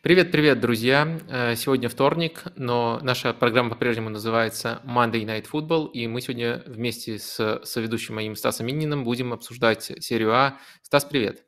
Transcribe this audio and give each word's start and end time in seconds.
Привет-привет, 0.00 0.60
друзья! 0.60 1.18
Э, 1.28 1.56
сегодня 1.56 1.88
вторник, 1.88 2.44
но 2.54 3.00
наша 3.02 3.34
программа 3.34 3.70
по-прежнему 3.70 4.10
называется 4.10 4.80
Monday 4.84 5.24
Night 5.24 5.46
Football, 5.52 5.90
и 5.90 6.06
мы 6.06 6.20
сегодня 6.20 6.62
вместе 6.66 7.18
с 7.18 7.60
соведущим 7.64 8.14
моим 8.14 8.36
Стасом 8.36 8.66
Мининым 8.66 9.02
будем 9.02 9.32
обсуждать 9.32 9.90
серию 9.98 10.32
А. 10.34 10.56
Стас, 10.82 11.04
привет! 11.04 11.44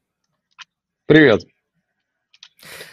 Привет! 1.06 1.42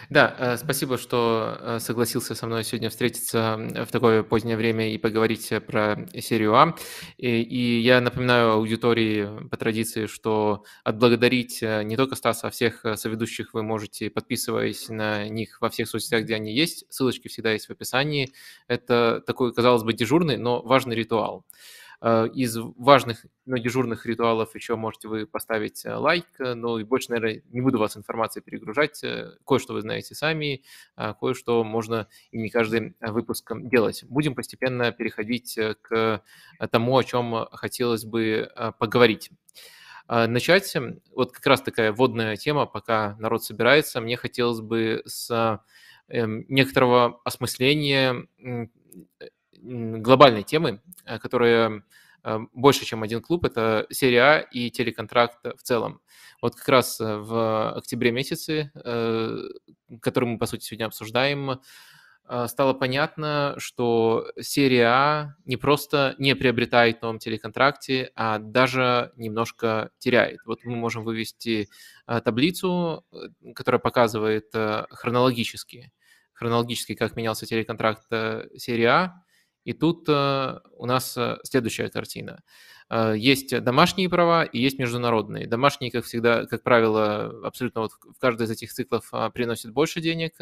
Да, 0.10 0.36
э, 0.40 0.58
спасибо, 0.58 0.98
что 0.98 1.58
э, 1.60 1.80
согласился 1.80 2.36
со 2.36 2.48
мной 2.48 2.64
сегодня 2.64 2.90
встретиться 2.90 3.58
в 3.86 3.92
такое 3.92 4.24
позднее 4.24 4.56
время 4.56 4.94
и 4.94 4.98
поговорить 4.98 5.52
про 5.68 6.08
серию 6.20 6.56
А. 6.56 6.76
И, 7.18 7.42
и 7.42 7.80
я 7.82 8.00
напоминаю 8.00 8.52
аудитории 8.52 9.48
по 9.50 9.58
традиции, 9.58 10.06
что 10.06 10.64
отблагодарить 10.84 11.62
э, 11.62 11.84
не 11.84 11.98
только 11.98 12.16
Стаса, 12.16 12.48
а 12.48 12.50
всех 12.50 12.86
соведущих 12.96 13.54
вы 13.54 13.64
можете, 13.64 14.10
подписываясь 14.10 14.90
на 14.90 15.28
них 15.28 15.60
во 15.62 15.70
всех 15.70 15.90
соцсетях, 15.90 16.24
где 16.24 16.36
они 16.36 16.56
есть. 16.56 16.86
Ссылочки 16.90 17.28
всегда 17.28 17.52
есть 17.52 17.68
в 17.68 17.72
описании. 17.72 18.32
Это 18.68 19.22
такой, 19.26 19.54
казалось 19.54 19.84
бы, 19.84 19.94
дежурный, 19.94 20.38
но 20.38 20.62
важный 20.62 20.96
ритуал. 20.96 21.46
Э, 22.00 22.28
из 22.32 22.56
важных, 22.78 23.26
но 23.48 23.58
дежурных 23.58 24.06
ритуалов 24.06 24.54
еще 24.54 24.76
можете 24.76 25.08
вы 25.08 25.26
поставить 25.26 25.84
э, 25.84 25.96
лайк, 25.96 26.28
э, 26.38 26.54
ну 26.54 26.78
и 26.78 26.84
больше, 26.84 27.10
наверное, 27.10 27.42
не 27.50 27.60
буду 27.60 27.80
вас 27.80 27.98
информацией 27.98 28.44
перегружать. 28.44 29.02
Кое-что 29.48 29.74
вы 29.74 29.82
знаете 29.82 30.14
сами, 30.14 30.62
а 30.96 31.16
кое-что 31.16 31.64
можно 31.64 32.08
и 32.30 32.38
не 32.38 32.50
каждый 32.50 32.96
выпуск 33.02 33.52
делать. 33.62 34.04
Будем 34.04 34.36
постепенно 34.36 34.92
переходить 34.92 35.58
к 35.82 36.22
тому, 36.70 36.98
о 36.98 37.04
чем 37.04 37.48
хотелось 37.52 38.06
бы 38.06 38.52
поговорить. 38.78 39.32
Начать, 40.08 40.74
вот 41.16 41.32
как 41.32 41.46
раз 41.48 41.62
такая 41.62 41.92
водная 41.92 42.36
тема, 42.38 42.66
пока 42.68 43.16
народ 43.18 43.44
собирается, 43.44 44.00
мне 44.02 44.18
хотелось 44.18 44.62
бы 44.62 45.02
с 45.06 45.62
эм, 46.08 46.46
некоторого 46.48 47.20
осмысления 47.26 48.28
глобальной 49.62 50.44
темы, 50.44 50.82
э, 51.06 51.20
которая 51.20 51.84
э, 52.24 52.40
больше, 52.54 52.86
чем 52.86 53.04
один 53.04 53.22
клуб, 53.22 53.46
это 53.46 53.88
серия 53.90 54.22
А 54.22 54.40
и 54.40 54.70
телеконтракт 54.70 55.44
в 55.44 55.64
целом. 55.64 56.02
Вот 56.42 56.56
как 56.56 56.68
раз 56.70 57.00
э, 57.02 57.18
в 57.18 57.74
октябре 57.74 58.12
месяце, 58.12 58.72
который 60.02 60.26
мы, 60.26 60.38
по 60.38 60.46
сути, 60.46 60.66
сегодня 60.66 60.86
обсуждаем, 60.86 61.62
стало 62.48 62.74
понятно, 62.74 63.56
что 63.58 64.30
серия 64.38 64.88
А 64.88 65.36
не 65.46 65.56
просто 65.56 66.14
не 66.18 66.36
приобретает 66.36 67.00
в 67.00 67.02
новом 67.04 67.20
телеконтракте, 67.20 68.12
а 68.16 68.38
даже 68.38 69.14
немножко 69.16 69.92
теряет. 69.98 70.40
Вот 70.46 70.66
мы 70.66 70.76
можем 70.76 71.06
вывести 71.06 71.70
таблицу, 72.06 73.06
которая 73.56 73.80
показывает 73.80 74.54
хронологически, 74.92 75.94
хронологически, 76.34 76.96
как 76.96 77.16
менялся 77.16 77.46
телеконтракт 77.46 78.08
серии 78.58 78.84
А, 78.84 79.24
и 79.68 79.74
тут 79.74 80.06
э, 80.08 80.60
у 80.78 80.86
нас 80.86 81.18
э, 81.18 81.38
следующая 81.44 81.90
картина. 81.90 82.42
Э, 82.90 83.14
есть 83.18 83.62
домашние 83.64 84.10
права 84.10 84.44
и 84.44 84.60
есть 84.60 84.80
международные. 84.80 85.48
Домашние, 85.48 85.92
как 85.92 86.06
всегда, 86.06 86.46
как 86.46 86.64
правило, 86.64 87.34
абсолютно 87.44 87.82
вот 87.82 87.92
в 87.92 88.20
каждый 88.20 88.46
из 88.46 88.52
этих 88.52 88.72
циклов 88.72 89.10
а, 89.12 89.30
приносит 89.30 89.72
больше 89.72 90.02
денег. 90.02 90.34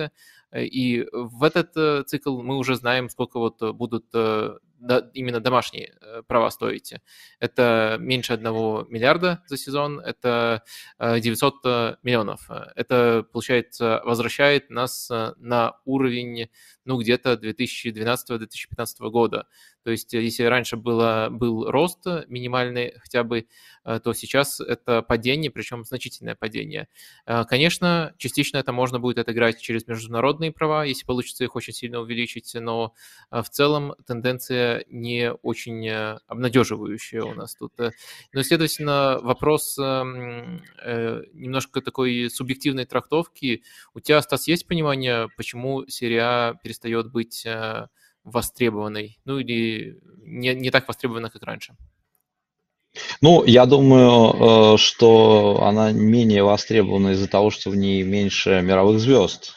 И 0.56 1.08
в 1.12 1.44
этот 1.44 2.08
цикл 2.08 2.42
мы 2.42 2.58
уже 2.58 2.76
знаем, 2.76 3.10
сколько 3.10 3.40
вот 3.40 3.62
будут 3.76 4.06
именно 4.14 5.40
домашние 5.40 5.96
права 6.28 6.50
стоить. 6.50 6.94
Это 7.40 7.98
меньше 8.00 8.34
1 8.34 8.46
миллиарда 8.90 9.44
за 9.48 9.58
сезон, 9.58 10.00
это 10.00 10.64
900 11.00 12.00
миллионов. 12.04 12.50
Это, 12.76 13.26
получается, 13.34 14.02
возвращает 14.06 14.70
нас 14.70 15.10
на 15.10 15.78
уровень 15.84 16.50
ну, 16.86 17.00
где-то 17.02 17.34
2012-2015 17.34 19.10
года. 19.10 19.48
То 19.86 19.92
есть, 19.92 20.14
если 20.14 20.42
раньше 20.46 20.78
было, 20.78 21.28
был 21.30 21.70
рост 21.70 22.08
минимальный 22.28 22.94
хотя 22.98 23.24
бы, 23.24 23.46
э, 23.84 24.00
то 24.04 24.14
сейчас 24.14 24.60
это 24.60 25.04
падение, 25.04 25.52
причем 25.52 25.86
значительное 25.86 26.34
падение. 26.34 26.88
Э, 27.28 27.44
конечно, 27.48 28.16
частично 28.18 28.58
это 28.58 28.72
можно 28.72 29.00
будет 29.00 29.20
отыграть 29.20 29.62
через 29.62 29.86
международные 29.86 30.52
права, 30.52 30.86
если 30.86 31.06
получится 31.06 31.44
их 31.44 31.56
очень 31.56 31.72
сильно 31.72 32.00
увеличить, 32.00 32.52
но 32.56 32.96
э, 33.30 33.44
в 33.44 33.50
целом 33.52 33.94
тенденция 34.08 34.86
не 34.90 35.32
очень 35.32 35.88
обнадеживающая 35.88 37.22
у 37.22 37.36
нас 37.36 37.56
тут. 37.56 37.74
Ну, 38.34 38.42
следовательно, 38.42 39.20
вопрос 39.22 39.78
эм, 39.78 40.64
немножко 41.34 41.82
такой 41.82 42.32
субъективной 42.32 42.86
трактовки. 42.86 43.62
У 43.94 44.00
тебя, 44.00 44.20
Стас, 44.24 44.48
есть 44.48 44.68
понимание, 44.68 45.30
почему 45.38 45.86
серия 45.86 46.60
перестает 46.64 47.12
быть 47.12 47.46
востребованной, 48.26 49.20
ну 49.24 49.40
или 49.40 50.00
не, 50.24 50.54
не 50.54 50.72
так 50.72 50.88
востребованной, 50.88 51.30
как 51.30 51.44
раньше? 51.44 51.76
Ну, 53.22 53.44
я 53.46 53.66
думаю, 53.66 54.76
э, 54.76 54.78
что 54.78 55.64
она 55.64 55.92
менее 55.92 56.44
востребована 56.44 57.10
из-за 57.10 57.28
того, 57.28 57.50
что 57.50 57.70
в 57.70 57.76
ней 57.76 58.04
меньше 58.04 58.62
мировых 58.62 59.00
звезд. 59.00 59.54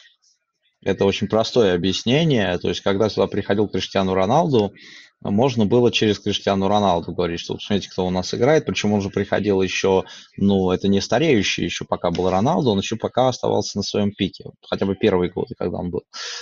Это 0.83 1.05
очень 1.05 1.27
простое 1.27 1.75
объяснение. 1.75 2.57
То 2.57 2.69
есть, 2.69 2.81
когда 2.81 3.09
сюда 3.09 3.27
приходил 3.27 3.67
Криштиану 3.67 4.13
Роналду, 4.13 4.73
можно 5.21 5.65
было 5.65 5.91
через 5.91 6.19
Криштиану 6.19 6.67
Роналду 6.67 7.11
говорить, 7.11 7.41
что 7.41 7.55
посмотрите, 7.55 7.89
кто 7.89 8.05
у 8.05 8.09
нас 8.09 8.33
играет. 8.33 8.65
Причем 8.65 8.93
он 8.93 9.01
же 9.01 9.09
приходил 9.09 9.61
еще, 9.61 10.05
ну, 10.37 10.71
это 10.71 10.87
не 10.87 11.01
стареющий 11.01 11.65
еще 11.65 11.83
пока 11.85 12.09
был 12.09 12.29
Роналду, 12.29 12.71
он 12.71 12.79
еще 12.79 12.95
пока 12.95 13.27
оставался 13.27 13.77
на 13.77 13.83
своем 13.83 14.11
пике. 14.11 14.45
Хотя 14.67 14.85
бы 14.85 14.95
первые 14.95 15.31
годы, 15.31 15.55
когда 15.57 15.77
он 15.77 15.91
был. 15.91 16.01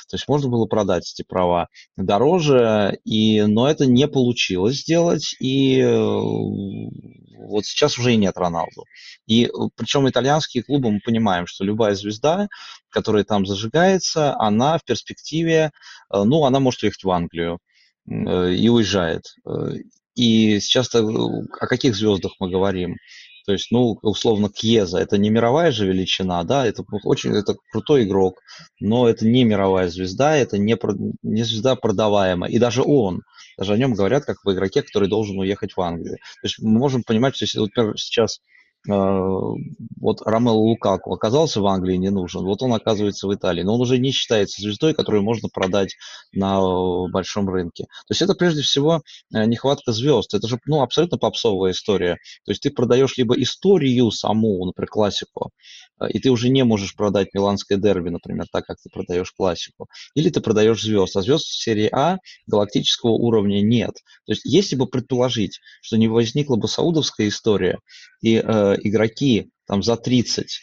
То 0.09 0.15
есть 0.15 0.27
можно 0.27 0.49
было 0.49 0.65
продать 0.65 1.11
эти 1.11 1.25
права 1.27 1.69
дороже, 1.95 2.99
и, 3.03 3.41
но 3.43 3.67
это 3.67 3.87
не 3.87 4.07
получилось 4.07 4.81
сделать. 4.81 5.35
И 5.39 5.83
вот 7.37 7.65
сейчас 7.65 7.97
уже 7.97 8.13
и 8.13 8.17
нет 8.17 8.37
Роналду. 8.37 8.83
И 9.25 9.49
причем 9.75 10.07
итальянские 10.07 10.63
клубы, 10.63 10.91
мы 10.91 10.99
понимаем, 11.03 11.47
что 11.47 11.63
любая 11.63 11.95
звезда, 11.95 12.47
которая 12.89 13.23
там 13.23 13.45
зажигается, 13.45 14.35
она 14.39 14.77
в 14.77 14.83
перспективе, 14.83 15.71
э, 16.13 16.23
ну, 16.23 16.45
она 16.45 16.59
может 16.59 16.83
уехать 16.83 17.03
в 17.03 17.09
Англию 17.09 17.59
и 18.07 18.69
уезжает. 18.69 19.23
Э, 19.45 19.73
и 20.15 20.59
сейчас 20.59 20.93
о 20.95 21.67
каких 21.67 21.95
звездах 21.95 22.33
мы 22.39 22.49
говорим? 22.49 22.95
То 23.45 23.53
есть, 23.53 23.67
ну, 23.71 23.97
условно, 24.01 24.49
Кьеза, 24.49 24.97
это 24.97 25.17
не 25.17 25.29
мировая 25.29 25.71
же 25.71 25.87
величина, 25.87 26.43
да, 26.43 26.65
это 26.65 26.83
очень, 27.03 27.33
это 27.33 27.55
крутой 27.71 28.03
игрок, 28.03 28.41
но 28.81 29.07
это 29.07 29.25
не 29.25 29.45
мировая 29.45 29.87
звезда, 29.87 30.35
это 30.35 30.57
не, 30.57 30.77
не 31.23 31.43
звезда 31.43 31.77
продаваемая. 31.77 32.51
И 32.51 32.59
даже 32.59 32.83
он, 32.83 33.21
даже 33.57 33.71
о 33.71 33.77
нем 33.77 33.93
говорят 33.93 34.25
как 34.25 34.37
в 34.43 34.51
игроке, 34.51 34.81
который 34.81 35.07
должен 35.07 35.39
уехать 35.39 35.77
в 35.77 35.81
Англию. 35.81 36.17
То 36.17 36.45
есть 36.47 36.59
мы 36.59 36.77
можем 36.77 37.03
понимать, 37.03 37.37
что 37.37 37.45
если, 37.45 37.59
например, 37.59 37.97
сейчас 37.97 38.39
Э, 38.39 38.56
вот 38.87 40.21
Ромело 40.25 40.55
Лукаку 40.55 41.13
оказался 41.13 41.61
в 41.61 41.67
Англии 41.67 41.97
не 41.97 42.09
нужен, 42.09 42.43
вот 42.43 42.61
он 42.61 42.73
оказывается 42.73 43.27
в 43.27 43.33
Италии, 43.33 43.63
но 43.63 43.75
он 43.75 43.81
уже 43.81 43.97
не 43.97 44.11
считается 44.11 44.61
звездой, 44.61 44.93
которую 44.93 45.23
можно 45.23 45.49
продать 45.49 45.95
на 46.31 46.59
э, 46.59 47.11
большом 47.11 47.49
рынке. 47.49 47.83
То 47.83 48.11
есть 48.11 48.21
это 48.21 48.33
прежде 48.33 48.61
всего 48.61 49.01
э, 49.33 49.45
нехватка 49.45 49.91
звезд, 49.91 50.33
это 50.33 50.47
же 50.47 50.59
ну, 50.65 50.81
абсолютно 50.81 51.17
попсовая 51.17 51.71
история. 51.71 52.17
То 52.45 52.51
есть 52.51 52.61
ты 52.63 52.69
продаешь 52.69 53.17
либо 53.17 53.39
историю 53.41 54.11
саму, 54.11 54.65
например, 54.65 54.87
классику, 54.87 55.51
и 56.09 56.19
ты 56.19 56.29
уже 56.29 56.49
не 56.49 56.63
можешь 56.63 56.95
продать 56.95 57.33
миланское 57.33 57.77
дерби, 57.77 58.09
например, 58.09 58.45
так, 58.51 58.65
как 58.65 58.77
ты 58.81 58.89
продаешь 58.89 59.31
классику, 59.31 59.87
или 60.15 60.29
ты 60.29 60.41
продаешь 60.41 60.81
звезд, 60.81 61.15
а 61.17 61.21
звезд 61.21 61.45
в 61.45 61.61
серии 61.61 61.89
А 61.91 62.17
галактического 62.45 63.11
уровня 63.11 63.61
нет. 63.61 63.95
То 64.25 64.33
есть 64.33 64.43
если 64.45 64.75
бы 64.75 64.87
предположить, 64.87 65.59
что 65.81 65.97
не 65.97 66.07
возникла 66.07 66.55
бы 66.55 66.67
саудовская 66.67 67.27
история, 67.27 67.79
и 68.21 68.41
э, 68.43 68.76
игроки 68.83 69.51
там 69.65 69.83
за 69.83 69.97
30 69.97 70.59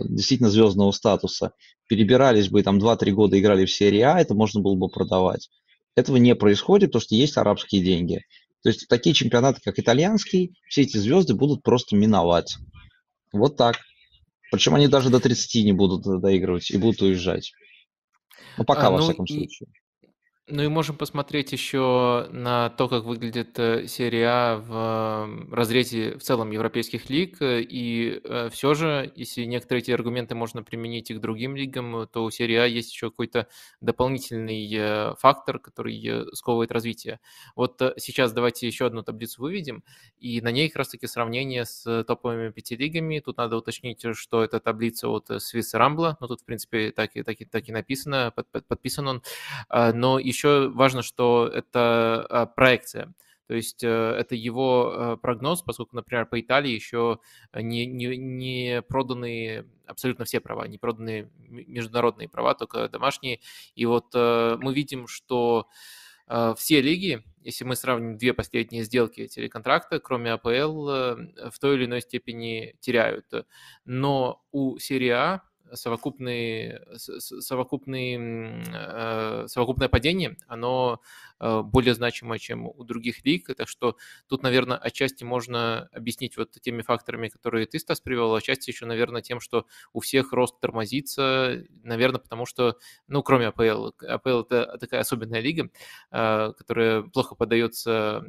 действительно 0.00 0.50
звездного 0.50 0.90
статуса 0.92 1.52
перебирались 1.88 2.48
бы 2.48 2.60
и 2.60 2.62
там 2.62 2.78
2-3 2.78 3.10
года 3.12 3.38
играли 3.38 3.64
в 3.64 3.72
серии 3.72 4.00
А, 4.00 4.20
это 4.20 4.34
можно 4.34 4.60
было 4.60 4.74
бы 4.74 4.88
продавать. 4.88 5.48
Этого 5.94 6.16
не 6.16 6.34
происходит, 6.34 6.90
потому 6.90 7.02
что 7.02 7.14
есть 7.14 7.36
арабские 7.36 7.82
деньги. 7.82 8.22
То 8.62 8.70
есть 8.70 8.88
такие 8.88 9.14
чемпионаты, 9.14 9.60
как 9.62 9.78
итальянский, 9.78 10.54
все 10.68 10.82
эти 10.82 10.96
звезды 10.96 11.34
будут 11.34 11.62
просто 11.62 11.94
миновать. 11.96 12.56
Вот 13.32 13.56
так. 13.56 13.76
Причем 14.50 14.74
они 14.74 14.88
даже 14.88 15.10
до 15.10 15.20
30 15.20 15.64
не 15.64 15.72
будут 15.72 16.02
доигрывать 16.20 16.70
и 16.70 16.76
будут 16.76 17.02
уезжать. 17.02 17.52
Ну, 18.58 18.64
пока, 18.64 18.88
а, 18.88 18.90
во 18.90 18.98
ну, 18.98 19.04
всяком 19.04 19.24
и... 19.26 19.32
случае. 19.32 19.68
Ну 20.48 20.62
и 20.62 20.68
можем 20.68 20.96
посмотреть 20.96 21.50
еще 21.50 22.28
на 22.30 22.70
то, 22.70 22.88
как 22.88 23.02
выглядит 23.02 23.58
э, 23.58 23.88
серия 23.88 24.28
А 24.28 24.56
в 24.58 25.52
разрезе 25.52 26.16
в 26.18 26.22
целом 26.22 26.52
европейских 26.52 27.10
лиг. 27.10 27.38
И 27.40 28.20
э, 28.22 28.48
все 28.52 28.74
же, 28.74 29.12
если 29.16 29.42
некоторые 29.42 29.82
эти 29.82 29.90
аргументы 29.90 30.36
можно 30.36 30.62
применить 30.62 31.10
и 31.10 31.14
к 31.14 31.20
другим 31.20 31.56
лигам, 31.56 32.06
то 32.12 32.22
у 32.22 32.30
серии 32.30 32.54
А 32.54 32.64
есть 32.64 32.92
еще 32.92 33.10
какой-то 33.10 33.48
дополнительный 33.80 34.72
э, 34.72 35.14
фактор, 35.18 35.58
который 35.58 36.32
сковывает 36.32 36.70
развитие. 36.70 37.18
Вот 37.56 37.82
сейчас 37.96 38.32
давайте 38.32 38.68
еще 38.68 38.86
одну 38.86 39.02
таблицу 39.02 39.42
выведем, 39.42 39.82
и 40.20 40.40
на 40.42 40.52
ней 40.52 40.68
как 40.68 40.76
раз-таки 40.76 41.08
сравнение 41.08 41.64
с 41.64 42.04
топовыми 42.04 42.50
пяти 42.52 42.76
лигами. 42.76 43.18
Тут 43.18 43.38
надо 43.38 43.56
уточнить, 43.56 44.04
что 44.14 44.44
это 44.44 44.60
таблица 44.60 45.08
от 45.08 45.28
Swiss 45.28 45.74
Rumble, 45.74 46.14
но 46.20 46.28
тут, 46.28 46.42
в 46.42 46.44
принципе, 46.44 46.92
так 46.92 47.16
и, 47.16 47.24
так 47.24 47.40
и, 47.40 47.44
так 47.44 47.68
и 47.68 47.72
написано, 47.72 48.32
под, 48.36 48.48
под, 48.52 48.64
подписан 48.68 49.08
он. 49.08 49.22
А, 49.68 49.92
но 49.92 50.20
еще 50.36 50.68
важно, 50.68 51.02
что 51.02 51.50
это 51.52 52.26
а, 52.28 52.46
проекция. 52.46 53.14
То 53.46 53.54
есть 53.54 53.84
э, 53.84 53.88
это 53.88 54.34
его 54.34 54.92
э, 54.92 55.16
прогноз, 55.22 55.62
поскольку, 55.62 55.94
например, 55.94 56.26
по 56.26 56.40
Италии 56.40 56.72
еще 56.72 57.20
не, 57.54 57.86
не, 57.86 58.16
не 58.16 58.82
проданы 58.82 59.66
абсолютно 59.86 60.24
все 60.24 60.40
права, 60.40 60.66
не 60.66 60.78
проданы 60.78 61.30
международные 61.36 62.28
права, 62.28 62.54
только 62.54 62.88
домашние. 62.88 63.40
И 63.76 63.86
вот 63.86 64.06
э, 64.14 64.56
мы 64.60 64.74
видим, 64.74 65.06
что 65.06 65.68
все 66.56 66.80
лиги, 66.80 67.22
если 67.42 67.62
мы 67.62 67.76
сравним 67.76 68.18
две 68.18 68.34
последние 68.34 68.82
сделки 68.82 69.28
телеконтракта, 69.28 70.00
кроме 70.00 70.32
АПЛ, 70.32 70.88
в 70.88 71.58
той 71.60 71.76
или 71.76 71.84
иной 71.84 72.00
степени 72.00 72.74
теряют. 72.80 73.26
Но 73.84 74.42
у 74.50 74.76
серии 74.78 75.10
А 75.10 75.42
совокупный, 75.72 76.78
совокупный, 76.96 78.62
э, 78.72 79.46
совокупное 79.48 79.88
падение, 79.88 80.36
оно 80.46 81.00
Э, 81.38 81.62
более 81.62 81.94
значимая, 81.94 82.38
чем 82.38 82.66
у 82.66 82.84
других 82.84 83.24
лиг. 83.24 83.54
Так 83.56 83.68
что 83.68 83.96
тут, 84.28 84.42
наверное, 84.42 84.78
отчасти 84.78 85.22
можно 85.24 85.88
объяснить 85.92 86.36
вот 86.36 86.52
теми 86.52 86.82
факторами, 86.82 87.28
которые 87.28 87.66
ты, 87.66 87.78
Стас, 87.78 88.00
привел, 88.00 88.34
а 88.34 88.38
отчасти 88.38 88.70
еще, 88.70 88.86
наверное, 88.86 89.20
тем, 89.20 89.40
что 89.40 89.66
у 89.92 90.00
всех 90.00 90.32
рост 90.32 90.58
тормозится, 90.60 91.62
наверное, 91.82 92.20
потому 92.20 92.46
что, 92.46 92.78
ну, 93.06 93.22
кроме 93.22 93.48
АПЛ, 93.48 93.90
АПЛ 94.06 94.40
это 94.40 94.78
такая 94.80 95.00
особенная 95.00 95.40
лига, 95.40 95.68
э, 96.10 96.52
которая 96.56 97.02
плохо 97.02 97.34
поддается 97.34 98.24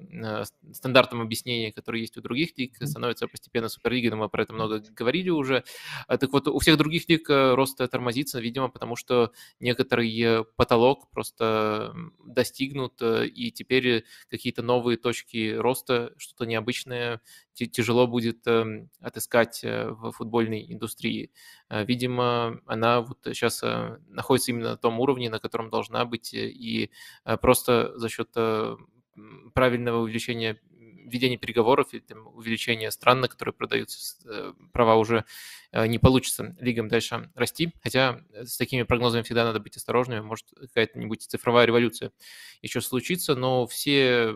стандартам 0.73 1.21
объяснения, 1.21 1.71
которые 1.71 2.01
есть 2.01 2.17
у 2.17 2.21
других 2.21 2.57
лиг, 2.57 2.75
становится 2.81 3.27
постепенно 3.27 3.69
суперлигой, 3.69 4.09
но 4.09 4.17
мы 4.17 4.29
про 4.29 4.43
это 4.43 4.53
много 4.53 4.83
говорили 4.91 5.29
уже. 5.29 5.63
Так 6.07 6.31
вот, 6.33 6.47
у 6.47 6.59
всех 6.59 6.77
других 6.77 7.07
лиг 7.07 7.26
рост 7.29 7.77
тормозится, 7.89 8.39
видимо, 8.39 8.69
потому 8.69 8.95
что 8.95 9.31
некоторый 9.59 10.45
потолок 10.55 11.09
просто 11.11 11.93
достигнут 12.25 13.01
Э, 13.07 13.25
и 13.25 13.51
теперь 13.51 14.05
какие-то 14.29 14.61
новые 14.61 14.97
точки 14.97 15.53
роста, 15.55 16.13
что-то 16.17 16.45
необычное 16.45 17.21
тяжело 17.53 18.05
будет 18.07 18.45
эм, 18.45 18.89
отыскать 18.99 19.63
э, 19.63 19.89
в 19.89 20.11
футбольной 20.11 20.71
индустрии. 20.71 21.31
Э, 21.69 21.85
видимо, 21.85 22.61
она 22.65 23.01
вот 23.01 23.19
сейчас 23.25 23.63
находится 24.07 24.51
именно 24.51 24.71
на 24.71 24.77
том 24.77 24.99
уровне, 24.99 25.29
на 25.29 25.39
котором 25.39 25.69
должна 25.69 26.05
быть, 26.05 26.33
и 26.33 26.91
просто 27.41 27.97
за 27.97 28.09
счет 28.09 28.29
правильного 29.53 30.01
увеличения 30.01 30.59
ведения 31.07 31.37
переговоров 31.37 31.93
и 31.93 31.99
там, 31.99 32.27
увеличения 32.35 32.91
стран, 32.91 33.21
на 33.21 33.27
которые 33.27 33.53
продаются 33.53 34.15
э, 34.25 34.53
права, 34.73 34.95
уже 34.95 35.25
э, 35.71 35.87
не 35.87 35.99
получится 35.99 36.55
лигам 36.59 36.87
дальше 36.87 37.29
расти. 37.35 37.73
Хотя 37.81 38.21
с 38.33 38.57
такими 38.57 38.83
прогнозами 38.83 39.23
всегда 39.23 39.43
надо 39.43 39.59
быть 39.59 39.77
осторожными. 39.77 40.21
Может, 40.21 40.47
какая-нибудь 40.59 41.23
цифровая 41.23 41.65
революция 41.65 42.11
еще 42.61 42.81
случится, 42.81 43.35
но 43.35 43.67
все 43.67 43.97
Э, 43.97 44.35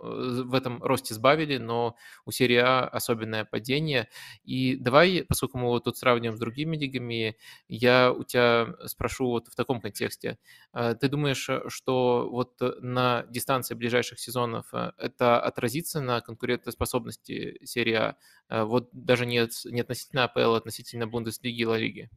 в 0.00 0.54
этом 0.54 0.82
росте 0.82 1.14
сбавили, 1.14 1.58
но 1.58 1.96
у 2.24 2.30
серии 2.30 2.56
А 2.56 2.88
особенное 2.88 3.44
падение. 3.44 4.08
И 4.44 4.76
давай, 4.76 5.24
поскольку 5.28 5.58
мы 5.58 5.68
вот 5.68 5.84
тут 5.84 5.96
сравниваем 5.96 6.36
с 6.36 6.40
другими 6.40 6.76
лигами, 6.76 7.36
я 7.68 8.12
у 8.12 8.24
тебя 8.24 8.74
спрошу 8.86 9.28
вот 9.28 9.48
в 9.48 9.54
таком 9.54 9.80
контексте. 9.80 10.38
Э, 10.72 10.94
ты 10.94 11.08
думаешь, 11.08 11.48
что 11.68 12.28
вот 12.30 12.60
на 12.80 13.24
дистанции 13.30 13.74
ближайших 13.74 14.18
сезонов 14.18 14.66
э, 14.72 14.92
это 14.98 15.40
отразится 15.40 16.00
на 16.00 16.20
конкурентоспособности 16.20 17.64
серии 17.64 17.94
А? 17.94 18.16
Вот 18.48 18.88
даже 18.92 19.26
не, 19.26 19.48
не 19.70 19.80
относительно 19.80 20.24
АПЛ, 20.24 20.54
а 20.54 20.56
относительно 20.56 21.06
Бундеслиги 21.06 21.60
и 21.60 21.66
Ла 21.66 21.78
Лиги? 21.78 22.10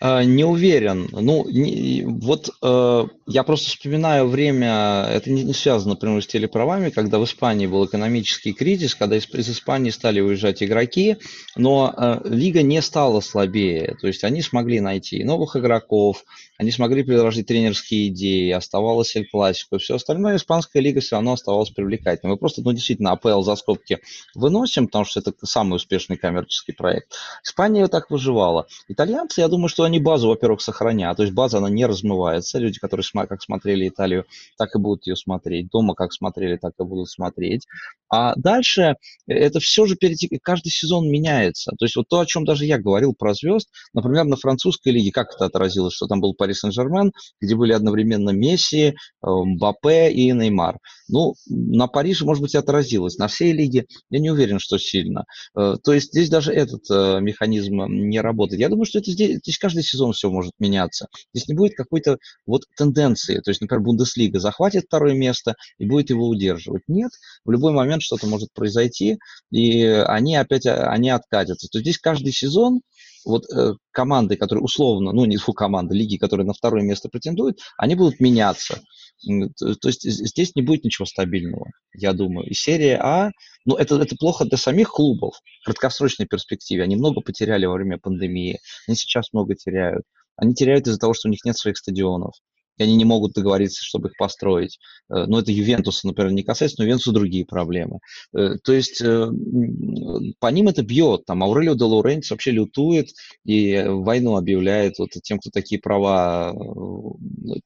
А, 0.00 0.22
не 0.22 0.44
уверен. 0.44 1.08
Ну, 1.10 1.48
не, 1.48 2.04
вот 2.06 2.50
э, 2.62 3.04
я 3.26 3.42
просто 3.42 3.70
вспоминаю 3.70 4.28
время, 4.28 5.06
это 5.10 5.30
не, 5.30 5.42
не 5.42 5.54
связано, 5.54 5.94
например, 5.94 6.22
с 6.22 6.26
телеправами, 6.26 6.90
когда 6.90 7.18
в 7.18 7.24
Испании 7.24 7.66
был 7.66 7.84
экономический 7.86 8.52
кризис, 8.52 8.94
когда 8.94 9.16
из, 9.16 9.28
из 9.34 9.50
Испании 9.50 9.90
стали 9.90 10.20
уезжать 10.20 10.62
игроки, 10.62 11.16
но 11.56 11.94
э, 11.96 12.20
лига 12.28 12.62
не 12.62 12.80
стала 12.82 13.20
слабее. 13.20 13.96
То 14.00 14.06
есть 14.06 14.24
они 14.24 14.42
смогли 14.42 14.80
найти 14.80 15.24
новых 15.24 15.56
игроков, 15.56 16.24
они 16.58 16.72
смогли 16.72 17.02
предложить 17.02 17.46
тренерские 17.46 18.08
идеи, 18.08 18.50
оставалось 18.50 19.14
Эль 19.14 19.28
и 19.32 19.78
все 19.78 19.94
остальное. 19.94 20.36
Испанская 20.36 20.82
лига 20.82 21.00
все 21.00 21.16
равно 21.16 21.32
оставалась 21.32 21.70
привлекательной. 21.70 22.32
Мы 22.32 22.36
просто, 22.36 22.62
ну, 22.62 22.72
действительно, 22.72 23.12
АПЛ 23.12 23.42
за 23.42 23.54
скобки 23.56 24.00
выносим, 24.34 24.86
потому 24.86 25.04
что 25.04 25.20
это 25.20 25.32
самый 25.44 25.76
успешный 25.76 26.16
коммерческий 26.16 26.72
проект. 26.72 27.14
Испания 27.44 27.86
так 27.86 28.10
выживала. 28.10 28.66
Итальянцы, 28.88 29.40
я 29.40 29.47
думаю, 29.48 29.68
что 29.68 29.84
они 29.84 29.98
базу, 29.98 30.28
во-первых, 30.28 30.60
сохранят, 30.60 31.16
то 31.16 31.22
есть 31.22 31.34
база, 31.34 31.58
она 31.58 31.68
не 31.68 31.86
размывается. 31.86 32.58
Люди, 32.58 32.78
которые 32.78 33.04
как 33.28 33.42
смотрели 33.42 33.88
Италию, 33.88 34.24
так 34.56 34.74
и 34.74 34.78
будут 34.78 35.06
ее 35.06 35.16
смотреть. 35.16 35.68
Дома 35.70 35.94
как 35.94 36.12
смотрели, 36.12 36.56
так 36.56 36.72
и 36.78 36.84
будут 36.84 37.08
смотреть. 37.08 37.66
А 38.10 38.34
дальше 38.36 38.96
это 39.26 39.60
все 39.60 39.86
же 39.86 39.96
перетек... 39.96 40.30
каждый 40.42 40.70
сезон 40.70 41.08
меняется. 41.08 41.72
То 41.78 41.84
есть 41.84 41.96
вот 41.96 42.08
то, 42.08 42.20
о 42.20 42.26
чем 42.26 42.44
даже 42.44 42.64
я 42.64 42.78
говорил 42.78 43.14
про 43.14 43.34
звезд, 43.34 43.68
например, 43.92 44.24
на 44.24 44.36
французской 44.36 44.90
лиге, 44.90 45.12
как 45.12 45.34
это 45.34 45.46
отразилось, 45.46 45.94
что 45.94 46.06
там 46.06 46.20
был 46.20 46.34
Пари 46.34 46.54
Сен-Жермен, 46.54 47.12
где 47.40 47.54
были 47.54 47.72
одновременно 47.72 48.30
Месси, 48.30 48.94
Мбаппе 49.22 50.10
и 50.10 50.32
Неймар. 50.32 50.78
Ну, 51.08 51.34
на 51.46 51.86
Париже, 51.86 52.24
может 52.24 52.42
быть, 52.42 52.54
отразилось. 52.54 53.18
На 53.18 53.28
всей 53.28 53.52
лиге 53.52 53.86
я 54.10 54.18
не 54.20 54.30
уверен, 54.30 54.58
что 54.58 54.78
сильно. 54.78 55.24
Э, 55.56 55.76
то 55.82 55.92
есть 55.92 56.08
здесь 56.08 56.28
даже 56.28 56.52
этот 56.52 56.82
э, 56.90 57.20
механизм 57.20 57.84
не 57.88 58.20
работает. 58.20 58.60
Я 58.60 58.68
думаю, 58.68 58.84
что 58.84 58.98
это 58.98 59.10
здесь, 59.10 59.37
здесь 59.42 59.58
каждый 59.58 59.82
сезон 59.82 60.12
все 60.12 60.30
может 60.30 60.52
меняться. 60.58 61.08
Здесь 61.34 61.48
не 61.48 61.54
будет 61.54 61.74
какой-то 61.74 62.18
вот 62.46 62.62
тенденции. 62.76 63.40
То 63.40 63.50
есть, 63.50 63.60
например, 63.60 63.82
Бундеслига 63.82 64.38
захватит 64.38 64.84
второе 64.84 65.14
место 65.14 65.54
и 65.78 65.86
будет 65.86 66.10
его 66.10 66.28
удерживать. 66.28 66.82
Нет, 66.88 67.10
в 67.44 67.50
любой 67.50 67.72
момент 67.72 68.02
что-то 68.02 68.26
может 68.26 68.52
произойти, 68.52 69.18
и 69.50 69.82
они 69.82 70.36
опять 70.36 70.66
они 70.66 71.10
откатятся. 71.10 71.68
То 71.68 71.78
есть 71.78 71.86
здесь 71.86 71.98
каждый 71.98 72.32
сезон 72.32 72.80
вот 73.28 73.44
э, 73.50 73.74
команды, 73.90 74.36
которые 74.36 74.64
условно, 74.64 75.12
ну 75.12 75.24
не 75.24 75.36
фу, 75.36 75.52
команды, 75.52 75.94
лиги, 75.94 76.16
которые 76.16 76.46
на 76.46 76.52
второе 76.52 76.82
место 76.82 77.08
претендуют, 77.08 77.60
они 77.76 77.94
будут 77.94 78.20
меняться. 78.20 78.80
То 79.24 79.88
есть 79.88 80.02
здесь 80.02 80.54
не 80.54 80.62
будет 80.62 80.84
ничего 80.84 81.04
стабильного, 81.04 81.66
я 81.94 82.12
думаю. 82.12 82.48
И 82.48 82.54
серия 82.54 82.98
А, 83.02 83.30
ну 83.64 83.76
это, 83.76 83.96
это 84.00 84.16
плохо 84.16 84.44
для 84.44 84.58
самих 84.58 84.90
клубов 84.90 85.40
в 85.62 85.66
краткосрочной 85.66 86.26
перспективе. 86.26 86.82
Они 86.82 86.96
много 86.96 87.20
потеряли 87.20 87.66
во 87.66 87.74
время 87.74 87.98
пандемии, 87.98 88.58
они 88.86 88.96
сейчас 88.96 89.32
много 89.32 89.54
теряют. 89.54 90.04
Они 90.36 90.54
теряют 90.54 90.86
из-за 90.86 90.98
того, 90.98 91.14
что 91.14 91.28
у 91.28 91.30
них 91.30 91.44
нет 91.44 91.56
своих 91.56 91.76
стадионов 91.76 92.34
и 92.78 92.82
они 92.82 92.96
не 92.96 93.04
могут 93.04 93.34
договориться, 93.34 93.84
чтобы 93.84 94.08
их 94.08 94.16
построить. 94.16 94.78
Э, 95.10 95.24
но 95.26 95.40
это 95.40 95.52
Ювентуса, 95.52 96.06
например, 96.06 96.32
не 96.32 96.42
касается, 96.42 96.76
но 96.78 96.84
Ювентуса 96.84 97.12
другие 97.12 97.44
проблемы. 97.44 97.98
Э, 98.34 98.54
то 98.62 98.72
есть 98.72 99.00
э, 99.02 99.28
по 100.38 100.46
ним 100.48 100.68
это 100.68 100.82
бьет. 100.82 101.24
Там 101.26 101.42
Аурелио 101.42 101.74
де 101.74 101.84
Лаурентис 101.84 102.30
вообще 102.30 102.52
лютует 102.52 103.08
и 103.44 103.84
войну 103.86 104.36
объявляет 104.36 104.98
вот 104.98 105.10
тем, 105.22 105.38
кто 105.38 105.50
такие 105.50 105.80
права, 105.80 106.54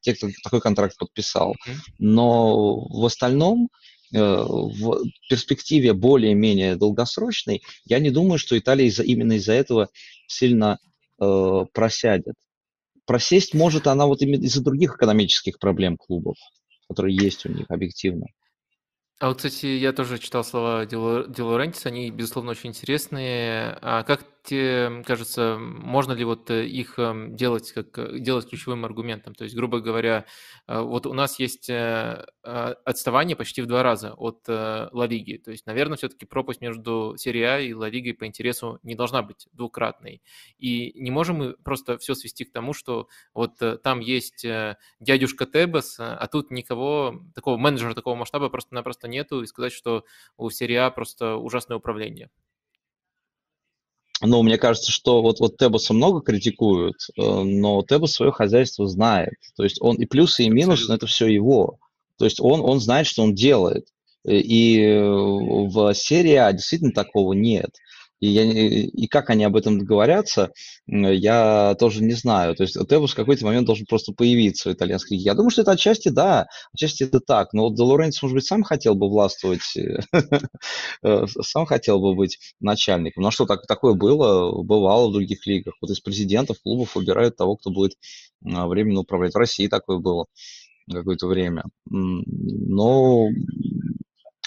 те, 0.01 0.15
кто 0.15 0.27
такой 0.43 0.61
контракт 0.61 0.97
подписал. 0.97 1.55
Но 1.99 2.87
в 2.87 3.05
остальном 3.05 3.69
в 4.11 5.03
перспективе 5.27 5.93
более-менее 5.93 6.75
долгосрочной, 6.75 7.63
я 7.85 7.97
не 7.97 8.11
думаю, 8.11 8.37
что 8.37 8.57
Италия 8.57 8.85
из 8.85 8.99
именно 8.99 9.33
из-за 9.33 9.53
этого 9.53 9.89
сильно 10.27 10.77
э, 11.19 11.65
просядет 11.73 12.35
просесть 13.05 13.53
может 13.53 13.87
она 13.87 14.05
вот 14.05 14.21
именно 14.21 14.43
из-за 14.43 14.63
других 14.63 14.95
экономических 14.95 15.59
проблем 15.59 15.97
клубов, 15.97 16.35
которые 16.87 17.15
есть 17.15 17.45
у 17.45 17.49
них 17.49 17.65
объективно. 17.69 18.27
А 19.19 19.29
вот, 19.29 19.37
кстати, 19.37 19.67
я 19.67 19.93
тоже 19.93 20.17
читал 20.17 20.43
слова 20.43 20.85
Ди 20.85 20.95
Лорентиса, 20.95 21.89
они, 21.89 22.11
безусловно, 22.11 22.51
очень 22.51 22.71
интересные. 22.71 23.77
А 23.81 24.03
как 24.03 24.25
тебе 24.43 25.03
кажется, 25.03 25.57
можно 25.57 26.11
ли 26.13 26.23
вот 26.25 26.49
э, 26.51 26.65
их 26.65 26.99
эм, 26.99 27.35
делать 27.35 27.71
как 27.71 27.97
э, 27.97 28.19
делать 28.19 28.49
ключевым 28.49 28.85
аргументом? 28.85 29.33
То 29.33 29.45
есть, 29.45 29.55
грубо 29.55 29.79
говоря, 29.79 30.25
э, 30.67 30.79
вот 30.79 31.05
у 31.05 31.13
нас 31.13 31.39
есть 31.39 31.69
а, 31.69 32.25
отставание 32.43 33.35
почти 33.35 33.61
в 33.61 33.67
два 33.67 33.83
раза 33.83 34.13
от 34.13 34.47
Ла 34.47 35.07
Лиги. 35.07 35.37
То 35.37 35.51
есть, 35.51 35.65
наверное, 35.65 35.97
все-таки 35.97 36.25
пропасть 36.25 36.61
между 36.61 37.15
серией 37.17 37.45
А 37.45 37.59
и 37.59 37.73
Ла 37.73 37.89
Лигой 37.89 38.13
по 38.13 38.25
интересу 38.25 38.79
не 38.83 38.95
должна 38.95 39.21
быть 39.23 39.47
двукратной. 39.53 40.21
И 40.57 40.91
не 40.95 41.11
можем 41.11 41.37
мы 41.37 41.53
просто 41.53 41.97
все 41.97 42.15
свести 42.15 42.43
к 42.45 42.51
тому, 42.51 42.73
что 42.73 43.07
вот 43.33 43.59
там 43.81 43.99
есть 44.01 44.45
дядюшка 44.99 45.45
Тебас, 45.45 45.97
а 45.99 46.27
тут 46.27 46.51
никого, 46.51 47.21
такого 47.33 47.57
менеджера 47.57 47.93
такого 47.93 48.15
масштаба 48.15 48.49
просто-напросто 48.49 49.07
нету, 49.07 49.41
и 49.41 49.47
сказать, 49.47 49.73
что 49.73 50.05
у 50.37 50.49
серии 50.49 50.75
А 50.75 50.91
просто 50.91 51.37
ужасное 51.37 51.77
управление. 51.77 52.29
Ну, 54.25 54.41
мне 54.41 54.57
кажется, 54.57 54.91
что 54.91 55.21
вот, 55.21 55.39
вот 55.39 55.57
Тебуса 55.57 55.93
много 55.93 56.21
критикуют, 56.21 56.95
э, 57.17 57.21
но 57.21 57.83
Тебус 57.83 58.13
свое 58.13 58.31
хозяйство 58.31 58.87
знает. 58.87 59.33
То 59.57 59.63
есть 59.63 59.77
он 59.81 59.97
и 59.97 60.05
плюсы, 60.05 60.43
и 60.43 60.49
минусы, 60.49 60.87
но 60.87 60.95
это 60.95 61.07
все 61.07 61.27
его. 61.27 61.77
То 62.17 62.25
есть 62.25 62.39
он, 62.39 62.61
он 62.61 62.79
знает, 62.79 63.05
что 63.05 63.23
он 63.23 63.35
делает. 63.35 63.87
И 64.25 64.79
в 64.97 65.93
серии 65.93 66.35
А 66.35 66.53
действительно 66.53 66.93
такого 66.93 67.33
нет. 67.33 67.71
И, 68.23 68.27
я, 68.27 68.43
и 68.43 69.07
как 69.07 69.29
они 69.29 69.43
об 69.43 69.57
этом 69.57 69.79
договорятся, 69.79 70.53
я 70.87 71.75
тоже 71.77 72.01
не 72.01 72.13
знаю. 72.13 72.55
То 72.55 72.63
есть 72.63 72.77
Тебус 72.87 73.11
в 73.11 73.15
какой-то 73.15 73.43
момент 73.43 73.65
должен 73.65 73.85
просто 73.85 74.13
появиться 74.13 74.69
в 74.69 74.73
итальянской 74.73 75.17
лиге. 75.17 75.25
Я 75.25 75.33
думаю, 75.33 75.49
что 75.49 75.63
это 75.63 75.71
отчасти 75.71 76.07
да, 76.07 76.47
отчасти 76.73 77.03
это 77.03 77.19
так. 77.19 77.51
Но 77.51 77.63
вот 77.63 77.75
Де 77.75 77.83
может 77.83 78.33
быть, 78.33 78.45
сам 78.45 78.63
хотел 78.63 78.95
бы 78.95 79.09
властвовать, 79.09 79.75
э, 79.75 79.99
сам 81.41 81.65
хотел 81.65 81.99
бы 81.99 82.15
быть 82.15 82.39
начальником. 82.61 83.23
Ну 83.23 83.27
а 83.27 83.31
что, 83.31 83.45
так, 83.45 83.67
такое 83.67 83.93
было, 83.93 84.63
бывало 84.63 85.09
в 85.09 85.11
других 85.13 85.45
лигах. 85.45 85.73
Вот 85.81 85.91
из 85.91 85.99
президентов 85.99 86.61
клубов 86.63 86.95
выбирают 86.95 87.35
того, 87.35 87.57
кто 87.57 87.71
будет 87.71 87.97
временно 88.39 89.01
управлять. 89.01 89.33
В 89.33 89.37
России 89.37 89.67
такое 89.67 89.97
было 89.97 90.27
какое-то 90.89 91.27
время. 91.27 91.65
Но, 91.89 93.27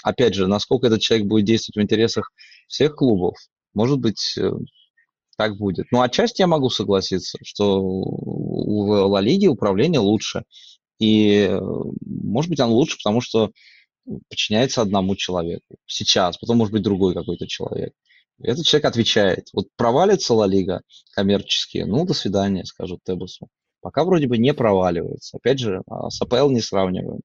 опять 0.01 0.33
же, 0.33 0.47
насколько 0.47 0.87
этот 0.87 1.01
человек 1.01 1.27
будет 1.27 1.45
действовать 1.45 1.77
в 1.77 1.83
интересах 1.83 2.31
всех 2.67 2.95
клубов, 2.95 3.35
может 3.77 3.99
быть, 3.99 4.35
э, 4.37 4.51
так 5.37 5.55
будет. 5.57 5.85
Ну, 5.91 6.01
отчасти 6.01 6.41
я 6.41 6.47
могу 6.47 6.69
согласиться, 6.69 7.37
что 7.43 7.79
у 7.79 8.85
Ла 8.87 9.21
Лиги 9.21 9.45
управление 9.45 9.99
лучше. 9.99 10.43
И, 10.99 11.47
э, 11.47 11.59
может 12.01 12.49
быть, 12.49 12.59
оно 12.59 12.73
лучше, 12.73 12.97
потому 12.97 13.21
что 13.21 13.51
подчиняется 14.29 14.81
одному 14.81 15.15
человеку. 15.15 15.75
Сейчас, 15.85 16.37
потом, 16.39 16.57
может 16.57 16.73
быть, 16.73 16.81
другой 16.81 17.13
какой-то 17.13 17.45
человек. 17.47 17.93
Этот 18.41 18.65
человек 18.65 18.85
отвечает. 18.85 19.49
Вот 19.53 19.67
провалится 19.75 20.33
Ла 20.33 20.47
Лига 20.47 20.81
коммерчески, 21.13 21.79
ну, 21.79 22.03
до 22.03 22.15
свидания, 22.15 22.65
скажут 22.65 23.01
Тебусу. 23.03 23.47
Пока 23.81 24.03
вроде 24.05 24.27
бы 24.27 24.39
не 24.39 24.55
проваливается. 24.55 25.37
Опять 25.37 25.59
же, 25.59 25.83
а 25.87 26.09
с 26.09 26.19
АПЛ 26.19 26.49
не 26.49 26.61
сравниваем. 26.61 27.21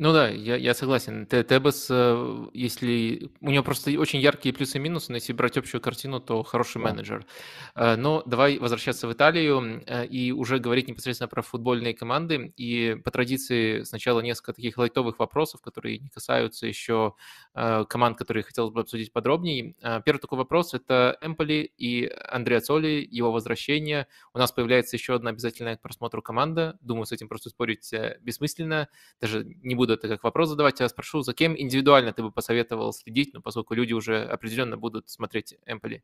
Ну 0.00 0.12
да, 0.12 0.28
я, 0.28 0.54
я 0.54 0.74
согласен. 0.74 1.26
Тебес, 1.26 1.88
э, 1.90 2.46
если 2.54 3.32
у 3.40 3.50
него 3.50 3.64
просто 3.64 3.90
очень 3.98 4.20
яркие 4.20 4.54
плюсы 4.54 4.78
и 4.78 4.80
минусы, 4.80 5.10
но 5.10 5.16
если 5.16 5.32
брать 5.32 5.56
общую 5.56 5.80
картину, 5.80 6.20
то 6.20 6.44
хороший 6.44 6.80
да. 6.80 6.90
менеджер. 6.90 7.26
Э, 7.74 7.96
но 7.96 8.22
давай 8.24 8.58
возвращаться 8.58 9.08
в 9.08 9.12
Италию 9.12 9.82
э, 9.86 10.06
и 10.06 10.30
уже 10.30 10.60
говорить 10.60 10.86
непосредственно 10.86 11.26
про 11.26 11.42
футбольные 11.42 11.94
команды. 11.94 12.52
И 12.56 12.96
по 13.04 13.10
традиции 13.10 13.82
сначала 13.82 14.20
несколько 14.20 14.52
таких 14.52 14.78
лайтовых 14.78 15.18
вопросов, 15.18 15.62
которые 15.62 15.98
не 15.98 16.08
касаются 16.10 16.66
еще 16.66 17.14
команд, 17.54 18.16
которые 18.16 18.44
хотелось 18.44 18.72
бы 18.72 18.82
обсудить 18.82 19.12
подробнее. 19.12 19.74
Первый 20.04 20.20
такой 20.20 20.38
вопрос– 20.38 20.74
это 20.74 21.18
Эмполи 21.20 21.72
и 21.76 22.08
Андреа 22.28 22.60
Цоли, 22.60 23.06
его 23.10 23.32
возвращение. 23.32 24.06
У 24.32 24.38
нас 24.38 24.52
появляется 24.52 24.94
еще 24.94 25.16
одна 25.16 25.30
обязательная 25.30 25.76
к 25.76 25.82
просмотру 25.82 26.22
команда. 26.22 26.78
Думаю, 26.80 27.06
с 27.06 27.12
этим 27.12 27.26
просто 27.26 27.50
спорить 27.50 27.92
бессмысленно. 28.20 28.88
Даже 29.20 29.44
не 29.44 29.74
буду 29.74 29.87
буду 29.88 29.98
это 29.98 30.08
как 30.08 30.24
вопрос 30.24 30.50
задавать, 30.50 30.80
я 30.80 30.88
спрошу, 30.88 31.22
за 31.22 31.32
кем 31.32 31.58
индивидуально 31.58 32.12
ты 32.12 32.22
бы 32.22 32.30
посоветовал 32.30 32.92
следить, 32.92 33.32
ну, 33.32 33.40
поскольку 33.40 33.74
люди 33.74 33.94
уже 33.94 34.22
определенно 34.22 34.76
будут 34.76 35.08
смотреть 35.08 35.54
Эмполи? 35.66 36.02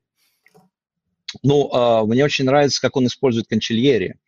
Ну, 1.42 1.70
а, 1.72 2.04
мне 2.06 2.24
очень 2.24 2.44
нравится, 2.46 2.80
как 2.80 2.96
он 2.96 3.06
использует 3.06 3.46
Кончильери 3.48 4.18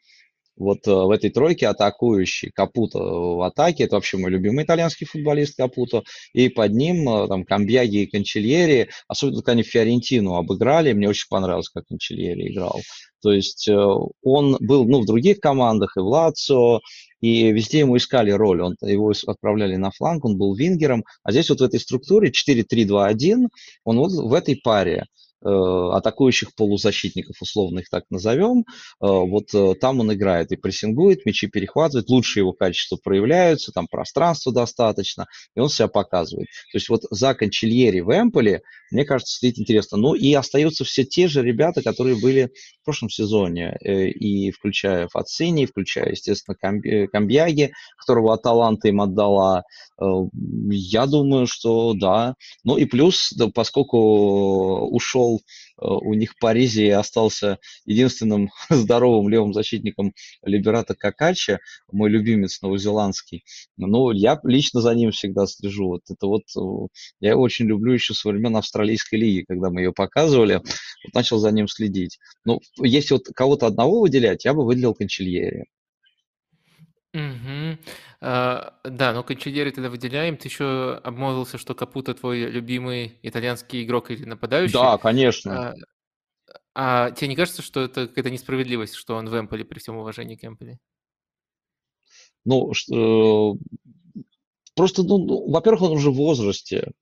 вот 0.57 0.87
э, 0.87 0.91
в 0.91 1.11
этой 1.11 1.31
тройке 1.31 1.69
атакующий 1.69 2.51
Капуто 2.51 2.99
в 2.99 3.43
атаке, 3.43 3.85
это 3.85 3.97
вообще 3.97 4.17
мой 4.17 4.31
любимый 4.31 4.65
итальянский 4.65 5.07
футболист 5.07 5.57
Капуто, 5.57 6.03
и 6.33 6.49
под 6.49 6.73
ним 6.73 7.09
э, 7.09 7.29
там 7.29 7.45
Камбьяги 7.45 8.03
и 8.03 8.07
Кончильери, 8.07 8.89
особенно 9.09 9.43
когда 9.43 9.53
они 9.53 9.63
Фиорентину 9.63 10.35
обыграли, 10.35 10.93
мне 10.93 11.09
очень 11.09 11.29
понравилось, 11.29 11.69
как 11.69 11.87
Кончильери 11.87 12.53
играл. 12.53 12.81
То 13.23 13.33
есть 13.33 13.69
э, 13.69 13.75
он 14.23 14.57
был 14.61 14.85
ну, 14.87 15.01
в 15.01 15.07
других 15.07 15.41
командах, 15.41 15.97
и 15.97 16.01
в 16.01 16.07
Лацио, 16.07 16.81
и 17.21 17.51
везде 17.53 17.81
ему 17.81 17.97
искали 17.97 18.31
роль. 18.31 18.63
Он, 18.63 18.77
его 18.83 19.13
отправляли 19.27 19.77
на 19.77 19.91
фланг, 19.91 20.25
он 20.25 20.37
был 20.37 20.55
вингером. 20.55 21.05
А 21.23 21.33
здесь 21.33 21.51
вот 21.51 21.61
в 21.61 21.65
этой 21.65 21.81
структуре 21.81 22.31
4-3-2-1, 22.31 23.49
он 23.85 23.99
вот 23.99 24.13
в 24.13 24.33
этой 24.33 24.57
паре. 24.57 25.07
Э, 25.45 25.91
атакующих 25.93 26.55
полузащитников, 26.55 27.37
условно 27.43 27.81
их 27.81 27.91
так 27.91 28.05
назовем, 28.09 28.61
э, 28.61 28.63
вот 29.01 29.53
э, 29.53 29.75
там 29.79 30.01
он 30.01 30.11
играет 30.15 30.51
и 30.51 30.57
прессингует, 30.57 31.27
мячи 31.27 31.47
перехватывает, 31.47 32.09
лучше 32.09 32.41
его 32.41 32.55
качества 32.55 32.97
проявляются, 32.97 33.71
там 33.71 33.87
пространства 33.87 34.51
достаточно, 34.51 35.27
и 35.55 35.61
он 35.61 35.69
себя 35.69 35.89
показывает. 35.89 36.49
То 36.73 36.79
есть 36.79 36.89
вот 36.89 37.03
за 37.11 37.35
Кончильери 37.35 38.01
в 38.01 38.11
Эмполе, 38.19 38.63
мне 38.91 39.05
кажется, 39.05 39.37
следить 39.37 39.61
интересно. 39.61 39.99
Ну 39.99 40.15
и 40.15 40.33
остаются 40.33 40.85
все 40.85 41.05
те 41.05 41.29
же 41.29 41.43
ребята, 41.43 41.83
которые 41.83 42.19
были 42.19 42.51
в 42.81 42.85
прошлом 42.85 43.11
сезоне, 43.11 43.77
и 43.83 44.51
включая 44.53 45.09
Фацини, 45.09 45.67
включая, 45.67 46.13
естественно, 46.13 46.57
Камбьяги, 47.09 47.73
которого 47.99 48.33
Аталанта 48.33 48.89
им 48.89 49.01
отдала. 49.01 49.65
Я 49.99 51.07
думаю, 51.07 51.49
что 51.49 51.95
да. 51.95 52.35
Ну 52.63 52.77
и 52.77 52.85
плюс, 52.85 53.35
поскольку 53.55 54.87
ушел 54.87 55.26
ушел, 55.27 55.43
э, 55.81 55.85
у 55.87 56.15
них 56.15 56.39
Паризи 56.39 56.89
остался 56.89 57.59
единственным 57.85 58.51
здоровым 58.71 59.29
левым 59.29 59.53
защитником 59.53 60.15
Либерата 60.43 60.95
Какача, 60.95 61.61
мой 61.91 62.11
любимец 62.11 62.61
новозеландский. 62.63 63.45
Ну, 63.77 64.11
я 64.11 64.41
лично 64.45 64.81
за 64.81 64.95
ним 64.95 65.11
всегда 65.11 65.47
слежу. 65.47 65.89
Вот 65.89 66.03
это 66.09 66.27
вот, 66.27 66.43
э, 66.57 66.89
я 67.21 67.31
его 67.31 67.43
очень 67.43 67.67
люблю 67.67 67.93
еще 67.93 68.15
со 68.15 68.29
времен 68.29 68.57
Австралийской 68.57 69.19
лиги, 69.19 69.45
когда 69.47 69.71
мы 69.71 69.83
ее 69.83 69.93
показывали, 69.93 70.57
вот 70.57 71.15
начал 71.15 71.39
за 71.39 71.51
ним 71.51 71.69
следить. 71.69 72.19
Ну, 72.45 72.61
если 72.79 73.15
вот 73.15 73.27
кого-то 73.35 73.67
одного 73.67 74.01
выделять, 74.01 74.45
я 74.45 74.55
бы 74.55 74.65
выделил 74.65 74.95
Кончильери. 74.95 75.67
Угу. 77.17 77.79
А, 78.21 78.75
да, 78.85 79.13
но 79.15 79.23
Кончильери 79.23 79.71
тогда 79.71 79.89
выделяем. 79.89 80.37
Ты 80.37 80.49
еще 80.49 81.01
обмолвился, 81.03 81.57
что 81.57 81.75
Капута 81.75 82.15
твой 82.15 82.41
любимый 82.51 83.19
итальянский 83.23 83.85
игрок 83.85 84.11
или 84.11 84.25
нападающий. 84.25 84.75
Да, 84.75 84.99
конечно. 84.99 85.71
А, 85.71 85.75
а 86.75 87.11
тебе 87.13 87.29
не 87.29 87.37
кажется, 87.37 87.63
что 87.63 87.81
это 87.81 88.07
какая-то 88.07 88.31
несправедливость, 88.31 88.95
что 88.95 89.17
он 89.17 89.29
в 89.29 89.39
Эмполе 89.39 89.65
при 89.65 89.79
всем 89.79 89.97
уважении 89.97 90.37
к 90.37 90.45
Эмполи? 90.45 90.79
Ну, 92.45 92.75
что, 92.75 93.57
просто, 94.75 95.03
ну, 95.03 95.19
ну, 95.19 95.51
во-первых, 95.51 95.83
он 95.83 95.93
уже 95.93 96.11
в 96.11 96.17
возрасте, 96.17 96.93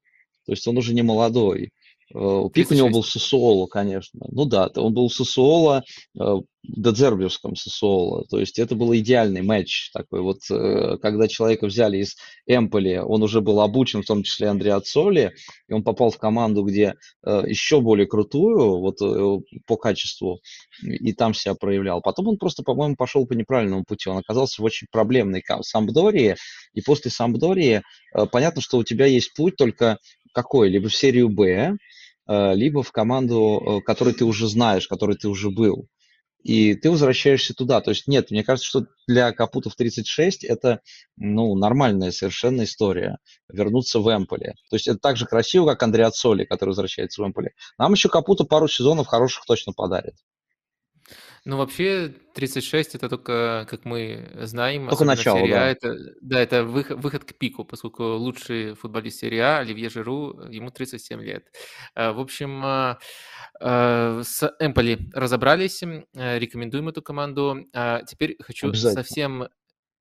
то 0.47 0.53
есть 0.53 0.67
он 0.67 0.79
уже 0.79 0.95
не 0.95 1.03
молодой. 1.03 1.73
Э, 2.15 2.49
пик 2.53 2.71
у 2.71 2.75
него 2.75 2.91
был 2.91 3.03
Сосуоло, 3.03 3.67
конечно. 3.67 4.21
Ну 4.31 4.45
да, 4.45 4.71
он 4.77 4.95
был 4.95 5.11
Сосуоло, 5.11 5.83
э, 6.19 6.35
Дедзербиевском 6.63 7.57
Сосуоло. 7.57 8.25
То 8.31 8.39
есть 8.39 8.59
это 8.59 8.77
был 8.77 8.95
идеальный 8.95 9.43
матч 9.43 9.91
такой. 9.93 10.21
Вот 10.21 10.39
э, 10.49 10.97
когда 11.03 11.27
человека 11.27 11.67
взяли 11.67 11.99
из 11.99 12.15
Эмполи, 12.47 12.99
он 12.99 13.23
уже 13.25 13.41
был 13.41 13.61
обучен, 13.61 14.03
в 14.03 14.07
том 14.07 14.23
числе 14.23 14.49
Андреа 14.49 14.81
Цоли, 14.81 15.33
и 15.69 15.73
он 15.73 15.83
попал 15.83 16.11
в 16.11 16.19
команду, 16.19 16.63
где 16.63 16.95
еще 17.25 17.81
более 17.81 18.07
крутую 18.07 18.79
вот 18.79 18.99
по 19.67 19.77
качеству, 19.77 20.41
и 20.83 21.13
там 21.13 21.35
себя 21.35 21.55
проявлял. 21.55 22.01
Потом 22.01 22.29
он 22.29 22.37
просто, 22.39 22.63
по-моему, 22.63 22.97
пошел 22.97 23.27
по 23.27 23.33
неправильному 23.33 23.85
пути. 23.85 24.09
Он 24.09 24.19
оказался 24.19 24.63
в 24.63 24.65
очень 24.65 24.87
проблемной 24.91 25.43
Самбдории, 25.63 26.37
и 26.75 26.81
после 26.83 27.11
Самбдории 27.11 27.83
понятно, 28.31 28.61
что 28.61 28.79
у 28.79 28.85
тебя 28.85 29.07
есть 29.07 29.35
путь 29.35 29.57
только 29.57 29.99
какой? 30.35 30.69
Либо 30.69 30.89
в 30.89 30.95
серию 30.95 31.29
Б, 31.31 31.77
либо 32.27 32.83
в 32.83 32.93
команду, 32.93 33.61
э, 33.61 33.81
которой 33.83 34.15
ты 34.15 34.25
уже 34.25 34.49
знаешь, 34.49 34.89
которой 34.89 35.17
ты 35.17 35.29
уже 35.29 35.51
был. 35.51 35.89
И 36.45 36.75
ты 36.75 36.91
возвращаешься 36.91 37.55
туда. 37.55 37.81
То 37.81 37.91
есть 37.91 38.07
нет, 38.07 38.31
мне 38.31 38.45
кажется, 38.45 38.69
что 38.69 38.87
для 39.09 39.33
Капутов 39.33 39.77
36 39.77 40.45
это 40.45 40.81
ну, 41.17 41.55
нормальная 41.55 42.11
совершенно 42.11 42.65
история. 42.65 43.17
Вернуться 43.51 43.99
в 43.99 44.15
Эмполе. 44.15 44.55
То 44.69 44.77
есть 44.77 44.87
это 44.87 44.99
так 44.99 45.17
же 45.17 45.25
красиво, 45.25 45.67
как 45.67 45.83
Андреа 45.83 46.11
Соли, 46.11 46.45
который 46.45 46.71
возвращается 46.71 47.23
в 47.23 47.27
Эмполе. 47.27 47.53
Нам 47.79 47.95
еще 47.95 48.11
Капута 48.11 48.45
пару 48.45 48.69
сезонов 48.69 49.07
хороших 49.07 49.47
точно 49.47 49.73
подарит. 49.73 50.17
Ну, 51.47 51.59
вообще, 51.59 52.09
36 52.35 52.95
это 52.95 53.11
только, 53.11 53.67
как 53.69 53.85
мы 53.85 54.31
знаем, 54.45 54.89
Только 54.89 55.05
начало, 55.05 55.39
серии 55.39 55.53
А, 55.53 55.61
да. 55.61 55.69
это, 55.69 55.97
да, 56.23 56.41
это 56.41 56.65
выход, 56.65 56.99
выход 56.99 57.25
к 57.25 57.35
пику, 57.35 57.65
поскольку 57.65 58.03
лучший 58.03 58.75
футболист 58.75 59.19
серии 59.19 59.41
А, 59.41 59.59
Оливье 59.59 59.91
Жиру, 59.91 60.41
ему 60.49 60.71
37 60.71 61.21
лет. 61.21 61.47
Э, 61.95 62.13
В 62.13 62.21
общем, 62.21 62.63
а, 62.65 62.99
э, 63.61 64.23
с 64.25 64.57
Эмполи 64.59 65.11
разобрались, 65.13 65.83
э, 65.83 66.39
рекомендуем 66.39 66.89
эту 66.89 67.03
команду. 67.03 67.67
А 67.75 68.03
Теперь 68.05 68.37
хочу 68.41 68.73
совсем 68.73 69.49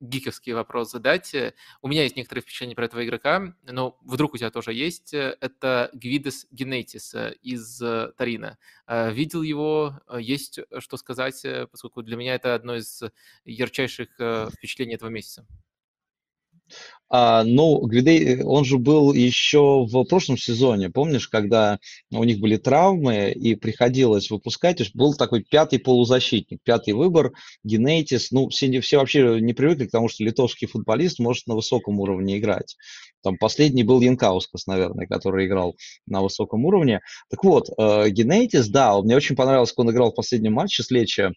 гиковский 0.03 0.53
вопрос 0.53 0.91
задать. 0.91 1.33
Э, 1.33 1.53
У 1.81 1.88
меня 1.88 2.03
есть 2.03 2.15
некоторые 2.15 2.43
впечатления 2.43 2.75
про 2.75 2.86
этого 2.86 3.05
игрока, 3.05 3.55
но 3.63 3.98
вдруг 4.01 4.33
у 4.33 4.38
тебя 4.38 4.51
тоже 4.51 4.74
есть. 4.74 5.13
Э, 5.13 5.38
Это 5.39 5.89
Гвидес 5.93 6.48
Генетис 6.51 7.13
э, 7.15 7.36
из 7.41 7.81
Тарина. 8.17 8.57
Видел 8.88 9.41
его, 9.41 10.01
есть 10.19 10.60
что 10.79 10.98
сказать, 10.98 11.45
поскольку 11.72 12.03
для 12.03 12.17
меня 12.17 12.36
это 12.36 12.53
одно 12.53 12.75
из 12.75 13.01
ярчайших 13.45 14.10
впечатлений 14.53 14.95
этого 14.95 15.10
месяца. 15.10 15.48
А, 17.15 17.43
ну, 17.43 17.79
Гвидей, 17.86 18.41
он 18.41 18.65
же 18.65 18.79
был 18.79 19.13
еще 19.13 19.86
в 19.86 20.03
прошлом 20.05 20.36
сезоне, 20.36 20.89
помнишь, 20.89 21.27
когда 21.27 21.77
у 22.12 22.24
них 22.24 22.39
были 22.39 22.58
травмы 22.58 23.32
и 23.32 23.53
приходилось 23.53 24.32
выпускать, 24.32 24.77
то 24.77 24.84
есть 24.84 24.96
был 24.96 25.13
такой 25.13 25.43
пятый 25.43 25.77
полузащитник, 25.77 26.58
пятый 26.63 26.96
выбор, 26.96 27.32
Генейтис, 27.63 28.32
ну, 28.32 28.50
все, 28.50 28.82
все 28.82 28.98
вообще 28.98 29.39
не 29.41 29.53
привыкли 29.53 29.86
к 29.86 29.91
тому, 29.91 30.10
что 30.10 30.24
литовский 30.24 30.67
футболист 30.67 31.20
может 31.20 31.46
на 31.46 31.53
высоком 31.53 32.00
уровне 32.00 32.39
играть. 32.39 32.77
Там 33.22 33.38
последний 33.38 33.84
был 33.84 34.01
Янкаускас, 34.01 34.65
наверное, 34.65 35.05
который 35.05 35.46
играл 35.46 35.75
на 36.08 36.24
высоком 36.24 36.65
уровне. 36.65 37.01
Так 37.29 37.43
вот, 37.43 37.70
э, 37.77 38.10
Генейтис, 38.10 38.70
да, 38.70 39.00
мне 39.00 39.15
очень 39.15 39.36
понравилось, 39.36 39.70
как 39.70 39.86
он 39.86 39.91
играл 39.91 40.12
в 40.12 40.15
последнем 40.15 40.53
матче 40.53 40.82
с 40.82 40.89
Лечи, 40.89 41.29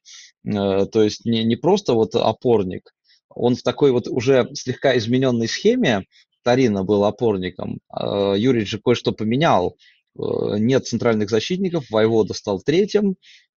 Э, 0.47 0.87
то 0.87 1.02
есть 1.02 1.25
не, 1.25 1.45
не 1.45 1.56
просто 1.56 1.95
вот 1.95 2.14
опорник, 2.14 2.92
он 3.37 3.55
в 3.55 3.62
такой 3.62 3.93
вот 3.93 4.09
уже 4.09 4.49
слегка 4.55 4.97
измененной 4.97 5.47
схеме, 5.47 6.07
Тарина 6.43 6.85
был 6.85 7.05
опорником, 7.05 7.81
а 7.88 8.35
Юрий 8.35 8.64
же 8.64 8.78
кое-что 8.78 9.12
поменял. 9.12 9.76
Э, 10.19 10.59
Нет 10.59 10.87
центральных 10.87 11.28
защитников, 11.31 11.90
Войвода 11.90 12.35
стал 12.35 12.61
третьим, 12.61 13.16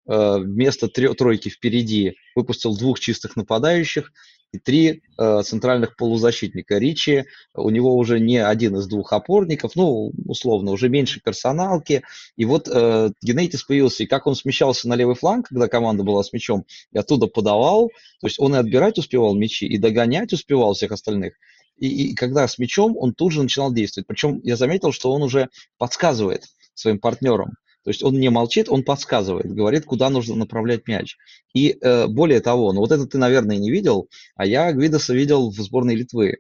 вместо 0.08 0.88
трё- 0.88 1.14
тройки 1.14 1.50
впереди 1.50 2.16
выпустил 2.36 2.76
двух 2.78 3.00
чистых 3.00 3.36
нападающих 3.36 4.12
и 4.54 4.60
три 4.60 5.02
э, 5.18 5.42
центральных 5.44 5.98
полузащитника. 5.98 6.78
Ричи, 6.78 7.26
у 7.54 7.70
него 7.70 7.96
уже 7.98 8.20
не 8.20 8.38
один 8.38 8.78
из 8.78 8.88
двух 8.88 9.12
опорников, 9.12 9.76
ну, 9.76 10.14
условно, 10.26 10.72
уже 10.72 10.88
меньше 10.88 11.20
персоналки. 11.22 12.04
И 12.38 12.46
вот 12.46 12.70
э, 12.72 13.10
Генетис 13.22 13.64
появился, 13.64 14.04
и 14.04 14.08
как 14.08 14.26
он 14.26 14.36
смещался 14.36 14.88
на 14.88 14.96
левый 14.96 15.16
фланг, 15.16 15.50
когда 15.50 15.68
команда 15.68 16.04
была 16.04 16.24
с 16.24 16.32
мячом, 16.32 16.66
и 16.94 16.98
оттуда 16.98 17.28
подавал, 17.28 17.90
то 18.22 18.28
есть 18.28 18.40
он 18.40 18.56
и 18.56 18.58
отбирать 18.58 18.98
успевал 18.98 19.36
мячи, 19.36 19.68
и 19.68 19.78
догонять 19.78 20.32
успевал 20.32 20.74
всех 20.74 20.92
остальных. 20.92 21.34
И, 21.78 22.12
и 22.12 22.16
когда 22.16 22.48
с 22.48 22.58
мячом, 22.58 22.96
он 22.98 23.14
тут 23.14 23.34
же 23.34 23.44
начинал 23.44 23.74
действовать. 23.74 24.08
Причем 24.08 24.40
я 24.44 24.56
заметил, 24.56 24.92
что 24.92 25.12
он 25.12 25.24
уже 25.24 25.50
подсказывает 25.78 26.46
своим 26.74 27.00
партнерам. 27.00 27.52
То 27.88 27.92
есть 27.92 28.04
он 28.04 28.20
не 28.20 28.30
молчит, 28.30 28.68
он 28.68 28.84
подсказывает, 28.84 29.50
говорит, 29.50 29.86
куда 29.86 30.10
нужно 30.10 30.36
направлять 30.36 30.90
мяч. 30.90 31.16
И 31.54 31.78
э, 31.80 32.08
более 32.08 32.42
того, 32.42 32.74
ну 32.74 32.82
вот 32.82 32.92
это 32.92 33.06
ты, 33.06 33.18
наверное, 33.18 33.56
не 33.56 33.72
видел, 33.72 34.10
а 34.36 34.46
я 34.46 34.74
Гвидоса 34.74 35.14
видел 35.14 35.52
в 35.52 35.56
сборной 35.56 35.96
Литвы. 35.96 36.40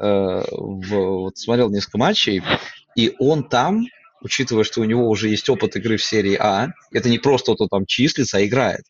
Э, 0.00 0.42
в, 0.50 0.88
вот 0.88 1.36
смотрел 1.36 1.68
несколько 1.68 1.98
матчей, 1.98 2.40
и 2.96 3.12
он 3.18 3.46
там, 3.46 3.84
учитывая, 4.22 4.64
что 4.64 4.80
у 4.80 4.84
него 4.84 5.10
уже 5.10 5.28
есть 5.28 5.50
опыт 5.50 5.76
игры 5.76 5.98
в 5.98 6.02
серии 6.02 6.36
А, 6.40 6.68
это 6.90 7.10
не 7.10 7.18
просто 7.18 7.52
он 7.52 7.68
там 7.68 7.84
числится, 7.84 8.38
а 8.38 8.46
играет 8.46 8.86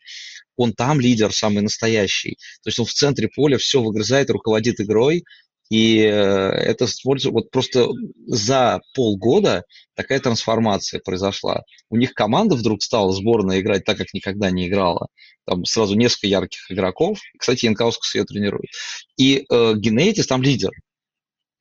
он 0.58 0.72
там 0.72 1.00
лидер 1.00 1.32
самый 1.32 1.62
настоящий. 1.62 2.37
То 2.62 2.68
есть 2.68 2.78
он 2.80 2.84
в 2.84 2.92
центре 2.92 3.28
поля 3.28 3.58
все 3.58 3.80
выгрызает, 3.80 4.28
руководит 4.28 4.80
игрой, 4.80 5.24
и 5.70 6.00
э, 6.00 6.09
это 6.11 6.87
вот 7.31 7.50
просто 7.50 7.88
за 8.26 8.81
полгода 8.94 9.64
такая 9.94 10.18
трансформация 10.20 11.00
произошла. 11.00 11.62
У 11.90 11.96
них 11.96 12.14
команда 12.14 12.54
вдруг 12.54 12.83
стала 12.83 13.12
сборная 13.12 13.61
играть 13.61 13.85
так, 13.85 13.98
как 13.98 14.14
никогда 14.14 14.50
не 14.50 14.68
играла. 14.68 15.09
Там 15.44 15.64
сразу 15.64 15.94
несколько 15.94 16.26
ярких 16.26 16.70
игроков. 16.70 17.18
Кстати, 17.38 17.66
Янкаускас 17.66 18.14
ее 18.14 18.24
тренирует. 18.24 18.70
И 19.16 19.44
э, 19.50 19.74
Генетис 19.76 20.26
там 20.26 20.42
лидер. 20.42 20.70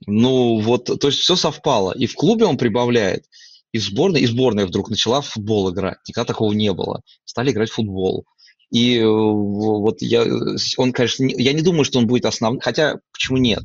Ну 0.05 0.59
вот, 0.61 0.85
то 0.85 1.07
есть 1.07 1.19
все 1.19 1.35
совпало. 1.35 1.91
И 1.91 2.05
в 2.05 2.13
клубе 2.15 2.45
он 2.45 2.57
прибавляет, 2.57 3.25
и 3.71 3.79
в 3.79 3.83
сборной, 3.83 4.21
и 4.21 4.27
сборная 4.27 4.65
вдруг 4.65 4.89
начала 4.89 5.21
в 5.21 5.27
футбол 5.27 5.71
играть. 5.71 5.97
Никогда 6.07 6.25
такого 6.25 6.53
не 6.53 6.71
было. 6.71 7.01
Стали 7.25 7.51
играть 7.51 7.69
в 7.69 7.73
футбол. 7.73 8.25
И 8.71 8.97
э, 8.97 9.07
вот 9.07 10.01
я, 10.01 10.25
он, 10.77 10.91
конечно, 10.91 11.23
не, 11.23 11.35
я 11.37 11.53
не 11.53 11.61
думаю, 11.61 11.85
что 11.85 11.99
он 11.99 12.07
будет 12.07 12.25
основным, 12.25 12.59
хотя 12.59 12.97
почему 13.13 13.37
нет? 13.37 13.63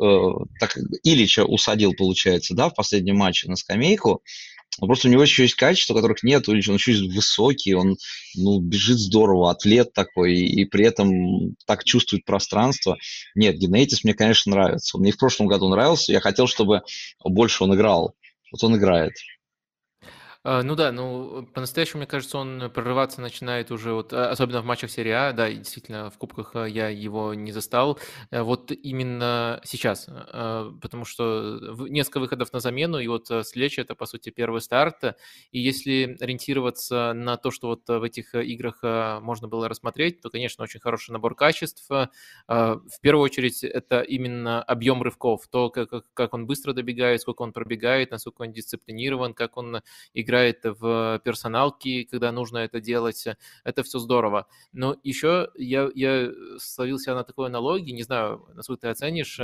Э, 0.00 0.30
так 0.58 0.76
Ильича 1.04 1.44
усадил, 1.44 1.94
получается, 1.94 2.54
да, 2.54 2.68
в 2.68 2.74
последнем 2.74 3.16
матче 3.16 3.48
на 3.48 3.56
скамейку. 3.56 4.22
Но 4.80 4.88
просто 4.88 5.06
у 5.06 5.10
него 5.10 5.22
еще 5.22 5.44
есть 5.44 5.54
качества, 5.54 5.94
которых 5.94 6.24
нет. 6.24 6.48
Ильич, 6.48 6.68
он 6.68 6.74
еще 6.74 7.08
высокий, 7.08 7.74
он 7.74 7.96
ну, 8.34 8.58
бежит 8.58 8.98
здорово, 8.98 9.52
атлет 9.52 9.92
такой, 9.92 10.34
и 10.34 10.64
при 10.64 10.84
этом 10.84 11.54
так 11.66 11.84
чувствует 11.84 12.24
пространство. 12.24 12.96
Нет, 13.36 13.56
Генетис 13.56 14.02
мне, 14.02 14.14
конечно, 14.14 14.50
нравится. 14.50 14.96
Он 14.96 15.02
мне 15.02 15.12
в 15.12 15.16
прошлом 15.16 15.46
году 15.46 15.68
нравился, 15.68 16.12
я 16.12 16.20
хотел, 16.20 16.48
чтобы 16.48 16.82
больше 17.22 17.62
он 17.62 17.74
играл. 17.74 18.14
Вот 18.50 18.64
он 18.64 18.76
играет. 18.76 19.12
А, 20.46 20.62
Ну 20.62 20.74
да, 20.76 20.92
ну 20.92 21.46
по-настоящему, 21.54 22.00
мне 22.00 22.06
кажется, 22.06 22.36
он 22.38 22.70
прорываться 22.70 23.20
начинает 23.22 23.70
уже, 23.70 23.92
вот, 23.94 24.12
а, 24.12 24.30
особенно 24.30 24.60
в 24.60 24.64
матчах 24.66 24.90
серии 24.90 25.10
А, 25.12 25.32
да, 25.32 25.50
действительно, 25.50 26.10
в 26.10 26.18
кубках 26.18 26.50
а, 26.54 26.66
я 26.66 26.88
его 26.90 27.32
не 27.34 27.50
застал, 27.52 27.98
э, 28.30 28.42
вот 28.42 28.70
именно 28.70 29.60
сейчас, 29.64 30.06
потому 30.82 31.04
что 31.06 31.58
в- 31.72 31.88
несколько 31.88 32.20
выходов 32.20 32.52
на 32.52 32.60
замену, 32.60 32.98
и 32.98 33.06
вот 33.08 33.30
а, 33.30 33.42
с 33.42 33.56
Лечи 33.56 33.80
это, 33.80 33.94
по 33.94 34.04
сути, 34.06 34.28
первый 34.30 34.60
старт, 34.60 35.16
и 35.50 35.58
если 35.60 36.16
ориентироваться 36.20 37.12
на 37.14 37.36
то, 37.38 37.50
что 37.50 37.68
вот 37.68 37.88
в 37.88 38.02
этих 38.02 38.34
играх 38.34 38.80
можно 39.22 39.48
было 39.48 39.68
рассмотреть, 39.68 40.20
то, 40.20 40.28
конечно, 40.30 40.64
очень 40.64 40.80
хороший 40.80 41.12
набор 41.12 41.34
качеств, 41.34 41.88
в 41.88 43.00
первую 43.00 43.22
очередь, 43.24 43.64
это 43.64 44.00
именно 44.02 44.62
объем 44.62 45.02
рывков, 45.02 45.46
то, 45.50 45.70
как 45.70 46.34
он 46.34 46.46
быстро 46.46 46.72
добегает, 46.72 47.20
сколько 47.20 47.42
он 47.42 47.52
пробегает, 47.52 48.10
насколько 48.10 48.42
он 48.42 48.52
дисциплинирован, 48.52 49.34
как 49.34 49.56
он 49.56 49.80
играет 50.14 50.33
в 50.72 51.20
персоналки, 51.24 52.04
когда 52.04 52.32
нужно 52.32 52.58
это 52.58 52.80
делать. 52.80 53.26
Это 53.64 53.82
все 53.82 53.98
здорово. 53.98 54.46
Но 54.72 54.96
еще 55.02 55.50
я, 55.54 55.88
я 55.94 56.30
словил 56.58 56.98
себя 56.98 57.14
на 57.14 57.24
такой 57.24 57.46
аналогии, 57.46 57.92
не 57.92 58.02
знаю, 58.02 58.46
насколько 58.54 58.82
ты 58.82 58.88
оценишь, 58.88 59.40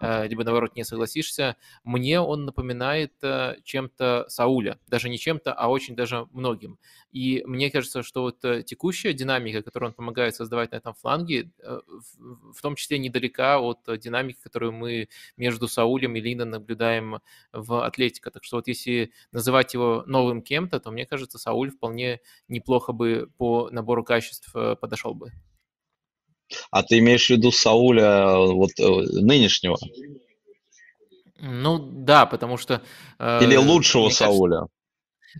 э, 0.00 0.28
либо 0.28 0.44
наоборот 0.44 0.76
не 0.76 0.84
согласишься. 0.84 1.56
Мне 1.84 2.20
он 2.20 2.44
напоминает 2.44 3.12
э, 3.22 3.56
чем-то 3.64 4.26
Сауля. 4.28 4.78
Даже 4.88 5.08
не 5.08 5.18
чем-то, 5.18 5.52
а 5.52 5.68
очень 5.68 5.96
даже 5.96 6.26
многим. 6.32 6.78
И 7.14 7.44
мне 7.46 7.70
кажется, 7.70 8.02
что 8.02 8.22
вот 8.22 8.44
э, 8.44 8.64
текущая 8.64 9.12
динамика, 9.12 9.62
которую 9.62 9.90
он 9.90 9.94
помогает 9.94 10.34
создавать 10.34 10.72
на 10.72 10.76
этом 10.76 10.94
фланге, 10.94 11.52
э, 11.62 11.78
в, 12.18 12.60
том 12.60 12.74
числе 12.74 12.98
недалека 12.98 13.60
от 13.60 13.78
динамики, 14.00 14.38
которую 14.42 14.72
мы 14.72 15.08
между 15.36 15.68
Саулем 15.68 16.16
и 16.16 16.20
Линдом 16.20 16.50
наблюдаем 16.50 17.20
в 17.52 17.86
Атлетико. 17.86 18.32
Так 18.32 18.42
что 18.42 18.56
вот 18.56 18.66
если 18.66 19.12
называть 19.30 19.74
его 19.74 20.02
новым 20.06 20.42
кем-то, 20.42 20.80
то 20.80 20.90
мне 20.90 21.06
кажется, 21.06 21.38
Сауль 21.38 21.70
вполне 21.70 22.20
неплохо 22.48 22.92
бы 22.92 23.30
по 23.38 23.70
набору 23.70 24.02
качеств 24.02 24.50
э, 24.56 24.74
подошел 24.74 25.14
бы. 25.14 25.30
А 26.72 26.82
ты 26.82 26.98
имеешь 26.98 27.28
в 27.28 27.30
виду 27.30 27.52
Сауля 27.52 28.34
вот 28.34 28.72
э, 28.80 28.84
нынешнего? 29.20 29.78
Ну 31.38 31.78
да, 31.78 32.26
потому 32.26 32.56
что... 32.56 32.82
Или 33.20 33.54
э, 33.54 33.58
лучшего 33.58 34.06
мне 34.06 34.14
кажется, 34.14 34.66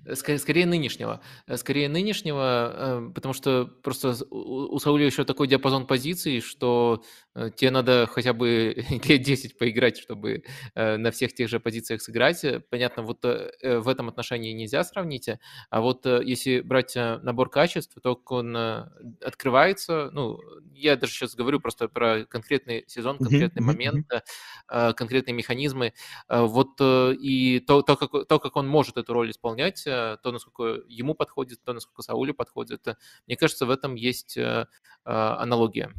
Сауля? 0.04 0.14
Ска- 0.16 0.38
Скорее 0.38 0.66
нынешнего. 0.66 1.20
Э, 1.46 1.56
Скорее 1.56 1.88
нынешнего, 1.88 2.72
э, 3.08 3.12
потому 3.14 3.32
что 3.34 3.66
просто 3.82 4.14
у 4.30 4.78
Сауля 4.78 5.06
еще 5.06 5.24
такой 5.24 5.48
диапазон 5.48 5.86
позиций, 5.86 6.40
что 6.40 7.02
э, 7.34 7.50
тебе 7.54 7.70
надо 7.70 8.06
хотя 8.10 8.32
бы 8.32 8.74
лет 9.04 9.22
10 9.22 9.58
поиграть, 9.58 9.98
чтобы 9.98 10.42
э, 10.74 10.96
на 10.96 11.10
всех 11.10 11.34
тех 11.34 11.48
же 11.48 11.60
позициях 11.60 12.02
сыграть. 12.02 12.44
Э, 12.44 12.60
Понятно, 12.70 13.02
вот 13.02 13.24
э, 13.24 13.52
э, 13.60 13.78
в 13.78 13.88
этом 13.88 14.08
отношении 14.08 14.52
нельзя 14.52 14.84
сравнить, 14.84 15.28
э, 15.28 15.38
а 15.70 15.80
вот 15.80 16.06
э, 16.06 16.20
если 16.24 16.60
брать 16.60 16.96
э, 16.96 17.18
набор 17.22 17.50
качеств, 17.50 17.96
то 18.02 18.20
он 18.26 18.56
э, 18.56 18.86
открывается, 19.22 20.10
ну, 20.12 20.38
я 20.72 20.96
даже 20.96 21.12
сейчас 21.12 21.34
говорю 21.34 21.60
просто 21.60 21.88
про 21.88 22.24
конкретный 22.26 22.84
сезон, 22.86 23.18
конкретный 23.18 23.62
мгм, 23.62 23.66
момент, 23.72 24.06
э, 24.12 24.20
э, 24.68 24.92
конкретные 24.94 25.34
механизмы, 25.34 25.92
Э, 26.28 26.42
Вот 26.42 26.80
э, 26.80 27.14
и 27.14 27.60
то, 27.60 27.82
то, 27.82 27.96
как, 27.96 28.10
то, 28.28 28.38
как 28.38 28.56
он 28.56 28.66
может 28.68 28.96
эту 28.96 29.12
роль 29.12 29.30
исполнять, 29.30 29.83
э, 29.86 30.16
то, 30.22 30.32
насколько 30.32 30.82
ему 30.88 31.14
подходит, 31.14 31.62
то, 31.64 31.72
насколько 31.72 32.02
Саулю 32.02 32.34
подходит, 32.34 32.86
мне 33.26 33.36
кажется, 33.36 33.66
в 33.66 33.70
этом 33.70 33.94
есть 33.94 34.36
э, 34.36 34.40
э, 34.40 34.66
аналогия. 35.04 35.92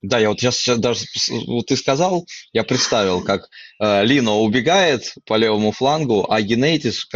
Да, 0.00 0.18
я 0.18 0.28
вот 0.28 0.38
сейчас, 0.38 0.58
сейчас 0.58 0.78
даже, 0.78 1.04
вот 1.46 1.66
ты 1.66 1.76
сказал, 1.76 2.24
я 2.52 2.62
представил, 2.62 3.24
как 3.24 3.48
э, 3.80 4.04
Лино 4.04 4.40
убегает 4.40 5.14
по 5.26 5.36
левому 5.36 5.72
флангу, 5.72 6.30
а 6.30 6.40
Генейтис 6.40 7.00
в 7.00 7.08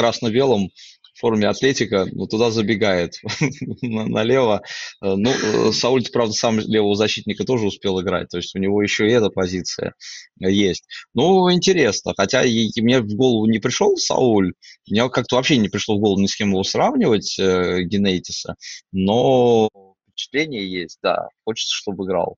форме 1.22 1.48
атлетика, 1.48 2.06
ну, 2.10 2.26
туда 2.26 2.50
забегает 2.50 3.14
налево. 3.80 4.62
Э, 5.00 5.14
ну, 5.14 5.30
э, 5.30 5.72
Сауль, 5.72 6.04
правда, 6.12 6.34
сам 6.34 6.58
левого 6.58 6.96
защитника 6.96 7.44
тоже 7.44 7.66
успел 7.66 8.00
играть, 8.00 8.28
то 8.28 8.38
есть 8.38 8.54
у 8.56 8.58
него 8.58 8.82
еще 8.82 9.08
и 9.08 9.12
эта 9.12 9.30
позиция 9.30 9.94
есть. 10.38 10.84
Ну, 11.14 11.50
интересно, 11.52 12.12
хотя 12.16 12.44
и, 12.44 12.66
и 12.74 12.82
мне 12.82 13.00
в 13.00 13.14
голову 13.14 13.46
не 13.46 13.60
пришел 13.60 13.96
Сауль, 13.96 14.52
мне 14.88 15.08
как-то 15.08 15.36
вообще 15.36 15.56
не 15.56 15.68
пришло 15.68 15.96
в 15.96 16.00
голову 16.00 16.20
ни 16.20 16.26
с 16.26 16.34
кем 16.34 16.50
его 16.50 16.64
сравнивать, 16.64 17.38
э, 17.38 17.82
Генейтиса, 17.82 18.56
но 18.90 19.68
впечатление 20.10 20.70
есть, 20.70 20.98
да, 21.02 21.28
хочется, 21.44 21.74
чтобы 21.74 22.04
играл. 22.04 22.36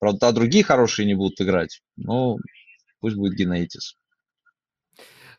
Правда, 0.00 0.32
другие 0.32 0.64
хорошие 0.64 1.06
не 1.06 1.14
будут 1.14 1.40
играть, 1.40 1.80
но 1.96 2.36
пусть 3.00 3.16
будет 3.16 3.38
Генейтис. 3.38 3.94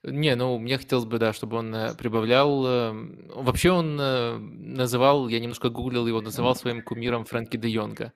Не, 0.08 0.36
ну, 0.36 0.58
мне 0.60 0.78
хотелось 0.78 1.06
бы, 1.06 1.18
да, 1.18 1.34
чтобы 1.34 1.58
он 1.58 1.74
э, 1.74 1.96
прибавлял. 1.96 2.66
Эм, 2.66 3.28
вообще 3.34 3.72
он 3.72 4.00
э, 4.00 4.38
называл, 4.38 5.28
я 5.28 5.40
немножко 5.40 5.70
гуглил 5.70 6.06
его, 6.08 6.22
называл 6.22 6.56
своим 6.56 6.84
кумиром 6.84 7.26
Фрэнки 7.26 7.58
де 7.58 7.70
Йонга. 7.70 8.14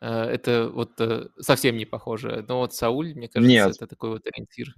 Э, 0.00 0.24
это 0.24 0.68
вот 0.68 1.00
совсем 1.40 1.76
не 1.76 1.84
похоже. 1.84 2.44
Но 2.48 2.58
вот 2.58 2.74
Сауль, 2.74 3.14
мне 3.14 3.28
кажется, 3.28 3.52
Нет. 3.52 3.70
это 3.76 3.86
такой 3.86 4.10
вот 4.10 4.26
ориентир. 4.26 4.74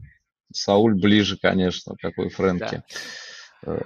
Сауль 0.53 0.95
ближе, 0.95 1.37
конечно, 1.37 1.97
какой 2.01 2.31
Фрэнки. 2.31 2.83
Да. 3.63 3.83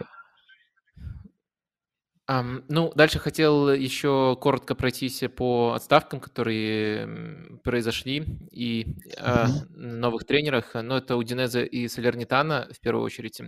Um, 2.30 2.62
ну, 2.68 2.92
дальше 2.94 3.18
хотел 3.18 3.70
еще 3.70 4.36
коротко 4.38 4.74
пройтись 4.74 5.22
по 5.34 5.72
отставкам, 5.72 6.20
которые 6.20 7.58
произошли, 7.64 8.22
и 8.50 8.86
uh, 9.16 9.46
новых 9.74 10.26
тренерах. 10.26 10.74
Но 10.74 10.98
это 10.98 11.16
Удинеза 11.16 11.62
и 11.62 11.88
Салернитана 11.88 12.68
в 12.70 12.80
первую 12.80 13.02
очередь. 13.04 13.40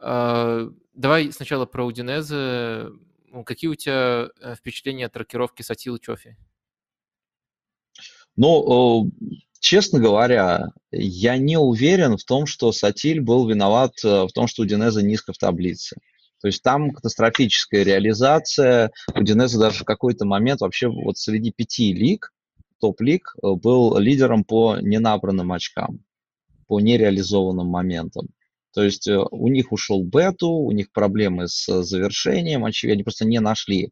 Uh, 0.00 0.72
давай 0.94 1.32
сначала 1.32 1.66
про 1.66 1.84
Удинеза. 1.84 2.92
Какие 3.44 3.68
у 3.68 3.74
тебя 3.74 4.28
э, 4.40 4.54
впечатления 4.54 5.06
от 5.06 5.16
рокировки 5.16 5.60
Сатил 5.60 5.98
Чофи? 5.98 6.36
Ну, 8.36 9.10
честно 9.58 9.98
говоря, 9.98 10.68
я 10.90 11.36
не 11.36 11.58
уверен 11.58 12.16
в 12.16 12.24
том, 12.24 12.46
что 12.46 12.72
Сатиль 12.72 13.20
был 13.20 13.46
виноват 13.46 13.92
э, 14.04 14.24
в 14.24 14.32
том, 14.32 14.46
что 14.46 14.62
Удинеза 14.62 15.02
низко 15.02 15.32
в 15.32 15.38
таблице. 15.38 15.96
То 16.40 16.48
есть 16.48 16.62
там 16.62 16.90
катастрофическая 16.90 17.82
реализация. 17.82 18.90
Удинеза 19.14 19.58
даже 19.58 19.80
в 19.80 19.84
какой-то 19.84 20.26
момент 20.26 20.60
вообще 20.60 20.88
вот 20.88 21.16
среди 21.16 21.50
пяти 21.50 21.92
лиг, 21.92 22.32
топ-лиг, 22.80 23.34
э, 23.42 23.54
был 23.54 23.96
лидером 23.98 24.44
по 24.44 24.76
ненабранным 24.78 25.52
очкам, 25.52 26.00
по 26.66 26.80
нереализованным 26.80 27.66
моментам. 27.66 28.28
То 28.76 28.84
есть 28.84 29.08
э, 29.08 29.16
у 29.30 29.48
них 29.48 29.72
ушел 29.72 30.04
Бету, 30.04 30.50
у 30.50 30.70
них 30.70 30.92
проблемы 30.92 31.48
с 31.48 31.82
завершением, 31.82 32.62
очевидно, 32.66 32.96
они 32.96 33.04
просто 33.04 33.24
не 33.24 33.40
нашли 33.40 33.90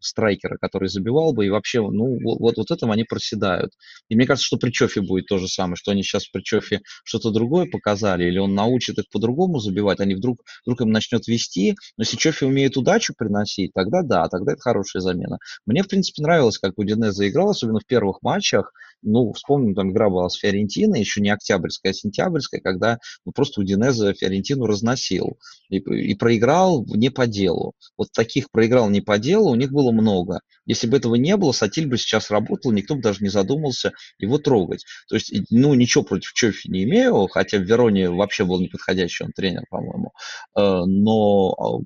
страйкера, 0.00 0.58
который 0.60 0.88
забивал 0.88 1.32
бы, 1.32 1.46
и 1.46 1.50
вообще, 1.50 1.80
ну, 1.80 2.18
вот, 2.24 2.56
вот 2.56 2.70
этом 2.72 2.90
они 2.90 3.04
проседают. 3.04 3.70
И 4.08 4.16
мне 4.16 4.26
кажется, 4.26 4.44
что 4.44 4.56
при 4.56 4.72
Чофе 4.72 5.02
будет 5.02 5.26
то 5.26 5.38
же 5.38 5.46
самое, 5.46 5.76
что 5.76 5.92
они 5.92 6.02
сейчас 6.02 6.26
при 6.26 6.42
Чофе 6.42 6.80
что-то 7.04 7.30
другое 7.30 7.66
показали, 7.66 8.24
или 8.24 8.38
он 8.38 8.56
научит 8.56 8.98
их 8.98 9.04
по-другому 9.08 9.60
забивать, 9.60 10.00
они 10.00 10.16
вдруг, 10.16 10.42
вдруг 10.66 10.80
им 10.80 10.90
начнет 10.90 11.28
вести, 11.28 11.76
но 11.96 12.02
если 12.02 12.16
Чофе 12.16 12.46
умеет 12.46 12.76
удачу 12.76 13.14
приносить, 13.16 13.72
тогда 13.72 14.02
да, 14.02 14.26
тогда 14.28 14.54
это 14.54 14.62
хорошая 14.62 15.00
замена. 15.00 15.38
Мне, 15.64 15.84
в 15.84 15.86
принципе, 15.86 16.24
нравилось, 16.24 16.58
как 16.58 16.76
Удинеза 16.76 17.28
играл, 17.28 17.50
особенно 17.50 17.78
в 17.78 17.86
первых 17.86 18.20
матчах, 18.22 18.72
ну, 19.02 19.32
вспомним, 19.32 19.74
там 19.74 19.92
игра 19.92 20.10
была 20.10 20.28
с 20.28 20.36
Фиорентиной, 20.36 21.00
еще 21.00 21.20
не 21.20 21.30
октябрьская, 21.30 21.92
а 21.92 21.94
сентябрьская, 21.94 22.60
когда 22.60 22.98
ну, 23.24 23.32
просто 23.32 23.60
Удинеза 23.60 24.12
Фиорентину 24.12 24.66
разносил 24.66 25.38
и, 25.68 25.78
и 25.78 26.14
проиграл 26.14 26.84
не 26.86 27.10
по 27.10 27.26
делу. 27.26 27.74
Вот 27.96 28.08
таких 28.12 28.50
проиграл 28.50 28.90
не 28.90 29.00
по 29.00 29.18
делу 29.18 29.50
у 29.50 29.54
них 29.54 29.72
было 29.72 29.92
много. 29.92 30.40
Если 30.66 30.86
бы 30.86 30.96
этого 30.96 31.14
не 31.14 31.36
было, 31.36 31.52
Сатиль 31.52 31.86
бы 31.86 31.96
сейчас 31.96 32.30
работал, 32.30 32.72
никто 32.72 32.94
бы 32.94 33.02
даже 33.02 33.22
не 33.22 33.30
задумался 33.30 33.92
его 34.18 34.38
трогать. 34.38 34.84
То 35.08 35.14
есть, 35.14 35.32
ну, 35.50 35.74
ничего 35.74 36.04
против 36.04 36.32
Чофи 36.32 36.68
не 36.68 36.84
имею, 36.84 37.26
хотя 37.28 37.58
в 37.58 37.62
Вероне 37.62 38.10
вообще 38.10 38.44
был 38.44 38.60
неподходящий 38.60 39.24
он 39.24 39.32
тренер, 39.32 39.64
по-моему. 39.70 40.12
Э, 40.56 40.84
но 40.84 41.52
а, 41.52 41.82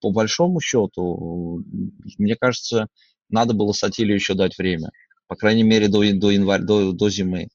по 0.00 0.10
большому 0.10 0.60
счету, 0.60 1.62
мне 2.18 2.36
кажется, 2.36 2.86
надо 3.28 3.54
было 3.54 3.72
Сатилю 3.72 4.14
еще 4.14 4.34
дать 4.34 4.56
время 4.58 4.90
по 5.26 5.36
крайней 5.36 5.62
мере, 5.62 5.88
до, 5.88 6.00
до, 6.14 6.30
января, 6.30 6.62
до, 6.62 6.92
до 6.92 7.10
зимы 7.10 7.48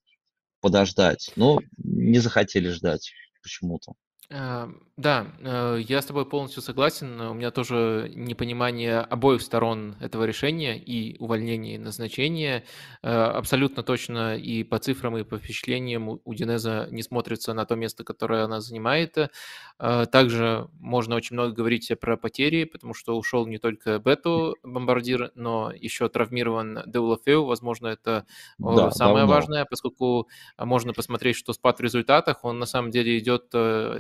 подождать. 0.62 1.32
Но 1.36 1.60
не 1.78 2.20
захотели 2.20 2.70
ждать 2.70 3.12
почему-то. 3.42 3.94
А, 4.34 4.70
да, 5.02 5.28
э, 5.39 5.80
я 5.88 6.02
с 6.02 6.06
тобой 6.06 6.26
полностью 6.26 6.62
согласен. 6.62 7.20
У 7.22 7.34
меня 7.34 7.50
тоже 7.50 8.12
непонимание 8.13 9.00
обоих 9.00 9.41
сторон 9.41 9.96
этого 10.00 10.26
решения 10.26 10.78
и 10.78 11.17
увольнения, 11.17 11.76
и 11.76 11.78
назначения. 11.80 12.63
Э, 13.02 13.10
абсолютно 13.10 13.82
точно 13.82 14.38
и 14.38 14.63
по 14.63 14.78
цифрам, 14.78 15.17
и 15.17 15.24
по 15.24 15.39
впечатлениям 15.39 16.08
у 16.24 16.34
Динеза 16.36 16.88
не 16.91 17.02
смотрится 17.02 17.54
на 17.54 17.65
то 17.65 17.76
место, 17.76 18.04
которое 18.04 18.44
она 18.44 18.62
занимает. 18.62 19.17
Э, 19.80 20.06
также 20.12 20.67
можно 20.80 21.15
очень 21.15 21.36
много 21.36 21.54
говорить 21.54 21.91
про 22.00 22.15
потери, 22.15 22.65
потому 22.65 22.94
что 22.94 23.17
ушел 23.17 23.48
не 23.48 23.58
только 23.58 23.98
Бету 23.98 24.56
бомбардир, 24.62 25.32
но 25.34 25.72
еще 25.74 26.10
травмирован 26.10 26.84
Деулафеу. 26.86 27.46
Возможно, 27.46 27.88
это 27.88 28.28
да, 28.60 28.91
самое 28.91 29.22
давно. 29.26 29.34
важное, 29.34 29.65
поскольку 29.65 30.28
можно 30.60 30.94
посмотреть, 30.94 31.38
что 31.38 31.54
спад 31.54 31.80
в 31.80 31.82
результатах, 31.82 32.44
он 32.44 32.60
на 32.60 32.67
самом 32.67 32.91
деле 32.91 33.17
идет 33.17 33.46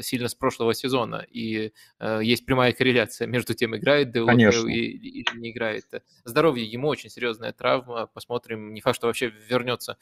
сильно 0.01 0.20
сильно 0.21 0.29
с 0.29 0.35
прошлого 0.35 0.73
сезона, 0.73 1.25
и 1.31 1.73
э, 1.99 2.19
есть 2.23 2.45
прямая 2.45 2.73
корреляция 2.73 3.27
между 3.27 3.53
тем, 3.53 3.75
играет 3.75 4.11
Деулофеу 4.11 4.67
или 4.67 5.39
не 5.39 5.51
играет. 5.51 5.85
Здоровье 6.25 6.63
ему 6.63 6.87
очень 6.87 7.09
серьезная 7.09 7.53
травма, 7.53 8.05
посмотрим, 8.05 8.73
не 8.73 8.81
факт, 8.81 8.97
что 8.97 9.07
вообще 9.07 9.33
вернется 9.49 9.97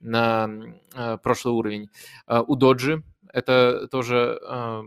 на 0.00 0.48
э, 0.94 1.18
прошлый 1.22 1.54
уровень. 1.54 1.88
Э, 2.28 2.42
у 2.46 2.54
Доджи 2.54 3.02
это 3.32 3.88
тоже 3.90 4.38
э, 4.40 4.82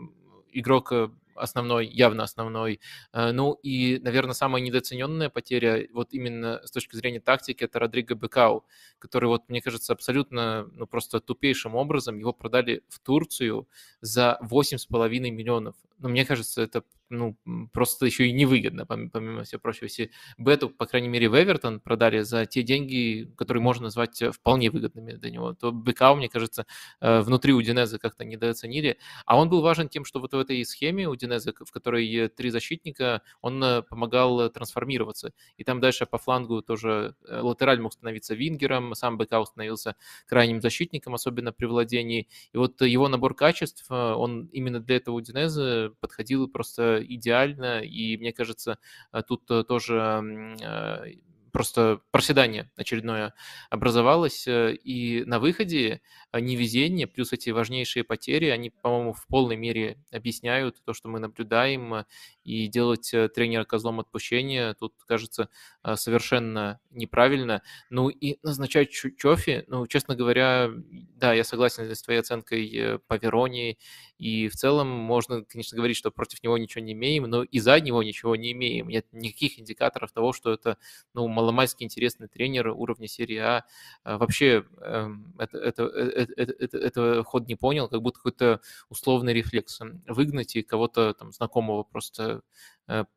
игрок 0.53 0.91
э, 0.93 1.09
основной, 1.39 1.87
явно 1.87 2.23
основной. 2.23 2.79
Э, 3.13 3.31
ну 3.31 3.53
и, 3.63 3.99
наверное, 3.99 4.33
самая 4.33 4.61
недооцененная 4.61 5.29
потеря 5.29 5.87
вот 5.93 6.13
именно 6.13 6.61
с 6.65 6.71
точки 6.71 6.95
зрения 6.95 7.19
тактики 7.19 7.63
это 7.63 7.79
Родриго 7.79 8.15
Бекау, 8.15 8.65
который 8.99 9.25
вот, 9.25 9.49
мне 9.49 9.61
кажется, 9.61 9.93
абсолютно, 9.93 10.67
ну 10.73 10.87
просто 10.87 11.19
тупейшим 11.19 11.75
образом 11.75 12.17
его 12.19 12.33
продали 12.33 12.83
в 12.89 12.99
Турцию 12.99 13.67
за 14.01 14.39
8,5 14.41 15.31
миллионов. 15.31 15.75
Ну, 15.99 16.09
мне 16.09 16.25
кажется, 16.25 16.61
это 16.61 16.83
ну, 17.09 17.37
просто 17.73 18.05
еще 18.05 18.27
и 18.27 18.31
невыгодно, 18.31 18.85
помимо 18.85 19.43
всего 19.43 19.59
прочего. 19.59 19.85
Если 19.85 20.11
Бету, 20.37 20.69
по 20.69 20.85
крайней 20.85 21.07
мере, 21.07 21.29
в 21.29 21.41
Эвертон 21.41 21.79
продали 21.79 22.21
за 22.21 22.45
те 22.45 22.63
деньги, 22.63 23.31
которые 23.37 23.63
можно 23.63 23.85
назвать 23.85 24.21
э, 24.21 24.31
вполне 24.31 24.69
выгодными 24.69 25.13
для 25.13 25.31
него, 25.31 25.53
то 25.53 25.71
Бекау, 25.71 26.15
мне 26.15 26.29
кажется, 26.29 26.65
э, 26.99 27.21
внутри 27.21 27.53
Удинеза 27.53 27.97
как-то 27.97 28.25
недооценили. 28.25 28.97
А 29.25 29.37
он 29.37 29.49
был 29.49 29.61
важен 29.61 29.89
тем, 29.89 30.05
что 30.05 30.19
вот 30.19 30.33
в 30.33 30.39
этой 30.39 30.63
схеме 30.65 31.07
Удинеза, 31.07 31.53
в 31.53 31.71
которой 31.71 32.27
три 32.29 32.49
защитника, 32.49 33.21
он 33.41 33.63
э, 33.63 33.81
помогал 33.83 34.49
трансформироваться. 34.49 35.33
И 35.57 35.63
там 35.63 35.79
дальше 35.79 36.05
по 36.05 36.17
флангу 36.17 36.61
тоже 36.61 37.15
латераль 37.27 37.79
мог 37.79 37.93
становиться 37.93 38.35
вингером, 38.35 38.93
сам 38.95 39.17
Бекау 39.17 39.45
становился 39.45 39.95
крайним 40.27 40.61
защитником, 40.61 41.15
особенно 41.15 41.51
при 41.53 41.65
владении. 41.65 42.27
И 42.53 42.57
вот 42.57 42.81
его 42.81 43.07
набор 43.07 43.33
качеств, 43.33 43.89
он 43.89 44.47
именно 44.47 44.79
для 44.79 44.97
этого 44.97 45.15
Удинеза 45.15 45.86
подходил 45.99 46.47
просто 46.47 47.03
идеально, 47.03 47.81
и 47.81 48.17
мне 48.17 48.33
кажется, 48.33 48.79
э, 49.11 49.21
тут 49.27 49.49
э, 49.49 49.63
тоже 49.63 50.55
э, 50.61 51.13
просто 51.51 52.01
проседание 52.11 52.69
очередное 52.75 53.33
образовалось, 53.69 54.45
и 54.47 55.23
на 55.25 55.39
выходе 55.39 56.01
невезение 56.33 57.07
плюс 57.07 57.33
эти 57.33 57.49
важнейшие 57.49 58.03
потери, 58.03 58.47
они, 58.49 58.69
по-моему, 58.69 59.13
в 59.13 59.25
полной 59.25 59.55
мере 59.55 59.97
объясняют 60.11 60.77
то, 60.85 60.93
что 60.93 61.09
мы 61.09 61.19
наблюдаем, 61.19 62.05
и 62.47 62.67
делать 62.67 63.13
тренера 63.35 63.65
козлом 63.65 63.99
отпущения 63.99 64.73
тут, 64.73 64.93
кажется, 65.05 65.49
совершенно 65.95 66.79
неправильно. 66.91 67.61
Ну 67.89 68.09
и 68.09 68.37
назначать 68.43 68.89
Чофи, 68.91 69.65
ну, 69.67 69.85
честно 69.87 70.15
говоря, 70.15 70.69
да, 71.15 71.33
я 71.33 71.43
согласен 71.43 71.83
с 71.83 72.01
твоей 72.01 72.21
оценкой 72.21 72.99
по 73.07 73.15
Вероне 73.17 73.77
и 74.17 74.47
в 74.47 74.55
целом 74.55 74.87
можно, 74.87 75.43
конечно, 75.43 75.75
говорить, 75.75 75.97
что 75.97 76.09
против 76.09 76.41
него 76.43 76.57
ничего 76.57 76.83
не 76.83 76.93
имеем, 76.93 77.23
но 77.23 77.43
и 77.43 77.59
за 77.59 77.79
него 77.79 78.01
ничего 78.01 78.35
не 78.35 78.51
имеем. 78.51 78.87
Нет 78.87 79.05
никаких 79.11 79.59
индикаторов 79.59 80.11
того, 80.11 80.33
что 80.33 80.51
это 80.51 80.77
ну, 81.13 81.27
маломальски 81.27 81.83
интересный 81.83 82.27
тренер 82.27 82.69
уровня 82.69 83.07
серии 83.07 83.37
А. 83.37 83.65
а 84.03 84.17
вообще 84.17 84.65
эм, 84.81 85.35
это, 85.37 85.57
это, 85.57 85.83
это, 85.83 86.33
это, 86.57 86.77
это, 86.77 87.23
ход 87.23 87.47
не 87.47 87.55
понял, 87.55 87.87
как 87.87 88.01
будто 88.01 88.17
какой-то 88.17 88.61
условный 88.89 89.33
рефлекс. 89.33 89.79
Выгнать 90.07 90.55
и 90.55 90.63
кого-то 90.63 91.13
там 91.13 91.31
знакомого 91.31 91.83
просто 91.83 92.23
э, 92.23 92.36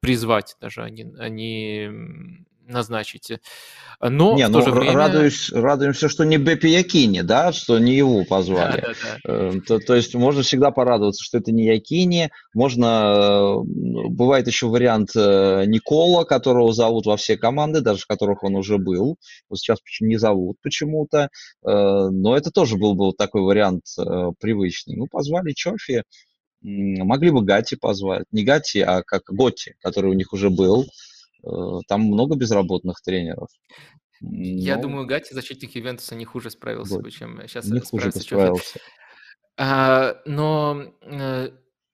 призвать 0.01 0.57
даже, 0.61 0.83
они, 0.83 1.07
они 1.19 1.89
назначить. 2.71 3.33
Но 4.01 4.35
не, 4.35 4.47
в 4.47 4.53
то 4.53 4.59
ну, 4.59 4.65
же 4.65 4.71
время... 4.71 4.95
радуюсь, 4.95 5.53
радуемся, 5.53 6.09
что 6.09 6.25
не 6.25 6.39
Бепи 6.39 6.69
Якини, 6.69 7.21
да, 7.21 7.53
что 7.53 7.79
не 7.79 7.95
его 7.95 8.25
позвали. 8.25 8.81
Да, 8.81 8.89
да, 8.89 8.95
да. 9.25 9.33
Эм, 9.33 9.61
то, 9.61 9.79
то 9.79 9.95
есть 9.95 10.15
можно 10.15 10.43
всегда 10.43 10.71
порадоваться, 10.71 11.23
что 11.23 11.39
это 11.39 11.53
не 11.53 11.67
Якини. 11.67 12.31
Можно, 12.55 12.87
э, 12.87 14.09
бывает 14.09 14.47
еще 14.47 14.69
вариант 14.69 15.11
э, 15.15 15.65
Никола, 15.67 16.25
которого 16.25 16.73
зовут 16.73 17.05
во 17.05 17.17
все 17.19 17.37
команды, 17.37 17.83
даже 17.83 18.01
в 18.01 18.07
которых 18.07 18.43
он 18.43 18.55
уже 18.55 18.79
был. 18.79 19.19
Вот 19.51 19.59
сейчас 19.59 19.79
не 20.01 20.17
зовут 20.17 20.57
почему-то. 20.63 21.29
Э, 21.67 22.09
но 22.11 22.37
это 22.37 22.51
тоже 22.51 22.77
был 22.77 22.95
бы 22.95 23.07
вот 23.07 23.19
такой 23.19 23.43
вариант 23.43 23.83
привычный. 24.41 24.97
Ну, 24.97 25.07
позвали 25.11 25.53
Чофи. 25.53 26.05
Могли 26.63 27.31
бы 27.31 27.43
Гати 27.43 27.77
позвать. 27.77 28.27
Не 28.33 28.45
Гати, 28.45 28.81
а 28.81 29.03
как 29.03 29.23
Готи, 29.29 29.77
который 29.81 30.11
у 30.11 30.15
них 30.15 30.33
уже 30.33 30.51
был. 30.51 30.87
Э, 31.45 31.81
там 31.89 32.03
много 32.03 32.37
безработных 32.37 33.01
тренеров. 33.03 33.49
Я 34.21 34.77
Но... 34.77 34.83
думаю, 34.83 35.07
Гати, 35.07 35.35
защитник 35.35 35.75
Ювентуса, 35.75 36.15
не 36.15 36.25
хуже 36.25 36.51
справился 36.51 36.95
вот. 36.95 37.05
бы, 37.05 37.11
чем 37.11 37.41
сейчас 37.47 37.67
не 37.67 37.81
хуже 37.81 38.13
справился. 38.13 38.79
А, 39.57 40.21
но 40.27 40.95
э, 41.03 41.51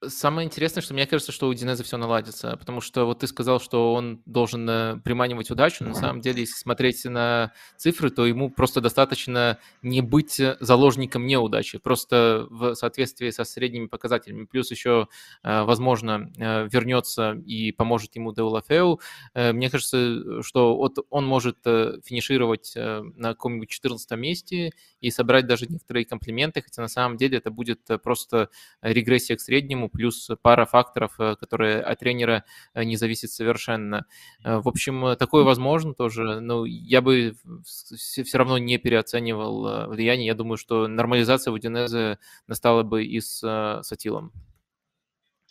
Самое 0.08 0.46
интересное, 0.46 0.82
что 0.82 0.94
мне 0.94 1.06
кажется, 1.06 1.32
что 1.32 1.48
у 1.48 1.54
Динеза 1.54 1.84
все 1.84 1.96
наладится, 1.96 2.56
потому 2.56 2.80
что 2.80 3.04
вот 3.04 3.20
ты 3.20 3.26
сказал, 3.26 3.60
что 3.60 3.94
он 3.94 4.22
должен 4.26 4.68
э, 4.68 4.96
приманивать 5.02 5.50
удачу, 5.50 5.84
но 5.84 5.90
на 5.90 5.94
самом 5.94 6.20
деле, 6.20 6.40
если 6.40 6.54
смотреть 6.54 7.04
на 7.04 7.52
цифры, 7.76 8.10
то 8.10 8.26
ему 8.26 8.50
просто 8.50 8.80
достаточно 8.80 9.58
не 9.82 10.00
быть 10.00 10.40
заложником 10.60 11.26
неудачи, 11.26 11.78
просто 11.78 12.46
в 12.50 12.74
соответствии 12.74 13.30
со 13.30 13.44
средними 13.44 13.86
показателями. 13.86 14.44
Плюс 14.44 14.70
еще, 14.70 15.08
э, 15.42 15.62
возможно, 15.62 16.30
э, 16.36 16.68
вернется 16.68 17.32
и 17.46 17.72
поможет 17.72 18.14
ему 18.16 18.32
Деулафеу. 18.32 19.00
Мне 19.34 19.70
кажется, 19.70 20.42
что 20.42 20.76
вот 20.76 20.98
он 21.10 21.26
может 21.26 21.58
финишировать 21.64 22.74
на 22.76 23.30
каком-нибудь 23.30 23.68
14 23.68 24.10
месте 24.12 24.72
и 25.00 25.10
собрать 25.10 25.46
даже 25.46 25.66
некоторые 25.66 26.04
комплименты, 26.04 26.62
хотя 26.62 26.82
на 26.82 26.88
самом 26.88 27.16
деле 27.16 27.38
это 27.38 27.50
будет 27.50 27.80
просто 28.02 28.50
регрессия 28.80 29.36
к 29.36 29.40
среднему, 29.40 29.88
плюс 29.96 30.28
пара 30.42 30.66
факторов, 30.66 31.14
э, 31.18 31.36
которые 31.36 31.80
от 31.80 31.98
тренера 31.98 32.44
э, 32.74 32.84
не 32.84 32.96
зависят 32.96 33.30
совершенно. 33.30 34.06
Э, 34.44 34.58
в 34.58 34.68
общем, 34.68 35.16
такое 35.16 35.44
возможно 35.44 35.94
тоже, 35.94 36.40
но 36.40 36.64
я 36.66 37.00
бы 37.00 37.34
все 37.64 38.38
равно 38.38 38.58
не 38.58 38.78
переоценивал 38.78 39.88
влияние. 39.88 40.28
Я 40.28 40.34
думаю, 40.34 40.56
что 40.56 40.86
нормализация 40.86 41.50
в 41.50 41.54
Удинезе 41.54 42.18
настала 42.46 42.82
бы 42.82 43.04
и 43.04 43.20
с 43.20 43.80
Сатилом. 43.82 44.32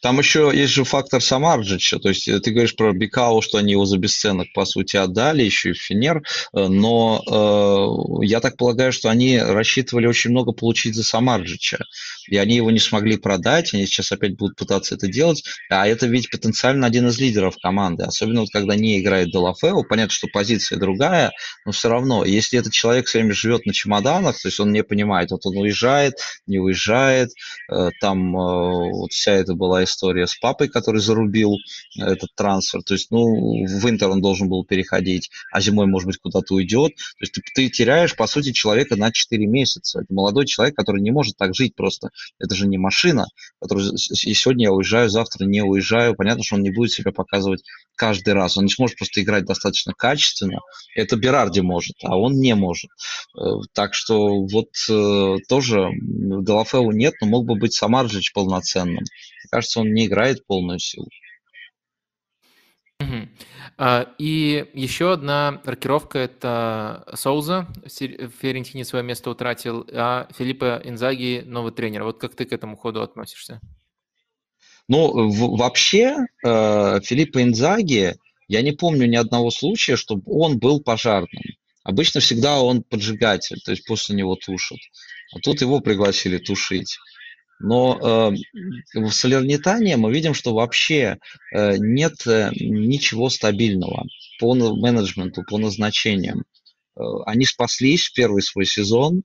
Там 0.01 0.19
еще 0.19 0.51
есть 0.53 0.73
же 0.73 0.83
фактор 0.83 1.19
Самарджича, 1.19 1.97
то 1.97 2.09
есть 2.09 2.25
ты 2.25 2.51
говоришь 2.51 2.75
про 2.75 2.93
Бикау, 2.93 3.41
что 3.41 3.57
они 3.57 3.71
его 3.71 3.85
за 3.85 3.97
бесценок, 3.97 4.47
по 4.53 4.63
сути, 4.65 4.97
отдали, 4.97 5.41
еще 5.41 5.71
и 5.71 5.73
Финер, 5.73 6.21
но 6.53 7.23
э, 8.21 8.25
я 8.25 8.39
так 8.39 8.55
полагаю, 8.55 8.91
что 8.91 9.09
они 9.09 9.39
рассчитывали 9.39 10.05
очень 10.05 10.29
много 10.29 10.51
получить 10.51 10.93
за 10.93 11.03
Самарджича, 11.03 11.79
и 12.27 12.37
они 12.37 12.55
его 12.55 12.71
не 12.71 12.79
смогли 12.79 13.17
продать, 13.17 13.73
они 13.73 13.85
сейчас 13.85 14.11
опять 14.11 14.35
будут 14.35 14.57
пытаться 14.57 14.95
это 14.95 15.07
делать, 15.07 15.43
а 15.69 15.87
это 15.87 16.07
ведь 16.07 16.29
потенциально 16.29 16.87
один 16.87 17.07
из 17.07 17.19
лидеров 17.19 17.55
команды, 17.61 18.03
особенно 18.03 18.41
вот 18.41 18.49
когда 18.51 18.75
не 18.75 18.99
играет 18.99 19.31
Делафео, 19.31 19.83
понятно, 19.83 20.13
что 20.13 20.27
позиция 20.31 20.79
другая, 20.79 21.31
но 21.65 21.71
все 21.71 21.89
равно, 21.89 22.25
если 22.25 22.59
этот 22.59 22.73
человек 22.73 23.07
все 23.07 23.19
время 23.19 23.33
живет 23.33 23.65
на 23.65 23.73
чемоданах, 23.73 24.39
то 24.39 24.47
есть 24.47 24.59
он 24.59 24.71
не 24.71 24.83
понимает, 24.83 25.31
вот 25.31 25.45
он 25.45 25.57
уезжает, 25.57 26.15
не 26.47 26.59
уезжает, 26.59 27.31
э, 27.71 27.89
там 27.99 28.35
э, 28.35 28.91
вот 28.91 29.11
вся 29.11 29.31
эта 29.33 29.53
была 29.53 29.83
история 29.83 30.05
история 30.05 30.27
с 30.27 30.35
папой, 30.35 30.67
который 30.67 31.01
зарубил 31.01 31.55
э, 31.55 32.03
этот 32.03 32.29
трансфер. 32.35 32.83
То 32.83 32.93
есть, 32.93 33.11
ну, 33.11 33.65
в 33.65 33.89
Интер 33.89 34.09
он 34.09 34.21
должен 34.21 34.49
был 34.49 34.63
переходить, 34.65 35.29
а 35.51 35.61
зимой, 35.61 35.87
может 35.87 36.07
быть, 36.07 36.17
куда-то 36.17 36.53
уйдет. 36.53 36.95
То 36.95 37.21
есть 37.21 37.33
ты, 37.33 37.41
ты 37.53 37.69
теряешь, 37.69 38.15
по 38.15 38.27
сути, 38.27 38.51
человека 38.51 38.95
на 38.95 39.11
4 39.11 39.45
месяца. 39.47 40.01
Это 40.01 40.13
молодой 40.13 40.45
человек, 40.45 40.75
который 40.75 41.01
не 41.01 41.11
может 41.11 41.37
так 41.37 41.55
жить 41.55 41.75
просто. 41.75 42.09
Это 42.39 42.55
же 42.55 42.67
не 42.67 42.77
машина, 42.77 43.25
который 43.61 43.85
и 43.85 44.33
сегодня 44.33 44.65
я 44.65 44.71
уезжаю, 44.71 45.09
завтра 45.09 45.45
не 45.45 45.63
уезжаю. 45.63 46.15
Понятно, 46.15 46.43
что 46.43 46.55
он 46.55 46.61
не 46.61 46.71
будет 46.71 46.91
себя 46.91 47.11
показывать 47.11 47.63
каждый 47.95 48.33
раз. 48.33 48.57
Он 48.57 48.65
не 48.65 48.71
сможет 48.71 48.97
просто 48.97 49.21
играть 49.21 49.45
достаточно 49.45 49.93
качественно. 49.93 50.59
Это 50.95 51.15
Берарди 51.15 51.61
может, 51.61 51.95
а 52.03 52.17
он 52.17 52.33
не 52.33 52.55
может. 52.55 52.89
Э, 53.37 53.43
так 53.73 53.93
что 53.93 54.45
вот 54.45 54.69
э, 54.89 55.37
тоже 55.47 55.89
Делафеу 56.01 56.91
нет, 56.91 57.13
но 57.21 57.27
мог 57.27 57.45
бы 57.45 57.55
быть 57.55 57.73
Самарджич 57.73 58.33
полноценным. 58.33 58.95
Мне 58.95 59.49
кажется, 59.51 59.79
он 59.79 59.93
не 59.93 60.05
играет 60.05 60.45
полную 60.45 60.79
силу. 60.79 61.07
А, 63.77 64.07
и 64.17 64.69
еще 64.73 65.13
одна 65.13 65.61
рокировка– 65.65 66.19
это 66.19 67.05
Соуза. 67.13 67.67
В 67.83 68.29
Ферентине 68.41 68.85
свое 68.85 69.03
место 69.03 69.29
утратил, 69.29 69.85
а 69.91 70.27
Филиппа 70.37 70.81
Инзаги– 70.83 71.43
новый 71.45 71.73
тренер. 71.73 72.03
Вот 72.03 72.19
как 72.19 72.35
ты 72.35 72.45
к 72.45 72.53
этому 72.53 72.77
ходу 72.77 73.01
относишься? 73.01 73.59
Ну, 74.87 75.29
в, 75.29 75.57
вообще, 75.57 76.15
э, 76.45 76.99
Филиппа 77.01 77.41
Инзаги, 77.41 78.15
я 78.47 78.61
не 78.61 78.71
помню 78.71 79.07
ни 79.07 79.15
одного 79.15 79.49
случая, 79.49 79.95
чтобы 79.95 80.23
он 80.27 80.59
был 80.59 80.79
пожарным. 80.79 81.43
Обычно 81.83 82.21
всегда 82.21 82.61
он 82.61 82.83
поджигатель, 82.83 83.59
то 83.63 83.71
есть 83.71 83.85
после 83.85 84.15
него 84.15 84.35
тушат. 84.35 84.79
А 85.35 85.39
тут 85.39 85.61
его 85.61 85.81
пригласили 85.81 86.37
тушить. 86.37 86.97
Но 87.59 88.33
э, 88.93 88.99
в 88.99 89.11
Салернитане 89.11 89.97
мы 89.97 90.11
видим, 90.11 90.33
что 90.33 90.53
вообще 90.53 91.17
э, 91.53 91.77
нет 91.77 92.27
э, 92.27 92.51
ничего 92.53 93.29
стабильного 93.29 94.05
по 94.39 94.53
менеджменту, 94.53 95.43
по 95.43 95.57
назначениям. 95.57 96.43
Э, 96.97 97.01
они 97.25 97.45
спаслись 97.45 98.07
в 98.07 98.13
первый 98.13 98.41
свой 98.41 98.65
сезон, 98.65 99.23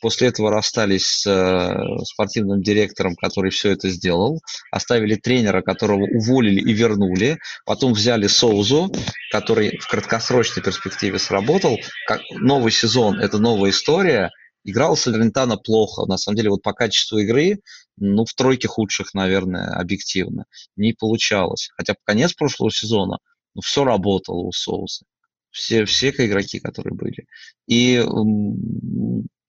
после 0.00 0.28
этого 0.28 0.50
расстались 0.50 1.06
с 1.06 1.26
э, 1.26 2.04
спортивным 2.04 2.62
директором, 2.62 3.16
который 3.16 3.50
все 3.50 3.70
это 3.70 3.88
сделал, 3.88 4.40
оставили 4.70 5.16
тренера, 5.16 5.62
которого 5.62 6.04
уволили 6.04 6.60
и 6.60 6.72
вернули, 6.72 7.38
потом 7.64 7.94
взяли 7.94 8.28
Соузу, 8.28 8.92
который 9.32 9.78
в 9.78 9.88
краткосрочной 9.88 10.62
перспективе 10.62 11.18
сработал. 11.18 11.76
Как, 12.06 12.20
новый 12.30 12.70
сезон– 12.70 13.18
это 13.20 13.38
новая 13.38 13.70
история– 13.70 14.30
Играл 14.66 14.96
Салернитана 14.96 15.56
плохо. 15.56 16.06
На 16.06 16.18
самом 16.18 16.36
деле, 16.36 16.50
вот 16.50 16.60
по 16.62 16.72
качеству 16.72 17.18
игры, 17.18 17.60
ну, 17.96 18.24
в 18.24 18.34
тройке 18.34 18.66
худших, 18.66 19.14
наверное, 19.14 19.68
объективно. 19.72 20.46
Не 20.74 20.92
получалось. 20.92 21.70
Хотя 21.76 21.94
по 21.94 22.00
конец 22.04 22.34
прошлого 22.34 22.72
сезона, 22.72 23.18
ну, 23.54 23.60
все 23.62 23.84
работало 23.84 24.40
у 24.40 24.50
Соуса. 24.50 25.04
Все, 25.50 25.84
все 25.84 26.10
игроки, 26.10 26.58
которые 26.58 26.96
были. 26.96 27.26
И 27.68 28.04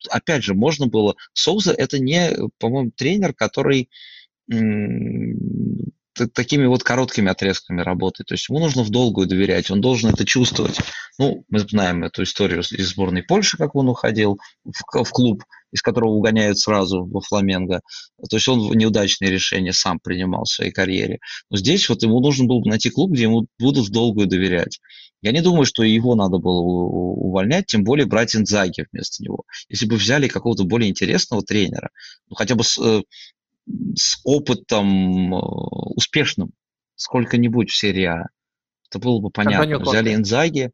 опять 0.10 0.44
же, 0.44 0.54
можно 0.54 0.86
было... 0.86 1.16
Соуза 1.34 1.74
это 1.74 1.98
не, 1.98 2.32
по-моему, 2.60 2.92
тренер, 2.96 3.34
который 3.34 3.90
такими 6.26 6.66
вот 6.66 6.84
короткими 6.84 7.30
отрезками 7.30 7.82
работает. 7.82 8.28
То 8.28 8.34
есть 8.34 8.50
ему 8.50 8.60
нужно 8.60 8.84
в 8.84 8.90
долгую 8.90 9.28
доверять, 9.28 9.70
он 9.70 9.82
должен 9.82 10.10
это 10.10 10.26
чувствовать. 10.26 10.80
Ну, 11.20 11.44
мы 11.50 11.60
знаем 11.60 12.04
эту 12.04 12.24
историю 12.24 12.62
из 12.62 12.90
сборной 12.90 13.24
Польши, 13.24 13.58
как 13.58 13.76
он 13.76 13.90
уходил 13.90 14.40
в, 14.64 15.04
в 15.04 15.12
клуб, 15.12 15.44
из 15.72 15.82
которого 15.82 16.12
угоняют 16.12 16.60
сразу 16.60 17.06
во 17.06 17.22
Фламенго. 17.22 17.82
То 18.30 18.38
есть 18.38 18.48
он 18.48 18.72
неудачные 18.78 19.32
решения 19.32 19.74
сам 19.74 20.00
принимал 20.00 20.44
в 20.44 20.50
своей 20.50 20.72
карьере. 20.72 21.20
Но 21.50 21.58
здесь 21.58 21.90
вот 21.90 22.04
ему 22.04 22.20
нужно 22.20 22.46
было 22.46 22.62
найти 22.64 22.90
клуб, 22.90 23.12
где 23.12 23.24
ему 23.24 23.48
будут 23.60 23.88
в 23.88 23.92
долгую 23.92 24.28
доверять. 24.28 24.80
Я 25.22 25.32
не 25.32 25.42
думаю, 25.42 25.66
что 25.66 25.84
его 25.84 26.14
надо 26.16 26.38
было 26.38 26.60
увольнять, 26.60 27.66
тем 27.66 27.84
более 27.84 28.06
брать 28.06 28.36
Инзаги 28.36 28.86
вместо 28.92 29.24
него. 29.24 29.44
Если 29.68 29.88
бы 29.88 29.96
взяли 29.96 30.28
какого-то 30.28 30.64
более 30.64 30.90
интересного 30.90 31.42
тренера, 31.42 31.90
ну, 32.30 32.36
хотя 32.36 32.56
бы 32.56 32.64
с, 33.96 34.20
опытом 34.24 35.34
э, 35.34 35.38
успешным 35.96 36.52
сколько-нибудь 36.96 37.70
в 37.70 37.78
серии 37.78 38.06
А. 38.06 38.28
Это 38.90 39.00
было 39.00 39.20
бы 39.20 39.30
понятно. 39.30 39.80
Взяли 39.80 40.14
Инзаги, 40.14 40.72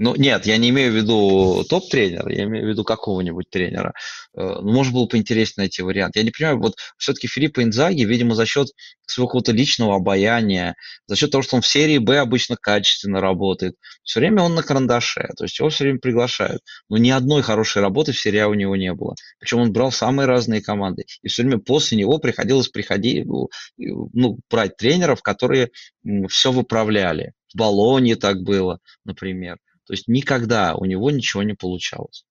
ну, 0.00 0.14
нет, 0.16 0.46
я 0.46 0.56
не 0.56 0.70
имею 0.70 0.92
в 0.92 0.96
виду 0.96 1.62
топ-тренера, 1.68 2.32
я 2.32 2.44
имею 2.44 2.64
в 2.64 2.68
виду 2.70 2.84
какого-нибудь 2.84 3.50
тренера. 3.50 3.92
Э, 4.34 4.56
ну, 4.62 4.72
может 4.72 4.94
было 4.94 5.04
бы 5.04 5.18
интересно 5.18 5.60
найти 5.60 5.82
вариант. 5.82 6.16
Я 6.16 6.22
не 6.22 6.30
понимаю, 6.30 6.58
вот 6.58 6.76
все-таки 6.96 7.26
Филиппа 7.26 7.62
Инзаги, 7.62 8.04
видимо, 8.04 8.34
за 8.34 8.46
счет 8.46 8.68
своего 9.04 9.28
какого-то 9.28 9.52
личного 9.52 9.96
обаяния, 9.96 10.74
за 11.06 11.16
счет 11.16 11.30
того, 11.30 11.42
что 11.42 11.56
он 11.56 11.62
в 11.62 11.66
серии 11.66 11.98
Б 11.98 12.16
обычно 12.16 12.56
качественно 12.56 13.20
работает, 13.20 13.74
все 14.02 14.20
время 14.20 14.40
он 14.40 14.54
на 14.54 14.62
карандаше, 14.62 15.28
то 15.36 15.44
есть 15.44 15.58
его 15.58 15.68
все 15.68 15.84
время 15.84 15.98
приглашают. 15.98 16.62
Но 16.88 16.96
ни 16.96 17.10
одной 17.10 17.42
хорошей 17.42 17.82
работы 17.82 18.12
в 18.12 18.18
серии 18.18 18.38
А 18.38 18.48
у 18.48 18.54
него 18.54 18.76
не 18.76 18.94
было. 18.94 19.14
Причем 19.38 19.58
он 19.58 19.70
брал 19.70 19.92
самые 19.92 20.26
разные 20.26 20.62
команды. 20.62 21.04
И 21.20 21.28
все 21.28 21.42
время 21.42 21.58
после 21.58 21.98
него 21.98 22.16
приходилось 22.16 22.68
приходить, 22.68 23.26
ну, 23.26 23.50
ну 23.76 24.38
брать 24.48 24.78
тренеров, 24.78 25.20
которые 25.20 25.68
все 26.30 26.52
выправляли. 26.52 27.34
В 27.52 27.58
Болоне 27.58 28.16
так 28.16 28.40
было, 28.42 28.78
например. 29.04 29.58
То 29.86 29.92
есть 29.92 30.08
никогда 30.08 30.74
у 30.74 30.84
него 30.84 31.10
ничего 31.10 31.42
не 31.42 31.54
получалось. 31.54 32.24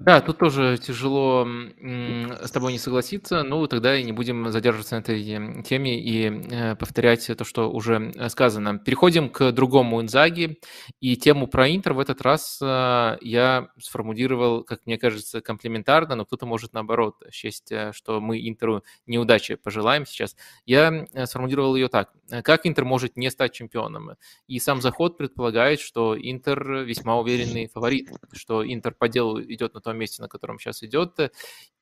Да, 0.00 0.20
тут 0.20 0.38
тоже 0.38 0.78
тяжело 0.78 1.44
с 1.80 2.50
тобой 2.52 2.70
не 2.70 2.78
согласиться, 2.78 3.42
ну 3.42 3.66
тогда 3.66 3.96
и 3.96 4.04
не 4.04 4.12
будем 4.12 4.48
задерживаться 4.48 4.94
на 4.94 5.00
этой 5.00 5.20
теме 5.64 6.00
и 6.00 6.26
э, 6.52 6.76
повторять 6.76 7.26
то, 7.36 7.44
что 7.44 7.68
уже 7.68 8.12
э, 8.14 8.28
сказано. 8.28 8.78
Переходим 8.78 9.28
к 9.28 9.50
другому 9.50 10.00
Инзаги, 10.00 10.60
и 11.00 11.16
тему 11.16 11.48
про 11.48 11.68
Интер 11.68 11.94
в 11.94 11.98
этот 11.98 12.22
раз 12.22 12.60
э, 12.62 13.18
я 13.22 13.70
сформулировал, 13.80 14.62
как 14.62 14.86
мне 14.86 14.98
кажется, 14.98 15.40
комплементарно, 15.40 16.14
но 16.14 16.24
кто-то 16.24 16.46
может 16.46 16.74
наоборот 16.74 17.16
счесть, 17.32 17.72
что 17.90 18.20
мы 18.20 18.38
Интеру 18.48 18.84
неудачи 19.06 19.56
пожелаем 19.56 20.06
сейчас. 20.06 20.36
Я 20.64 21.06
сформулировал 21.24 21.74
ее 21.74 21.88
так. 21.88 22.12
Как 22.44 22.66
Интер 22.66 22.84
может 22.84 23.16
не 23.16 23.30
стать 23.32 23.52
чемпионом? 23.52 24.12
И 24.46 24.60
сам 24.60 24.80
заход 24.80 25.18
предполагает, 25.18 25.80
что 25.80 26.16
Интер 26.16 26.84
весьма 26.84 27.18
уверенный 27.18 27.66
фаворит, 27.66 28.10
что 28.32 28.64
Интер 28.64 28.94
по 28.94 29.08
делу 29.08 29.42
идет 29.42 29.74
на 29.74 29.80
том 29.88 29.98
месте, 29.98 30.22
на 30.22 30.28
котором 30.28 30.58
сейчас 30.58 30.82
идет. 30.82 31.18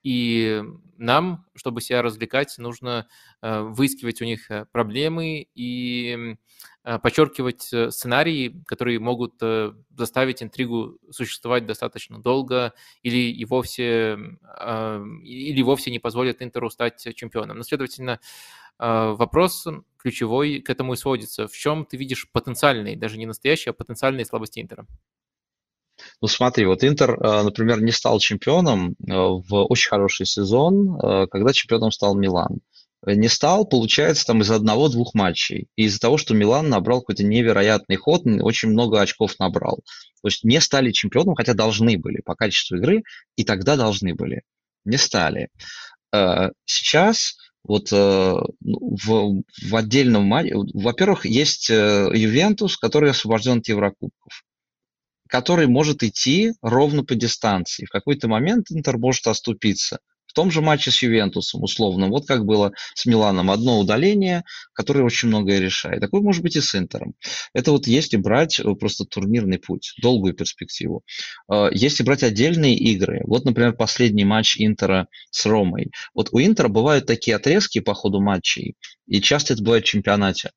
И 0.03 0.63
нам, 0.99 1.47
чтобы 1.57 1.81
себя 1.81 2.01
развлекать, 2.01 2.57
нужно 2.59 3.09
э, 3.43 3.61
выискивать 3.63 4.23
у 4.23 4.25
них 4.25 4.49
э, 4.53 4.65
проблемы 4.71 5.49
и 5.55 6.37
э, 6.85 6.99
подчеркивать 7.01 7.63
сценарии, 7.63 8.63
которые 8.67 9.01
могут 9.01 9.43
заставить 9.97 10.45
интригу 10.45 10.99
существовать 11.11 11.67
достаточно 11.67 12.23
долго 12.23 12.73
или 13.03 13.33
и 13.33 13.45
вовсе, 13.45 14.17
или 15.25 15.63
вовсе 15.63 15.91
не 15.91 15.99
позволят 15.99 16.41
Интеру 16.41 16.71
стать 16.71 17.09
чемпионом. 17.17 17.57
Но, 17.57 17.65
следовательно, 17.65 18.21
вопрос 18.79 19.67
ключевой 19.99 20.61
к 20.61 20.71
этому 20.71 20.93
и 20.93 20.97
сводится. 20.97 21.49
В 21.49 21.53
чем 21.53 21.85
ты 21.85 21.97
видишь 21.97 22.31
потенциальные, 22.31 22.97
даже 22.97 23.19
не 23.19 23.27
настоящие, 23.27 23.71
а 23.71 23.75
потенциальные 23.75 24.25
слабости 24.25 24.61
Интера? 24.61 24.87
Ну 26.23 26.29
смотри, 26.29 26.65
вот 26.65 26.83
Интер, 26.83 27.11
э, 27.13 27.43
например, 27.43 27.83
не 27.83 27.93
стал 27.93 28.19
чемпионом 28.21 28.93
э, 28.93 29.13
в 29.13 29.67
очень 29.69 29.91
хороший 29.91 30.25
сезон, 30.25 30.99
э, 30.99 31.27
когда 31.31 31.53
чемпионом 31.53 31.93
стал 31.93 32.17
Милан. 32.17 32.61
Не 33.05 33.29
стал, 33.29 33.67
получается, 33.67 34.25
там 34.27 34.41
из 34.41 34.51
одного-двух 34.51 35.15
матчей. 35.15 35.69
И 35.77 35.85
из-за 35.85 36.01
того, 36.01 36.17
что 36.17 36.35
Милан 36.35 36.69
набрал 36.69 37.01
какой-то 37.01 37.23
невероятный 37.23 37.97
ход, 37.97 38.23
очень 38.41 38.71
много 38.71 39.01
очков 39.01 39.39
набрал. 39.39 39.77
То 40.23 40.29
есть 40.29 40.43
не 40.43 40.61
стали 40.61 40.91
чемпионом, 40.91 41.37
хотя 41.37 41.55
должны 41.55 41.99
были 41.99 42.21
по 42.25 42.35
качеству 42.35 42.79
игры, 42.79 43.05
и 43.37 43.45
тогда 43.45 43.77
должны 43.77 44.15
были. 44.15 44.43
Не 44.85 44.97
стали. 44.97 45.51
Сейчас 46.65 47.37
вот 47.63 47.93
ну, 47.93 48.49
в, 48.61 49.43
в 49.63 49.77
отдельном 49.77 50.25
матче, 50.25 50.55
во-первых, 50.75 51.27
есть 51.27 51.69
Ювентус, 51.69 52.77
который 52.77 53.11
освобожден 53.11 53.59
от 53.59 53.69
Еврокубков 53.69 54.43
который 55.29 55.67
может 55.67 56.03
идти 56.03 56.53
ровно 56.63 57.05
по 57.05 57.15
дистанции. 57.15 57.87
В 57.87 57.91
какой-то 57.91 58.29
момент 58.29 58.67
Интер 58.71 58.99
может 58.99 59.27
оступиться. 59.27 59.99
В 60.27 60.33
том 60.33 60.51
же 60.51 60.61
матче 60.61 60.91
с 60.91 61.01
Ювентусом, 61.03 61.63
условно, 61.63 62.09
вот 62.09 62.27
как 62.27 62.45
было 62.45 62.73
с 62.95 63.07
Миланом, 63.07 63.51
одно 63.51 63.79
удаление, 63.79 64.45
которое 64.75 65.03
очень 65.03 65.29
многое 65.29 65.61
решает. 65.61 66.01
Такое 66.01 66.21
может 66.21 66.43
быть 66.43 66.57
и 66.57 66.61
с 66.61 66.75
Интером. 66.75 67.15
Это 67.55 67.73
вот 67.73 67.87
если 67.87 68.19
брать 68.19 68.61
э, 68.61 68.75
просто 68.75 69.05
турнирный 69.05 69.59
путь, 69.59 69.95
долгую 70.03 70.35
перспективу. 70.35 71.03
Э, 71.51 71.69
если 71.73 72.03
брать 72.03 72.23
отдельные 72.23 72.77
игры, 72.77 73.23
вот, 73.25 73.47
например, 73.47 73.73
последний 73.73 74.25
матч 74.25 74.57
Интера 74.59 75.07
с 75.31 75.47
Ромой. 75.47 75.91
Вот 76.13 76.29
у 76.33 76.41
Интера 76.41 76.69
бывают 76.69 77.07
такие 77.07 77.37
отрезки 77.37 77.79
по 77.79 77.95
ходу 77.95 78.21
матчей, 78.21 78.75
и 79.07 79.23
часто 79.23 79.55
это 79.55 79.63
бывает 79.63 79.85
в 79.85 79.89
чемпионате, 79.89 80.51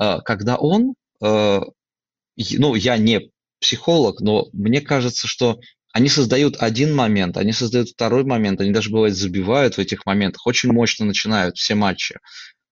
э, 0.00 0.18
когда 0.24 0.56
он 0.56 0.94
ну, 1.18 2.74
я 2.74 2.98
не 2.98 3.30
психолог, 3.66 4.20
но 4.20 4.46
мне 4.52 4.80
кажется, 4.80 5.26
что 5.26 5.58
они 5.92 6.08
создают 6.08 6.56
один 6.60 6.94
момент, 6.94 7.36
они 7.36 7.50
создают 7.50 7.88
второй 7.88 8.22
момент, 8.22 8.60
они 8.60 8.70
даже, 8.70 8.90
бывает, 8.90 9.16
забивают 9.16 9.74
в 9.74 9.80
этих 9.80 10.06
моментах, 10.06 10.46
очень 10.46 10.70
мощно 10.70 11.04
начинают 11.04 11.56
все 11.56 11.74
матчи. 11.74 12.16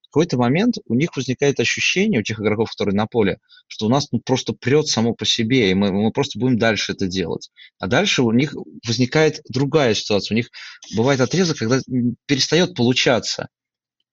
В 0.03 0.15
какой-то 0.15 0.37
момент 0.37 0.77
у 0.87 0.95
них 0.95 1.17
возникает 1.17 1.59
ощущение, 1.59 2.21
у 2.21 2.23
тех 2.23 2.39
игроков, 2.39 2.71
которые 2.71 2.95
на 2.95 3.09
поле, 3.09 3.39
что 3.67 3.87
у 3.87 3.89
нас 3.89 4.07
ну, 4.13 4.21
просто 4.21 4.53
прет 4.53 4.87
само 4.87 5.15
по 5.15 5.27
себе, 5.27 5.73
и 5.73 5.75
мы, 5.75 5.91
мы 5.91 6.13
просто 6.13 6.39
будем 6.39 6.59
дальше 6.59 6.93
это 6.93 7.09
делать. 7.09 7.51
А 7.81 7.89
дальше 7.89 8.23
у 8.23 8.31
них 8.31 8.55
возникает 8.87 9.41
другая 9.49 9.95
ситуация. 9.95 10.37
У 10.37 10.37
них 10.37 10.51
бывает 10.95 11.21
отрезок, 11.21 11.59
когда 11.59 11.81
перестает 12.27 12.77
получаться. 12.77 13.49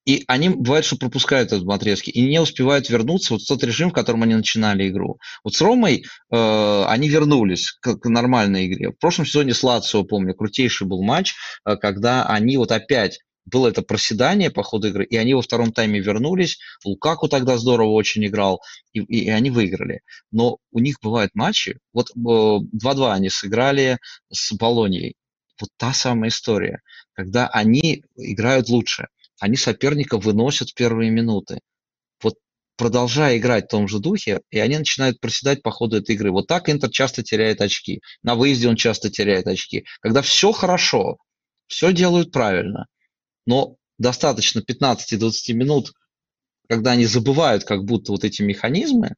И 0.04 0.24
они, 0.26 0.48
бывает, 0.48 0.84
что 0.84 0.96
пропускают 0.96 1.52
этот 1.52 1.68
отрезки 1.68 2.10
и 2.10 2.22
не 2.22 2.40
успевают 2.40 2.88
вернуться 2.88 3.34
вот 3.34 3.42
в 3.42 3.46
тот 3.46 3.62
режим, 3.62 3.90
в 3.90 3.92
котором 3.92 4.24
они 4.24 4.34
начинали 4.34 4.88
игру. 4.88 5.18
Вот 5.44 5.54
с 5.54 5.60
Ромой 5.60 6.04
э, 6.30 6.84
они 6.88 7.08
вернулись 7.08 7.72
к, 7.80 7.96
к 7.96 8.08
нормальной 8.08 8.66
игре. 8.66 8.90
В 8.90 8.98
прошлом 8.98 9.26
сезоне 9.26 9.54
с 9.54 9.62
Лацио, 9.62 10.02
помню, 10.02 10.34
крутейший 10.34 10.88
был 10.88 11.02
матч, 11.02 11.34
э, 11.64 11.76
когда 11.76 12.26
они 12.26 12.56
вот 12.56 12.72
опять 12.72 13.20
было 13.44 13.68
это 13.68 13.82
проседание 13.82 14.50
по 14.50 14.62
ходу 14.62 14.88
игры, 14.88 15.04
и 15.04 15.16
они 15.16 15.34
во 15.34 15.42
втором 15.42 15.72
тайме 15.72 16.00
вернулись. 16.00 16.58
Лукаку 16.84 17.28
тогда 17.28 17.56
здорово 17.56 17.90
очень 17.90 18.24
играл, 18.26 18.60
и, 18.92 19.00
и, 19.00 19.24
и 19.24 19.30
они 19.30 19.50
выиграли. 19.50 20.00
Но 20.32 20.58
у 20.72 20.80
них 20.80 20.96
бывают 21.00 21.32
матчи, 21.34 21.78
вот 21.92 22.10
э, 22.10 22.18
2-2 22.18 23.12
они 23.12 23.30
сыграли 23.30 23.98
с 24.32 24.52
Болонией. 24.52 25.14
Вот 25.60 25.70
та 25.76 25.92
самая 25.92 26.30
история, 26.30 26.80
когда 27.12 27.46
они 27.46 28.02
играют 28.16 28.68
лучше– 28.68 29.06
они 29.42 29.56
соперника 29.56 30.18
выносят 30.18 30.70
в 30.70 30.74
первые 30.74 31.10
минуты. 31.10 31.58
Вот 32.22 32.36
продолжая 32.76 33.38
играть 33.38 33.64
в 33.64 33.70
том 33.70 33.88
же 33.88 33.98
духе, 33.98 34.40
и 34.50 34.60
они 34.60 34.78
начинают 34.78 35.18
проседать 35.18 35.62
по 35.62 35.72
ходу 35.72 35.96
этой 35.96 36.14
игры. 36.14 36.30
Вот 36.30 36.46
так 36.46 36.68
Интер 36.68 36.90
часто 36.90 37.24
теряет 37.24 37.60
очки. 37.60 38.02
На 38.22 38.36
выезде 38.36 38.68
он 38.68 38.76
часто 38.76 39.10
теряет 39.10 39.48
очки. 39.48 39.84
Когда 40.00 40.22
все 40.22 40.52
хорошо, 40.52 41.16
все 41.66 41.92
делают 41.92 42.30
правильно, 42.30 42.86
но 43.44 43.74
достаточно 43.98 44.60
15-20 44.60 45.54
минут, 45.54 45.92
когда 46.68 46.92
они 46.92 47.06
забывают 47.06 47.64
как 47.64 47.84
будто 47.84 48.12
вот 48.12 48.22
эти 48.22 48.42
механизмы, 48.42 49.16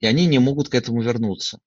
и 0.00 0.06
они 0.06 0.24
не 0.24 0.38
могут 0.38 0.70
к 0.70 0.74
этому 0.74 1.02
вернуться. 1.02 1.58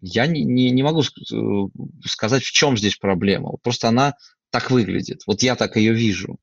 Я 0.00 0.28
не, 0.28 0.44
не, 0.44 0.70
не 0.70 0.84
могу 0.84 1.02
э, 1.02 2.04
сказать, 2.06 2.44
в 2.44 2.52
чем 2.52 2.76
здесь 2.76 2.94
проблема. 2.94 3.56
Просто 3.60 3.88
она 3.88 4.14
так 4.50 4.70
выглядит. 4.70 5.22
Вот 5.26 5.42
я 5.42 5.56
так 5.56 5.76
ее 5.76 5.92
вижу. 5.92 6.38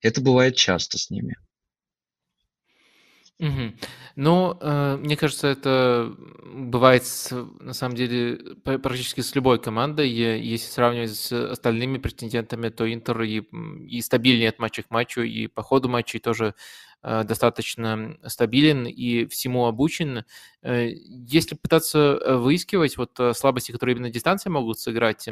Это 0.00 0.20
бывает 0.20 0.56
часто 0.56 0.98
с 0.98 1.10
ними. 1.10 1.36
Мгм. 3.38 3.78
Ну, 4.16 4.58
э, 4.60 4.96
мне 4.96 5.16
кажется, 5.16 5.46
это 5.46 6.12
бывает 6.44 7.06
с, 7.06 7.30
на 7.60 7.72
самом 7.72 7.94
деле 7.94 8.36
практически 8.64 9.20
с 9.20 9.32
любой 9.36 9.60
командой. 9.60 10.10
Если 10.10 10.66
сравнивать 10.66 11.14
с 11.14 11.32
остальными 11.32 11.98
претендентами, 11.98 12.68
то 12.68 12.92
Интер 12.92 13.22
и, 13.22 13.44
и 13.86 14.00
стабильнее 14.00 14.48
от 14.48 14.58
матча 14.58 14.82
к 14.82 14.90
матчу, 14.90 15.20
и 15.20 15.46
по 15.46 15.62
ходу 15.62 15.88
матчей 15.88 16.18
тоже 16.18 16.56
э, 17.04 17.22
достаточно 17.22 18.16
стабилен 18.26 18.86
и 18.86 19.26
всему 19.26 19.66
обучен. 19.66 20.24
Э, 20.62 20.88
если 20.90 21.54
пытаться 21.54 22.20
выискивать 22.38 22.96
вот 22.96 23.20
слабости, 23.36 23.70
которые 23.70 23.94
именно 23.94 24.10
дистанции 24.10 24.50
могут 24.50 24.80
сыграть, 24.80 25.28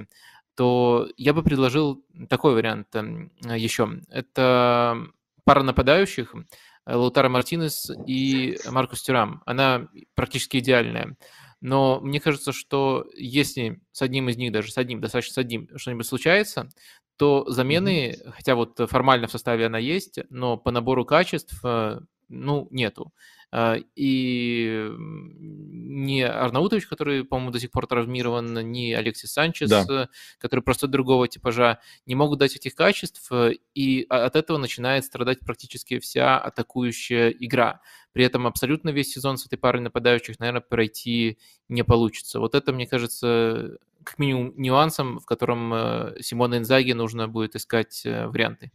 то 0.56 1.08
я 1.16 1.34
бы 1.34 1.42
предложил 1.42 2.02
такой 2.28 2.54
вариант 2.54 2.88
эм, 2.94 3.30
еще. 3.44 4.00
Это 4.08 5.06
пара 5.44 5.62
нападающих, 5.62 6.34
э, 6.34 6.94
Лаутара 6.94 7.28
Мартинес 7.28 7.90
и 8.06 8.58
Маркус 8.70 9.02
Тюрам. 9.02 9.42
Она 9.44 9.88
практически 10.14 10.56
идеальная. 10.58 11.16
Но 11.60 12.00
мне 12.00 12.20
кажется, 12.20 12.52
что 12.52 13.06
если 13.14 13.80
с 13.92 14.02
одним 14.02 14.28
из 14.28 14.36
них, 14.36 14.52
даже 14.52 14.72
с 14.72 14.78
одним, 14.78 15.00
достаточно 15.00 15.34
с 15.34 15.38
одним, 15.38 15.68
что-нибудь 15.76 16.06
случается, 16.06 16.68
то 17.16 17.44
замены, 17.48 18.10
mm-hmm. 18.10 18.30
хотя 18.32 18.54
вот 18.54 18.78
формально 18.90 19.26
в 19.26 19.32
составе 19.32 19.66
она 19.66 19.78
есть, 19.78 20.18
но 20.30 20.56
по 20.56 20.70
набору 20.70 21.04
качеств, 21.04 21.58
э, 21.64 22.00
ну, 22.28 22.68
нету. 22.70 23.12
А, 23.58 23.78
и 23.94 24.90
не 24.98 26.26
Арнаутович, 26.26 26.86
который, 26.86 27.24
по-моему, 27.24 27.52
до 27.52 27.58
сих 27.58 27.70
пор 27.70 27.86
травмирован, 27.86 28.52
ни 28.70 28.92
Алексис 28.92 29.32
Санчес, 29.32 29.70
да. 29.70 29.86
Э, 29.88 30.06
который 30.38 30.60
просто 30.60 30.88
другого 30.88 31.26
типажа, 31.26 31.80
не 32.04 32.14
могут 32.14 32.38
дать 32.38 32.54
этих 32.54 32.74
качеств, 32.74 33.32
э, 33.32 33.52
и 33.74 34.04
от 34.10 34.36
этого 34.36 34.58
начинает 34.58 35.06
страдать 35.06 35.40
практически 35.40 35.98
вся 36.00 36.38
атакующая 36.38 37.30
игра. 37.30 37.80
При 38.12 38.24
этом 38.24 38.46
абсолютно 38.46 38.90
весь 38.90 39.10
сезон 39.10 39.38
с 39.38 39.46
этой 39.46 39.56
парой 39.56 39.80
нападающих, 39.80 40.38
наверное, 40.38 40.60
пройти 40.60 41.38
не 41.70 41.82
получится. 41.82 42.40
Вот 42.40 42.54
это, 42.54 42.74
мне 42.74 42.86
кажется, 42.86 43.78
как 44.04 44.18
минимум 44.18 44.52
нюансом, 44.58 45.18
в 45.18 45.24
котором 45.24 45.72
э, 45.72 46.16
Симона 46.20 46.58
Инзаги 46.58 46.92
нужно 46.92 47.26
будет 47.26 47.56
искать 47.56 48.02
варианты. 48.04 48.70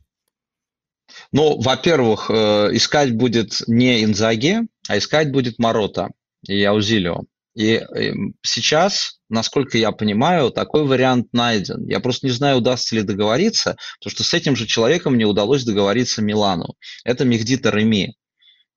Ну, 1.31 1.59
во-первых, 1.59 2.29
э, 2.29 2.69
искать 2.73 3.13
будет 3.13 3.61
не 3.67 4.03
Инзаги, 4.03 4.61
а 4.87 4.97
искать 4.97 5.31
будет 5.31 5.59
Марота 5.59 6.09
и 6.47 6.63
Аузилио. 6.63 7.23
И 7.53 7.73
эм, 7.73 8.35
сейчас, 8.43 9.19
насколько 9.29 9.77
я 9.77 9.91
понимаю, 9.91 10.51
такой 10.51 10.85
вариант 10.85 11.27
найден. 11.33 11.85
Я 11.85 11.99
просто 11.99 12.27
не 12.27 12.31
знаю, 12.31 12.57
удастся 12.57 12.95
ли 12.95 13.03
договориться, 13.03 13.75
потому 13.99 14.11
что 14.11 14.23
с 14.23 14.33
этим 14.33 14.55
же 14.55 14.65
человеком 14.65 15.17
не 15.17 15.25
удалось 15.25 15.65
договориться 15.65 16.21
Милану. 16.21 16.75
Это 17.03 17.25
Мехдита 17.25 17.69
Реми. 17.69 18.15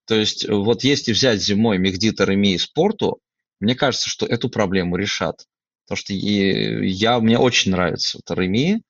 То 0.07 0.17
есть 0.17 0.49
вот 0.49 0.85
если 0.85 1.13
взять 1.13 1.41
зимой 1.41 1.79
Мехдита 1.79 2.25
Реми 2.25 2.55
и 2.55 2.59
Спорту, 2.59 3.21
мне 3.61 3.75
кажется, 3.75 4.11
что 4.11 4.27
эту 4.27 4.49
проблему 4.51 4.97
решат. 4.97 5.45
Потому 5.87 5.99
что 5.99 6.13
я, 6.15 7.21
мне 7.21 7.39
очень 7.39 7.71
нравится 7.73 8.21
Тареми. 8.25 8.83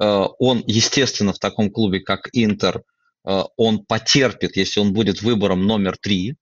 Э, 0.00 0.26
он, 0.38 0.62
естественно, 0.66 1.32
в 1.32 1.38
таком 1.38 1.70
клубе, 1.70 2.00
как 2.00 2.28
Интер, 2.32 2.82
э, 3.26 3.42
он 3.56 3.84
потерпит, 3.84 4.56
если 4.56 4.80
он 4.80 4.92
будет 4.92 5.22
выбором 5.22 5.66
номер 5.66 5.96
три. 5.96 6.36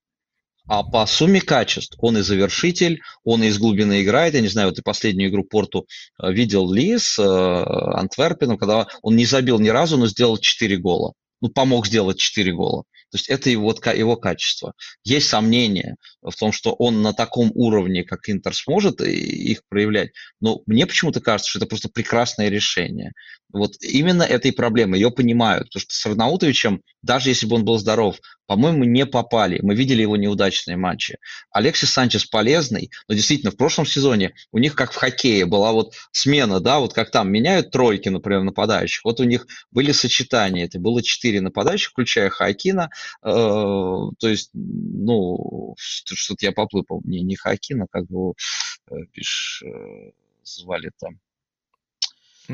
А 0.69 0.85
по 0.85 1.05
сумме 1.07 1.41
качеств 1.41 1.97
он 1.99 2.19
и 2.19 2.23
завершитель, 2.23 3.01
он 3.25 3.43
из 3.43 3.59
глубины 3.59 4.03
играет. 4.03 4.35
Я 4.35 4.41
не 4.41 4.49
знаю, 4.49 4.69
вот 4.69 4.79
и 4.79 4.83
последнюю 4.83 5.31
игру 5.31 5.45
Порту 5.45 5.87
э, 6.23 6.33
видел 6.33 6.71
ли 6.73 6.99
с 6.99 7.19
Антверпеном, 7.19 8.59
когда 8.59 8.87
он 9.03 9.17
не 9.17 9.27
забил 9.27 9.59
ни 9.59 9.69
разу, 9.69 9.97
но 9.97 10.07
сделал 10.07 10.39
4 10.39 10.77
гола. 10.79 11.15
Ну, 11.41 11.49
помог 11.49 11.87
сделать 11.87 12.19
4 12.19 12.53
гола. 12.53 12.85
То 13.13 13.19
есть 13.19 13.29
это 13.29 13.51
его, 13.51 13.75
его 13.95 14.17
качество. 14.17 14.73
Есть 15.05 15.29
сомнения 15.29 15.97
в 16.23 16.35
том, 16.35 16.51
что 16.51 16.73
он 16.73 17.03
на 17.03 17.13
таком 17.13 17.53
уровне, 17.55 18.05
как 18.05 18.31
Интер, 18.31 18.55
сможет 18.55 19.03
их 19.03 19.61
проявлять, 19.69 20.13
но 20.41 20.63
мне 20.65 20.87
почему-то 20.87 21.21
кажется, 21.21 21.51
что 21.51 21.59
это 21.59 21.67
просто 21.67 21.91
прекрасное 21.91 22.49
решение. 22.49 23.13
Вот 23.53 23.75
именно 23.83 24.23
этой 24.23 24.51
проблемы, 24.51 24.97
ее 24.97 25.11
понимают, 25.11 25.69
потому 25.69 25.83
что 25.83 25.95
с 25.95 26.07
Арнаутовичем, 26.07 26.81
даже 27.03 27.29
если 27.29 27.45
бы 27.45 27.57
он 27.57 27.67
был 27.67 27.77
здоров, 27.79 28.17
по-моему, 28.47 28.85
не 28.85 29.07
попали. 29.07 29.61
Мы 29.63 29.75
видели 29.75 30.03
его 30.03 30.17
неудачные 30.17 30.77
матчи. 30.77 31.17
Алексис 31.51 31.91
Санчес 31.91 32.25
полезный, 32.25 32.91
но 33.09 33.15
действительно 33.15 33.51
в 33.51 33.57
прошлом 33.57 33.87
сезоне 33.87 34.35
у 34.53 34.59
них 34.59 34.75
как 34.75 34.93
в 34.93 34.97
хоккее 34.97 35.47
была 35.47 35.73
вот 35.73 35.95
смена, 36.13 36.61
да, 36.61 36.79
вот 36.79 36.93
как 36.93 37.11
там 37.11 37.31
меняют 37.31 37.71
тройки, 37.71 38.09
например, 38.09 38.43
нападающих. 38.43 39.05
Вот 39.05 39.21
у 39.21 39.25
них 39.25 39.47
были 39.71 39.93
сочетания, 39.93 40.65
это 40.65 40.79
было 40.79 41.03
четыре 41.03 41.41
нападающих, 41.41 41.91
включая 41.91 42.31
Хакина, 42.31 42.85
э, 42.85 42.89
то 43.23 44.11
есть, 44.23 44.51
ну, 44.53 45.75
что-то 45.77 46.47
я 46.47 46.53
поплыл, 46.53 46.85
не, 47.05 47.23
не 47.23 47.37
Хакина, 47.37 47.87
как 47.91 48.07
бы, 48.07 48.33
э, 48.91 48.95
пишешь, 49.13 49.63
э, 49.65 50.11
звали 50.43 50.91
там. 50.99 51.19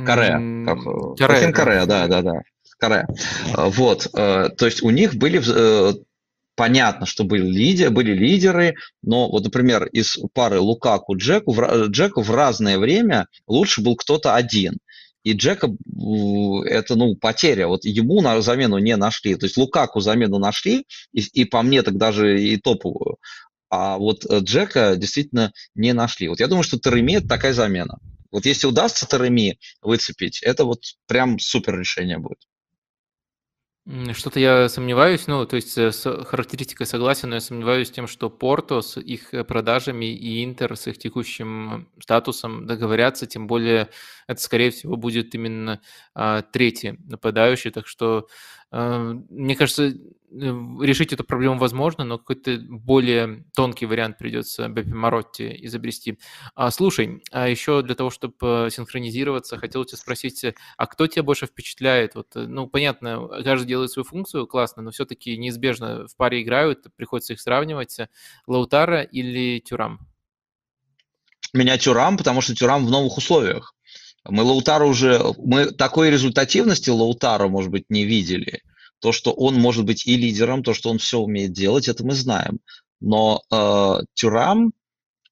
Каре. 0.05 0.39
Как, 0.67 0.79
Каре, 1.17 1.53
Каре, 1.53 1.87
да, 1.87 2.07
да, 2.07 2.23
да. 2.23 2.43
Каре. 2.79 3.07
Вот, 3.57 4.07
э, 4.15 4.49
то 4.57 4.67
есть 4.67 4.83
у 4.83 4.91
них 4.91 5.15
были 5.17 5.43
э, 5.45 5.95
понятно, 6.59 7.07
что 7.07 7.25
были, 7.25 7.47
лидеры, 7.47 7.91
были 7.91 8.13
лидеры, 8.13 8.75
но 9.03 9.31
вот, 9.31 9.45
например, 9.45 9.87
из 9.87 10.19
пары 10.35 10.59
Лукаку 10.59 11.17
Джеку, 11.17 11.53
в, 11.53 11.89
Джеку 11.89 12.23
в 12.23 12.31
разное 12.35 12.79
время 12.79 13.27
лучше 13.47 13.81
был 13.81 13.97
кто-то 13.97 14.35
один. 14.35 14.79
И 15.25 15.33
Джека 15.33 15.69
это, 16.65 16.95
ну, 16.97 17.17
потеря. 17.17 17.69
Вот 17.69 17.85
ему 17.85 18.21
на 18.23 18.41
замену 18.41 18.79
не 18.79 18.97
нашли. 18.97 19.35
То 19.35 19.47
есть 19.47 19.57
Лукаку 19.57 20.01
замену 20.01 20.39
нашли, 20.39 20.85
и, 21.13 21.21
и 21.21 21.45
по 21.45 21.63
мне 21.63 21.83
так 21.83 21.97
даже 21.97 22.43
и 22.43 22.57
топовую. 22.57 23.19
А 23.71 23.99
вот 23.99 24.25
э, 24.25 24.39
Джека 24.41 24.97
действительно 24.97 25.53
не 25.75 25.93
нашли. 25.93 26.29
Вот 26.29 26.41
я 26.41 26.47
думаю, 26.47 26.65
что 26.65 26.79
Тереми 26.79 27.17
это 27.17 27.29
такая 27.29 27.53
замена. 27.53 27.99
Вот 28.31 28.47
если 28.47 28.67
удастся 28.67 29.07
Тереми 29.07 29.59
выцепить, 29.83 30.43
это 30.43 30.65
вот 30.65 30.81
прям 31.07 31.39
супер 31.39 31.79
решение 31.79 32.19
будет. 32.19 32.39
Что-то 34.13 34.39
я 34.39 34.69
сомневаюсь, 34.69 35.27
ну, 35.29 35.47
то 35.47 35.57
есть 35.57 35.79
э, 35.79 35.93
с 35.93 36.25
характеристикой 36.25 36.85
согласен, 36.87 37.31
но 37.31 37.37
я 37.37 37.41
сомневаюсь 37.41 37.91
тем, 37.91 38.07
что 38.07 38.29
Порто 38.29 38.83
с 38.83 39.01
их 39.01 39.33
э, 39.33 39.45
продажами 39.45 40.05
и 40.05 40.45
Интер 40.45 40.77
с 40.77 40.87
их 40.89 40.99
текущим 40.99 41.89
статусом 41.99 42.67
договорятся, 42.67 43.27
тем 43.27 43.47
более 43.47 43.89
это, 44.27 44.43
скорее 44.43 44.73
всего, 44.73 44.97
будет 44.97 45.35
именно 45.35 45.81
а, 46.15 46.43
третий 46.43 46.99
нападающий, 47.07 47.71
так 47.71 47.87
что 47.87 48.29
мне 48.71 49.57
кажется, 49.57 49.95
решить 50.31 51.13
эту 51.13 51.25
проблему 51.25 51.59
возможно, 51.59 52.05
но 52.05 52.19
какой-то 52.19 52.59
более 52.69 53.45
тонкий 53.55 53.87
вариант 53.87 54.19
придется 54.19 54.69
Беппи 54.69 54.93
Маротти 54.93 55.57
изобрести. 55.65 56.19
А, 56.55 56.71
слушай, 56.71 57.23
а 57.31 57.49
еще 57.49 57.83
для 57.83 57.95
того, 57.95 58.11
чтобы 58.11 58.69
синхронизироваться, 58.71 59.57
хотел 59.57 59.85
тебя 59.85 59.99
спросить, 59.99 60.45
а 60.77 60.87
кто 60.87 61.07
тебя 61.07 61.23
больше 61.23 61.47
впечатляет? 61.47 62.15
Вот, 62.15 62.37
э, 62.37 62.41
ну, 62.47 62.67
понятно, 62.67 63.29
каждый 63.43 63.67
делает 63.67 63.91
свою 63.91 64.05
функцию, 64.05 64.47
классно, 64.47 64.83
но 64.83 64.91
все-таки 64.91 65.37
неизбежно 65.37 66.07
в 66.07 66.17
паре 66.17 66.43
играют, 66.43 66.87
приходится 66.97 67.33
их 67.33 67.41
сравнивать. 67.41 67.99
Лаутара 68.47 69.03
или 69.03 69.61
Тюрам? 69.61 70.01
Меня 71.55 71.79
Тюрам, 71.79 72.19
потому 72.19 72.43
что 72.43 72.55
Тюрам 72.55 72.85
в 72.85 72.91
новых 72.91 73.17
условиях. 73.17 73.75
Мы 74.25 74.43
Лаутара 74.43 74.85
уже, 74.85 75.23
мы 75.39 75.67
такой 75.67 76.11
результативности 76.11 76.91
Лаутара, 76.91 77.49
может 77.49 77.71
быть, 77.71 77.85
не 77.89 78.05
видели. 78.05 78.63
То, 79.01 79.13
что 79.13 79.33
он 79.33 79.55
может 79.55 79.85
быть 79.85 80.07
и 80.07 80.17
лидером, 80.17 80.63
то, 80.63 80.75
что 80.75 80.91
он 80.91 80.99
все 80.99 81.19
умеет 81.19 81.53
делать, 81.53 81.89
это 81.89 82.05
мы 82.05 82.15
знаем. 82.15 82.59
Но 83.01 83.43
э, 83.51 84.05
Тюрам 84.15 84.73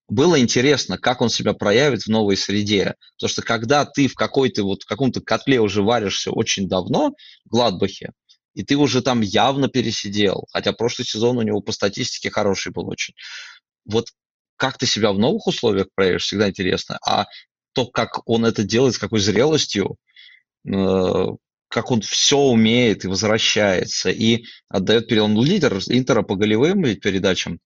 было 0.09 0.41
интересно, 0.41 0.99
как 0.99 1.20
он 1.20 1.30
себя 1.30 1.53
проявит 1.53 2.03
в 2.03 2.09
новой 2.09 2.37
среде. 2.37 2.95
Потому 3.16 3.28
что 3.30 3.43
когда 3.43 3.84
ты 3.84 4.07
в 4.07 4.14
какой-то 4.14 4.62
вот 4.62 4.84
в 4.84 4.87
каком-то 4.87 5.20
котле 5.20 5.61
уже 5.61 5.82
варишься 5.82 6.30
очень 6.30 6.68
давно, 6.68 7.14
в 7.45 7.49
Гладбахе, 7.49 8.12
и 8.55 8.62
ты 8.62 8.76
уже 8.76 9.03
там 9.03 9.20
явно 9.20 9.68
пересидел, 9.68 10.47
хотя 10.53 10.72
прошлый 10.72 11.07
сезон 11.07 11.39
у 11.39 11.43
него 11.43 11.61
по 11.61 11.72
статистике 11.72 12.30
хороший 12.30 12.72
был 12.72 12.89
очень. 12.89 13.14
Вот 13.84 14.09
как 14.57 14.78
ты 14.78 14.87
себя 14.87 15.12
в 15.12 15.18
новых 15.18 15.47
условиях 15.47 15.89
проявишь, 15.95 16.22
всегда 16.22 16.49
интересно. 16.49 16.99
А 17.07 17.26
то, 17.76 17.86
как 17.86 18.26
он 18.26 18.46
это 18.46 18.64
делает, 18.64 18.94
с 18.94 18.98
какой 18.98 19.20
зрелостью, 19.20 19.96
э, 20.66 21.26
как 21.68 21.90
он 21.90 22.00
все 22.00 22.38
умеет 22.38 23.04
и 23.04 23.08
возвращается, 23.08 24.08
и 24.08 24.44
отдает 24.70 25.08
перед 25.08 25.22
он 25.24 25.44
лидер 25.44 25.78
Интера 25.88 26.22
по 26.22 26.36
голевым 26.36 26.82
передачам, 26.96 27.60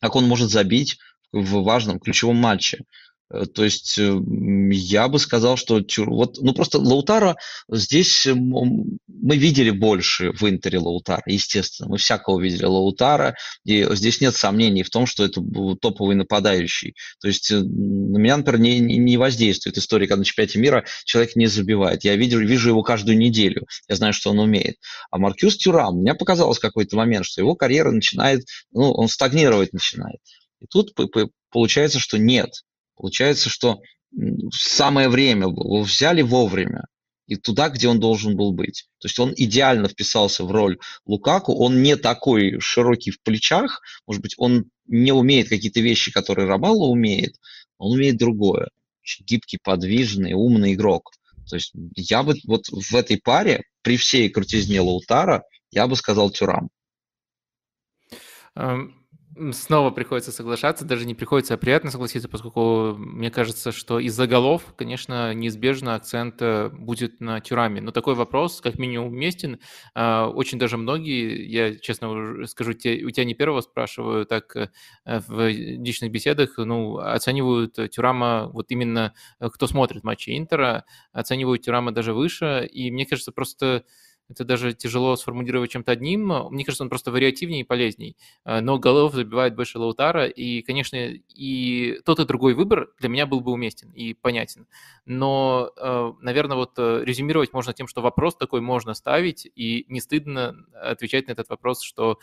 как 0.00 0.14
он 0.14 0.28
может 0.28 0.50
забить 0.50 0.98
в 1.32 1.64
важном 1.64 1.98
ключевом 1.98 2.36
матче. 2.36 2.84
Э, 3.30 3.44
то 3.46 3.64
есть 3.64 3.98
я 3.98 5.08
бы 5.08 5.18
сказал, 5.18 5.56
что 5.56 5.82
вот, 5.98 6.38
ну 6.40 6.52
просто 6.52 6.78
Лаутара 6.78 7.36
здесь 7.70 8.26
мы 8.26 9.36
видели 9.36 9.70
больше 9.70 10.32
в 10.32 10.48
Интере 10.48 10.78
Лаутара, 10.78 11.22
естественно. 11.26 11.90
Мы 11.90 11.98
всякого 11.98 12.40
видели 12.40 12.64
Лаутара, 12.64 13.36
и 13.64 13.86
здесь 13.94 14.20
нет 14.20 14.34
сомнений 14.34 14.82
в 14.82 14.90
том, 14.90 15.06
что 15.06 15.24
это 15.24 15.40
был 15.40 15.76
топовый 15.76 16.16
нападающий. 16.16 16.94
То 17.20 17.28
есть 17.28 17.50
э, 17.50 17.58
на 17.58 18.18
меня, 18.18 18.36
например, 18.36 18.60
не, 18.60 18.80
не 18.80 19.16
воздействует 19.16 19.76
история, 19.78 20.06
когда 20.06 20.20
на 20.20 20.24
чемпионате 20.24 20.58
мира 20.58 20.84
человек 21.04 21.36
не 21.36 21.46
забивает. 21.46 22.04
Я 22.04 22.16
видел, 22.16 22.38
вижу 22.38 22.70
его 22.70 22.82
каждую 22.82 23.18
неделю. 23.18 23.66
Я 23.88 23.96
знаю, 23.96 24.12
что 24.12 24.30
он 24.30 24.38
умеет. 24.38 24.76
А 25.10 25.18
Маркюс 25.18 25.56
Тюрам, 25.56 25.96
мне 25.96 26.14
показалось 26.14 26.58
какой-то 26.58 26.96
момент, 26.96 27.26
что 27.26 27.40
его 27.40 27.54
карьера 27.54 27.90
начинает, 27.90 28.44
ну, 28.72 28.92
он 28.92 29.08
стагнировать 29.08 29.72
начинает. 29.72 30.20
И 30.60 30.66
тут 30.66 30.94
получается, 31.50 31.98
что 31.98 32.18
нет. 32.18 32.50
Получается, 32.98 33.48
что 33.48 33.80
самое 34.52 35.08
время, 35.08 35.46
его 35.46 35.82
взяли 35.82 36.22
вовремя 36.22 36.84
и 37.26 37.36
туда, 37.36 37.68
где 37.68 37.88
он 37.88 38.00
должен 38.00 38.36
был 38.36 38.52
быть. 38.52 38.88
То 38.98 39.06
есть 39.06 39.18
он 39.18 39.32
идеально 39.36 39.88
вписался 39.88 40.44
в 40.44 40.50
роль 40.50 40.78
Лукаку, 41.06 41.54
он 41.54 41.82
не 41.82 41.96
такой 41.96 42.58
широкий 42.58 43.10
в 43.10 43.22
плечах, 43.22 43.82
может 44.06 44.22
быть, 44.22 44.34
он 44.38 44.70
не 44.86 45.12
умеет 45.12 45.48
какие-то 45.48 45.80
вещи, 45.80 46.10
которые 46.10 46.48
Ромало 46.48 46.86
умеет, 46.86 47.36
он 47.76 47.92
умеет 47.92 48.16
другое. 48.16 48.70
Очень 49.02 49.26
гибкий, 49.26 49.58
подвижный, 49.62 50.32
умный 50.32 50.72
игрок. 50.72 51.12
То 51.48 51.56
есть 51.56 51.72
я 51.94 52.22
бы 52.22 52.34
вот 52.46 52.66
в 52.68 52.94
этой 52.94 53.18
паре, 53.18 53.64
при 53.82 53.96
всей 53.96 54.28
крутизне 54.28 54.80
Лаутара, 54.80 55.44
я 55.70 55.86
бы 55.86 55.96
сказал 55.96 56.30
Тюрам. 56.30 56.68
Снова 59.52 59.90
приходится 59.90 60.32
соглашаться, 60.32 60.84
даже 60.84 61.06
не 61.06 61.14
приходится, 61.14 61.54
а 61.54 61.56
приятно 61.56 61.90
согласиться, 61.90 62.28
поскольку 62.28 62.94
мне 62.96 63.30
кажется, 63.30 63.70
что 63.70 64.00
из-за 64.00 64.26
голов, 64.26 64.74
конечно, 64.76 65.32
неизбежно 65.32 65.94
акцент 65.94 66.36
э, 66.40 66.70
будет 66.70 67.20
на 67.20 67.40
Тюраме. 67.40 67.80
Но 67.80 67.92
такой 67.92 68.14
вопрос, 68.14 68.60
как 68.60 68.78
минимум, 68.78 69.08
уместен. 69.08 69.60
А, 69.94 70.28
очень 70.28 70.58
даже 70.58 70.76
многие, 70.76 71.46
я 71.46 71.76
честно 71.76 72.46
скажу, 72.46 72.72
у 72.72 72.74
тебя 72.74 73.24
не 73.24 73.34
первого 73.34 73.60
спрашиваю, 73.60 74.26
так 74.26 74.56
э, 74.56 74.70
в 75.04 75.48
личных 75.48 76.10
беседах, 76.10 76.58
ну, 76.58 76.98
оценивают 76.98 77.78
Тюрама, 77.90 78.50
вот 78.52 78.70
именно 78.70 79.14
э, 79.38 79.48
кто 79.50 79.66
смотрит 79.66 80.02
матчи 80.02 80.36
Интера, 80.36 80.84
оценивают 81.12 81.62
Тюрама 81.62 81.92
даже 81.92 82.12
выше, 82.12 82.68
и 82.70 82.90
мне 82.90 83.06
кажется, 83.06 83.30
просто 83.30 83.84
это 84.28 84.44
даже 84.44 84.74
тяжело 84.74 85.16
сформулировать 85.16 85.70
чем-то 85.70 85.92
одним. 85.92 86.32
Мне 86.50 86.64
кажется, 86.64 86.84
он 86.84 86.90
просто 86.90 87.10
вариативнее 87.10 87.62
и 87.62 87.64
полезней. 87.64 88.16
Э, 88.44 88.60
но 88.60 88.78
голов 88.78 89.14
забивает 89.14 89.56
больше 89.56 89.78
Лаутара, 89.78 90.26
и, 90.26 90.62
конечно, 90.62 90.96
и 90.96 92.00
тот 92.04 92.20
и 92.20 92.24
другой 92.24 92.54
выбор 92.54 92.90
для 92.98 93.08
меня 93.08 93.26
был 93.26 93.40
бы 93.40 93.52
уместен 93.52 93.90
и 93.92 94.14
понятен. 94.14 94.66
Но, 95.06 95.70
э, 95.76 96.12
наверное, 96.20 96.56
вот 96.56 96.72
э, 96.76 97.02
резюмировать 97.04 97.52
можно 97.52 97.72
тем, 97.72 97.88
что 97.88 98.02
вопрос 98.02 98.36
такой 98.36 98.60
можно 98.60 98.92
ставить, 98.94 99.50
и 99.54 99.86
не 99.88 100.00
стыдно 100.00 100.56
отвечать 100.74 101.28
на 101.28 101.32
этот 101.32 101.48
вопрос, 101.48 101.82
что 101.82 102.18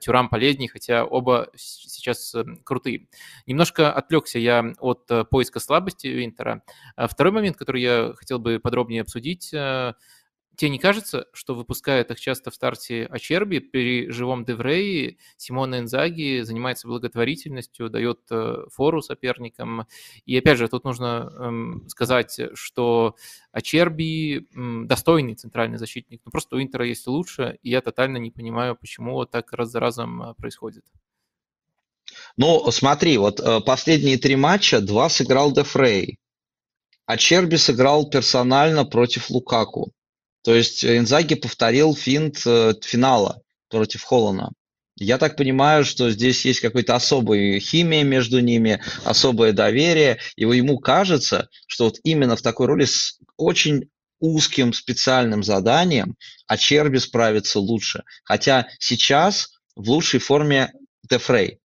Тюрам 0.00 0.28
полезнее, 0.28 0.68
хотя 0.68 1.04
оба 1.04 1.50
сейчас 1.56 2.34
крутые. 2.64 3.08
Немножко 3.46 3.92
отвлекся 3.92 4.38
я 4.38 4.72
от 4.78 5.06
поиска 5.30 5.60
слабости 5.60 6.06
Винтера. 6.06 6.62
Второй 6.96 7.32
момент, 7.32 7.56
который 7.56 7.82
я 7.82 8.12
хотел 8.16 8.38
бы 8.38 8.58
подробнее 8.60 9.02
обсудить– 9.02 9.52
тебе 10.58 10.70
не 10.70 10.78
кажется, 10.78 11.26
что 11.32 11.54
выпуская 11.54 12.02
так 12.02 12.18
часто 12.18 12.50
в 12.50 12.54
старте 12.54 13.06
Ачерби, 13.06 13.60
при 13.60 14.10
живом 14.10 14.44
Деврее 14.44 15.16
Симона 15.36 15.78
Энзаги 15.78 16.42
занимается 16.42 16.88
благотворительностью, 16.88 17.88
дает 17.88 18.20
э, 18.30 18.64
фору 18.72 19.00
соперникам. 19.00 19.86
И 20.26 20.36
опять 20.36 20.58
же, 20.58 20.68
тут 20.68 20.84
нужно 20.84 21.32
эм, 21.38 21.88
сказать, 21.88 22.40
что 22.54 23.14
Ачерби 23.52 24.48
достойный 24.86 25.36
центральный 25.36 25.78
защитник, 25.78 26.22
но 26.24 26.32
просто 26.32 26.56
у 26.56 26.60
Интера 26.60 26.84
есть 26.84 27.06
лучше, 27.06 27.58
и 27.62 27.70
я 27.70 27.80
тотально 27.80 28.16
не 28.16 28.32
понимаю, 28.32 28.74
почему 28.74 29.24
так 29.26 29.52
раз 29.52 29.70
за 29.70 29.78
разом 29.78 30.22
э, 30.22 30.34
происходит. 30.34 30.84
Ну, 32.36 32.68
смотри, 32.72 33.16
вот 33.16 33.38
э, 33.38 33.60
последние 33.60 34.18
три 34.18 34.34
матча, 34.34 34.80
два 34.80 35.08
сыграл 35.08 35.52
Дефрей, 35.52 36.18
а 37.06 37.16
Черби 37.16 37.56
сыграл 37.56 38.10
персонально 38.10 38.84
против 38.84 39.30
Лукаку. 39.30 39.92
То 40.42 40.54
есть 40.54 40.84
Инзаги 40.84 41.34
повторил 41.34 41.94
финт 41.94 42.42
э, 42.46 42.74
финала 42.82 43.42
против 43.68 44.02
Холлана. 44.02 44.52
Я 45.00 45.18
так 45.18 45.36
понимаю, 45.36 45.84
что 45.84 46.10
здесь 46.10 46.44
есть 46.44 46.60
какая-то 46.60 46.96
особая 46.96 47.60
химия 47.60 48.02
между 48.02 48.40
ними, 48.40 48.82
особое 49.04 49.52
доверие, 49.52 50.18
и 50.34 50.42
ему 50.42 50.78
кажется, 50.78 51.48
что 51.68 51.84
вот 51.84 51.98
именно 52.02 52.34
в 52.34 52.42
такой 52.42 52.66
роли 52.66 52.84
с 52.84 53.18
очень 53.36 53.88
узким 54.20 54.72
специальным 54.72 55.44
заданием 55.44 56.16
Ачерби 56.48 56.98
справится 56.98 57.60
лучше. 57.60 58.02
Хотя 58.24 58.68
сейчас 58.80 59.50
в 59.76 59.88
лучшей 59.88 60.18
форме 60.18 60.72
Дефрей. 61.08 61.60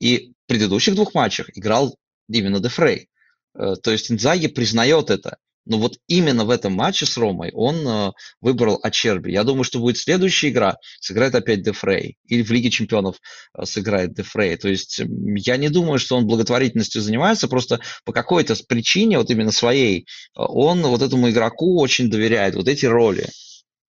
И 0.00 0.32
в 0.44 0.48
предыдущих 0.48 0.96
двух 0.96 1.14
матчах 1.14 1.50
играл 1.56 1.96
именно 2.28 2.58
Дефрей. 2.58 3.08
Э, 3.54 3.74
то 3.80 3.92
есть 3.92 4.10
Инзаги 4.10 4.48
признает 4.48 5.10
это. 5.10 5.38
Но 5.66 5.78
вот 5.78 5.98
именно 6.08 6.44
в 6.44 6.50
этом 6.50 6.74
матче 6.74 7.06
с 7.06 7.16
Ромой 7.16 7.50
он 7.52 7.86
э, 7.86 8.12
выбрал 8.40 8.78
Ачерби. 8.82 9.32
Я 9.32 9.44
думаю, 9.44 9.64
что 9.64 9.78
будет 9.78 9.98
следующая 9.98 10.50
игра, 10.50 10.76
сыграет 11.00 11.34
опять 11.34 11.62
Дефрей. 11.62 12.16
Или 12.26 12.42
в 12.42 12.50
Лиге 12.50 12.70
Чемпионов 12.70 13.16
э, 13.56 13.64
сыграет 13.64 14.14
Дефрей. 14.14 14.56
То 14.56 14.68
есть 14.68 15.00
я 15.00 15.56
не 15.56 15.68
думаю, 15.68 15.98
что 15.98 16.16
он 16.16 16.26
благотворительностью 16.26 17.00
занимается, 17.02 17.48
просто 17.48 17.80
по 18.04 18.12
какой-то 18.12 18.54
причине, 18.68 19.18
вот 19.18 19.30
именно 19.30 19.52
своей, 19.52 20.06
он 20.34 20.82
вот 20.82 21.02
этому 21.02 21.30
игроку 21.30 21.80
очень 21.80 22.10
доверяет, 22.10 22.54
вот 22.54 22.68
эти 22.68 22.86
роли. 22.86 23.28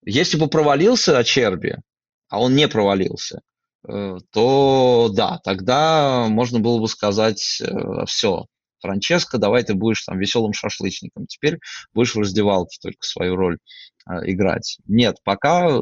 Если 0.06 0.38
бы 0.38 0.48
провалился 0.48 1.18
Ачерби, 1.18 1.78
а 2.30 2.42
он 2.42 2.56
не 2.56 2.68
провалился, 2.68 3.42
Э, 3.88 4.18
то 4.32 5.10
да, 5.14 5.40
тогда 5.44 6.28
можно 6.30 6.60
было 6.60 6.80
бы 6.80 6.88
сказать 6.88 7.62
э, 7.62 8.06
все. 8.08 8.46
Франческо, 8.80 9.38
давай 9.38 9.64
ты 9.64 9.74
будешь 9.74 10.04
там 10.04 10.20
веселым 10.20 10.54
шашлычником. 10.54 11.28
Теперь 11.28 11.60
будешь 11.94 12.16
в 12.16 12.20
раздевалке 12.20 12.78
только 12.82 13.02
свою 13.02 13.36
роль 13.36 13.58
э, 14.10 14.14
играть. 14.26 14.78
Нет, 14.88 15.18
пока 15.24 15.68
э, 15.68 15.80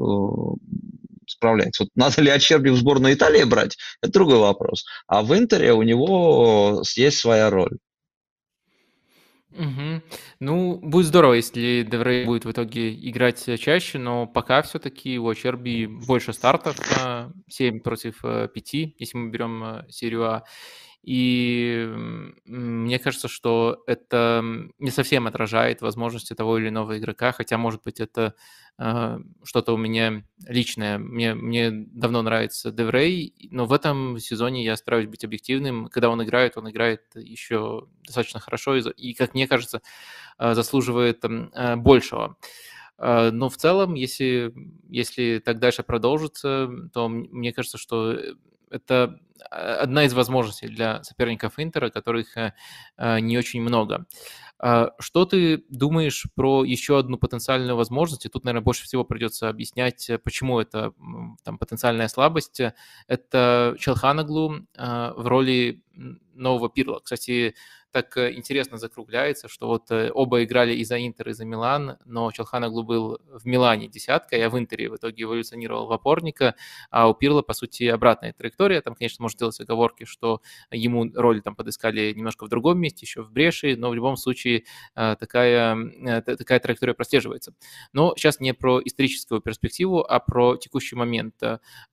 справляется. 1.28 1.84
Вот 1.84 1.90
надо 1.96 2.22
ли 2.22 2.30
Ачерби 2.30 2.70
в 2.70 2.78
сборную 2.78 3.14
Италии 3.14 3.44
брать, 3.44 3.78
это 4.02 4.14
другой 4.14 4.40
вопрос. 4.40 4.86
А 5.08 5.22
в 5.22 5.38
Интере 5.38 5.74
у 5.74 5.82
него 5.82 6.84
есть 6.96 7.18
своя 7.18 7.50
роль. 7.50 7.78
Угу. 9.52 10.02
Ну, 10.40 10.80
будет 10.82 11.06
здорово, 11.06 11.34
если 11.34 11.88
Деврей 11.90 12.26
будет 12.26 12.46
в 12.46 12.52
итоге 12.52 12.92
играть 12.92 13.46
чаще, 13.60 14.00
но 14.00 14.26
пока 14.26 14.64
все-таки 14.64 15.20
у 15.20 15.30
Ачерби 15.30 15.86
больше 15.86 16.34
стартов, 16.34 16.78
7 17.50 17.80
против 17.82 18.22
5, 18.22 18.74
если 18.74 19.18
мы 19.18 19.30
берем 19.30 19.64
э, 19.64 19.86
серию 19.90 20.24
А. 20.26 20.44
И 21.04 21.86
мне 22.46 22.98
кажется, 22.98 23.28
что 23.28 23.84
это 23.88 24.42
не 24.80 24.90
совсем 24.90 25.28
отражает 25.28 25.82
возможности 25.82 26.34
того 26.34 26.58
или 26.58 26.70
иного 26.70 26.98
игрока, 26.98 27.34
хотя, 27.34 27.58
может 27.58 27.84
быть, 27.84 28.00
это 28.00 28.36
э, 28.80 29.20
что-то 29.44 29.74
у 29.74 29.78
меня 29.78 30.24
личное. 30.48 30.98
Мне, 30.98 31.34
мне 31.36 31.72
давно 31.72 32.22
нравится 32.22 32.72
Деврей, 32.72 33.34
но 33.52 33.66
в 33.66 33.74
этом 33.74 34.18
сезоне 34.18 34.64
я 34.64 34.78
стараюсь 34.78 35.08
быть 35.08 35.26
объективным. 35.26 35.88
Когда 35.90 36.10
он 36.10 36.24
играет, 36.24 36.58
он 36.58 36.72
играет 36.72 37.02
еще 37.16 37.88
достаточно 38.06 38.40
хорошо 38.40 38.78
и, 38.78 38.82
и 38.96 39.14
как 39.14 39.34
мне 39.34 39.46
кажется, 39.46 39.82
э, 40.40 40.54
заслуживает 40.54 41.26
э, 41.26 41.76
большего. 41.76 42.38
Э, 42.98 43.30
но 43.32 43.50
в 43.50 43.58
целом, 43.58 43.96
если, 43.96 44.54
если 44.88 45.42
так 45.44 45.60
дальше 45.60 45.84
продолжится, 45.84 46.70
то 46.94 47.10
мне 47.10 47.52
кажется, 47.52 47.78
что 47.78 48.18
это 48.74 49.20
а, 49.52 49.76
одна 49.82 50.06
из 50.06 50.14
возможностей 50.14 50.68
для 50.68 51.04
соперников 51.04 51.54
Интера, 51.58 51.90
которых 51.90 52.36
э, 52.38 52.54
э, 52.98 53.20
не 53.20 53.38
очень 53.38 53.62
много. 53.62 54.06
А, 54.60 54.92
что 55.00 55.26
ты 55.26 55.64
думаешь 55.70 56.28
про 56.36 56.64
еще 56.64 56.98
одну 57.00 57.18
потенциальную 57.18 57.76
возможность? 57.76 58.26
И 58.26 58.30
тут, 58.30 58.46
наверное, 58.46 58.64
больше 58.64 58.84
всего 58.84 59.04
придется 59.04 59.50
объяснять, 59.50 60.10
э, 60.10 60.18
почему 60.18 60.60
это 60.60 60.94
там, 61.44 61.58
потенциальная 61.58 62.08
слабость. 62.08 62.62
Это 63.08 63.76
Челханаглу 63.80 64.68
в 64.76 65.28
роли 65.28 65.84
нового 66.34 66.70
Пирла. 66.70 67.00
Кстати, 67.00 67.56
так 67.94 68.18
э, 68.18 68.34
интересно 68.34 68.78
закругляется, 68.78 69.48
что 69.48 69.68
вот 69.68 69.92
э, 69.92 70.10
оба 70.12 70.44
играли 70.44 70.74
и 70.74 70.84
за 70.84 70.98
Интер, 70.98 71.30
и 71.30 71.34
за 71.34 71.46
Милан, 71.46 71.98
но 72.06 72.32
Челханаглу 72.32 72.84
был 72.84 73.20
в 73.32 73.46
Милане 73.46 73.88
десятка, 73.88 74.36
я 74.36 74.50
в 74.50 74.58
Интере 74.58 74.90
в 74.90 74.96
итоге 74.96 75.24
эволюционировал 75.24 75.86
в 75.86 75.92
опорника, 75.92 76.56
а 76.90 77.08
у 77.08 77.14
Пирла, 77.14 77.44
по 77.44 77.54
сути, 77.54 77.84
обратная 77.84 78.34
траектория. 78.34 78.82
Там, 78.82 78.96
конечно, 78.96 79.22
может 79.22 79.38
делать 79.38 79.60
оговорки, 79.60 80.06
что 80.06 80.42
ему 80.72 81.08
роль 81.14 81.44
там 81.44 81.56
подыскали 81.56 82.14
немножко 82.14 82.46
в 82.46 82.50
другом 82.50 82.80
месте, 82.80 83.06
еще 83.06 83.22
в 83.22 83.32
Бреши, 83.32 83.76
но 83.78 83.92
в 83.92 83.94
любом 83.94 84.18
случае 84.18 84.64
э, 84.96 85.16
такая, 85.20 86.24
такая 86.24 86.60
траектория 86.60 86.96
прослеживается. 86.96 87.54
Но 87.94 88.16
сейчас 88.18 88.40
не 88.40 88.56
про 88.56 88.82
историческую 88.84 89.40
перспективу, 89.40 90.02
а 90.02 90.20
про 90.20 90.58
текущий 90.58 90.96
момент. 90.96 91.36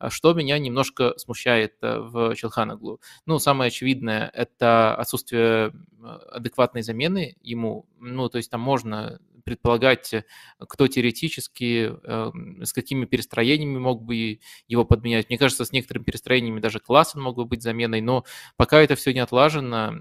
Что 0.09 0.33
меня 0.33 0.59
немножко 0.59 1.13
смущает 1.19 1.75
в 1.83 2.35
Челханаглу? 2.37 3.03
Ну, 3.27 3.39
самое 3.39 3.69
очевидное– 3.69 4.31
это 4.35 4.95
отсутствие 4.95 5.73
адекватной 6.03 6.83
замены 6.83 7.37
ему. 7.43 7.87
Ну, 7.99 8.29
то 8.29 8.39
есть 8.39 8.51
там 8.51 8.61
можно 8.61 9.21
предполагать, 9.45 10.13
э, 10.13 10.25
кто 10.59 10.87
теоретически, 10.87 11.93
э, 12.03 12.31
с 12.65 12.73
какими 12.73 13.05
перестроениями 13.05 13.79
мог 13.79 14.03
бы 14.03 14.39
его 14.69 14.85
подменять. 14.85 15.29
Мне 15.29 15.39
кажется, 15.39 15.65
с 15.65 15.73
некоторыми 15.73 16.05
перестроениями 16.05 16.61
даже 16.61 16.79
Классен 16.79 17.21
мог 17.21 17.37
бы 17.37 17.45
быть 17.47 17.63
заменой, 17.63 18.01
но 18.01 18.25
пока 18.57 18.81
это 18.81 18.95
все 18.97 19.13
не 19.13 19.21
отлажено, 19.21 19.95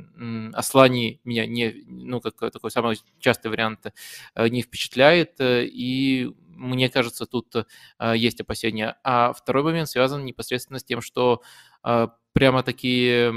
Аслани 0.54 1.20
меня 1.24 1.46
не, 1.46 1.84
ну, 1.88 2.22
как 2.22 2.38
такой 2.52 2.70
самый 2.70 2.98
частый 3.20 3.50
вариант, 3.50 3.88
не 4.38 4.62
впечатляет, 4.62 5.36
и 5.40 6.32
мне 6.50 6.90
кажется, 6.90 7.26
тут 7.26 7.56
есть 8.14 8.42
опасения. 8.42 8.98
А 9.04 9.32
второй 9.34 9.64
момент 9.64 9.90
связан 9.90 10.26
непосредственно 10.26 10.80
с 10.80 10.84
тем, 10.84 11.02
что 11.02 11.42
прямо 12.34 12.64
такие 12.64 13.32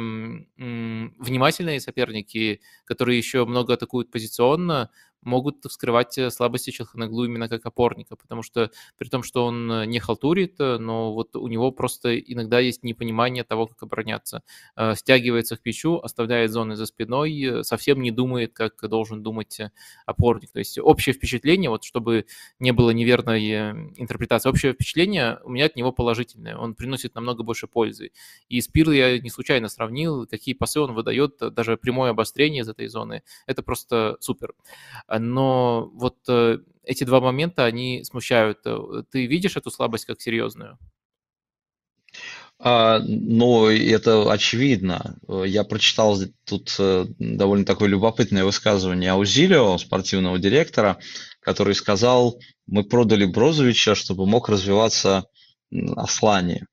внимательные 0.57 1.80
соперники, 1.80 2.61
которые 2.84 3.18
еще 3.18 3.45
много 3.45 3.74
атакуют 3.74 4.11
позиционно, 4.11 4.90
могут 5.23 5.64
вскрывать 5.64 6.16
э, 6.18 6.31
слабости 6.31 6.70
Челханоглу 6.70 7.25
именно 7.25 7.49
как 7.49 7.64
опорника, 7.66 8.16
потому 8.16 8.43
что 8.43 8.70
при 8.99 9.09
том, 9.09 9.23
что 9.23 9.47
он 9.47 9.70
э, 9.70 9.87
не 9.87 9.99
халтурит, 9.99 10.57
э, 10.61 10.79
но 10.79 11.12
вот 11.12 11.37
у 11.37 11.47
него 11.49 11.70
просто 11.70 12.18
иногда 12.18 12.59
есть 12.61 12.83
непонимание 12.83 13.45
того, 13.45 13.66
как 13.66 13.83
обороняться. 13.83 14.43
Стягивается 14.95 15.57
к 15.57 15.61
печу, 15.61 15.99
оставляет 15.99 16.51
зоны 16.51 16.77
за 16.77 16.87
спиной, 16.87 17.64
совсем 17.64 18.01
не 18.03 18.11
думает, 18.11 18.53
как 18.53 18.75
должен 18.89 19.23
думать 19.23 19.61
опорник. 20.07 20.51
То 20.53 20.59
есть 20.59 20.79
общее 20.79 21.12
впечатление, 21.14 21.70
вот 21.70 21.85
чтобы 21.85 22.27
не 22.59 22.73
было 22.73 22.91
неверной 22.91 23.43
интерпретации, 23.97 24.49
общее 24.49 24.73
впечатление 24.73 25.39
у 25.45 25.51
меня 25.51 25.66
от 25.66 25.77
него 25.77 25.93
положительное. 25.93 26.57
Он 26.57 26.75
приносит 26.75 27.14
намного 27.14 27.43
больше 27.43 27.66
пользы. 27.66 28.12
И 28.49 28.61
Спирл 28.61 28.93
я 28.93 29.18
не 29.18 29.31
случайно 29.31 29.68
сравнил, 29.68 30.27
какие 30.27 30.55
пасы 30.55 30.81
он 30.81 30.95
выдает, 30.95 31.37
даже 31.39 31.77
прямое 31.77 32.11
обострение 32.11 32.62
из 32.62 32.68
этой 32.68 32.89
зоны. 32.89 33.23
Это 33.47 33.62
просто 33.62 34.16
супер. 34.20 34.55
А, 35.12 35.18
но 35.18 35.90
вот 35.92 36.16
э, 36.28 36.58
эти 36.84 37.04
два 37.04 37.20
момента, 37.20 37.66
они 37.66 38.02
смущают. 38.02 38.60
Э, 38.64 39.02
ты 39.10 39.26
видишь 39.26 39.56
эту 39.58 39.70
слабость 39.70 40.06
как 40.06 40.22
серьезную? 40.22 40.78
А, 42.58 42.98
ну, 43.00 43.68
это 43.68 44.32
очевидно. 44.32 45.18
Я 45.28 45.64
прочитал 45.64 46.18
тут 46.46 46.74
э, 46.78 47.04
довольно 47.18 47.66
такое 47.66 47.90
любопытное 47.90 48.44
высказывание 48.44 49.10
Аузилио, 49.10 49.76
спортивного 49.76 50.38
директора, 50.38 50.96
который 51.40 51.74
сказал, 51.74 52.38
мы 52.66 52.82
продали 52.82 53.26
Брозовича, 53.26 53.94
чтобы 53.94 54.24
мог 54.24 54.48
развиваться 54.48 55.26
Аслани. 55.94 56.64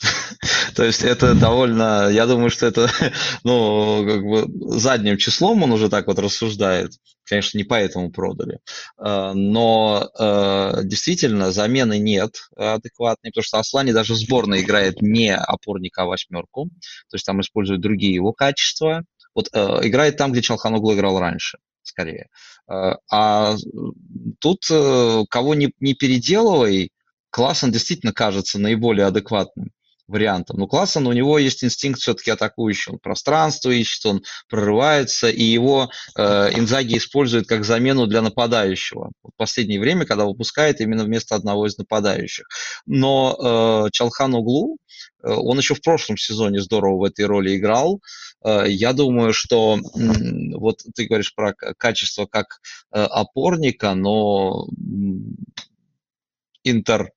То 0.76 0.84
есть 0.84 1.02
это 1.02 1.34
довольно, 1.34 2.08
я 2.10 2.26
думаю, 2.26 2.50
что 2.50 2.66
это, 2.66 2.88
ну, 3.42 4.06
как 4.06 4.22
бы 4.22 4.78
задним 4.78 5.16
числом 5.16 5.64
он 5.64 5.72
уже 5.72 5.88
так 5.88 6.06
вот 6.06 6.20
рассуждает. 6.20 6.92
Конечно, 7.30 7.58
не 7.58 7.64
поэтому 7.64 8.10
продали. 8.10 8.58
А, 8.98 9.32
но 9.34 10.10
а, 10.18 10.82
действительно 10.82 11.52
замены 11.52 11.98
нет 12.00 12.50
адекватной, 12.56 13.30
потому 13.30 13.44
что 13.44 13.60
Аслани 13.60 13.92
даже 13.92 14.14
в 14.14 14.16
сборной 14.16 14.62
играет 14.62 15.00
не 15.00 15.32
опорника, 15.34 16.02
а 16.02 16.06
восьмерку. 16.06 16.66
То 17.08 17.14
есть 17.14 17.24
там 17.24 17.40
используют 17.40 17.82
другие 17.82 18.14
его 18.14 18.32
качества. 18.32 19.04
Вот 19.32 19.46
играет 19.46 20.16
там, 20.16 20.32
где 20.32 20.42
Чалханоглу 20.42 20.92
играл 20.94 21.20
раньше 21.20 21.58
скорее. 21.82 22.28
А 22.68 23.56
тут 24.40 24.64
кого 24.66 25.54
не, 25.54 25.72
не 25.78 25.94
переделывай, 25.94 26.90
Классон 27.30 27.70
действительно 27.70 28.12
кажется 28.12 28.58
наиболее 28.58 29.06
адекватным 29.06 29.70
вариантом. 30.10 30.58
Но 30.58 30.66
Классон, 30.66 31.06
у 31.06 31.12
него 31.12 31.38
есть 31.38 31.64
инстинкт 31.64 32.00
все-таки 32.00 32.30
атакующий. 32.30 32.92
Он 32.92 32.98
пространство 32.98 33.70
ищет, 33.70 34.04
он 34.06 34.22
прорывается, 34.48 35.28
и 35.28 35.42
его 35.42 35.90
э, 36.16 36.50
Инзаги 36.58 36.98
использует 36.98 37.46
как 37.46 37.64
замену 37.64 38.06
для 38.06 38.22
нападающего. 38.22 39.12
В 39.22 39.30
последнее 39.36 39.80
время, 39.80 40.04
когда 40.04 40.24
выпускает 40.24 40.80
именно 40.80 41.04
вместо 41.04 41.34
одного 41.34 41.66
из 41.66 41.78
нападающих. 41.78 42.46
Но 42.86 43.86
э, 43.86 43.90
Чалхан 43.92 44.34
Углу, 44.34 44.76
э, 45.22 45.30
он 45.30 45.58
еще 45.58 45.74
в 45.74 45.80
прошлом 45.80 46.16
сезоне 46.16 46.60
здорово 46.60 46.98
в 46.98 47.04
этой 47.04 47.24
роли 47.24 47.56
играл. 47.56 48.00
Э, 48.44 48.64
я 48.66 48.92
думаю, 48.92 49.32
что 49.32 49.78
вот 50.54 50.80
ты 50.94 51.06
говоришь 51.06 51.34
про 51.34 51.54
качество 51.54 52.26
как 52.26 52.60
э, 52.92 53.00
опорника, 53.00 53.94
но 53.94 54.66
Интер 56.62 57.12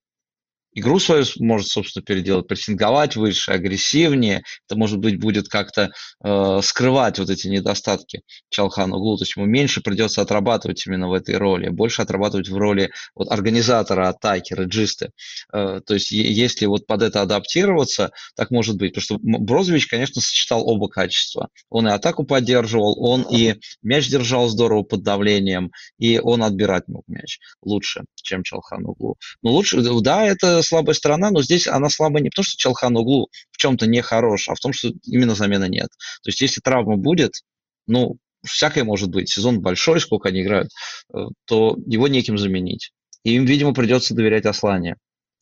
игру 0.73 0.99
свою 0.99 1.25
может, 1.39 1.67
собственно, 1.67 2.03
переделать, 2.03 2.47
прессинговать 2.47 3.15
выше, 3.15 3.51
агрессивнее. 3.51 4.43
Это, 4.67 4.77
может 4.77 4.99
быть, 4.99 5.19
будет 5.19 5.47
как-то 5.47 5.91
э, 6.23 6.59
скрывать 6.63 7.19
вот 7.19 7.29
эти 7.29 7.47
недостатки 7.47 8.21
Чалхана 8.49 8.95
Углу. 8.95 9.17
То 9.17 9.23
есть 9.23 9.35
ему 9.35 9.45
меньше 9.45 9.81
придется 9.81 10.21
отрабатывать 10.21 10.85
именно 10.85 11.09
в 11.09 11.13
этой 11.13 11.37
роли, 11.37 11.69
больше 11.69 12.01
отрабатывать 12.01 12.49
в 12.49 12.57
роли 12.57 12.91
вот, 13.15 13.31
организатора 13.31 14.09
атаки, 14.09 14.53
реджисты. 14.53 15.11
Э, 15.53 15.81
то 15.85 15.93
есть 15.93 16.11
если 16.11 16.65
вот 16.65 16.87
под 16.87 17.03
это 17.03 17.21
адаптироваться, 17.21 18.11
так 18.35 18.51
может 18.51 18.77
быть. 18.77 18.93
Потому 18.93 19.03
что 19.03 19.19
Брозович, 19.21 19.87
конечно, 19.87 20.21
сочетал 20.21 20.67
оба 20.67 20.87
качества. 20.87 21.49
Он 21.69 21.87
и 21.87 21.91
атаку 21.91 22.23
поддерживал, 22.23 22.97
он 22.99 23.23
и 23.29 23.55
мяч 23.81 24.09
держал 24.09 24.47
здорово 24.47 24.83
под 24.83 25.03
давлением, 25.03 25.71
и 25.97 26.19
он 26.19 26.43
отбирать 26.43 26.87
мог 26.87 27.03
мяч 27.07 27.39
лучше, 27.61 28.03
чем 28.15 28.43
Чалхан 28.43 28.85
Углу. 28.85 29.17
Но 29.41 29.51
лучше, 29.51 29.81
да, 30.01 30.25
это 30.25 30.62
слабая 30.63 30.95
сторона, 30.95 31.29
но 31.29 31.41
здесь 31.41 31.67
она 31.67 31.89
слабая 31.89 32.23
не 32.23 32.29
потому, 32.29 32.45
что 32.45 32.57
Челхан 32.57 32.95
углу 32.97 33.29
в 33.51 33.57
чем-то 33.57 33.85
не 33.87 34.01
хорош, 34.01 34.49
а 34.49 34.55
в 34.55 34.59
том, 34.59 34.73
что 34.73 34.89
именно 35.05 35.35
замены 35.35 35.69
нет. 35.69 35.89
То 36.23 36.29
есть 36.29 36.41
если 36.41 36.61
травма 36.61 36.97
будет, 36.97 37.33
ну, 37.87 38.17
всякое 38.43 38.83
может 38.83 39.09
быть, 39.09 39.29
сезон 39.29 39.61
большой, 39.61 39.99
сколько 39.99 40.29
они 40.29 40.41
играют, 40.41 40.69
э, 41.13 41.19
то 41.45 41.77
его 41.85 42.07
неким 42.07 42.37
заменить. 42.37 42.91
И 43.23 43.35
им, 43.35 43.45
видимо, 43.45 43.73
придется 43.73 44.15
доверять 44.15 44.45
Аслане. 44.45 44.95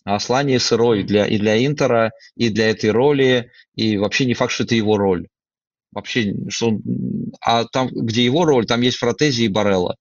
А 0.04 0.16
Аслане 0.16 0.60
сырой 0.60 1.04
для, 1.04 1.28
и 1.28 1.38
для 1.38 1.64
Интера, 1.66 2.12
и 2.36 2.50
для 2.50 2.70
этой 2.70 2.92
роли, 2.92 3.52
и 3.76 3.98
вообще 3.98 4.26
не 4.26 4.34
факт, 4.34 4.52
что 4.52 4.64
это 4.64 4.76
его 4.76 4.98
роль. 4.98 5.28
Вообще, 5.92 6.34
что 6.50 6.70
он, 6.70 6.82
а 7.42 7.66
там, 7.66 7.90
где 7.90 8.24
его 8.24 8.46
роль, 8.46 8.66
там 8.66 8.82
есть 8.82 8.98
Фротези 8.98 9.44
и 9.44 9.48
Барелла. 9.48 9.96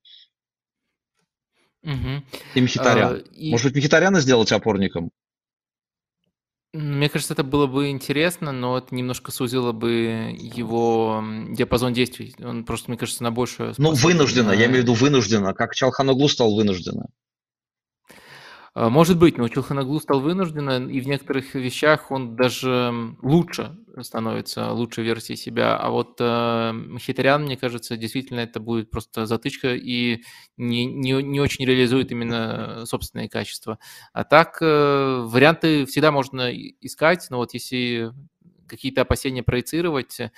Угу. 1.83 2.23
И 2.55 2.61
Мхитарян. 2.61 3.15
А, 3.15 3.17
и... 3.17 3.51
Может 3.51 3.73
быть, 3.73 3.77
Мхитаряна 3.77 4.21
сделать 4.21 4.53
опорником? 4.53 5.11
Мне 6.73 7.09
кажется, 7.09 7.35
это 7.35 7.43
было 7.43 7.67
бы 7.67 7.91
интересно, 7.91 8.53
но 8.53 8.79
это 8.79 8.95
немножко 8.95 9.33
сузило 9.33 9.73
бы 9.73 10.37
его 10.39 11.25
диапазон 11.51 11.93
действий. 11.93 12.37
Он 12.39 12.65
просто, 12.65 12.91
мне 12.91 12.99
кажется, 12.99 13.25
на 13.25 13.33
большую... 13.33 13.75
Ну, 13.77 13.93
вынужденно, 13.93 14.51
на... 14.51 14.53
я 14.53 14.67
имею 14.67 14.81
в 14.81 14.83
виду 14.83 14.95
вынужденно, 14.95 15.53
как 15.53 15.75
Чалханоглу 15.75 16.29
стал 16.29 16.55
вынужденно. 16.55 17.07
А, 18.75 18.89
может 18.89 19.19
быть, 19.19 19.37
но 19.37 19.49
Чулханаглу 19.49 19.99
стал 20.01 20.21
вынужден, 20.21 20.89
и 20.89 21.01
в 21.01 21.07
некоторых 21.07 21.55
вещах 21.55 22.11
он 22.11 22.37
даже 22.37 22.93
лучше 23.21 23.77
становится, 24.01 24.71
лучшей 24.73 25.03
версией 25.05 25.37
себя. 25.37 25.77
А 25.77 25.91
вот 25.91 26.17
э, 26.21 26.73
Хитарян, 26.99 27.43
мне 27.43 27.57
кажется, 27.57 27.97
действительно 27.97 28.41
это 28.41 28.61
будет 28.61 28.91
просто 28.91 29.27
затычка 29.27 29.75
и 29.75 30.23
не, 30.57 30.87
не, 30.87 31.21
не 31.23 31.41
очень 31.41 31.65
реализует 31.65 32.13
именно 32.13 32.87
собственные 32.87 33.29
качества. 33.29 33.79
А 34.13 34.23
так, 34.25 34.59
э, 34.63 34.67
варианты 35.27 35.85
всегда 35.87 36.13
можно 36.13 36.51
искать, 36.53 37.27
но 37.31 37.39
вот 37.39 37.53
если 37.55 38.13
какие-то 38.69 39.01
опасения 39.03 39.43
проецировать, 39.43 40.21
э, 40.21 40.31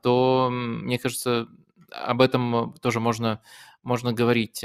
то, 0.00 0.48
мне 0.50 0.98
кажется, 1.00 1.48
об 1.90 2.20
этом 2.20 2.74
тоже 2.80 3.00
можно, 3.00 3.42
можно 3.82 4.12
говорить. 4.12 4.64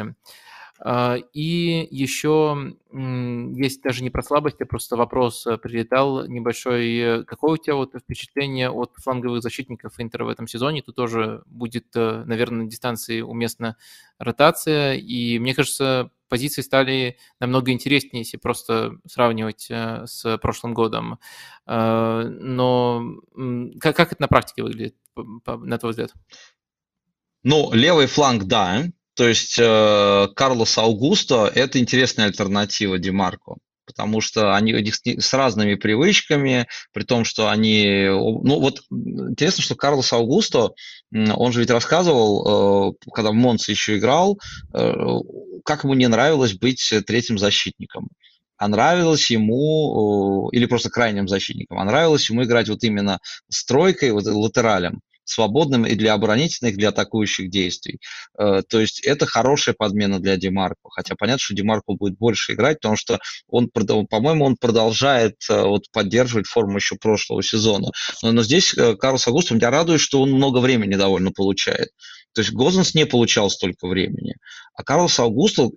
А, 0.82 1.18
и 1.34 1.88
еще 1.92 2.76
есть 2.92 3.84
даже 3.84 4.02
не 4.02 4.10
про 4.10 4.24
слабости, 4.24 4.64
просто 4.64 4.96
вопрос 4.96 5.46
э, 5.46 5.58
прилетал 5.58 6.26
небольшой. 6.26 7.26
Какое 7.26 7.54
у 7.54 7.58
тебя 7.58 7.76
вот 7.76 7.94
впечатление 7.96 8.70
от 8.70 8.94
фланговых 8.96 9.44
защитников 9.44 10.00
Интера 10.00 10.24
в 10.24 10.30
этом 10.30 10.48
сезоне? 10.48 10.82
Тут 10.82 10.96
тоже 10.96 11.44
будет, 11.48 11.88
э, 11.96 12.24
наверное, 12.26 12.64
на 12.64 12.70
дистанции 12.70 13.20
уместна 13.20 13.76
ротация. 14.20 14.94
И 14.94 15.38
мне 15.40 15.54
кажется, 15.54 16.12
позиции 16.30 16.62
стали 16.62 17.18
намного 17.42 17.72
интереснее, 17.72 18.22
если 18.22 18.38
просто 18.38 18.94
сравнивать 19.06 19.68
э, 19.70 20.06
с 20.06 20.38
прошлым 20.38 20.74
годом. 20.74 21.20
А, 21.66 22.24
но 22.24 23.04
как, 23.82 23.98
как 23.98 24.14
это 24.14 24.22
на 24.22 24.28
практике 24.30 24.64
выглядит, 24.64 24.96
на 25.46 25.78
твой 25.78 25.92
взгляд? 25.92 26.14
Ну, 27.44 27.72
левый 27.74 28.08
фланг, 28.08 28.46
да, 28.46 28.86
то 29.20 29.28
есть 29.28 29.60
э, 29.60 30.28
Карлос 30.34 30.78
Аугусто– 30.78 31.52
это 31.54 31.78
интересная 31.78 32.28
альтернатива 32.28 32.98
Демарко, 32.98 33.56
потому 33.86 34.22
что 34.22 34.56
они 34.56 34.74
с 34.94 35.34
разными 35.34 35.76
привычками, 35.76 36.68
при 36.94 37.04
том, 37.04 37.26
что 37.26 37.50
они… 37.50 38.06
Ну 38.08 38.62
вот 38.62 38.80
интересно, 38.90 39.62
что 39.62 39.76
Карлос 39.76 40.14
Аугусто, 40.14 40.72
он 41.12 41.52
же 41.52 41.60
ведь 41.60 41.70
рассказывал, 41.70 42.94
э, 42.94 43.12
когда 43.14 43.32
в 43.32 43.34
Монце 43.34 43.72
еще 43.72 43.98
играл, 43.98 44.40
э, 44.74 44.94
как 45.66 45.84
ему 45.84 45.96
не 45.96 46.08
нравилось 46.08 46.54
быть 46.54 46.94
третьим 47.06 47.38
защитником. 47.38 48.08
А 48.56 48.70
нравилось 48.70 49.30
ему, 49.30 50.48
или 50.54 50.66
просто 50.66 50.90
крайним 50.90 51.28
защитником, 51.28 51.78
а 51.78 51.84
нравилось 51.84 52.30
ему 52.30 52.46
играть 52.46 52.70
вот 52.70 52.86
именно 52.86 53.20
с 53.50 53.66
тройкой, 53.66 54.12
вот 54.12 54.24
латералем 54.24 55.02
свободным 55.30 55.86
и 55.86 55.96
для 55.96 56.14
оборонительных, 56.14 56.74
и 56.74 56.78
для 56.78 56.90
атакующих 56.90 57.50
действий. 57.50 58.00
Э, 58.38 58.62
то 58.68 58.80
есть 58.80 59.02
это 59.02 59.26
хорошая 59.26 59.76
подмена 59.78 60.20
для 60.20 60.38
Демарко. 60.38 60.90
Хотя 60.90 61.16
понятно, 61.16 61.40
что 61.40 61.56
Демарко 61.56 61.94
будет 61.94 62.18
больше 62.18 62.54
играть, 62.54 62.80
потому 62.80 62.96
что 62.96 63.20
он, 63.48 63.70
по-моему, 63.70 64.46
он 64.46 64.56
продолжает 64.56 65.36
э, 65.50 65.62
вот, 65.62 65.84
поддерживать 65.92 66.48
форму 66.48 66.78
еще 66.78 66.96
прошлого 66.96 67.44
сезона. 67.44 67.90
Но, 68.24 68.32
но 68.32 68.44
здесь 68.44 68.74
э, 68.78 68.96
Карлос 68.96 69.28
Агуст, 69.28 69.52
меня 69.52 69.70
радует, 69.70 70.02
что 70.02 70.22
он 70.22 70.32
много 70.32 70.60
времени 70.60 70.96
довольно 70.96 71.32
получает. 71.32 71.90
То 72.34 72.42
есть 72.42 72.54
Гозенс 72.54 72.94
не 72.94 73.06
получал 73.06 73.50
столько 73.50 73.88
времени. 73.88 74.36
А 74.76 74.84
Карлос 74.84 75.20
Аугусто, 75.20 75.70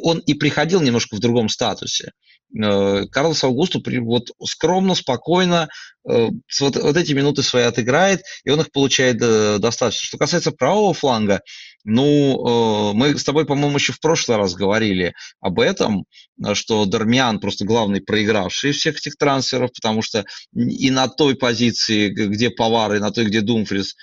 он 0.00 0.18
и 0.20 0.34
приходил 0.34 0.80
немножко 0.80 1.16
в 1.16 1.20
другом 1.20 1.48
статусе. 1.48 2.12
Э, 2.54 3.06
Карлос 3.10 3.44
Аугусту 3.44 3.82
вот 4.02 4.30
скромно, 4.44 4.94
спокойно 4.94 5.68
э, 6.08 6.28
вот, 6.60 6.76
вот 6.76 6.96
эти 6.96 7.12
минуты 7.12 7.42
свои 7.42 7.64
отыграет, 7.64 8.22
и 8.44 8.50
он 8.50 8.60
их 8.60 8.70
получает 8.72 9.22
э, 9.22 9.58
достаточно. 9.58 10.06
Что 10.06 10.18
касается 10.18 10.52
правого 10.52 10.92
фланга, 10.92 11.40
ну, 11.84 12.92
мы 12.94 13.18
с 13.18 13.24
тобой, 13.24 13.44
по-моему, 13.44 13.76
еще 13.76 13.92
в 13.92 13.98
прошлый 13.98 14.36
раз 14.36 14.54
говорили 14.54 15.14
об 15.40 15.58
этом, 15.58 16.04
что 16.52 16.84
Дармиан 16.84 17.40
просто 17.40 17.64
главный 17.64 18.00
проигравший 18.00 18.70
всех 18.70 18.98
этих 18.98 19.16
трансферов, 19.16 19.72
потому 19.74 20.00
что 20.00 20.24
и 20.54 20.92
на 20.92 21.08
той 21.08 21.34
позиции, 21.34 22.08
где 22.08 22.50
Повар, 22.50 22.94
и 22.94 23.00
на 23.00 23.10
той, 23.10 23.24
где 23.24 23.40
Думфрис, 23.40 23.96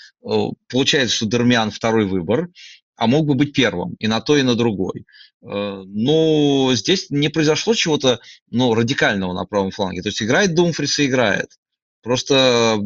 получается, 0.68 1.16
что 1.16 1.28
Дармиан 1.28 1.72
второй 1.72 2.04
выбор, 2.04 2.50
а 3.00 3.08
мог 3.08 3.26
бы 3.26 3.34
быть 3.34 3.54
первым 3.54 3.96
и 3.98 4.08
на 4.08 4.20
то, 4.20 4.36
и 4.36 4.44
на 4.44 4.56
другой. 4.56 5.06
Э, 5.42 5.84
но 5.86 6.72
здесь 6.74 7.10
не 7.10 7.30
произошло 7.30 7.74
чего-то 7.74 8.20
ну, 8.52 8.74
радикального 8.74 9.32
на 9.32 9.46
правом 9.46 9.72
фланге. 9.72 10.02
То 10.02 10.10
есть 10.10 10.22
играет 10.22 10.54
Думфрис 10.54 11.00
и 11.00 11.06
играет. 11.06 11.58
Просто 12.02 12.78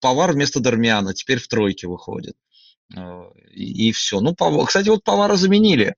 Повар 0.00 0.32
вместо 0.32 0.60
Дармиана 0.60 1.14
теперь 1.14 1.38
в 1.38 1.48
тройке 1.48 1.86
выходит. 1.86 2.36
Э, 2.94 3.22
и, 3.54 3.90
все. 3.92 4.20
Ну, 4.20 4.34
кстати, 4.34 4.90
вот 4.90 5.02
Повара 5.02 5.36
заменили 5.36 5.94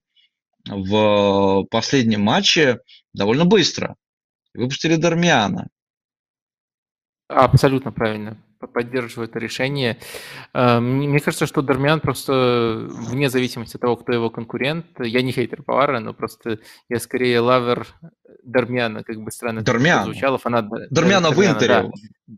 в 0.65 1.65
последнем 1.69 2.21
матче 2.21 2.79
довольно 3.13 3.43
быстро. 3.43 3.97
Выпустили 4.53 4.95
Дармиана. 4.95 5.67
Абсолютно 7.27 7.91
правильно 7.91 8.41
поддерживаю 8.65 9.29
это 9.29 9.39
решение. 9.39 9.97
Э, 10.53 10.79
мне 10.79 11.19
кажется, 11.19 11.45
что 11.45 11.61
Дармиан 11.61 11.99
просто 11.99 12.87
вне 12.89 13.29
зависимости 13.29 13.75
от 13.75 13.81
того, 13.81 13.97
кто 13.97 14.13
его 14.13 14.29
конкурент, 14.29 14.85
я 14.99 15.21
не 15.21 15.31
хейтер 15.31 15.63
Павара, 15.63 15.99
но 15.99 16.13
просто 16.13 16.59
я 16.89 16.99
скорее 16.99 17.39
лавер 17.39 17.85
Дармиана, 18.43 19.03
как 19.03 19.17
бы 19.17 19.31
странно 19.31 19.61
Дармиан. 19.61 20.05
звучало. 20.05 20.37
Фанат 20.37 20.65
Дармиана 20.89 21.31
в 21.31 21.39
Интере. 21.43 21.91
Да. 22.27 22.35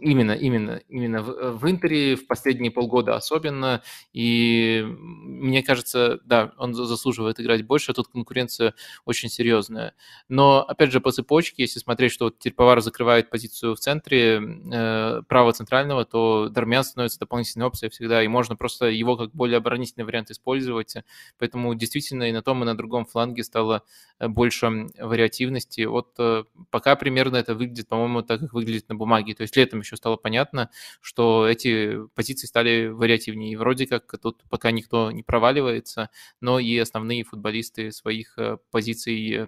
Именно, 0.00 0.32
именно, 0.32 0.80
именно 0.88 1.22
в, 1.22 1.58
в 1.58 1.68
Интере 1.68 2.14
в 2.14 2.28
последние 2.28 2.70
полгода 2.70 3.16
особенно, 3.16 3.82
и 4.12 4.84
мне 4.86 5.64
кажется, 5.64 6.20
да, 6.24 6.52
он 6.56 6.72
заслуживает 6.72 7.40
играть 7.40 7.66
больше, 7.66 7.92
тут 7.92 8.06
конкуренция 8.06 8.74
очень 9.04 9.28
серьезная. 9.28 9.94
Но, 10.28 10.62
опять 10.62 10.92
же, 10.92 11.00
по 11.00 11.10
цепочке, 11.10 11.62
если 11.64 11.80
смотреть, 11.80 12.12
что 12.12 12.26
вот 12.26 12.38
Терповар 12.38 12.80
закрывает 12.80 13.28
позицию 13.28 13.74
в 13.74 13.80
центре 13.80 14.40
э, 14.40 15.22
право 15.26 15.52
центрального, 15.52 16.04
то 16.04 16.48
Дармян 16.48 16.84
становится 16.84 17.18
дополнительной 17.18 17.66
опцией 17.66 17.90
всегда, 17.90 18.22
и 18.22 18.28
можно 18.28 18.54
просто 18.54 18.86
его 18.86 19.16
как 19.16 19.32
более 19.32 19.56
оборонительный 19.56 20.04
вариант 20.04 20.30
использовать, 20.30 20.94
поэтому 21.38 21.74
действительно 21.74 22.28
и 22.28 22.32
на 22.32 22.42
том, 22.42 22.62
и 22.62 22.66
на 22.66 22.76
другом 22.76 23.04
фланге 23.04 23.42
стало 23.42 23.82
э, 24.20 24.28
больше 24.28 24.86
вариативности. 24.98 25.86
Вот 25.86 26.14
э, 26.18 26.44
пока 26.70 26.94
примерно 26.94 27.36
это 27.36 27.56
выглядит, 27.56 27.88
по-моему, 27.88 28.22
так, 28.22 28.38
как 28.38 28.52
выглядит 28.52 28.88
на 28.88 28.94
бумаге, 28.94 29.34
то 29.34 29.42
есть 29.42 29.56
летом 29.56 29.82
еще 29.88 29.96
стало 29.96 30.16
понятно, 30.16 30.70
что 31.00 31.46
эти 31.48 32.06
позиции 32.14 32.46
стали 32.46 32.88
вариативнее. 32.88 33.52
И 33.52 33.56
вроде 33.56 33.86
как 33.86 34.14
тут 34.20 34.44
пока 34.48 34.70
никто 34.70 35.10
не 35.10 35.22
проваливается, 35.22 36.10
но 36.40 36.58
и 36.58 36.76
основные 36.78 37.24
футболисты 37.24 37.90
своих 37.90 38.38
э, 38.38 38.58
позиций 38.70 39.32
э, 39.34 39.46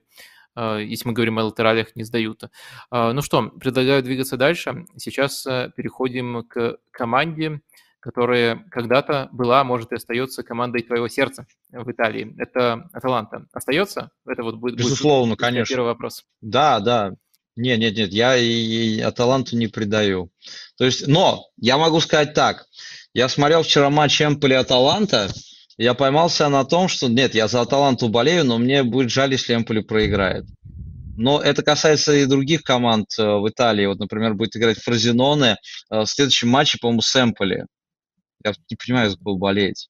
если 0.56 1.06
мы 1.06 1.14
говорим 1.14 1.38
о 1.38 1.44
латералях, 1.44 1.94
не 1.94 2.02
сдают. 2.02 2.42
А, 2.90 3.12
ну 3.12 3.22
что, 3.22 3.50
предлагаю 3.50 4.02
двигаться 4.02 4.36
дальше. 4.36 4.84
Сейчас 4.96 5.46
э, 5.46 5.70
переходим 5.76 6.44
к 6.44 6.78
команде, 6.90 7.60
которая 8.00 8.64
когда-то 8.70 9.28
была, 9.30 9.62
может, 9.62 9.92
и 9.92 9.94
остается 9.94 10.42
командой 10.42 10.82
твоего 10.82 11.06
сердца 11.08 11.46
в 11.70 11.90
Италии. 11.90 12.34
Это 12.38 12.88
Аталанта. 12.92 13.46
Остается? 13.52 14.10
Это 14.26 14.42
вот 14.42 14.56
будет, 14.56 14.76
Безусловно, 14.76 15.34
будет 15.34 15.40
конечно. 15.40 15.72
первый 15.72 15.86
вопрос. 15.86 16.24
Да, 16.40 16.80
да. 16.80 17.14
Нет, 17.56 17.78
нет, 17.78 17.96
нет, 17.96 18.12
я 18.12 18.36
и 18.36 19.00
Аталанту 19.00 19.56
не 19.56 19.66
предаю. 19.66 20.30
То 20.76 20.84
есть, 20.84 21.06
но 21.06 21.46
я 21.56 21.78
могу 21.78 22.00
сказать 22.00 22.34
так. 22.34 22.66
Я 23.12 23.28
смотрел 23.28 23.62
вчера 23.62 23.90
матч 23.90 24.22
Эмполи 24.22 24.54
Аталанта, 24.54 25.30
я 25.76 25.94
поймался 25.94 26.48
на 26.50 26.64
том, 26.64 26.88
что 26.88 27.08
нет, 27.08 27.34
я 27.34 27.48
за 27.48 27.62
Аталанту 27.62 28.10
болею, 28.10 28.44
но 28.44 28.58
мне 28.58 28.82
будет 28.82 29.10
жаль, 29.10 29.32
если 29.32 29.54
Эмполи 29.54 29.80
проиграет. 29.80 30.44
Но 31.16 31.40
это 31.40 31.62
касается 31.62 32.12
и 32.14 32.26
других 32.26 32.62
команд 32.62 33.06
э, 33.18 33.22
в 33.22 33.48
Италии. 33.48 33.86
Вот, 33.86 33.98
например, 33.98 34.34
будет 34.34 34.56
играть 34.56 34.78
Фразиноне 34.78 35.56
э, 35.90 36.00
в 36.00 36.06
следующем 36.06 36.50
матче, 36.50 36.76
по-моему, 36.78 37.00
с 37.00 37.16
Эмполи. 37.16 37.64
Я 38.44 38.52
не 38.70 38.76
понимаю, 38.76 39.10
за 39.10 39.16
кого 39.16 39.36
болеть. 39.36 39.88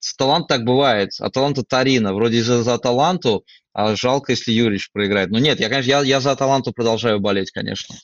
С 0.00 0.14
Аталант 0.14 0.48
так 0.48 0.64
бывает. 0.64 1.10
Аталанта 1.20 1.62
Тарина. 1.62 2.14
Вроде 2.14 2.42
за, 2.42 2.64
за 2.64 2.74
Аталанту 2.74 3.44
а 3.78 3.94
жалко, 3.94 4.32
если 4.32 4.50
Юрич 4.50 4.90
проиграет. 4.90 5.30
Ну 5.30 5.38
нет, 5.38 5.60
я, 5.60 5.68
конечно, 5.68 5.88
я, 5.88 6.00
я 6.00 6.18
за 6.18 6.32
Аталанту 6.32 6.72
продолжаю 6.72 7.20
болеть, 7.20 7.52
конечно. 7.52 7.94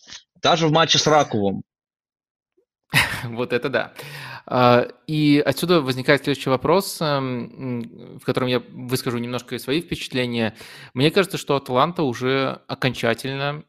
Даже 0.40 0.68
в 0.68 0.70
матче 0.70 0.98
с 0.98 1.06
Раковым. 1.08 1.64
Вот 3.24 3.52
это 3.52 3.68
да. 3.68 3.92
А, 4.46 4.86
и 5.08 5.42
отсюда 5.44 5.80
возникает 5.80 6.22
следующий 6.22 6.48
вопрос, 6.48 6.98
эм, 7.00 8.18
в 8.20 8.24
котором 8.24 8.46
я 8.46 8.60
выскажу 8.60 9.18
немножко 9.18 9.58
свои 9.58 9.80
впечатления. 9.80 10.54
Мне 10.92 11.10
кажется, 11.10 11.38
что 11.38 11.56
Атланта 11.56 12.04
уже 12.04 12.60
окончательно 12.68 13.64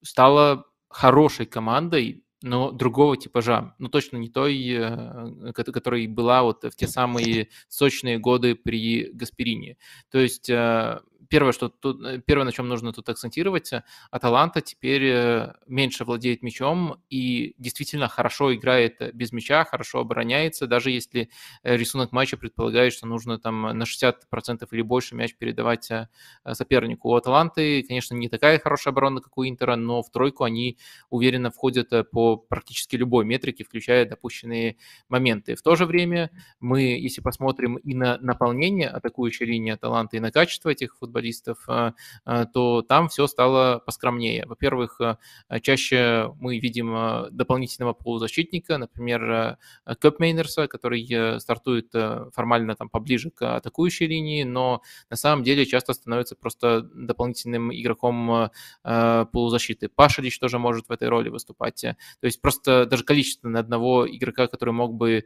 стала 0.00 0.64
хорошей 0.88 1.46
командой, 1.46 2.24
но 2.42 2.70
другого 2.70 3.16
типажа. 3.16 3.74
Ну, 3.78 3.88
точно 3.88 4.18
не 4.18 4.28
той, 4.28 4.64
э, 4.68 5.52
которая 5.54 6.06
была 6.06 6.44
вот 6.44 6.62
в 6.62 6.76
те 6.76 6.86
самые 6.86 7.48
сочные 7.68 8.18
годы 8.18 8.54
при 8.54 9.10
Гасперине. 9.12 9.76
То 10.10 10.18
есть 10.18 10.48
э, 10.50 11.00
первое, 11.32 11.52
что 11.52 11.70
тут, 11.70 12.04
э, 12.04 12.20
первое, 12.26 12.44
на 12.44 12.52
чем 12.52 12.68
нужно 12.68 12.92
тут 12.92 13.08
акцентировать, 13.08 13.72
э, 13.72 13.82
Аталанта 14.10 14.60
теперь 14.60 15.04
э, 15.04 15.54
меньше 15.66 16.04
владеет 16.04 16.42
мячом 16.42 16.96
и 17.08 17.54
действительно 17.56 18.06
хорошо 18.08 18.54
играет 18.54 19.14
без 19.14 19.32
мяча, 19.32 19.64
хорошо 19.64 20.00
обороняется, 20.00 20.66
даже 20.66 20.90
если 20.90 21.30
рисунок 21.62 22.12
матча 22.12 22.36
предполагает, 22.36 22.92
что 22.92 23.06
нужно 23.06 23.38
там 23.38 23.62
на 23.62 23.84
60% 23.84 24.68
или 24.72 24.82
больше 24.82 25.14
мяч 25.14 25.34
передавать 25.34 25.90
сопернику. 26.52 27.08
У 27.08 27.14
Аталанты, 27.14 27.82
конечно, 27.82 28.14
не 28.14 28.28
такая 28.28 28.58
хорошая 28.58 28.92
оборона, 28.92 29.22
как 29.22 29.38
у 29.38 29.44
Интера, 29.44 29.76
но 29.76 30.02
в 30.02 30.10
тройку 30.10 30.44
они 30.44 30.76
уверенно 31.08 31.50
входят 31.50 32.10
по 32.10 32.36
практически 32.36 32.96
любой 32.96 33.24
метрике, 33.24 33.64
включая 33.64 34.04
допущенные 34.04 34.76
моменты. 35.08 35.54
В 35.54 35.62
то 35.62 35.76
же 35.76 35.86
время 35.86 36.30
мы, 36.60 36.82
если 36.82 37.22
посмотрим 37.22 37.76
и 37.76 37.94
на 37.94 38.18
наполнение 38.18 38.88
атакующей 38.88 39.46
линии 39.46 39.72
Аталанты, 39.72 40.18
и 40.18 40.20
на 40.20 40.30
качество 40.30 40.68
этих 40.68 40.96
футболистов, 40.98 41.21
футболистов, 41.22 41.58
а, 41.68 41.94
а, 42.24 42.46
то 42.46 42.82
там 42.82 43.08
все 43.08 43.26
стало 43.26 43.78
поскромнее. 43.78 44.44
Во-первых, 44.46 45.00
а, 45.00 45.18
чаще 45.60 46.32
мы 46.40 46.58
видим 46.58 47.28
дополнительного 47.30 47.92
полузащитника, 47.92 48.78
например, 48.78 49.58
Кэпмейнерса, 49.86 50.66
который 50.66 51.06
э, 51.10 51.38
стартует 51.38 51.94
э, 51.94 52.26
формально 52.34 52.74
там 52.74 52.88
поближе 52.88 53.30
к 53.30 53.56
атакующей 53.56 54.06
линии, 54.06 54.42
но 54.42 54.82
на 55.10 55.16
самом 55.16 55.44
деле 55.44 55.64
часто 55.66 55.92
становится 55.92 56.34
просто 56.36 56.82
дополнительным 56.94 57.72
игроком 57.72 58.50
полузащиты. 58.82 59.88
Пашалич 59.88 60.38
тоже 60.38 60.58
может 60.58 60.88
в 60.88 60.92
этой 60.92 61.08
роли 61.08 61.28
выступать. 61.28 61.80
То 61.82 62.26
есть 62.26 62.40
просто 62.40 62.86
даже 62.86 63.04
количество 63.04 63.48
на 63.48 63.60
одного 63.60 64.06
игрока, 64.08 64.46
который 64.46 64.74
мог 64.74 64.94
бы 64.94 65.24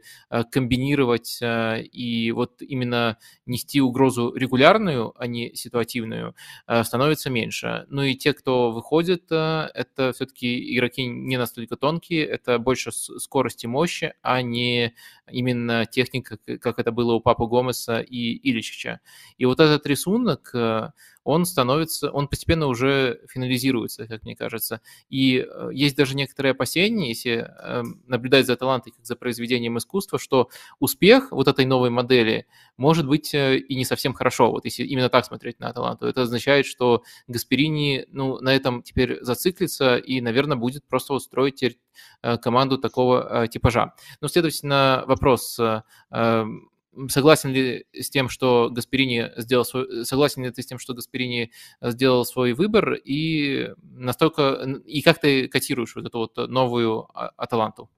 комбинировать 0.51 1.39
и 1.41 2.31
вот 2.35 2.61
именно 2.61 3.17
нести 3.45 3.81
угрозу 3.81 4.33
регулярную, 4.33 5.13
а 5.17 5.27
не 5.27 5.55
ситуацию 5.55 5.86
э, 5.95 6.83
становится 6.83 7.29
меньше. 7.29 7.85
Ну 7.89 8.03
и 8.03 8.15
те, 8.15 8.33
кто 8.33 8.71
выходит, 8.71 9.31
э, 9.31 9.69
это 9.73 10.11
все-таки 10.13 10.75
игроки 10.75 11.05
не 11.05 11.37
настолько 11.37 11.75
тонкие, 11.75 12.25
это 12.25 12.59
больше 12.59 12.91
скорость 12.91 13.63
и 13.63 13.67
мощи, 13.67 14.13
а 14.21 14.41
не 14.41 14.93
именно 15.31 15.85
техника, 15.85 16.37
как 16.59 16.79
это 16.79 16.91
было 16.91 17.13
у 17.13 17.19
Папы 17.19 17.45
Гомеса 17.47 18.01
и 18.01 18.39
Иличича. 18.49 18.99
И 19.37 19.45
вот 19.45 19.59
этот 19.59 19.85
рисунок, 19.87 20.51
э, 20.53 20.91
он 21.27 21.45
становится, 21.45 22.09
он 22.09 22.29
постепенно 22.29 22.67
уже 22.67 23.19
финализируется, 23.27 24.07
как 24.07 24.23
мне 24.23 24.33
кажется. 24.33 24.79
И 25.09 25.45
э, 25.45 25.69
есть 25.73 25.97
даже 25.97 26.15
некоторые 26.15 26.51
опасения, 26.51 27.09
если 27.09 27.51
эм, 27.63 28.01
наблюдать 28.07 28.45
за 28.45 28.55
талантой 28.55 28.93
как 28.93 29.05
за 29.05 29.17
произведением 29.17 29.77
искусства, 29.77 30.19
что 30.19 30.49
успех 30.79 31.33
вот 31.33 31.49
этой 31.49 31.65
новой 31.65 31.89
модели 31.89 32.47
может 32.77 33.05
быть 33.05 33.33
э, 33.33 33.57
и 33.57 33.75
не 33.75 33.83
совсем 33.83 34.13
хорошо, 34.13 34.51
вот 34.51 34.63
если 34.63 34.85
именно 34.85 35.09
так 35.09 35.25
смотреть 35.25 35.59
на 35.59 35.73
таланту. 35.73 36.07
Это 36.07 36.21
означает, 36.21 36.65
что 36.65 37.03
Гасперини 37.27 38.05
ну, 38.09 38.39
на 38.39 38.55
этом 38.55 38.81
теперь 38.81 39.21
зациклится 39.21 39.97
и, 39.97 40.21
наверное, 40.21 40.55
будет 40.55 40.85
просто 40.87 41.13
устроить 41.13 41.61
э, 41.61 42.37
команду 42.37 42.77
такого 42.77 43.49
типажа. 43.49 43.95
Ну, 44.21 44.29
следовательно, 44.29 45.03
вопрос, 45.07 45.59
эм, 45.59 46.69
согласен 47.09 47.51
ли 47.51 47.85
с 47.93 48.09
тем, 48.09 48.29
что 48.29 48.69
Гасперини 48.69 49.31
сделал 49.37 49.65
свой, 49.65 50.05
согласен 50.05 50.43
ли 50.43 50.51
ты 50.51 50.61
с 50.61 50.65
тем, 50.65 50.79
что 50.79 50.93
Гасперини 50.93 51.51
сделал 51.81 52.25
свой 52.25 52.53
выбор, 52.53 52.93
и 52.93 53.69
настолько, 53.81 54.81
и 54.85 55.01
как 55.01 55.19
ты 55.19 55.47
котируешь 55.47 55.95
вот 55.95 56.05
эту 56.05 56.17
вот 56.19 56.37
новую 56.49 57.07
а, 57.13 57.31
Аталанту? 57.37 57.89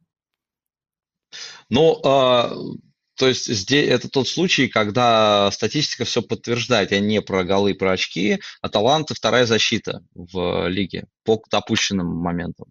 Ну, 1.70 2.00
а, 2.04 2.52
то 3.16 3.28
есть 3.28 3.46
здесь 3.46 3.90
это 3.90 4.10
тот 4.10 4.28
случай, 4.28 4.68
когда 4.68 5.50
статистика 5.52 6.06
все 6.06 6.22
подтверждает, 6.22 6.92
я 6.92 7.00
не 7.00 7.22
про 7.22 7.44
голы, 7.44 7.74
про 7.76 7.92
очки, 7.92 8.40
Аталанта 8.62 9.16
вторая 9.16 9.46
защита 9.46 10.04
в 10.14 10.68
лиге 10.68 11.08
по 11.24 11.42
допущенным 11.52 12.08
моментам. 12.08 12.68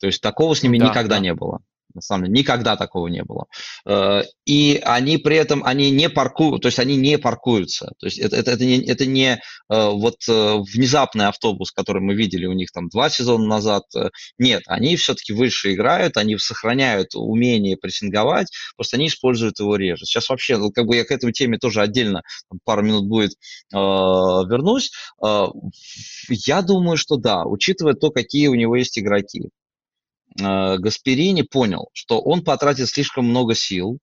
То 0.00 0.06
есть 0.06 0.20
такого 0.20 0.54
с 0.54 0.62
ними 0.62 0.78
да, 0.78 0.88
никогда 0.88 1.16
да. 1.16 1.20
не 1.20 1.34
было 1.34 1.62
на 1.96 2.02
самом 2.02 2.26
деле, 2.26 2.38
никогда 2.40 2.76
такого 2.76 3.08
не 3.08 3.24
было. 3.24 3.46
Э, 3.86 4.22
и 4.44 4.80
они 4.84 5.16
при 5.16 5.36
этом, 5.36 5.64
они 5.64 5.90
не 5.90 6.08
паркуют, 6.08 6.62
то 6.62 6.68
есть 6.68 6.78
они 6.78 6.96
не 6.96 7.18
паркуются. 7.18 7.92
То 7.98 8.06
есть 8.06 8.18
это, 8.18 8.36
это, 8.36 8.52
это, 8.52 8.64
не, 8.64 8.84
это 8.84 9.06
не 9.06 9.32
э, 9.32 9.38
вот 9.68 10.16
э, 10.28 10.56
внезапный 10.74 11.26
автобус, 11.26 11.72
который 11.72 12.02
мы 12.02 12.14
видели 12.14 12.46
у 12.46 12.52
них 12.52 12.70
там 12.70 12.88
два 12.88 13.10
сезона 13.10 13.46
назад. 13.46 13.84
Нет, 14.38 14.62
они 14.66 14.96
все-таки 14.96 15.32
выше 15.32 15.72
играют, 15.72 16.16
они 16.16 16.36
сохраняют 16.38 17.14
умение 17.14 17.76
прессинговать, 17.76 18.48
просто 18.76 18.96
они 18.96 19.08
используют 19.08 19.58
его 19.58 19.76
реже. 19.76 20.04
Сейчас 20.04 20.28
вообще, 20.28 20.58
ну, 20.58 20.70
как 20.70 20.86
бы 20.86 20.96
я 20.96 21.04
к 21.04 21.10
этой 21.10 21.32
теме 21.32 21.58
тоже 21.58 21.80
отдельно 21.80 22.22
там, 22.50 22.60
пару 22.64 22.82
минут 22.82 23.06
будет 23.06 23.32
вернусь. 23.72 24.90
Я 26.28 26.62
думаю, 26.62 26.96
что 26.96 27.16
да, 27.16 27.44
учитывая 27.44 27.94
то, 27.94 28.10
какие 28.10 28.48
у 28.48 28.54
него 28.54 28.76
есть 28.76 28.98
игроки. 28.98 29.48
Э, 30.40 30.78
Гасперини 30.78 31.42
понял, 31.42 31.88
что 31.92 32.20
он 32.20 32.42
потратит 32.44 32.88
слишком 32.88 33.26
много 33.26 33.54
сил, 33.54 33.98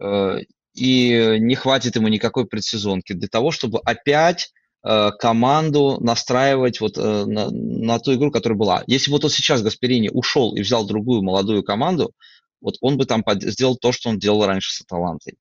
э, 0.00 0.40
и 0.74 1.36
не 1.38 1.54
хватит 1.54 1.96
ему 1.96 2.08
никакой 2.08 2.46
предсезонки 2.46 3.12
для 3.12 3.28
того, 3.28 3.50
чтобы 3.50 3.80
опять 3.80 4.52
э, 4.84 5.10
команду 5.18 5.98
настраивать 6.00 6.80
вот 6.80 6.96
на, 6.96 7.50
на 7.50 7.98
ту 7.98 8.14
игру, 8.14 8.30
которая 8.30 8.58
была. 8.58 8.84
Если 8.86 9.10
вот 9.10 9.24
он 9.24 9.30
сейчас 9.30 9.62
Гасперини 9.62 10.08
ушел 10.08 10.54
и 10.54 10.62
взял 10.62 10.86
другую 10.86 11.22
молодую 11.22 11.62
команду, 11.62 12.12
вот 12.60 12.76
он 12.80 12.96
бы 12.96 13.04
там 13.04 13.24
сделал 13.40 13.76
то, 13.76 13.92
что 13.92 14.08
он 14.08 14.18
делал 14.18 14.46
раньше 14.46 14.72
с 14.72 14.80
Аталантой. 14.80 15.34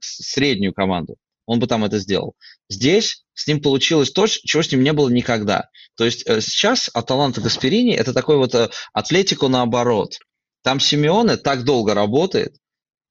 Среднюю 0.00 0.74
команду 0.74 1.16
он 1.46 1.58
бы 1.58 1.66
там 1.66 1.84
это 1.84 1.98
сделал. 1.98 2.34
Здесь 2.68 3.24
с 3.34 3.46
ним 3.46 3.60
получилось 3.60 4.10
то, 4.10 4.26
чего 4.26 4.62
с 4.62 4.70
ним 4.70 4.82
не 4.82 4.92
было 4.92 5.08
никогда. 5.08 5.68
То 5.96 6.04
есть 6.04 6.26
э, 6.26 6.40
сейчас 6.40 6.90
Аталанта 6.92 7.40
Гасперини– 7.40 7.94
это 7.96 8.12
такой 8.12 8.36
вот 8.36 8.54
э, 8.54 8.70
атлетику 8.92 9.48
наоборот. 9.48 10.18
Там 10.62 10.80
Симеоне 10.80 11.36
так 11.36 11.64
долго 11.64 11.94
работает, 11.94 12.56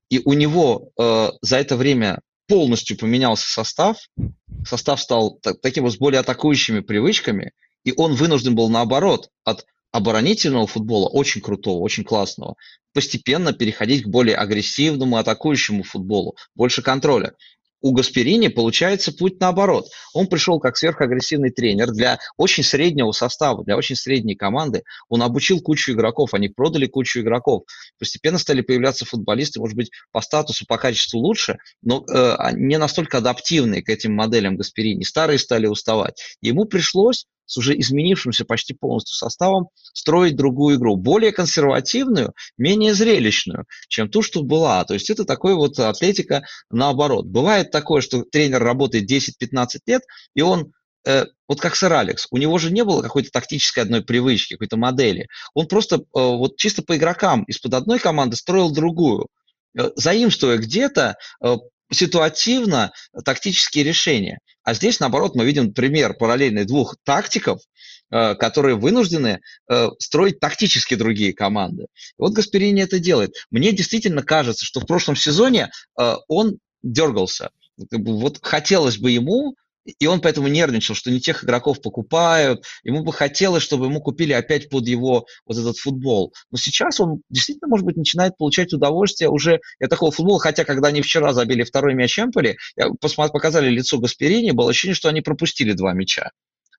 и 0.10 0.22
у 0.24 0.34
него 0.34 0.90
э, 1.00 1.30
за 1.42 1.58
это 1.58 1.76
время 1.76 2.22
полностью 2.48 2.98
поменялся 2.98 3.50
состав, 3.50 3.98
состав 4.66 5.02
стал 5.02 5.40
таким 5.62 5.86
вот 5.86 5.94
с 5.94 5.98
более 5.98 6.20
атакующими 6.20 6.82
привычками, 6.82 7.52
и 7.84 7.94
он 7.96 8.16
вынужден 8.16 8.56
был 8.56 8.70
наоборот 8.70 9.30
от 9.44 9.66
оборонительного 9.92 10.68
футбола, 10.68 11.08
очень 11.10 11.42
крутого, 11.42 11.80
очень 11.80 12.04
классного, 12.04 12.56
постепенно 12.94 13.54
переходить 13.54 14.04
к 14.04 14.08
более 14.08 14.36
агрессивному, 14.36 15.18
атакующему 15.18 15.84
футболу, 15.84 16.36
больше 16.56 16.82
контроля 16.82 17.34
у 17.82 17.92
Гасперини 17.92 18.48
получается 18.48 19.12
путь 19.12 19.40
наоборот. 19.40 19.88
Он 20.14 20.28
пришел 20.28 20.60
как 20.60 20.78
сверхагрессивный 20.78 21.50
тренер 21.50 21.92
для 21.92 22.20
очень 22.38 22.64
среднего 22.64 23.12
состава, 23.12 23.64
для 23.64 23.76
очень 23.78 23.96
средней 23.96 24.36
команды. 24.36 24.84
Он 25.10 25.22
обучил 25.24 25.62
кучу 25.62 25.92
игроков, 25.94 26.34
они 26.34 26.50
продали 26.50 26.86
кучу 26.86 27.22
игроков. 27.22 27.64
Постепенно 28.00 28.38
стали 28.38 28.62
появляться 28.62 29.06
футболисты, 29.06 29.60
может 29.60 29.76
быть, 29.76 29.92
по 30.12 30.22
статусу, 30.22 30.66
по 30.68 30.78
качеству 30.78 31.20
лучше, 31.20 31.58
но 31.82 32.06
э, 32.08 32.36
не 32.54 32.78
настолько 32.78 33.18
адаптивные 33.18 33.82
к 33.82 33.90
этим 33.90 34.14
моделям 34.14 34.58
Гасперини. 34.58 35.04
Старые 35.04 35.40
стали 35.40 35.68
уставать. 35.68 36.38
Ему 36.42 36.66
пришлось 36.66 37.26
с 37.52 37.58
уже 37.58 37.78
изменившимся 37.78 38.45
почти 38.45 38.74
полностью 38.74 39.14
составом 39.16 39.68
строить 39.93 40.38
другую 40.38 40.78
игру, 40.78 40.95
более 40.95 41.34
консервативную, 41.34 42.34
менее 42.58 42.93
зрелищную, 42.93 43.66
чем 43.89 44.10
ту, 44.10 44.22
что 44.22 44.41
была. 44.41 44.86
То 44.86 44.93
есть 44.93 45.10
это 45.10 45.26
такой 45.26 45.56
вот 45.56 45.78
атлетика 45.78 46.43
наоборот. 46.70 47.26
Бывает 47.26 47.70
такое, 47.70 47.99
что 47.99 48.24
тренер 48.24 48.64
работает 48.64 49.12
10-15 49.12 49.80
лет, 49.86 50.04
и 50.34 50.41
он 50.41 50.72
э, 51.06 51.26
вот 51.49 51.60
как 51.60 51.76
сэр 51.76 51.91
Алекс, 51.91 52.26
у 52.32 52.38
него 52.38 52.58
же 52.58 52.72
не 52.72 52.86
было 52.86 53.02
какой-то 53.02 53.30
тактической 53.32 53.84
одной 53.84 54.02
привычки, 54.02 54.54
какой-то 54.54 54.78
модели. 54.78 55.28
Он 55.54 55.68
просто 55.68 55.97
э, 55.97 56.02
вот 56.14 56.56
чисто 56.56 56.84
по 56.84 56.95
игрокам 56.95 57.43
из-под 57.43 57.74
одной 57.74 57.99
команды 57.99 58.38
строил 58.38 58.72
другую 58.72 59.28
э, 59.78 59.89
заимствуя 59.97 60.56
где-то 60.56 61.18
э, 61.43 61.56
ситуативно 61.92 62.92
тактические 63.26 63.84
решения. 63.84 64.39
А 64.64 64.74
здесь, 64.74 65.00
наоборот, 65.00 65.36
мы 65.36 65.46
видим 65.46 65.74
пример 65.74 66.14
параллельный 66.14 66.66
двух 66.66 66.96
тактиков, 67.04 67.60
э, 68.12 68.36
которые 68.36 68.76
вынуждены 68.76 69.39
э, 69.70 69.88
строить 70.00 70.39
тактически 70.39 70.96
другие 70.96 71.34
команды. 71.34 71.88
Вот 72.18 72.34
Гасперини 72.34 72.82
это 72.82 73.00
делает. 73.00 73.34
Мне 73.50 73.72
действительно 73.72 74.24
кажется, 74.24 74.66
что 74.66 74.80
в 74.80 74.86
прошлом 74.86 75.16
сезоне 75.16 75.70
э, 76.00 76.16
он 76.28 76.58
дергался. 76.84 77.50
Вот 77.78 78.39
хотелось 78.42 78.98
бы 78.98 79.12
ему 79.12 79.56
и 79.86 80.06
он 80.06 80.22
поэтому 80.22 80.48
нервничал, 80.48 80.96
что 80.96 81.12
не 81.12 81.20
тех 81.20 81.44
игроков 81.44 81.82
покупают. 81.82 82.64
Ему 82.84 83.04
бы 83.04 83.12
хотелось, 83.14 83.64
чтобы 83.64 83.86
ему 83.86 84.02
купили 84.02 84.34
опять 84.34 84.70
под 84.70 84.88
его 84.88 85.26
вот 85.46 85.58
этот 85.58 85.78
футбол. 85.78 86.34
Но 86.52 86.58
сейчас 86.58 87.00
он 87.00 87.22
действительно, 87.30 87.68
может 87.68 87.86
быть, 87.86 87.98
начинает 87.98 88.38
получать 88.38 88.74
удовольствие 88.74 89.30
уже 89.30 89.60
от 89.80 89.90
такого 89.90 90.12
футбола. 90.12 90.40
Хотя, 90.40 90.66
когда 90.66 90.90
они 90.90 91.02
вчера 91.02 91.34
забили 91.34 91.64
второй 91.64 91.94
мяч 91.94 92.18
Эмполи, 92.20 92.58
показали 93.00 93.70
лицо 93.70 93.98
Гасперини, 93.98 94.52
было 94.52 94.70
ощущение, 94.70 94.96
что 94.96 95.10
они 95.10 95.22
пропустили 95.22 95.74
два 95.74 95.94
мяча. 95.94 96.32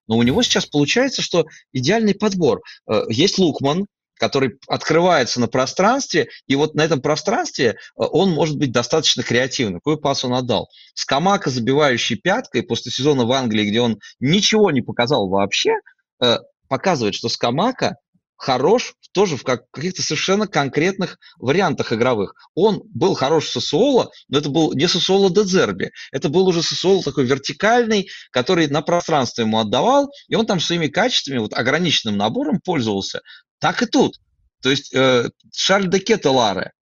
Но 0.07 0.17
у 0.17 0.23
него 0.23 0.41
сейчас 0.43 0.65
получается, 0.65 1.21
что 1.21 1.45
идеальный 1.71 2.13
подбор. 2.13 2.61
Э, 2.89 3.03
есть 3.09 3.37
Лукман, 3.37 3.85
который 4.19 4.59
открывается 4.67 5.39
на 5.39 5.47
пространстве, 5.47 6.29
и 6.47 6.55
вот 6.55 6.75
на 6.75 6.81
этом 6.81 7.01
пространстве 7.01 7.69
э, 7.69 7.73
он 7.95 8.31
может 8.31 8.57
быть 8.57 8.71
достаточно 8.71 9.23
креативным. 9.23 9.79
Какой 9.79 9.99
пас 9.99 10.23
он 10.23 10.33
отдал? 10.33 10.69
Скамака, 10.93 11.49
забивающий 11.49 12.15
пяткой 12.15 12.63
после 12.63 12.91
сезона 12.91 13.25
в 13.25 13.31
Англии, 13.31 13.69
где 13.69 13.81
он 13.81 13.99
ничего 14.19 14.71
не 14.71 14.81
показал 14.81 15.29
вообще, 15.29 15.73
э, 16.21 16.37
показывает, 16.67 17.15
что 17.15 17.29
Скамака 17.29 17.95
хорош 18.37 18.95
тоже 19.13 19.37
в 19.37 19.43
как, 19.43 19.69
каких-то 19.71 20.01
совершенно 20.01 20.47
конкретных 20.47 21.17
вариантах 21.39 21.93
игровых. 21.93 22.33
Он 22.55 22.81
был 22.93 23.13
хорош 23.13 23.45
в 23.45 23.51
Сосуоло, 23.51 24.09
но 24.27 24.39
это 24.39 24.49
был 24.49 24.73
не 24.73 24.87
Сосуоло 24.87 25.29
Дедзерби. 25.29 25.91
Это 26.11 26.29
был 26.29 26.47
уже 26.47 26.61
Сосуоло 26.61 27.03
такой 27.03 27.25
вертикальный, 27.25 28.09
который 28.31 28.67
на 28.67 28.81
пространство 28.81 29.43
ему 29.43 29.59
отдавал, 29.59 30.11
и 30.27 30.35
он 30.35 30.45
там 30.45 30.59
своими 30.59 30.87
качествами, 30.87 31.37
вот 31.37 31.53
ограниченным 31.53 32.17
набором 32.17 32.59
пользовался. 32.59 33.21
Так 33.63 33.81
и 33.81 33.85
тут. 33.85 34.19
То 34.61 34.69
есть 34.69 34.93
э, 34.93 35.29
Шарль 35.53 35.89
де 35.89 35.99
Кетеларе, 35.99 36.73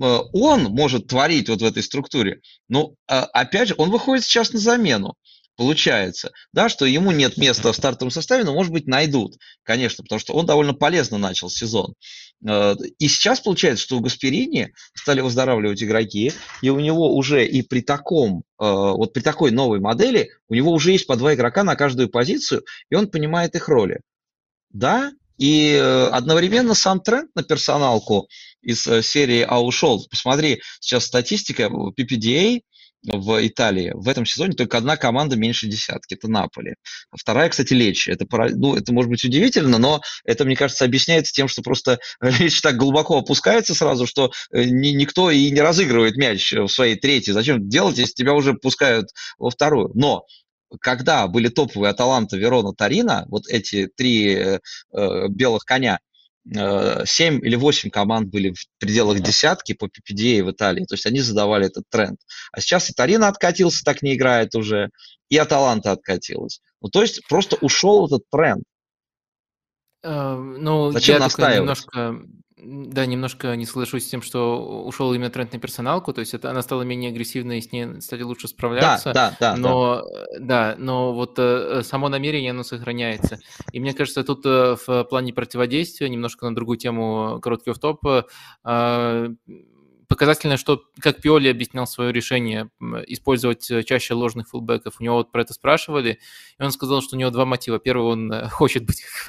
э, 0.00 0.18
он 0.32 0.62
может 0.66 1.08
творить 1.08 1.48
вот 1.48 1.62
в 1.62 1.64
этой 1.64 1.82
структуре, 1.82 2.42
но, 2.68 2.94
э, 3.08 3.18
опять 3.32 3.68
же, 3.70 3.74
он 3.76 3.90
выходит 3.90 4.22
сейчас 4.22 4.52
на 4.52 4.60
замену. 4.60 5.16
Получается, 5.56 6.30
да, 6.52 6.68
что 6.68 6.86
ему 6.86 7.10
нет 7.10 7.38
места 7.38 7.72
в 7.72 7.76
стартовом 7.76 8.12
составе, 8.12 8.44
но, 8.44 8.54
может 8.54 8.72
быть, 8.72 8.86
найдут, 8.86 9.36
конечно, 9.64 10.04
потому 10.04 10.20
что 10.20 10.34
он 10.34 10.46
довольно 10.46 10.74
полезно 10.74 11.18
начал 11.18 11.50
сезон. 11.50 11.94
Э, 12.48 12.76
и 13.00 13.08
сейчас 13.08 13.40
получается, 13.40 13.82
что 13.82 13.96
у 13.96 14.00
Гасперини 14.00 14.72
стали 14.94 15.22
выздоравливать 15.22 15.82
игроки, 15.82 16.32
и 16.62 16.70
у 16.70 16.78
него 16.78 17.16
уже 17.16 17.44
и 17.44 17.62
при 17.62 17.80
таком, 17.80 18.44
э, 18.60 18.64
вот 18.64 19.12
при 19.12 19.22
такой 19.22 19.50
новой 19.50 19.80
модели, 19.80 20.30
у 20.48 20.54
него 20.54 20.70
уже 20.70 20.92
есть 20.92 21.08
по 21.08 21.16
два 21.16 21.34
игрока 21.34 21.64
на 21.64 21.74
каждую 21.74 22.10
позицию, 22.10 22.62
и 22.90 22.94
он 22.94 23.10
понимает 23.10 23.56
их 23.56 23.68
роли. 23.68 24.02
Да, 24.70 25.10
и 25.38 25.72
э, 25.72 26.06
одновременно 26.08 26.74
сам 26.74 27.00
тренд 27.00 27.30
на 27.34 27.42
персоналку 27.42 28.28
из 28.62 28.86
э, 28.86 29.02
серии 29.02 29.44
«А 29.46 29.62
ушел». 29.62 30.06
Посмотри, 30.10 30.60
сейчас 30.80 31.04
статистика 31.06 31.64
PPDA 31.64 32.60
в 33.02 33.46
Италии. 33.46 33.92
В 33.94 34.08
этом 34.08 34.26
сезоне 34.26 34.54
только 34.54 34.78
одна 34.78 34.96
команда 34.96 35.36
меньше 35.36 35.66
десятки, 35.66 36.14
это 36.14 36.28
Наполи. 36.28 36.74
Вторая, 37.12 37.48
кстати, 37.48 37.72
Лечи. 37.72 38.10
Это, 38.10 38.26
ну, 38.50 38.74
это 38.74 38.92
может 38.92 39.10
быть 39.10 39.24
удивительно, 39.24 39.78
но 39.78 40.00
это, 40.24 40.44
мне 40.44 40.56
кажется, 40.56 40.84
объясняется 40.84 41.32
тем, 41.32 41.48
что 41.48 41.62
просто 41.62 41.98
Лечи 42.20 42.60
так 42.60 42.76
глубоко 42.76 43.18
опускается 43.18 43.74
сразу, 43.74 44.06
что 44.06 44.32
э, 44.52 44.64
ни, 44.64 44.88
никто 44.88 45.30
и 45.30 45.50
не 45.50 45.60
разыгрывает 45.60 46.16
мяч 46.16 46.52
в 46.52 46.68
своей 46.68 46.96
третьей. 46.96 47.32
Зачем 47.32 47.68
делать, 47.68 47.98
если 47.98 48.14
тебя 48.14 48.34
уже 48.34 48.54
пускают 48.54 49.08
во 49.38 49.50
вторую? 49.50 49.90
Но 49.94 50.24
когда 50.80 51.26
были 51.26 51.48
топовые 51.48 51.90
Аталанта, 51.90 52.36
Верона, 52.36 52.72
Тарина, 52.74 53.24
вот 53.28 53.46
эти 53.48 53.86
три 53.86 54.34
э, 54.34 54.60
э 54.92 55.28
белых 55.28 55.64
коня, 55.64 56.00
э, 56.54 57.04
7 57.04 57.44
или 57.44 57.56
8 57.56 57.90
команд 57.90 58.28
были 58.28 58.52
в 58.52 58.66
пределах 58.78 59.20
десятки 59.20 59.74
по 59.74 59.86
PPDA 59.86 60.42
в 60.42 60.50
Италии, 60.50 60.84
то 60.84 60.94
есть 60.94 61.06
они 61.06 61.20
задавали 61.20 61.66
этот 61.66 61.84
тренд. 61.88 62.20
А 62.52 62.60
сейчас 62.60 62.90
и 62.90 62.92
Тарина 62.92 63.28
откатился, 63.28 63.84
так 63.84 64.02
не 64.02 64.14
играет 64.14 64.54
уже, 64.54 64.90
и 65.28 65.36
Аталанта 65.36 65.92
откатилась. 65.92 66.60
Ну, 66.80 66.88
то 66.88 67.02
есть 67.02 67.26
просто 67.28 67.56
ушел 67.60 68.06
этот 68.06 68.22
тренд. 68.30 68.62
Uh, 70.04 70.36
ну, 70.36 70.92
Зачем 70.92 71.16
я 71.16 71.20
настаивать? 71.20 71.58
немножко 71.58 72.20
да, 72.66 73.06
немножко 73.06 73.54
не 73.54 73.64
соглашусь 73.64 74.06
с 74.06 74.08
тем, 74.08 74.22
что 74.22 74.84
ушел 74.84 75.12
именно 75.14 75.30
тренд 75.30 75.52
на 75.52 75.58
персоналку, 75.60 76.12
то 76.12 76.20
есть 76.20 76.34
это 76.34 76.50
она 76.50 76.62
стала 76.62 76.82
менее 76.82 77.10
агрессивной, 77.10 77.62
с 77.62 77.70
ней 77.70 78.00
стали 78.00 78.22
лучше 78.22 78.48
справляться. 78.48 79.12
Да, 79.12 79.36
да, 79.38 79.52
да. 79.52 79.56
Но, 79.56 80.02
да. 80.38 80.38
да, 80.40 80.74
но 80.78 81.12
вот 81.12 81.38
э, 81.38 81.82
само 81.84 82.08
намерение, 82.08 82.50
оно 82.50 82.64
сохраняется. 82.64 83.38
И 83.72 83.78
мне 83.78 83.94
кажется, 83.94 84.24
тут 84.24 84.44
э, 84.44 84.76
в 84.86 85.04
плане 85.04 85.32
противодействия, 85.32 86.08
немножко 86.08 86.48
на 86.48 86.54
другую 86.54 86.78
тему, 86.78 87.38
короткий 87.40 87.70
офф-топ, 87.70 88.04
э, 88.64 89.28
показательно, 90.08 90.56
что 90.56 90.82
как 91.00 91.20
Пиоли 91.20 91.48
объяснял 91.48 91.86
свое 91.86 92.12
решение 92.12 92.70
использовать 93.06 93.70
э, 93.70 93.82
чаще 93.82 94.14
ложных 94.14 94.48
фулбеков. 94.48 94.96
У 95.00 95.04
него 95.04 95.16
вот 95.16 95.32
про 95.32 95.42
это 95.42 95.54
спрашивали, 95.54 96.18
и 96.58 96.62
он 96.62 96.70
сказал, 96.70 97.02
что 97.02 97.16
у 97.16 97.18
него 97.18 97.30
два 97.30 97.44
мотива. 97.44 97.78
Первый, 97.78 98.06
он 98.12 98.32
э, 98.32 98.48
хочет 98.48 98.84
быть 98.84 99.02
как 99.02 99.26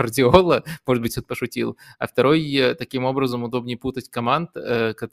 может 0.85 1.01
быть, 1.01 1.17
он 1.17 1.23
пошутил, 1.23 1.77
а 1.99 2.07
второй, 2.07 2.53
э, 2.55 2.75
таким 2.75 3.05
образом 3.05 3.43
удобнее 3.43 3.77
путать 3.77 4.09
команд, 4.09 4.51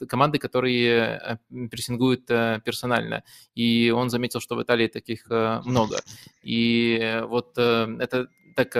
команды, 0.09 0.39
которые 0.39 1.39
прессингуют 1.71 2.27
персонально. 2.27 3.25
И 3.55 3.91
он 3.91 4.11
заметил, 4.11 4.41
что 4.41 4.57
в 4.57 4.63
Италии 4.63 4.89
таких 4.89 5.27
много. 5.29 6.01
И 6.43 7.23
вот 7.29 7.57
это 7.57 8.29
так 8.55 8.77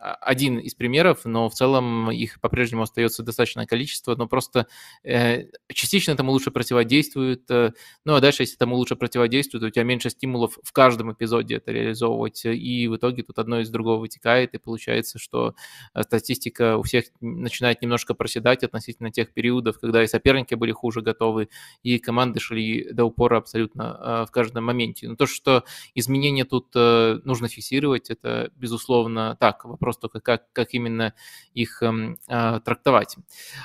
один 0.00 0.58
из 0.58 0.74
примеров, 0.74 1.24
но 1.24 1.48
в 1.48 1.54
целом 1.54 2.10
их 2.10 2.40
по-прежнему 2.40 2.82
остается 2.82 3.22
достаточное 3.22 3.66
количество, 3.66 4.14
но 4.14 4.26
просто 4.26 4.66
э, 5.02 5.46
частично 5.72 6.12
этому 6.12 6.32
лучше 6.32 6.50
противодействует, 6.50 7.50
э, 7.50 7.72
ну 8.04 8.14
а 8.14 8.20
дальше, 8.20 8.42
если 8.42 8.56
этому 8.56 8.76
лучше 8.76 8.96
противодействует, 8.96 9.64
у 9.64 9.70
тебя 9.70 9.84
меньше 9.84 10.10
стимулов 10.10 10.58
в 10.62 10.72
каждом 10.72 11.12
эпизоде 11.12 11.56
это 11.56 11.72
реализовывать, 11.72 12.44
и 12.44 12.88
в 12.88 12.96
итоге 12.96 13.22
тут 13.22 13.38
одно 13.38 13.60
из 13.60 13.70
другого 13.70 13.98
вытекает, 14.00 14.54
и 14.54 14.58
получается, 14.58 15.18
что 15.18 15.54
э, 15.94 16.02
статистика 16.02 16.76
у 16.76 16.82
всех 16.82 17.06
начинает 17.20 17.82
немножко 17.82 18.14
проседать 18.14 18.62
относительно 18.62 19.10
тех 19.10 19.32
периодов, 19.32 19.78
когда 19.80 20.02
и 20.02 20.06
соперники 20.06 20.54
были 20.54 20.72
хуже 20.72 21.00
готовы, 21.00 21.48
и 21.82 21.98
команды 21.98 22.40
шли 22.40 22.92
до 22.92 23.04
упора 23.04 23.38
абсолютно 23.38 23.98
э, 24.00 24.26
в 24.26 24.30
каждом 24.30 24.64
моменте. 24.64 25.08
Но 25.08 25.16
то, 25.16 25.26
что 25.26 25.64
изменения 25.94 26.44
тут 26.44 26.68
э, 26.74 27.20
нужно 27.24 27.48
фиксировать, 27.48 28.10
это, 28.10 28.50
безусловно, 28.56 29.36
так, 29.40 29.64
вопрос 29.64 29.87
вопрос 29.88 29.98
только, 29.98 30.20
как, 30.20 30.52
как 30.52 30.74
именно 30.74 31.14
их 31.54 31.82
эм, 31.82 32.18
а, 32.28 32.60
трактовать. 32.60 33.16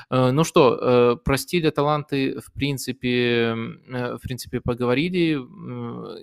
Э, 0.10 0.32
ну 0.32 0.44
что, 0.44 0.78
э, 0.82 1.16
про 1.24 1.38
стиль 1.38 1.70
таланты, 1.72 2.40
в 2.40 2.52
принципе, 2.54 3.54
в 3.54 4.20
принципе, 4.20 4.62
поговорили. 4.62 5.36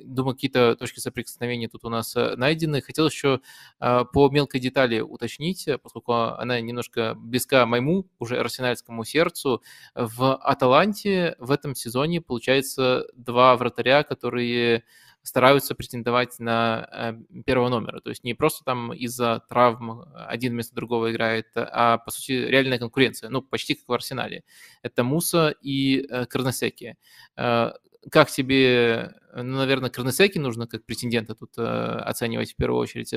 Думаю, 0.05 0.34
какие-то 0.34 0.76
точки 0.76 1.01
соприкосновения 1.01 1.68
тут 1.68 1.84
у 1.84 1.88
нас 1.88 2.14
найдены. 2.14 2.80
Хотел 2.80 3.07
еще 3.07 3.40
по 3.78 4.30
мелкой 4.30 4.61
детали 4.61 5.01
уточнить, 5.01 5.68
поскольку 5.82 6.12
она 6.12 6.61
немножко 6.61 7.14
близка 7.16 7.66
моему, 7.66 8.07
уже 8.18 8.38
арсенальскому 8.38 9.05
сердцу. 9.05 9.62
В 9.94 10.36
Аталанте 10.36 11.36
в 11.38 11.51
этом 11.51 11.74
сезоне, 11.74 12.20
получается, 12.20 13.07
два 13.14 13.57
вратаря, 13.57 14.03
которые 14.03 14.84
стараются 15.23 15.75
претендовать 15.75 16.39
на 16.39 16.89
э, 16.93 17.43
первого 17.45 17.68
номера. 17.68 18.01
То 18.01 18.11
есть 18.11 18.25
не 18.25 18.35
просто 18.35 18.64
там 18.64 18.93
из-за 18.93 19.43
травм 19.49 20.05
один 20.14 20.53
вместо 20.53 20.75
другого 20.75 21.12
играет, 21.12 21.49
а 21.55 21.99
по 21.99 22.11
сути 22.11 22.33
реальная 22.33 22.79
конкуренция. 22.79 23.29
Ну, 23.29 23.43
почти 23.43 23.75
как 23.75 23.89
в 23.89 23.93
Арсенале. 23.93 24.45
Это 24.83 25.05
Муса 25.05 25.55
и 25.61 26.07
э, 26.09 26.27
Карнасеки. 26.27 26.97
Э, 27.37 27.73
как 28.11 28.31
тебе, 28.31 29.12
ну, 29.35 29.59
наверное, 29.59 29.91
Карнасеки 29.91 30.39
нужно 30.39 30.66
как 30.66 30.87
претендента 30.87 31.35
тут 31.35 31.59
оценивать 31.59 32.53
в 32.53 32.57
первую 32.57 32.81
очередь. 32.81 33.14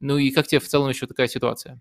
Ну 0.00 0.18
и 0.18 0.30
как 0.30 0.46
тебе 0.46 0.60
в 0.60 0.68
целом 0.68 0.90
еще 0.90 1.06
такая 1.06 1.28
ситуация? 1.28 1.80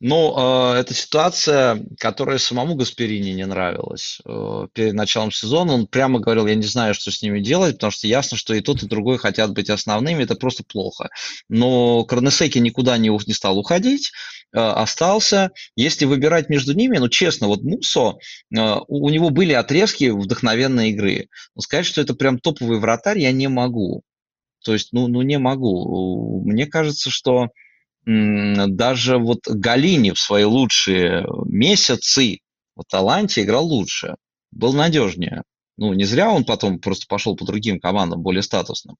Ну, 0.00 0.34
э, 0.74 0.78
это 0.78 0.94
ситуация, 0.94 1.84
которая 1.98 2.38
самому 2.38 2.74
Гасперини 2.74 3.30
не 3.30 3.46
нравилась. 3.46 4.20
Э, 4.24 4.68
перед 4.72 4.94
началом 4.94 5.32
сезона 5.32 5.72
он 5.72 5.86
прямо 5.86 6.20
говорил, 6.20 6.46
я 6.46 6.54
не 6.54 6.66
знаю, 6.66 6.94
что 6.94 7.10
с 7.10 7.22
ними 7.22 7.40
делать, 7.40 7.74
потому 7.74 7.90
что 7.90 8.06
ясно, 8.06 8.36
что 8.36 8.54
и 8.54 8.60
тот, 8.60 8.82
и 8.82 8.86
другой 8.86 9.18
хотят 9.18 9.52
быть 9.52 9.70
основными, 9.70 10.22
это 10.22 10.34
просто 10.34 10.64
плохо. 10.64 11.08
Но 11.48 12.04
Корнесеки 12.04 12.58
никуда 12.58 12.98
не, 12.98 13.08
не 13.08 13.32
стал 13.32 13.58
уходить, 13.58 14.12
э, 14.52 14.58
остался. 14.58 15.50
Если 15.76 16.04
выбирать 16.04 16.48
между 16.48 16.74
ними, 16.74 16.98
ну, 16.98 17.08
честно, 17.08 17.48
вот 17.48 17.62
Мусо, 17.62 18.16
э, 18.54 18.76
у 18.88 19.08
него 19.08 19.30
были 19.30 19.52
отрезки 19.52 20.10
вдохновенной 20.10 20.90
игры. 20.90 21.28
Но 21.54 21.62
сказать, 21.62 21.86
что 21.86 22.00
это 22.00 22.14
прям 22.14 22.38
топовый 22.38 22.78
вратарь, 22.78 23.18
я 23.18 23.32
не 23.32 23.48
могу. 23.48 24.02
То 24.62 24.72
есть, 24.72 24.92
ну, 24.92 25.06
ну 25.08 25.22
не 25.22 25.38
могу. 25.38 26.42
Мне 26.44 26.66
кажется, 26.66 27.10
что 27.10 27.48
даже 28.06 29.18
вот 29.18 29.40
Галини 29.48 30.12
в 30.12 30.18
свои 30.18 30.44
лучшие 30.44 31.26
месяцы 31.46 32.38
в 32.76 32.82
Аталанте 32.82 33.42
играл 33.42 33.66
лучше, 33.66 34.14
был 34.52 34.72
надежнее. 34.72 35.42
Ну, 35.78 35.92
не 35.92 36.04
зря 36.04 36.30
он 36.30 36.44
потом 36.44 36.78
просто 36.78 37.04
пошел 37.06 37.36
по 37.36 37.44
другим 37.44 37.80
командам, 37.80 38.22
более 38.22 38.42
статусным. 38.42 38.96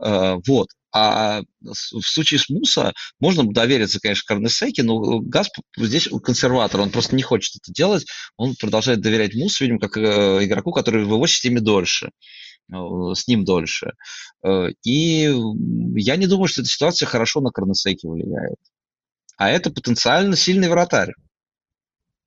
Э, 0.00 0.36
вот. 0.46 0.68
А 0.92 1.42
в 1.60 1.74
случае 1.74 2.38
с 2.38 2.48
Муса 2.48 2.92
можно 3.18 3.44
довериться, 3.44 3.98
конечно, 4.00 4.22
Карнесеке, 4.26 4.84
но 4.84 5.18
Газ 5.20 5.48
здесь 5.76 6.08
консерватор, 6.22 6.80
он 6.80 6.90
просто 6.90 7.16
не 7.16 7.22
хочет 7.22 7.56
это 7.56 7.72
делать. 7.72 8.06
Он 8.36 8.54
продолжает 8.54 9.00
доверять 9.00 9.34
Мусу, 9.34 9.64
видимо, 9.64 9.80
как 9.80 9.96
э, 9.96 10.44
игроку, 10.44 10.70
который 10.70 11.04
в 11.04 11.08
его 11.08 11.26
системе 11.26 11.60
дольше. 11.60 12.10
Э, 12.72 13.14
с 13.14 13.26
ним 13.26 13.44
дольше. 13.44 13.92
Э, 14.44 14.68
и 14.84 15.32
я 15.96 16.16
не 16.16 16.26
думаю, 16.26 16.48
что 16.48 16.62
эта 16.62 16.70
ситуация 16.70 17.06
хорошо 17.06 17.40
на 17.40 17.50
Корнесеке 17.50 18.08
влияет. 18.08 18.58
А 19.36 19.50
это 19.50 19.70
потенциально 19.70 20.36
сильный 20.36 20.68
вратарь. 20.68 21.12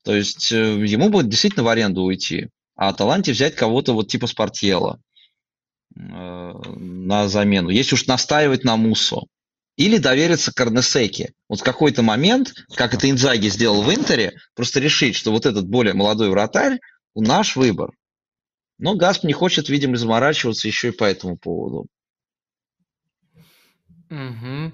То 0.04 0.16
есть 0.16 0.52
э, 0.52 0.86
ему 0.86 1.10
будет 1.10 1.30
действительно 1.30 1.64
в 1.64 1.70
аренду 1.70 2.02
уйти. 2.02 2.50
А 2.76 2.90
Аталанте 2.90 3.32
взять 3.32 3.56
кого-то 3.56 3.94
вот 3.94 4.10
типа 4.10 4.28
Спартьела 4.28 5.00
на 5.96 7.28
замену. 7.28 7.70
Если 7.70 7.94
уж 7.94 8.08
настаивать 8.08 8.64
на 8.64 8.78
Мусо. 8.78 9.22
Или 9.76 9.98
довериться 9.98 10.54
Корнесеке. 10.54 11.34
Вот 11.50 11.62
в 11.62 11.64
какой-то 11.64 12.02
момент, 12.02 12.54
как 12.76 12.94
это 12.94 13.10
Инзаги 13.10 13.48
сделал 13.48 13.84
в 13.84 13.94
Интере, 13.94 14.34
просто 14.56 14.80
решить, 14.80 15.16
что 15.16 15.32
вот 15.32 15.46
этот 15.46 15.68
более 15.68 15.94
молодой 15.94 16.30
вратарь– 16.30 16.80
наш 17.16 17.56
выбор. 17.56 17.92
Но 18.78 18.96
Гасп 18.96 19.24
не 19.24 19.34
хочет, 19.34 19.70
видимо, 19.70 19.98
заморачиваться 19.98 20.68
еще 20.68 20.90
и 20.90 20.92
по 20.92 21.04
этому 21.04 21.38
поводу. 21.38 21.88
Угу. 24.10 24.72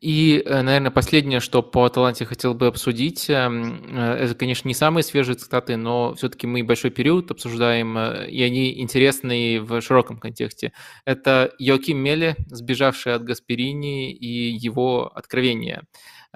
И, 0.00 0.42
э, 0.44 0.62
наверное, 0.62 0.90
последнее, 0.90 1.40
что 1.40 1.62
по 1.62 1.84
Аталанте 1.84 2.26
хотел 2.26 2.52
бы 2.52 2.66
обсудить, 2.66 3.30
эм, 3.30 3.96
э, 3.96 4.24
это, 4.24 4.34
конечно, 4.34 4.68
не 4.68 4.74
самые 4.74 5.02
свежие 5.02 5.36
цитаты, 5.36 5.76
но 5.76 6.14
все-таки 6.14 6.46
мы 6.46 6.62
большой 6.62 6.90
период 6.90 7.30
обсуждаем, 7.30 7.96
э, 7.96 8.28
и 8.28 8.42
они 8.42 8.78
интересны 8.80 9.60
в 9.60 9.80
широком 9.80 10.18
контексте. 10.18 10.72
Это 11.06 11.52
Йоаким 11.58 11.98
Меле, 11.98 12.36
сбежавший 12.48 13.14
от 13.14 13.24
Гасперини, 13.24 14.12
и 14.12 14.50
его 14.50 15.10
Э, 15.14 15.82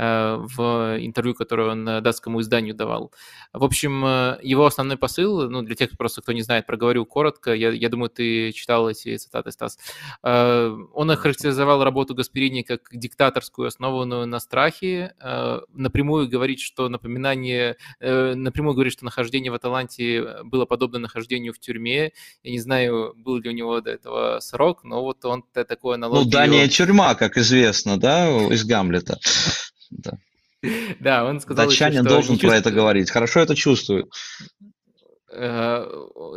в 0.01 0.97
интервью, 0.99 1.35
которое 1.35 1.73
он 1.73 1.87
э, 1.87 2.01
датскому 2.01 2.41
изданию 2.41 2.75
давал. 2.75 3.13
В 3.53 3.65
общем, 3.65 4.03
э, 4.05 4.39
его 4.43 4.65
основной 4.65 4.97
посыл, 4.97 5.51
ну, 5.51 5.61
для 5.61 5.75
тех, 5.75 5.91
просто 5.99 6.23
кто 6.23 6.33
не 6.33 6.41
знает, 6.41 6.67
проговорю 6.67 7.05
коротко, 7.05 7.53
я, 7.53 7.71
я 7.71 7.89
думаю, 7.91 8.09
ты 8.09 8.53
читал 8.53 8.89
эти 8.89 9.17
цитаты, 9.17 9.53
Стас. 9.53 9.79
Он 10.23 11.11
охарактеризовал 11.11 11.85
работу 11.85 12.15
Гасперини 12.15 12.63
как 12.63 12.89
диктаторскую, 12.93 13.69
основанную 13.69 14.27
на 14.27 14.41
страхе, 14.41 15.15
напрямую 15.75 16.29
говорит, 16.29 16.61
что 16.61 16.89
напоминание, 16.89 17.77
напрямую 18.01 18.75
говорит, 18.75 18.93
что 18.93 19.05
нахождение 19.05 19.51
в 19.51 19.55
Аталанте 19.55 20.43
было 20.45 20.65
подобно 20.65 20.99
нахождению 20.99 21.53
в 21.53 21.59
тюрьме. 21.59 22.13
Я 22.43 22.51
не 22.51 22.59
знаю, 22.59 23.13
был 23.17 23.39
ли 23.39 23.51
у 23.51 23.53
него 23.53 23.81
до 23.81 23.91
этого 23.91 24.41
срок, 24.41 24.85
но 24.85 25.03
вот 25.03 25.25
он 25.25 25.45
такое 25.53 25.97
аналогию... 25.97 26.25
Ну, 26.25 26.31
Дания 26.31 26.69
тюрьма, 26.69 27.15
как 27.15 27.37
известно, 27.37 27.99
да, 27.99 28.31
из 28.47 28.65
Гамлета. 28.65 29.19
Да. 29.91 30.13
Да, 31.01 31.25
он 31.25 31.41
сказал, 31.41 31.67
Датчанин 31.67 32.01
еще, 32.01 32.09
должен 32.09 32.39
про 32.39 32.57
это 32.57 32.71
говорить. 32.71 33.11
Хорошо 33.11 33.41
это 33.41 33.55
чувствует. 33.55 34.11
Э, 35.33 35.87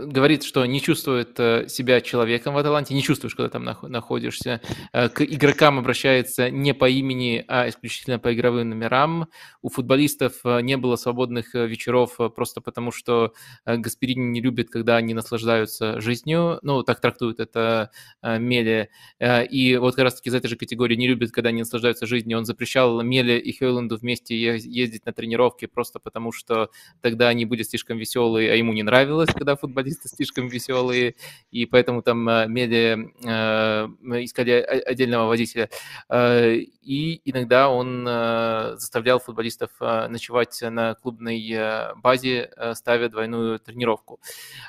говорит, 0.06 0.44
что 0.44 0.64
не 0.68 0.80
чувствует 0.80 1.40
э, 1.40 1.68
себя 1.68 2.00
человеком 2.00 2.54
в 2.54 2.58
Аталанте, 2.60 2.94
не 2.94 3.02
чувствуешь, 3.02 3.34
когда 3.34 3.50
там 3.50 3.64
находишься. 3.64 4.62
Э, 4.92 5.10
к 5.10 5.24
игрокам 5.24 5.80
обращается 5.80 6.52
не 6.52 6.76
по 6.76 6.88
имени, 6.88 7.44
а 7.48 7.68
исключительно 7.70 8.20
по 8.20 8.34
игровым 8.34 8.70
номерам. 8.70 9.30
У 9.64 9.70
футболистов 9.70 10.42
не 10.44 10.78
было 10.78 10.96
свободных 10.96 11.56
вечеров 11.56 12.18
просто 12.36 12.62
потому, 12.62 12.92
что 12.92 13.34
Гасперини 13.66 14.26
не 14.26 14.42
любит, 14.42 14.70
когда 14.70 14.98
они 14.98 15.14
наслаждаются 15.14 16.00
жизнью. 16.00 16.60
Ну, 16.62 16.84
так 16.84 17.02
трактует 17.02 17.40
это 17.40 17.90
Меле. 18.22 18.90
И 19.22 19.78
вот 19.80 19.96
как 19.96 20.04
раз-таки 20.04 20.30
из 20.30 20.36
этой 20.36 20.48
же 20.48 20.56
категории 20.56 20.96
не 20.96 21.08
любит, 21.08 21.32
когда 21.32 21.50
они 21.50 21.60
наслаждаются 21.60 22.06
жизнью. 22.06 22.38
Он 22.38 22.46
запрещал 22.46 23.02
Меле 23.02 23.40
и 23.40 23.52
Хейланду 23.52 23.98
вместе 23.98 24.38
ездить 24.38 25.06
на 25.06 25.14
тренировки 25.14 25.66
просто 25.66 26.00
потому, 26.00 26.32
что 26.32 26.70
тогда 27.02 27.30
они 27.30 27.46
будут 27.46 27.68
слишком 27.68 27.98
веселые, 27.98 28.52
а 28.52 28.56
ему 28.56 28.74
не 28.74 28.83
нравилось, 28.84 29.30
когда 29.34 29.56
футболисты 29.56 30.08
слишком 30.10 30.48
веселые, 30.48 31.16
и 31.52 31.66
поэтому 31.66 32.02
там 32.02 32.28
э, 32.30 32.48
медиа 32.48 32.98
э, 33.24 33.88
искали 34.24 34.52
отдельного 34.52 35.28
водителя. 35.28 35.70
Э, 36.10 36.56
и 36.56 37.22
иногда 37.26 37.70
он 37.70 38.06
э, 38.08 38.76
заставлял 38.78 39.20
футболистов 39.20 39.72
э, 39.80 40.08
ночевать 40.08 40.62
на 40.62 40.96
клубной 40.96 41.50
э, 41.52 41.96
базе, 41.96 42.52
э, 42.56 42.76
ставя 42.76 43.10
двойную 43.10 43.60
тренировку. 43.60 44.20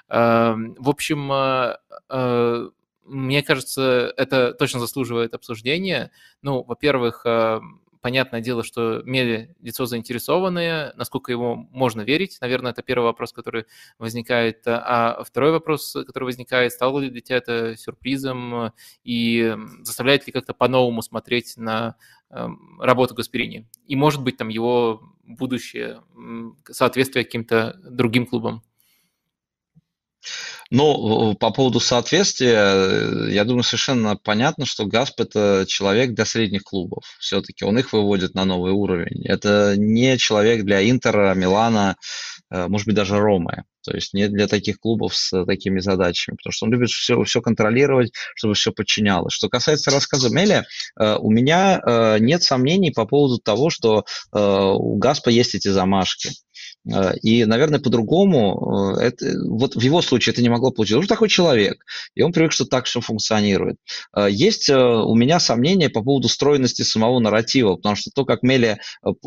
Э, 0.09 0.55
в 0.57 0.89
общем, 0.89 1.31
э, 1.33 1.77
э, 2.09 2.69
мне 3.05 3.43
кажется, 3.43 4.15
это 4.17 4.55
точно 4.55 4.81
заслуживает 4.81 5.35
обсуждения. 5.35 6.11
Ну, 6.41 6.63
во-первых, 6.63 7.27
Понятное 8.05 8.43
дело, 8.43 8.63
что 8.63 9.01
Мели 9.07 9.57
лицо 9.63 9.87
заинтересованное, 9.87 10.93
насколько 10.95 11.33
ему 11.33 11.71
можно 11.73 12.03
верить. 12.03 12.37
Наверное, 12.43 12.73
это 12.73 12.83
первый 12.83 13.05
вопрос, 13.05 13.33
который 13.33 13.65
возникает. 13.99 14.61
А 14.67 15.25
второй 15.25 15.53
вопрос, 15.53 15.97
который 16.07 16.25
возникает, 16.25 16.73
стало 16.73 17.01
ли 17.01 17.09
для 17.09 17.23
тебя 17.23 17.39
это 17.39 17.77
сюрпризом 17.79 18.75
и 19.05 19.57
заставляет 19.85 20.27
ли 20.27 20.35
как-то 20.35 20.53
по-новому 20.53 21.01
смотреть 21.01 21.55
на 21.57 21.97
эм, 22.29 22.79
работу 22.79 23.15
Гасперини? 23.15 23.67
И, 23.87 23.97
может 23.97 24.23
быть, 24.23 24.37
там 24.37 24.51
его 24.51 25.01
будущее, 25.23 26.03
соответствие 26.71 27.25
каким-то 27.25 27.81
другим 27.85 28.27
клубам? 28.27 28.63
Ну, 30.71 31.35
по 31.35 31.51
поводу 31.51 31.79
соответствия, 31.79 32.57
э, 32.57 33.31
я 33.31 33.45
думаю, 33.45 33.63
совершенно 33.63 34.17
понятно, 34.17 34.65
что 34.67 34.87
Гасп– 34.87 35.21
это 35.23 35.67
человек 35.69 36.15
для 36.15 36.25
средних 36.25 36.63
клубов. 36.63 37.05
Все-таки 37.21 37.65
он 37.65 37.79
их 37.79 37.93
выводит 37.93 38.35
на 38.35 38.45
новый 38.45 38.73
уровень. 38.73 39.25
Это 39.27 39.75
не 39.77 40.17
человек 40.17 40.65
для 40.65 40.89
Интера, 40.89 41.35
Милана, 41.35 41.97
э, 42.51 42.67
может 42.67 42.87
быть, 42.87 42.97
даже 42.97 43.19
Ромы. 43.19 43.65
То 43.85 43.95
есть 43.95 44.15
не 44.15 44.29
для 44.29 44.49
таких 44.49 44.79
клубов 44.79 45.15
с 45.15 45.45
такими 45.45 45.81
задачами, 45.81 46.37
потому 46.37 46.53
что 46.53 46.65
он 46.65 46.73
любит 46.73 46.89
все, 46.89 47.23
все 47.25 47.43
контролировать, 47.43 48.13
чтобы 48.35 48.55
все 48.55 48.73
подчинялось. 48.73 49.35
Что 49.35 49.51
касается 49.51 49.91
рассказа 49.91 50.31
Мели, 50.35 50.65
у 50.97 51.31
меня 51.31 52.17
нет 52.19 52.43
сомнений 52.43 52.93
по 52.93 53.05
поводу 53.05 53.39
того, 53.39 53.69
что 53.69 54.07
у 54.33 54.97
Гаспа 54.97 55.29
есть 55.29 55.55
эти 55.55 55.69
замашки. 55.69 56.31
Э, 56.93 57.17
и, 57.23 57.45
наверное, 57.45 57.81
по-другому, 57.81 58.97
э, 58.99 59.07
это, 59.07 59.27
вот 59.49 59.75
в 59.75 59.81
его 59.81 60.03
случае 60.03 60.33
это 60.33 60.43
не 60.43 60.49
могло 60.49 60.71
получиться. 60.71 60.97
Он 60.97 61.03
же 61.03 61.09
такой 61.09 61.29
человек, 61.29 61.85
и 62.15 62.23
он 62.23 62.33
привык, 62.33 62.53
что 62.53 62.65
так 62.65 62.85
все 62.87 63.01
функционирует. 63.01 63.77
Э, 64.15 64.29
есть 64.31 64.69
у 64.71 65.15
меня 65.15 65.41
сомнения 65.41 65.89
по 65.89 66.03
поводу 66.03 66.29
стройности 66.29 66.83
самого 66.83 67.19
нарратива, 67.21 67.77
потому 67.77 67.97
что 67.97 68.11
то, 68.15 68.25
как 68.25 68.43
Мели 68.43 68.79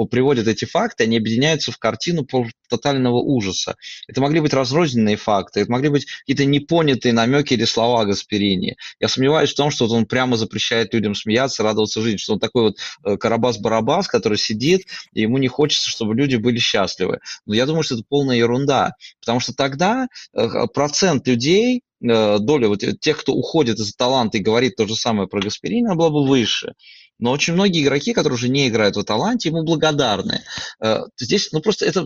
приводит 0.09 0.47
эти 0.47 0.65
факты, 0.65 1.03
они 1.03 1.17
объединяются 1.17 1.71
в 1.71 1.77
картину 1.77 2.27
тотального 2.69 3.17
ужаса. 3.17 3.75
Это 4.07 4.21
могли 4.21 4.39
быть 4.39 4.53
разрозненные 4.53 5.15
факты, 5.15 5.61
это 5.61 5.71
могли 5.71 5.89
быть 5.89 6.05
какие-то 6.05 6.45
непонятые 6.45 7.13
намеки 7.13 7.53
или 7.53 7.65
слова 7.65 8.05
Гасперини. 8.05 8.75
Я 8.99 9.07
сомневаюсь 9.07 9.51
в 9.51 9.55
том, 9.55 9.71
что 9.71 9.87
вот 9.87 9.95
он 9.95 10.05
прямо 10.05 10.37
запрещает 10.37 10.93
людям 10.93 11.15
смеяться, 11.15 11.63
радоваться 11.63 12.01
жизни, 12.01 12.17
что 12.17 12.33
он 12.33 12.39
такой 12.39 12.63
вот 12.63 12.77
Карабас-Барабас, 13.03 14.03
который 14.07 14.37
сидит, 14.37 14.87
и 15.13 15.21
ему 15.21 15.37
не 15.37 15.47
хочется, 15.47 15.89
чтобы 15.89 16.15
люди 16.15 16.35
были 16.35 16.59
счастливы. 16.59 17.19
Но 17.47 17.55
я 17.55 17.65
думаю, 17.65 17.83
что 17.83 17.95
это 17.95 18.03
полная 18.07 18.37
ерунда, 18.37 18.91
потому 19.19 19.39
что 19.39 19.53
тогда 19.53 20.07
э, 20.33 20.47
процент 20.73 21.27
людей, 21.27 21.81
э, 22.01 22.39
доля 22.39 22.67
вот 22.67 22.83
тех, 22.99 23.17
кто 23.17 23.33
уходит 23.33 23.79
из 23.79 23.93
таланта 23.95 24.37
и 24.37 24.41
говорит 24.41 24.75
то 24.75 24.87
же 24.87 24.95
самое 24.95 25.27
про 25.27 25.41
Гасперина, 25.41 25.95
была 25.95 26.09
бы 26.09 26.27
выше. 26.27 26.73
Но 27.19 27.31
очень 27.31 27.53
многие 27.53 27.83
игроки, 27.83 28.13
которые 28.13 28.35
уже 28.35 28.49
не 28.49 28.67
играют 28.67 28.95
в 28.95 28.99
Аталанте, 28.99 29.49
ему 29.49 29.63
благодарны. 29.63 30.41
Э, 30.79 31.01
здесь, 31.17 31.51
ну 31.51 31.61
просто 31.61 31.85
эта 31.85 32.05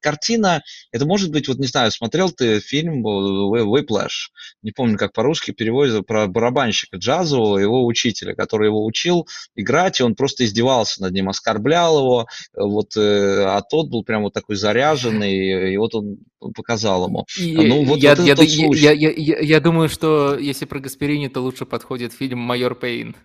картина, 0.00 0.62
это 0.92 1.06
может 1.06 1.30
быть, 1.30 1.48
вот 1.48 1.58
не 1.58 1.66
знаю, 1.66 1.90
смотрел 1.90 2.30
ты 2.30 2.60
фильм 2.60 3.06
Whiplash, 3.06 4.30
не 4.62 4.72
помню, 4.72 4.98
как 4.98 5.12
по-русски 5.12 5.52
переводится, 5.52 6.02
про 6.02 6.26
барабанщика 6.26 6.96
джазового, 6.96 7.58
его 7.58 7.86
учителя, 7.86 8.34
который 8.34 8.68
его 8.68 8.84
учил 8.84 9.26
играть, 9.54 10.00
и 10.00 10.02
он 10.02 10.14
просто 10.14 10.44
издевался 10.44 11.02
над 11.02 11.12
ним, 11.12 11.28
оскорблял 11.28 11.98
его, 11.98 12.26
вот, 12.54 12.96
э, 12.96 13.44
а 13.44 13.62
тот 13.62 13.88
был 13.88 14.04
прям 14.04 14.22
вот 14.22 14.34
такой 14.34 14.56
заряженный, 14.56 15.72
и 15.72 15.76
вот 15.76 15.94
он 15.94 16.18
показал 16.54 17.06
ему. 17.06 17.26
И, 17.38 17.54
ну, 17.56 17.84
вот, 17.84 17.98
я, 17.98 18.14
вот 18.14 18.24
я, 18.24 18.34
я, 18.34 18.92
я, 18.92 19.10
я, 19.10 19.38
я 19.40 19.60
думаю, 19.60 19.88
что 19.88 20.36
если 20.38 20.66
про 20.66 20.80
Гасперини, 20.80 21.28
то 21.28 21.40
лучше 21.40 21.64
подходит 21.64 22.12
фильм 22.12 22.38
«Майор 22.38 22.74
Пейн». 22.74 23.16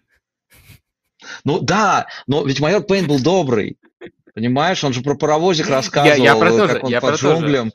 Ну 1.44 1.60
да, 1.60 2.08
но 2.28 2.44
ведь 2.44 2.60
майор 2.60 2.84
Пейн 2.84 3.08
был 3.08 3.20
добрый. 3.20 3.78
Понимаешь, 4.34 4.84
он 4.84 4.94
же 4.94 5.02
про 5.02 5.16
паровозик 5.16 5.70
рассказывал, 5.70 6.24
я, 6.24 6.34
я 6.34 6.36
про 6.36 6.68
как 6.68 6.84
он 6.84 6.90
я 6.90 7.02
по 7.02 7.12
джунглям. 7.12 7.74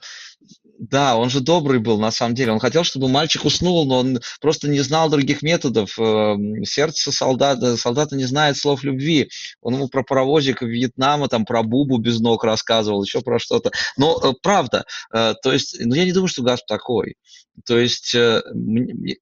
Да, 0.78 1.16
он 1.16 1.30
же 1.30 1.40
добрый 1.40 1.78
был, 1.78 1.98
на 1.98 2.10
самом 2.10 2.34
деле. 2.34 2.52
Он 2.52 2.58
хотел, 2.58 2.84
чтобы 2.84 3.08
мальчик 3.08 3.44
уснул, 3.44 3.86
но 3.86 4.00
он 4.00 4.20
просто 4.40 4.68
не 4.68 4.80
знал 4.80 5.08
других 5.08 5.42
методов. 5.42 5.96
Эм, 5.98 6.64
сердце 6.64 7.12
солдата, 7.12 7.76
солдата 7.76 8.16
не 8.16 8.24
знает 8.24 8.56
слов 8.56 8.82
любви. 8.82 9.30
Он 9.62 9.74
ему 9.74 9.88
про 9.88 10.02
паровозик 10.02 10.62
Вьетнама, 10.62 11.28
там, 11.28 11.44
про 11.44 11.62
Бубу 11.62 11.98
без 11.98 12.20
ног 12.20 12.42
рассказывал, 12.44 13.02
еще 13.04 13.20
про 13.20 13.38
что-то. 13.38 13.70
Но 13.96 14.20
э, 14.22 14.32
правда, 14.42 14.84
э, 15.12 15.34
то 15.42 15.52
есть, 15.52 15.76
ну, 15.80 15.94
я 15.94 16.04
не 16.04 16.12
думаю, 16.12 16.28
что 16.28 16.42
Гасп 16.42 16.66
такой. 16.66 17.16
То 17.64 17.78
есть, 17.78 18.14
э, 18.14 18.42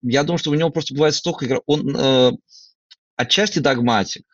я 0.02 0.22
думаю, 0.22 0.38
что 0.38 0.50
у 0.50 0.54
него 0.54 0.70
просто 0.70 0.94
бывает 0.94 1.14
столько 1.14 1.44
игр. 1.44 1.60
Он 1.66 2.38
отчасти 3.16 3.58
догматик, 3.58 4.22
э, 4.22 4.31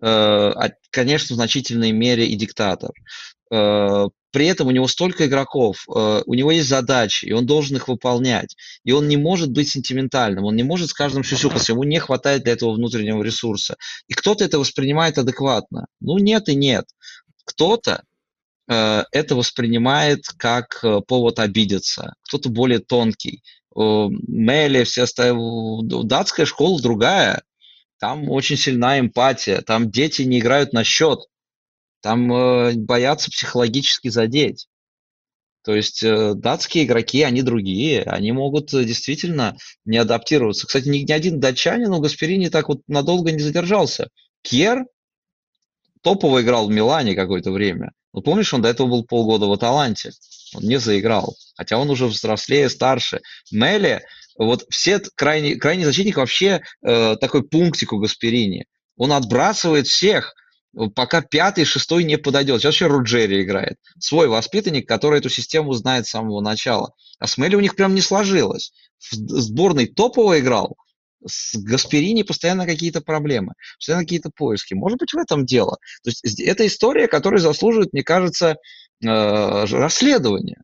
конечно, 0.00 1.34
в 1.34 1.36
значительной 1.36 1.92
мере 1.92 2.26
и 2.26 2.36
диктатор. 2.36 2.90
Э, 3.50 4.08
при 4.32 4.46
этом 4.46 4.66
у 4.66 4.70
него 4.70 4.86
столько 4.88 5.26
игроков, 5.26 5.84
э, 5.88 6.22
у 6.26 6.34
него 6.34 6.50
есть 6.50 6.68
задачи, 6.68 7.24
и 7.26 7.32
он 7.32 7.46
должен 7.46 7.76
их 7.76 7.88
выполнять. 7.88 8.56
И 8.84 8.92
он 8.92 9.08
не 9.08 9.16
может 9.16 9.50
быть 9.50 9.70
сентиментальным, 9.70 10.44
он 10.44 10.56
не 10.56 10.62
может 10.62 10.90
с 10.90 10.92
каждым 10.92 11.24
сюсюкаться, 11.24 11.72
ему 11.72 11.84
не 11.84 11.98
хватает 11.98 12.42
для 12.42 12.52
этого 12.52 12.72
внутреннего 12.72 13.22
ресурса. 13.22 13.76
И 14.08 14.14
кто-то 14.14 14.44
это 14.44 14.58
воспринимает 14.58 15.18
адекватно. 15.18 15.86
Ну, 16.00 16.18
нет 16.18 16.48
и 16.48 16.54
нет. 16.54 16.86
Кто-то 17.44 18.02
это 18.68 19.36
воспринимает 19.36 20.24
как 20.36 20.84
повод 21.06 21.38
обидеться, 21.38 22.14
кто-то 22.22 22.48
более 22.48 22.80
тонкий. 22.80 23.44
Мели, 23.76 24.82
все 24.82 25.02
остальные, 25.04 25.82
датская 25.84 26.46
школа 26.46 26.82
другая, 26.82 27.42
там 27.98 28.30
очень 28.30 28.56
сильна 28.56 29.00
эмпатия, 29.00 29.62
там 29.62 29.90
дети 29.90 30.22
не 30.22 30.38
играют 30.38 30.72
на 30.72 30.84
счет, 30.84 31.20
там 32.00 32.32
э, 32.32 32.74
боятся 32.74 33.30
психологически 33.30 34.08
задеть. 34.08 34.68
То 35.64 35.74
есть 35.74 36.02
э, 36.04 36.34
датские 36.34 36.84
игроки, 36.84 37.22
они 37.22 37.42
другие, 37.42 38.04
они 38.04 38.30
могут 38.30 38.72
э, 38.72 38.84
действительно 38.84 39.56
не 39.84 39.98
адаптироваться. 39.98 40.66
Кстати, 40.66 40.88
ни, 40.88 40.98
ни 40.98 41.10
один 41.10 41.40
датчанин 41.40 41.92
у 41.92 41.98
Гасперини 42.00 42.48
так 42.48 42.68
вот 42.68 42.82
надолго 42.86 43.32
не 43.32 43.40
задержался. 43.40 44.10
Кьер 44.42 44.84
топово 46.02 46.42
играл 46.42 46.68
в 46.68 46.70
Милане 46.70 47.16
какое-то 47.16 47.50
время. 47.50 47.90
Ну, 48.12 48.22
помнишь, 48.22 48.54
он 48.54 48.62
до 48.62 48.68
этого 48.68 48.86
был 48.86 49.04
полгода 49.04 49.46
в 49.46 49.52
Аталанте. 49.52 50.12
Он 50.54 50.62
не 50.62 50.78
заиграл. 50.78 51.34
Хотя 51.56 51.78
он 51.78 51.90
уже 51.90 52.06
взрослее, 52.06 52.68
старше. 52.68 53.20
Мелли 53.50 54.04
вот 54.38 54.64
все 54.70 55.00
крайний, 55.14 55.56
крайний 55.56 55.84
защитник 55.84 56.16
вообще 56.16 56.62
э, 56.82 57.16
такой 57.16 57.42
пунктик 57.42 57.92
у 57.92 57.98
Гасперини. 57.98 58.66
Он 58.96 59.12
отбрасывает 59.12 59.86
всех, 59.86 60.34
пока 60.94 61.22
пятый, 61.22 61.64
шестой 61.64 62.04
не 62.04 62.18
подойдет. 62.18 62.60
Сейчас 62.60 62.74
еще 62.74 62.86
Руджери 62.86 63.42
играет. 63.42 63.76
Свой 63.98 64.28
воспитанник, 64.28 64.88
который 64.88 65.18
эту 65.18 65.28
систему 65.28 65.72
знает 65.72 66.06
с 66.06 66.10
самого 66.10 66.40
начала. 66.40 66.92
А 67.18 67.26
с 67.26 67.38
Мелли 67.38 67.56
у 67.56 67.60
них 67.60 67.76
прям 67.76 67.94
не 67.94 68.00
сложилось. 68.00 68.72
В 68.98 69.14
сборной 69.14 69.86
топово 69.86 70.38
играл, 70.38 70.76
с 71.26 71.56
Гасперини 71.56 72.22
постоянно 72.22 72.66
какие-то 72.66 73.00
проблемы, 73.00 73.54
постоянно 73.78 74.04
какие-то 74.04 74.30
поиски. 74.34 74.74
Может 74.74 74.98
быть, 74.98 75.12
в 75.12 75.18
этом 75.18 75.44
дело. 75.44 75.78
То 76.02 76.10
есть 76.10 76.40
это 76.40 76.66
история, 76.66 77.08
которая 77.08 77.40
заслуживает, 77.40 77.92
мне 77.92 78.02
кажется, 78.02 78.56
э, 79.02 79.64
расследования. 79.64 80.62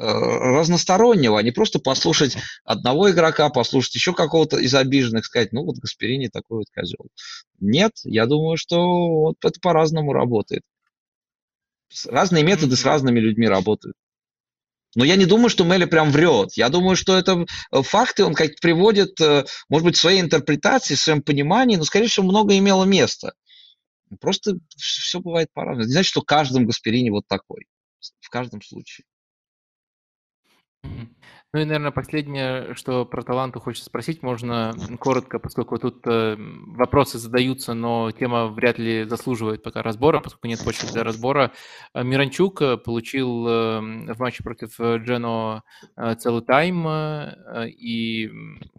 Э, 0.00 0.12
разностороннего, 0.12 1.40
а 1.40 1.42
не 1.42 1.50
просто 1.50 1.80
послушать 1.80 2.36
одного 2.62 3.10
игрока, 3.10 3.48
послушать 3.48 3.96
еще 3.96 4.14
какого-то 4.14 4.56
из 4.56 4.72
обиженных, 4.72 5.24
сказать, 5.24 5.52
ну 5.52 5.64
вот 5.64 5.78
Гасперини 5.78 6.28
такой 6.28 6.58
вот 6.58 6.66
козел. 6.72 7.08
Нет, 7.58 7.90
я 8.04 8.26
думаю, 8.26 8.56
что 8.56 8.78
вот 8.78 9.38
это 9.42 9.58
по-разному 9.60 10.12
работает. 10.12 10.62
Разные 12.06 12.44
методы 12.44 12.76
с 12.76 12.84
разными 12.84 13.18
людьми 13.18 13.48
работают. 13.48 13.96
Но 14.94 15.04
я 15.04 15.16
не 15.16 15.26
думаю, 15.26 15.48
что 15.48 15.64
Мелли 15.64 15.84
прям 15.84 16.12
врет. 16.12 16.52
Я 16.52 16.68
думаю, 16.68 16.94
что 16.94 17.18
это 17.18 17.44
э, 17.72 17.82
факты 17.82 18.24
он 18.24 18.34
как 18.34 18.54
приводит, 18.60 19.20
э, 19.20 19.46
может 19.68 19.84
быть, 19.84 19.96
в 19.96 20.00
своей 20.00 20.20
интерпретации, 20.20 20.94
в 20.94 21.00
своем 21.00 21.22
понимании, 21.22 21.74
но, 21.74 21.82
скорее 21.82 22.06
всего, 22.06 22.24
много 22.24 22.56
имело 22.56 22.84
места. 22.84 23.32
Просто 24.20 24.58
все 24.76 25.18
бывает 25.18 25.48
по-разному. 25.52 25.86
Не 25.88 25.92
значит, 25.92 26.10
что 26.10 26.22
каждом 26.22 26.66
Гасперини 26.66 27.10
вот 27.10 27.26
такой. 27.26 27.66
В 28.20 28.30
каждом 28.30 28.62
случае. 28.62 29.04
Ну 31.54 31.60
и, 31.60 31.64
наверное, 31.64 31.92
последнее, 31.92 32.74
что 32.74 33.06
про 33.06 33.22
таланту 33.22 33.58
хочется 33.58 33.86
спросить, 33.86 34.22
можно 34.22 34.74
коротко, 35.00 35.38
поскольку 35.38 35.78
тут 35.78 36.06
э, 36.06 36.36
вопросы 36.38 37.16
задаются, 37.18 37.72
но 37.72 38.10
тема 38.10 38.48
вряд 38.48 38.78
ли 38.78 39.04
заслуживает 39.04 39.62
пока 39.62 39.82
разбора, 39.82 40.20
поскольку 40.20 40.46
нет 40.46 40.62
почвы 40.62 40.92
для 40.92 41.04
разбора. 41.04 41.52
Э, 41.94 42.04
Миранчук 42.04 42.60
э, 42.60 42.76
получил 42.76 43.44
в 43.44 44.16
матче 44.18 44.42
против 44.42 44.78
Джено 44.78 45.62
целый 46.18 46.42
тайм 46.42 46.86
и 47.66 48.30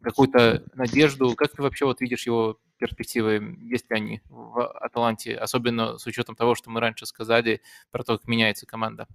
какую-то 0.03 0.63
надежду. 0.75 1.35
Как 1.35 1.51
ты 1.51 1.63
вообще 1.63 1.85
вот 1.85 2.01
видишь 2.01 2.27
его 2.27 2.59
перспективы, 2.77 3.57
есть 3.61 3.89
ли 3.89 3.95
они 3.95 4.21
в 4.29 4.63
Аталанте, 4.73 5.35
особенно 5.35 5.97
с 5.97 6.05
учетом 6.05 6.35
того, 6.35 6.53
что 6.53 6.69
мы 6.69 6.79
раньше 6.81 7.07
сказали 7.07 7.61
про 7.89 8.03
то, 8.03 8.19
как 8.19 8.27
меняется 8.27 8.67
команда? 8.67 9.07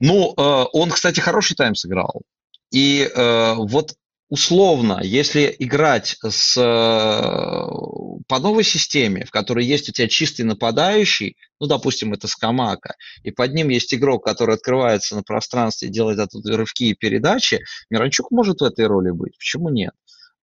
Ну, 0.00 0.34
э, 0.36 0.64
он, 0.72 0.90
кстати, 0.90 1.20
хороший 1.20 1.56
тайм 1.56 1.74
сыграл. 1.74 2.22
И 2.72 3.08
э, 3.14 3.54
вот 3.54 3.94
условно, 4.28 5.00
если 5.02 5.54
играть 5.58 6.16
с, 6.22 6.56
э, 6.56 6.62
по 8.26 8.38
новой 8.40 8.64
системе, 8.64 9.24
в 9.24 9.30
которой 9.30 9.64
есть 9.64 9.88
у 9.88 9.92
тебя 9.92 10.08
чистый 10.08 10.42
нападающий, 10.42 11.36
ну, 11.60 11.66
допустим, 11.66 12.12
это 12.12 12.26
Скамака, 12.26 12.94
и 13.22 13.30
под 13.30 13.54
ним 13.54 13.68
есть 13.68 13.94
игрок, 13.94 14.24
который 14.24 14.56
открывается 14.56 15.14
на 15.14 15.22
пространстве, 15.22 15.88
делает 15.88 16.18
оттуда 16.18 16.56
рывки 16.56 16.84
и 16.90 16.94
передачи, 16.94 17.60
Миранчук 17.90 18.30
может 18.30 18.60
в 18.60 18.64
этой 18.64 18.86
роли 18.86 19.10
быть. 19.10 19.38
Почему 19.38 19.68
нет? 19.68 19.92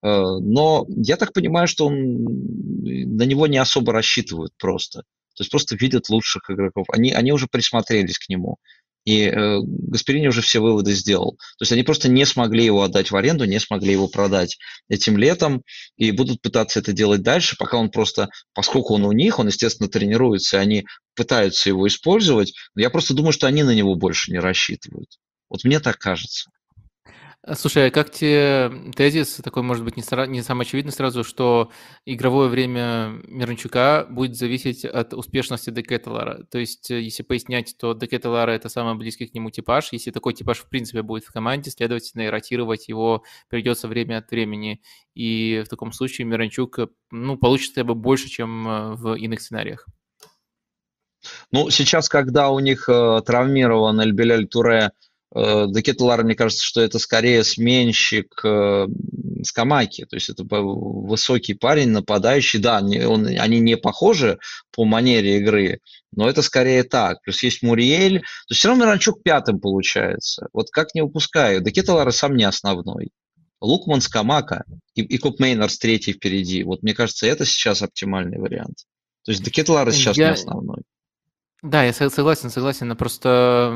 Но 0.01 0.85
я 0.89 1.15
так 1.15 1.31
понимаю, 1.31 1.65
что 1.65 1.85
он, 1.85 1.95
на 1.95 3.23
него 3.23 3.47
не 3.47 3.57
особо 3.57 3.93
рассчитывают 3.93 4.51
просто. 4.57 5.03
То 5.35 5.41
есть 5.41 5.51
просто 5.51 5.75
видят 5.75 6.09
лучших 6.09 6.49
игроков. 6.49 6.85
Они, 6.91 7.11
они 7.11 7.31
уже 7.31 7.47
присмотрелись 7.47 8.19
к 8.19 8.29
нему. 8.29 8.57
И 9.05 9.23
э, 9.23 9.59
Гасперини 9.61 10.27
уже 10.27 10.41
все 10.41 10.59
выводы 10.59 10.93
сделал. 10.93 11.33
То 11.57 11.63
есть 11.63 11.71
они 11.71 11.83
просто 11.83 12.07
не 12.09 12.25
смогли 12.25 12.63
его 12.63 12.83
отдать 12.83 13.11
в 13.11 13.15
аренду, 13.15 13.45
не 13.45 13.59
смогли 13.59 13.91
его 13.91 14.07
продать 14.07 14.57
этим 14.89 15.17
летом 15.17 15.63
и 15.97 16.11
будут 16.11 16.41
пытаться 16.41 16.79
это 16.79 16.93
делать 16.93 17.21
дальше, 17.21 17.55
пока 17.57 17.77
он 17.77 17.89
просто, 17.89 18.29
поскольку 18.53 18.93
он 18.93 19.05
у 19.05 19.11
них, 19.11 19.39
он, 19.39 19.47
естественно, 19.47 19.89
тренируется, 19.89 20.59
они 20.59 20.85
пытаются 21.15 21.69
его 21.69 21.87
использовать. 21.87 22.53
Но 22.75 22.81
я 22.81 22.89
просто 22.89 23.13
думаю, 23.13 23.33
что 23.33 23.47
они 23.47 23.63
на 23.63 23.75
него 23.75 23.95
больше 23.95 24.31
не 24.31 24.39
рассчитывают. 24.39 25.19
Вот 25.49 25.63
мне 25.63 25.79
так 25.79 25.97
кажется. 25.97 26.49
Э, 27.45 27.55
слушай, 27.55 27.87
а 27.87 27.91
как 27.91 28.09
тебе 28.11 28.71
тезис, 28.95 29.35
такой, 29.43 29.63
может 29.63 29.83
быть, 29.83 29.97
не, 29.97 30.03
сра- 30.03 30.27
не 30.27 30.41
самый 30.41 30.63
очевидный 30.63 30.91
сразу, 30.91 31.23
что 31.23 31.71
игровое 32.05 32.49
время 32.49 33.21
Миранчука 33.27 34.07
будет 34.09 34.35
зависеть 34.35 34.85
от 34.85 35.13
успешности 35.13 35.69
Декетелара? 35.69 36.45
То 36.45 36.59
есть, 36.59 36.89
э, 36.91 37.01
если 37.01 37.23
пояснять, 37.23 37.75
то 37.77 37.93
Декетелара– 37.93 38.51
это 38.53 38.69
самый 38.69 38.95
близкий 38.95 39.27
к 39.27 39.33
нему 39.33 39.49
типаж. 39.49 39.89
Если 39.91 40.11
такой 40.11 40.33
типаж, 40.33 40.59
в 40.59 40.69
принципе, 40.69 41.01
будет 41.01 41.25
в 41.25 41.33
команде, 41.33 41.71
следовательно, 41.71 42.23
и 42.23 42.27
ротировать 42.27 42.87
его 42.87 43.23
придется 43.49 43.87
время 43.87 44.19
от 44.19 44.31
времени. 44.31 44.81
И 45.13 45.63
в 45.65 45.69
таком 45.69 45.91
случае 45.91 46.27
Миранчук, 46.27 46.79
э, 46.79 46.87
ну, 47.11 47.37
получится 47.37 47.73
хотя 47.73 47.83
бы 47.83 47.95
больше, 47.95 48.29
чем 48.29 48.95
в 48.95 49.15
иных 49.15 49.41
сценариях. 49.41 49.85
Ну, 51.51 51.69
сейчас, 51.69 52.09
когда 52.09 52.49
у 52.49 52.59
них 52.59 52.89
э, 52.89 53.21
травмирован 53.25 54.01
Эльбеляль 54.01 54.47
Туре, 54.47 54.91
э, 55.35 55.65
Декетлар, 55.69 56.23
мне 56.23 56.35
кажется, 56.35 56.65
что 56.65 56.81
это 56.81 56.99
скорее 56.99 57.43
сменщик 57.43 58.39
э, 58.43 58.87
Скамаки. 59.43 60.05
То 60.05 60.15
есть 60.15 60.29
это 60.29 60.43
высокий 60.43 61.53
парень, 61.53 61.89
нападающий. 61.89 62.59
Да, 62.59 62.81
не, 62.81 63.05
он, 63.05 63.27
они 63.27 63.59
не 63.59 63.77
похожи 63.77 64.39
по 64.71 64.85
манере 64.85 65.37
игры, 65.37 65.79
но 66.11 66.29
это 66.29 66.41
скорее 66.41 66.83
так. 66.83 67.21
Плюс 67.21 67.43
есть 67.43 67.61
Муриэль. 67.63 68.19
То 68.19 68.51
есть 68.51 68.59
все 68.59 68.69
равно 68.69 68.85
Миранчук 68.85 69.23
пятым 69.23 69.59
получается. 69.59 70.47
Вот 70.53 70.69
как 70.69 70.93
не 70.95 71.01
упускаю. 71.01 71.61
Декетлар 71.61 72.11
сам 72.11 72.35
не 72.35 72.43
основной. 72.43 73.11
Лукман 73.61 74.01
Скамака 74.01 74.65
и, 74.93 75.01
и 75.01 75.17
Коп 75.17 75.39
Мейнерс 75.39 75.77
третий 75.77 76.13
впереди. 76.13 76.63
Вот 76.63 76.83
мне 76.83 76.93
кажется, 76.93 77.25
это 77.25 77.45
сейчас 77.45 77.81
оптимальный 77.81 78.37
вариант. 78.37 78.85
То 79.23 79.31
есть 79.31 79.43
Декетлар 79.43 79.91
сейчас 79.93 80.17
Я... 80.17 80.27
не 80.27 80.33
основной. 80.33 80.83
Да, 81.63 81.81
я 81.85 81.93
согласен, 81.93 82.49
согласен, 82.49 82.89
но 82.89 82.95
просто 82.95 83.71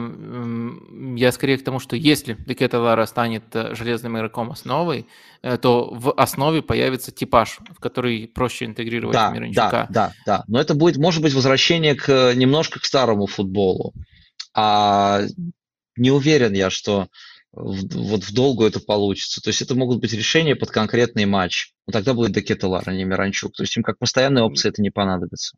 я 1.15 1.31
скорее 1.31 1.57
к 1.57 1.63
тому, 1.63 1.79
что 1.79 1.95
если 1.95 2.33
Декета 2.33 2.81
Лара 2.81 3.05
станет 3.05 3.43
э, 3.53 3.75
железным 3.75 4.17
игроком 4.17 4.51
основой, 4.51 5.07
э, 5.41 5.57
то 5.57 5.89
в 5.93 6.11
основе 6.11 6.61
появится 6.61 7.11
типаж, 7.11 7.59
в 7.69 7.79
который 7.79 8.27
проще 8.27 8.65
интегрировать 8.65 9.15
да, 9.15 9.29
Мирончука. 9.29 9.69
Да, 9.71 9.87
да, 9.89 10.13
да. 10.25 10.43
Но 10.49 10.59
это 10.59 10.75
будет, 10.75 10.97
может 10.97 11.21
быть, 11.21 11.33
возвращение 11.33 11.95
к 11.95 12.33
немножко 12.35 12.81
к 12.81 12.85
старому 12.85 13.25
футболу. 13.25 13.93
А 14.53 15.21
не 15.95 16.11
уверен 16.11 16.51
я, 16.51 16.69
что 16.69 17.07
в, 17.53 17.87
вот 17.95 18.25
в 18.25 18.33
долгу 18.33 18.65
это 18.65 18.81
получится. 18.81 19.39
То 19.41 19.47
есть 19.49 19.61
это 19.61 19.75
могут 19.75 20.01
быть 20.01 20.11
решения 20.11 20.57
под 20.57 20.71
конкретный 20.71 21.25
матч. 21.25 21.71
Но 21.85 21.93
тогда 21.93 22.13
будет 22.13 22.33
Декета 22.33 22.67
Лара, 22.67 22.91
а 22.91 22.93
не 22.93 23.05
Миранчук. 23.05 23.53
То 23.53 23.63
есть 23.63 23.77
им 23.77 23.83
как 23.83 23.97
постоянная 23.97 24.43
опция 24.43 24.71
это 24.71 24.81
не 24.81 24.89
понадобится. 24.89 25.55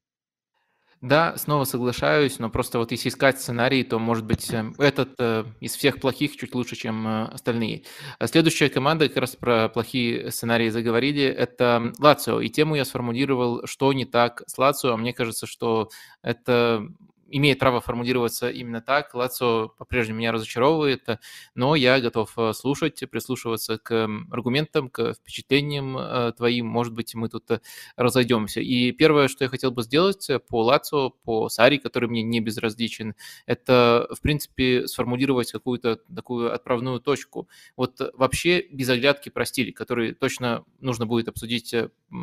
Да, 1.02 1.38
снова 1.38 1.64
соглашаюсь, 1.64 2.40
но 2.40 2.50
просто 2.50 2.78
вот 2.78 2.92
если 2.92 3.08
искать 3.08 3.40
сценарий, 3.40 3.84
то, 3.84 4.00
может 4.00 4.26
быть, 4.26 4.52
эм, 4.54 4.76
этот 4.78 5.14
э, 5.20 5.46
из 5.62 5.76
всех 5.78 6.02
плохих 6.02 6.36
чуть 6.36 6.54
лучше, 6.54 6.76
чем 6.76 7.08
э, 7.08 7.24
остальные. 7.28 7.84
А 8.20 8.28
следующая 8.28 8.68
команда, 8.70 9.08
как 9.08 9.18
раз 9.18 9.36
про 9.38 9.70
плохие 9.70 10.30
сценарии 10.30 10.68
заговорили, 10.68 11.24
это 11.24 11.94
Лацио. 12.00 12.42
И 12.42 12.50
тему 12.50 12.76
я 12.76 12.84
сформулировал, 12.84 13.66
что 13.66 13.94
не 13.94 14.04
так 14.04 14.44
с 14.48 14.58
Лацио. 14.58 14.98
Мне 14.98 15.14
кажется, 15.14 15.48
что 15.48 15.90
это 16.22 16.86
имеет 17.32 17.60
право 17.60 17.82
формулироваться 17.82 18.50
именно 18.50 18.82
так. 18.82 19.14
Лацо 19.14 19.70
по-прежнему 19.78 20.20
меня 20.20 20.32
разочаровывает, 20.32 21.08
но 21.56 21.76
я 21.76 22.00
готов 22.00 22.34
э, 22.38 22.54
слушать, 22.54 23.04
прислушиваться 23.10 23.78
к 23.78 24.10
аргументам, 24.32 24.90
к 24.90 25.14
впечатлениям 25.14 25.98
э, 25.98 26.34
твоим. 26.36 26.68
Может 26.68 26.94
быть, 26.94 27.16
мы 27.16 27.30
тут 27.30 27.50
э, 27.52 27.60
разойдемся. 27.96 28.62
И 28.62 28.92
первое, 28.92 29.28
что 29.28 29.44
я 29.44 29.50
хотел 29.50 29.72
бы 29.72 29.84
сделать 29.84 30.30
по 30.48 30.64
Лацо, 30.64 31.10
по 31.10 31.50
Сари, 31.50 31.78
который 31.78 32.10
мне 32.10 32.24
не 32.24 32.40
безразличен, 32.40 33.16
это, 33.46 34.08
в 34.12 34.22
принципе, 34.22 34.88
сформулировать 34.88 35.52
какую-то 35.52 35.98
такую 36.14 36.54
отправную 36.54 37.00
точку. 37.00 37.50
Вот 37.76 38.00
вообще 38.14 38.66
без 38.72 38.90
оглядки 38.90 39.30
про 39.30 39.46
стиль, 39.46 39.74
который 39.74 40.14
точно 40.14 40.64
нужно 40.80 41.06
будет 41.06 41.28
обсудить 41.28 41.76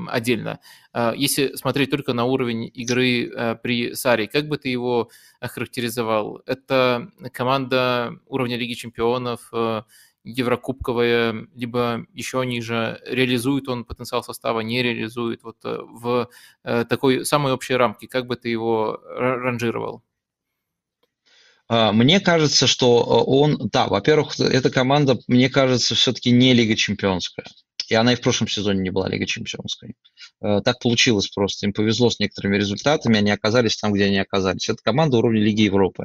отдельно. 0.08 0.60
Если 1.14 1.54
смотреть 1.54 1.90
только 1.90 2.12
на 2.12 2.24
уровень 2.24 2.70
игры 2.74 3.58
при 3.62 3.94
Саре, 3.94 4.26
как 4.26 4.48
бы 4.48 4.58
ты 4.58 4.68
его 4.68 4.95
охарактеризовал? 5.40 6.42
Это 6.46 7.10
команда 7.32 8.18
уровня 8.26 8.56
Лиги 8.56 8.74
Чемпионов, 8.74 9.48
э, 9.52 9.82
Еврокубковая, 10.24 11.46
либо 11.54 12.04
еще 12.12 12.44
ниже, 12.44 13.00
реализует 13.06 13.68
он 13.68 13.84
потенциал 13.84 14.24
состава, 14.24 14.60
не 14.60 14.82
реализует, 14.82 15.44
вот 15.44 15.56
э, 15.64 15.78
в 15.80 16.28
э, 16.64 16.84
такой 16.84 17.24
самой 17.24 17.52
общей 17.52 17.74
рамке, 17.74 18.08
как 18.08 18.26
бы 18.26 18.36
ты 18.36 18.48
его 18.48 19.00
ранжировал? 19.04 20.02
А, 21.68 21.92
мне 21.92 22.20
кажется, 22.20 22.66
что 22.66 23.02
он, 23.02 23.68
да, 23.72 23.86
во-первых, 23.86 24.38
эта 24.40 24.70
команда, 24.70 25.18
мне 25.26 25.48
кажется, 25.48 25.94
все-таки 25.94 26.30
не 26.30 26.54
Лига 26.54 26.76
Чемпионская. 26.76 27.46
И 27.88 27.94
она 27.94 28.12
и 28.12 28.16
в 28.16 28.20
прошлом 28.20 28.48
сезоне 28.48 28.80
не 28.80 28.90
была 28.90 29.08
Лига 29.08 29.26
Чемпионской. 29.26 29.94
Э, 30.42 30.60
так 30.64 30.78
получилось 30.80 31.28
просто. 31.28 31.66
Им 31.66 31.72
повезло 31.72 32.10
с 32.10 32.18
некоторыми 32.18 32.56
результатами, 32.56 33.18
они 33.18 33.30
оказались 33.30 33.76
там, 33.76 33.92
где 33.92 34.04
они 34.04 34.18
оказались. 34.18 34.68
Это 34.68 34.78
команда 34.82 35.18
уровня 35.18 35.40
Лиги 35.40 35.62
Европы. 35.62 36.04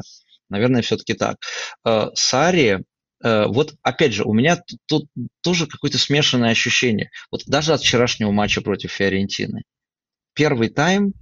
Наверное, 0.49 0.81
все-таки 0.81 1.13
так. 1.13 1.37
Э, 1.85 2.07
Сари, 2.13 2.83
э, 3.23 3.45
вот 3.47 3.75
опять 3.81 4.13
же, 4.13 4.23
у 4.23 4.33
меня 4.33 4.61
тут 4.85 5.07
тоже 5.41 5.67
какое-то 5.67 5.97
смешанное 5.97 6.51
ощущение. 6.51 7.09
Вот 7.31 7.43
даже 7.45 7.73
от 7.73 7.81
вчерашнего 7.81 8.31
матча 8.31 8.61
против 8.61 8.91
Фиорентины. 8.91 9.63
Первый 10.33 10.69
тайм 10.69 11.13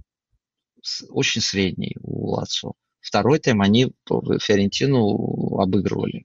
очень 1.08 1.40
средний 1.40 1.96
у 2.00 2.30
Лацо. 2.30 2.72
Второй 3.00 3.38
тайм 3.38 3.60
они 3.62 3.92
Фиорентину 4.06 5.58
обыгрывали 5.58 6.24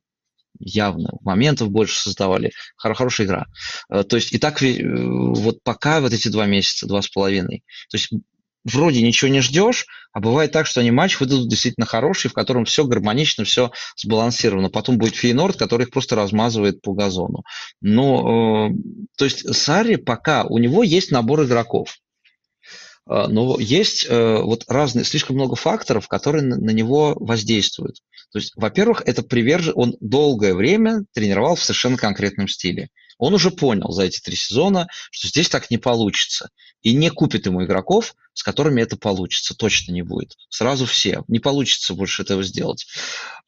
явно. 0.60 1.12
Моментов 1.22 1.70
больше 1.70 2.00
создавали. 2.00 2.52
Хор- 2.78 2.96
хорошая 2.96 3.28
игра. 3.28 3.46
Э, 3.90 4.04
то 4.04 4.16
есть 4.16 4.34
и 4.34 4.38
так 4.38 4.62
э, 4.64 4.82
вот 4.84 5.64
пока 5.64 6.02
вот 6.02 6.14
эти 6.14 6.28
два 6.28 6.46
месяца, 6.46 6.88
два 6.88 7.02
с 7.02 7.08
половиной. 7.10 7.64
То 7.90 7.98
есть 7.98 8.10
вроде 8.66 9.02
ничего 9.02 9.30
не 9.30 9.42
ждешь, 9.42 9.86
а 10.12 10.20
бывает 10.20 10.52
так, 10.52 10.66
что 10.66 10.82
они 10.82 10.92
матч 10.92 11.20
выдадут 11.20 11.50
действительно 11.50 11.86
хороший, 11.86 12.30
в 12.30 12.34
котором 12.34 12.66
все 12.66 12.86
гармонично, 12.86 13.46
все 13.46 13.72
сбалансировано. 13.96 14.70
Потом 14.70 14.98
будет 14.98 15.16
Фейнорд, 15.16 15.58
который 15.58 15.84
их 15.84 15.92
просто 15.92 16.16
размазывает 16.16 16.82
по 16.82 16.94
газону. 16.94 17.44
Но, 17.82 18.70
э, 18.70 18.74
то 19.18 19.26
есть 19.26 19.54
Сари 19.56 19.96
пока, 19.96 20.44
у 20.46 20.58
него 20.58 20.84
есть 20.84 21.12
набор 21.12 21.44
игроков. 21.44 21.96
Э, 23.08 23.28
но 23.28 23.60
есть 23.60 24.06
э, 24.08 24.42
вот 24.42 24.66
разные, 24.68 25.06
слишком 25.06 25.36
много 25.36 25.56
факторов, 25.56 26.08
которые 26.08 26.44
на 26.44 26.72
него 26.72 27.16
воздействуют. 27.20 28.02
То 28.32 28.40
есть, 28.40 28.54
во-первых, 28.56 29.04
это 29.06 29.24
привержен, 29.24 29.74
он 29.76 29.96
долгое 30.00 30.54
время 30.54 31.06
тренировал 31.14 31.56
в 31.56 31.64
совершенно 31.64 31.98
конкретном 31.98 32.48
стиле. 32.48 32.90
Он 33.18 33.34
уже 33.34 33.50
понял 33.50 33.92
за 33.92 34.04
эти 34.04 34.20
три 34.20 34.36
сезона, 34.36 34.88
что 35.10 35.28
здесь 35.28 35.48
так 35.48 35.72
не 35.72 35.78
получится. 35.78 36.50
И 36.82 36.94
не 36.94 37.10
купит 37.10 37.46
ему 37.46 37.64
игроков, 37.64 38.14
с 38.34 38.44
которыми 38.44 38.82
это 38.82 38.98
получится. 38.98 39.56
Точно 39.56 39.94
не 39.94 40.02
будет. 40.02 40.36
Сразу 40.50 40.86
все. 40.86 41.24
Не 41.30 41.40
получится 41.40 41.94
больше 41.94 42.24
этого 42.24 42.44
сделать. 42.44 42.88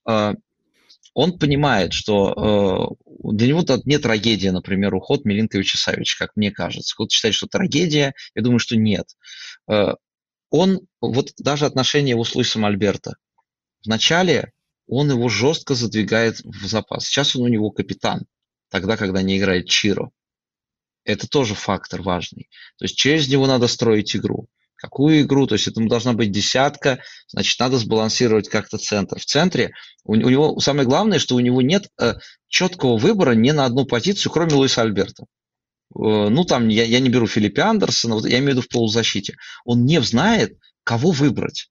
Э, 0.08 0.36
он 1.14 1.40
понимает, 1.40 1.94
что 1.94 2.96
э, 3.02 3.08
для 3.34 3.48
него 3.48 3.62
это 3.62 3.82
не 3.86 3.98
трагедия, 3.98 4.52
например, 4.52 4.94
уход 4.94 5.26
Милинковича 5.26 5.78
Савича, 5.78 6.16
как 6.20 6.36
мне 6.36 6.52
кажется. 6.52 6.94
Кто-то 6.94 7.12
считает, 7.12 7.34
что 7.34 7.48
трагедия, 7.48 8.14
я 8.36 8.42
думаю, 8.44 8.60
что 8.60 8.76
нет. 8.76 9.08
Э, 9.70 9.94
он, 10.50 10.82
вот 11.02 11.32
даже 11.38 11.66
отношения 11.66 12.12
его 12.12 12.24
с 12.24 12.36
Луисом 12.36 12.66
Альберто. 12.66 13.16
Вначале 13.86 14.54
он 14.88 15.12
его 15.12 15.28
жестко 15.30 15.76
задвигает 15.76 16.40
в 16.44 16.66
запас. 16.66 17.06
Сейчас 17.06 17.36
он 17.36 17.44
у 17.44 17.48
него 17.48 17.72
капитан, 17.72 18.26
тогда, 18.70 18.98
когда 18.98 19.22
не 19.22 19.38
играет 19.38 19.68
Чиро. 19.68 20.12
Это 21.04 21.28
тоже 21.28 21.56
фактор 21.56 22.02
важный. 22.02 22.50
То 22.78 22.86
есть 22.86 22.98
через 22.98 23.28
него 23.30 23.48
надо 23.48 23.68
строить 23.68 24.16
игру. 24.16 24.48
Какую 24.76 25.22
игру? 25.22 25.48
То 25.48 25.56
есть 25.56 25.68
это 25.68 25.82
должна 25.88 26.14
быть 26.14 26.32
десятка, 26.32 27.00
значит, 27.28 27.60
надо 27.60 27.78
сбалансировать 27.78 28.48
как-то 28.48 28.78
центр. 28.78 29.20
В 29.20 29.26
центре 29.26 29.72
у, 30.04 30.14
у 30.14 30.30
него 30.30 30.60
самое 30.60 30.88
главное, 30.88 31.18
что 31.18 31.36
у 31.36 31.40
него 31.40 31.62
нет 31.62 31.90
э, 32.00 32.14
четкого 32.48 32.98
выбора 32.98 33.32
ни 33.32 33.52
на 33.52 33.66
одну 33.66 33.86
позицию, 33.86 34.32
кроме 34.32 34.54
Луиса 34.54 34.82
Альберта. 34.82 35.26
Э, 35.96 36.30
ну, 36.30 36.44
там, 36.46 36.68
я, 36.68 36.84
я 36.84 37.00
не 37.00 37.10
беру 37.10 37.28
Филиппа 37.28 37.66
Андерсона, 37.66 38.16
вот 38.16 38.26
я 38.26 38.40
имею 38.40 38.46
в 38.46 38.50
виду 38.52 38.62
в 38.62 38.70
полузащите. 38.70 39.36
Он 39.66 39.86
не 39.86 40.02
знает, 40.02 40.58
кого 40.84 41.12
выбрать. 41.12 41.70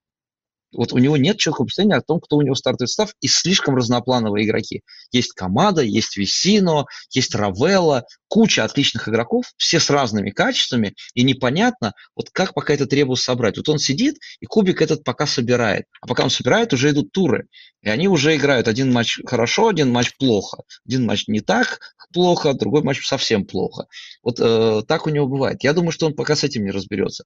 Вот 0.76 0.92
у 0.92 0.98
него 0.98 1.16
нет 1.16 1.38
четкого 1.38 1.64
представления 1.64 1.96
о 1.96 2.02
том, 2.02 2.20
кто 2.20 2.36
у 2.36 2.42
него 2.42 2.54
стартовый 2.54 2.88
состав, 2.88 3.14
и 3.20 3.28
слишком 3.28 3.76
разноплановые 3.76 4.46
игроки. 4.46 4.82
Есть 5.10 5.32
команда, 5.32 5.80
есть 5.82 6.16
Висино, 6.16 6.86
есть 7.10 7.34
Равелла, 7.34 8.04
куча 8.28 8.64
отличных 8.64 9.08
игроков, 9.08 9.46
все 9.56 9.80
с 9.80 9.88
разными 9.88 10.30
качествами, 10.30 10.94
и 11.14 11.22
непонятно, 11.22 11.92
вот 12.14 12.30
как 12.30 12.52
пока 12.52 12.74
это 12.74 12.86
требуется 12.86 13.26
собрать. 13.26 13.56
Вот 13.56 13.68
он 13.68 13.78
сидит, 13.78 14.16
и 14.40 14.46
кубик 14.46 14.82
этот 14.82 15.04
пока 15.04 15.26
собирает. 15.26 15.86
А 16.00 16.06
пока 16.06 16.24
он 16.24 16.30
собирает, 16.30 16.72
уже 16.72 16.90
идут 16.90 17.12
туры. 17.12 17.46
И 17.82 17.88
они 17.88 18.08
уже 18.08 18.36
играют 18.36 18.68
один 18.68 18.92
матч 18.92 19.20
хорошо, 19.24 19.68
один 19.68 19.90
матч 19.90 20.16
плохо. 20.18 20.62
Один 20.84 21.06
матч 21.06 21.28
не 21.28 21.40
так 21.40 21.78
плохо, 22.16 22.54
другой 22.54 22.82
матч 22.82 23.06
совсем 23.06 23.44
плохо. 23.44 23.84
Вот 24.22 24.40
э, 24.40 24.80
так 24.88 25.06
у 25.06 25.10
него 25.10 25.26
бывает. 25.26 25.62
Я 25.62 25.74
думаю, 25.74 25.90
что 25.90 26.06
он 26.06 26.14
пока 26.14 26.34
с 26.34 26.44
этим 26.44 26.64
не 26.64 26.70
разберется. 26.70 27.24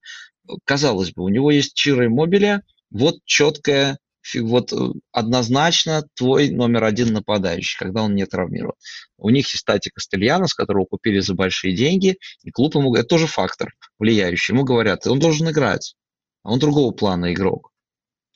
Казалось 0.64 1.12
бы, 1.12 1.22
у 1.22 1.28
него 1.28 1.52
есть 1.52 1.74
Чиро 1.74 2.06
и 2.06 2.08
Мобиля, 2.08 2.62
вот 2.90 3.20
четкая 3.24 3.98
вот 4.34 4.72
однозначно 5.12 6.02
твой 6.14 6.50
номер 6.50 6.84
один 6.84 7.12
нападающий, 7.12 7.78
когда 7.78 8.02
он 8.02 8.16
не 8.16 8.26
травмирован. 8.26 8.74
У 9.16 9.30
них 9.30 9.48
есть 9.52 9.64
Тати 9.64 9.90
Кастельянос, 9.90 10.54
которого 10.54 10.86
купили 10.86 11.20
за 11.20 11.34
большие 11.34 11.72
деньги, 11.72 12.16
и 12.42 12.50
клуб 12.50 12.74
ему, 12.74 12.92
это 12.96 13.04
тоже 13.04 13.28
фактор 13.28 13.72
влияющий. 14.00 14.54
Ему 14.54 14.64
говорят, 14.64 15.06
он 15.06 15.20
должен 15.20 15.48
играть, 15.50 15.94
а 16.42 16.50
он 16.50 16.58
другого 16.58 16.90
плана 16.90 17.32
игрок. 17.32 17.70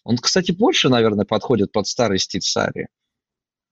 Он, 0.04 0.18
кстати, 0.18 0.52
больше, 0.52 0.88
наверное, 0.88 1.24
подходит 1.24 1.72
под 1.72 1.88
старый 1.88 2.20
стиль 2.20 2.42
Сари. 2.42 2.86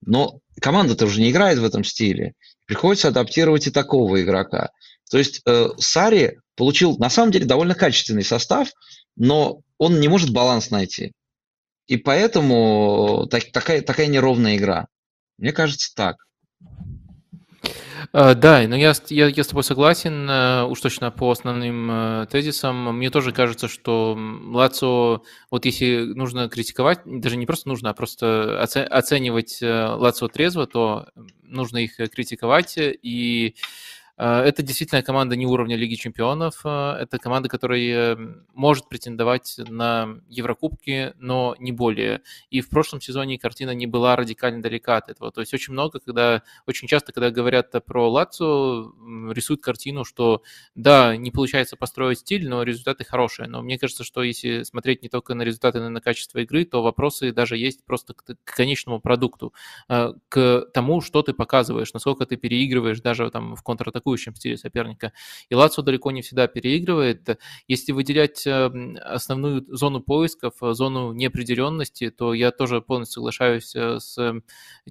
Но 0.04 0.40
команда-то 0.60 1.06
уже 1.06 1.20
не 1.20 1.30
играет 1.30 1.58
в 1.58 1.64
этом 1.64 1.84
стиле. 1.84 2.34
Приходится 2.66 3.08
адаптировать 3.08 3.66
и 3.66 3.70
такого 3.70 4.20
игрока. 4.22 4.70
То 5.10 5.18
есть 5.18 5.42
э, 5.46 5.68
Сари 5.78 6.38
получил, 6.56 6.96
на 6.98 7.10
самом 7.10 7.32
деле, 7.32 7.44
довольно 7.44 7.74
качественный 7.74 8.24
состав, 8.24 8.70
но 9.16 9.60
он 9.78 10.00
не 10.00 10.08
может 10.08 10.30
баланс 10.30 10.70
найти. 10.70 11.12
И 11.86 11.96
поэтому 11.96 13.26
так, 13.30 13.50
такая, 13.52 13.82
такая 13.82 14.06
неровная 14.06 14.56
игра. 14.56 14.86
Мне 15.38 15.52
кажется, 15.52 15.92
так. 15.94 16.16
Uh, 18.14 18.34
да, 18.34 18.68
но 18.68 18.76
я, 18.76 18.92
я, 19.08 19.28
я 19.28 19.42
с 19.42 19.46
тобой 19.46 19.64
согласен, 19.64 20.28
uh, 20.28 20.66
уж 20.66 20.82
точно 20.82 21.10
по 21.10 21.30
основным 21.30 21.90
uh, 21.90 22.26
тезисам. 22.26 22.94
Мне 22.98 23.08
тоже 23.08 23.32
кажется, 23.32 23.68
что 23.68 24.18
Лацо, 24.18 25.22
вот 25.50 25.64
если 25.64 26.12
нужно 26.12 26.50
критиковать, 26.50 27.00
даже 27.06 27.38
не 27.38 27.46
просто 27.46 27.70
нужно, 27.70 27.88
а 27.88 27.94
просто 27.94 28.60
оце, 28.62 28.82
оценивать 28.82 29.60
Лацо 29.62 30.28
трезво, 30.28 30.66
то 30.66 31.08
нужно 31.42 31.78
их 31.78 31.96
критиковать 31.96 32.74
и 32.76 33.54
это 34.22 34.62
действительно 34.62 35.02
команда 35.02 35.34
не 35.34 35.46
уровня 35.46 35.74
Лиги 35.74 35.96
Чемпионов. 35.96 36.60
А, 36.64 36.96
это 37.00 37.18
команда, 37.18 37.48
которая 37.48 38.16
может 38.54 38.88
претендовать 38.88 39.56
на 39.58 40.20
Еврокубки, 40.28 41.12
но 41.18 41.56
не 41.58 41.72
более. 41.72 42.22
И 42.48 42.60
в 42.60 42.68
прошлом 42.68 43.00
сезоне 43.00 43.36
картина 43.38 43.72
не 43.72 43.86
была 43.86 44.14
радикально 44.14 44.62
далека 44.62 44.98
от 44.98 45.08
этого. 45.08 45.32
То 45.32 45.40
есть 45.40 45.52
очень 45.52 45.72
много, 45.72 45.98
когда, 45.98 46.42
очень 46.66 46.86
часто, 46.86 47.12
когда 47.12 47.30
говорят 47.30 47.72
про 47.84 48.08
Лацо, 48.08 48.92
рисуют 49.32 49.60
картину, 49.60 50.04
что 50.04 50.42
да, 50.76 51.16
не 51.16 51.32
получается 51.32 51.76
построить 51.76 52.20
стиль, 52.20 52.48
но 52.48 52.62
результаты 52.62 53.04
хорошие. 53.04 53.48
Но 53.48 53.60
мне 53.62 53.76
кажется, 53.76 54.04
что 54.04 54.22
если 54.22 54.62
смотреть 54.62 55.02
не 55.02 55.08
только 55.08 55.34
на 55.34 55.42
результаты, 55.42 55.80
но 55.80 55.86
и 55.86 55.90
на 55.90 56.00
качество 56.00 56.38
игры, 56.38 56.64
то 56.64 56.82
вопросы 56.82 57.32
даже 57.32 57.56
есть 57.56 57.84
просто 57.84 58.14
к, 58.14 58.36
конечному 58.44 59.00
продукту, 59.00 59.52
а, 59.88 60.14
к 60.28 60.66
тому, 60.72 61.00
что 61.00 61.22
ты 61.22 61.32
показываешь, 61.32 61.92
насколько 61.92 62.24
ты 62.24 62.36
переигрываешь 62.36 63.00
даже 63.00 63.28
там 63.30 63.56
в 63.56 63.62
контратаку 63.64 64.11
атакующем 64.12 64.34
стиле 64.34 64.56
соперника. 64.56 65.12
И 65.48 65.54
Лацо 65.54 65.82
далеко 65.82 66.10
не 66.10 66.22
всегда 66.22 66.46
переигрывает. 66.46 67.38
Если 67.68 67.92
выделять 67.92 68.46
эм, 68.46 68.96
основную 69.00 69.64
зону 69.68 70.00
поисков, 70.00 70.54
э, 70.62 70.72
зону 70.74 71.12
неопределенности, 71.12 72.10
то 72.10 72.34
я 72.34 72.50
тоже 72.50 72.80
полностью 72.80 73.14
соглашаюсь 73.14 73.74
э, 73.74 73.98
с 73.98 74.42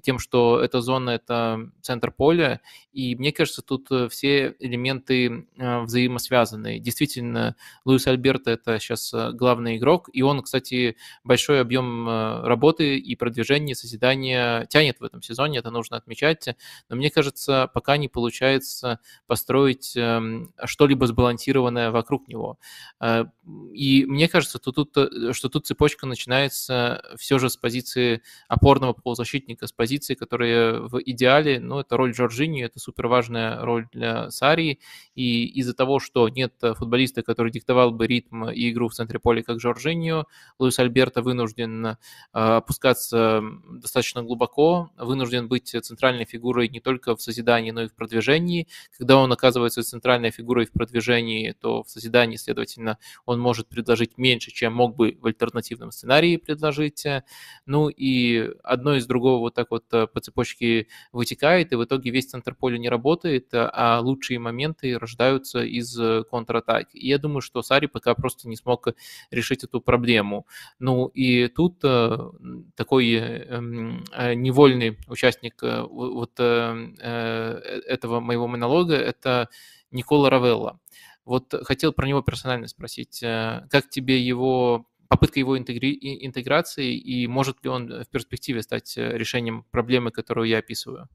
тем, 0.02 0.18
что 0.18 0.60
эта 0.60 0.80
зона– 0.80 1.10
это 1.10 1.70
центр 1.82 2.10
поля, 2.10 2.60
и 2.92 3.14
мне 3.16 3.32
кажется, 3.32 3.62
тут 3.62 3.90
э, 3.90 4.08
все 4.08 4.54
элементы 4.58 5.46
взаимосвязаны. 5.56 6.78
Действительно, 6.78 7.56
Луис 7.84 8.06
Альберто– 8.06 8.50
это 8.52 8.78
сейчас 8.78 9.12
главный 9.34 9.76
игрок, 9.76 10.08
и 10.12 10.22
он, 10.22 10.42
кстати, 10.42 10.96
большой 11.24 11.60
объем 11.60 12.08
работы 12.44 12.98
и 12.98 13.16
продвижения, 13.16 13.74
созидания 13.74 14.66
тянет 14.66 15.00
в 15.00 15.04
этом 15.04 15.22
сезоне, 15.22 15.58
это 15.58 15.70
нужно 15.70 15.96
отмечать, 15.96 16.48
но 16.88 16.96
мне 16.96 17.10
кажется, 17.10 17.70
пока 17.72 17.96
не 17.96 18.08
получается 18.08 18.98
построить 19.26 19.96
эм, 19.96 20.52
что-либо 20.64 21.06
сбалансированное 21.06 21.90
вокруг 21.90 22.28
него. 22.28 22.58
Э, 23.00 23.24
и 23.72 24.04
мне 24.06 24.28
кажется, 24.28 24.58
что 24.58 24.72
тут, 24.72 24.96
э, 24.96 25.32
что 25.32 25.48
тут 25.48 25.66
цепочка 25.66 26.06
начинается 26.06 27.02
все 27.16 27.38
же 27.38 27.50
с 27.50 27.56
позиции 27.56 28.22
опорного 28.48 28.92
полузащитника, 28.92 29.66
с 29.66 29.72
позиции, 29.72 30.14
которая 30.14 30.80
в 30.80 31.00
идеале, 31.02 31.60
ну, 31.60 31.80
это 31.80 31.96
роль 31.96 32.12
Джорджини, 32.12 32.64
это 32.64 32.78
супер 32.78 33.06
важная 33.06 33.60
роль 33.60 33.88
для 33.92 34.30
Сарии, 34.30 34.80
и 35.14 35.46
из-за 35.46 35.74
того, 35.74 35.98
что 36.00 36.28
нет 36.28 36.54
футболиста, 36.60 37.22
который 37.22 37.52
диктовал 37.52 37.90
бы 37.90 38.06
ритм 38.06 38.46
и 38.46 38.70
игру 38.70 38.88
в 38.88 38.94
центре 38.94 39.18
поля, 39.18 39.42
как 39.42 39.58
Джорджиньо, 39.58 40.26
Луис 40.58 40.78
Альберто 40.78 41.22
вынужден 41.22 41.86
э, 41.86 41.96
опускаться 42.32 43.42
достаточно 43.70 44.22
глубоко, 44.22 44.90
вынужден 44.96 45.48
быть 45.48 45.68
центральной 45.68 46.24
фигурой 46.24 46.68
не 46.68 46.80
только 46.80 47.16
в 47.16 47.22
созидании, 47.22 47.70
но 47.70 47.82
и 47.82 47.88
в 47.88 47.94
продвижении, 47.94 48.68
когда 48.98 49.16
он 49.16 49.32
оказывается 49.32 49.82
центральной 49.82 50.30
фигурой 50.30 50.66
в 50.66 50.72
продвижении, 50.72 51.52
то 51.52 51.82
в 51.82 51.90
созидании, 51.90 52.36
следовательно, 52.36 52.98
он 53.24 53.40
может 53.40 53.68
предложить 53.68 54.18
меньше, 54.18 54.50
чем 54.50 54.74
мог 54.74 54.96
бы 54.96 55.18
в 55.20 55.26
альтернативном 55.26 55.90
сценарии 55.90 56.36
предложить. 56.36 57.04
Ну 57.66 57.88
и 57.88 58.50
одно 58.62 58.96
из 58.96 59.06
другого 59.06 59.38
вот 59.38 59.54
так 59.54 59.70
вот 59.70 59.84
э, 59.92 60.06
по 60.06 60.20
цепочке 60.20 60.88
вытекает, 61.12 61.72
и 61.72 61.76
в 61.76 61.84
итоге 61.84 62.10
весь 62.10 62.28
центр 62.28 62.54
поля 62.54 62.78
не 62.78 62.88
работает, 62.88 63.48
а 63.52 64.00
лучшие 64.00 64.38
моменты 64.38 64.98
рождаются 64.98 65.62
из 65.62 65.98
контратаки. 66.30 66.96
И 66.96 67.08
я 67.08 67.18
думаю, 67.18 67.40
что 67.40 67.62
Сари 67.62 67.86
пока 67.86 68.14
просто 68.14 68.48
не 68.48 68.56
смог 68.56 68.88
решить 69.30 69.64
эту 69.64 69.80
проблему. 69.80 70.46
Ну 70.78 71.06
и 71.08 71.48
тут 71.48 71.80
э, 71.82 72.18
такой 72.76 73.12
эм, 73.14 74.04
э, 74.12 74.34
невольный 74.34 74.98
участник 75.08 75.62
вот 75.62 76.38
этого 76.38 78.20
моего 78.20 78.46
монолога 78.48 78.81
друга, 78.84 79.02
это 79.02 79.48
Никола 79.90 80.30
Равелла. 80.30 80.80
Вот 81.24 81.54
хотел 81.64 81.92
про 81.92 82.06
него 82.06 82.22
персонально 82.22 82.66
спросить, 82.68 83.22
э, 83.22 83.66
как 83.70 83.88
тебе 83.88 84.20
его 84.20 84.86
попытка 85.08 85.38
его 85.38 85.58
интегри... 85.58 85.98
интеграции 86.26 86.96
и 86.96 87.26
может 87.26 87.62
ли 87.62 87.70
он 87.70 88.02
в 88.02 88.08
перспективе 88.08 88.62
стать 88.62 88.96
э, 88.96 89.16
решением 89.16 89.64
проблемы, 89.70 90.10
которую 90.10 90.48
я 90.48 90.58
описываю? 90.58 91.08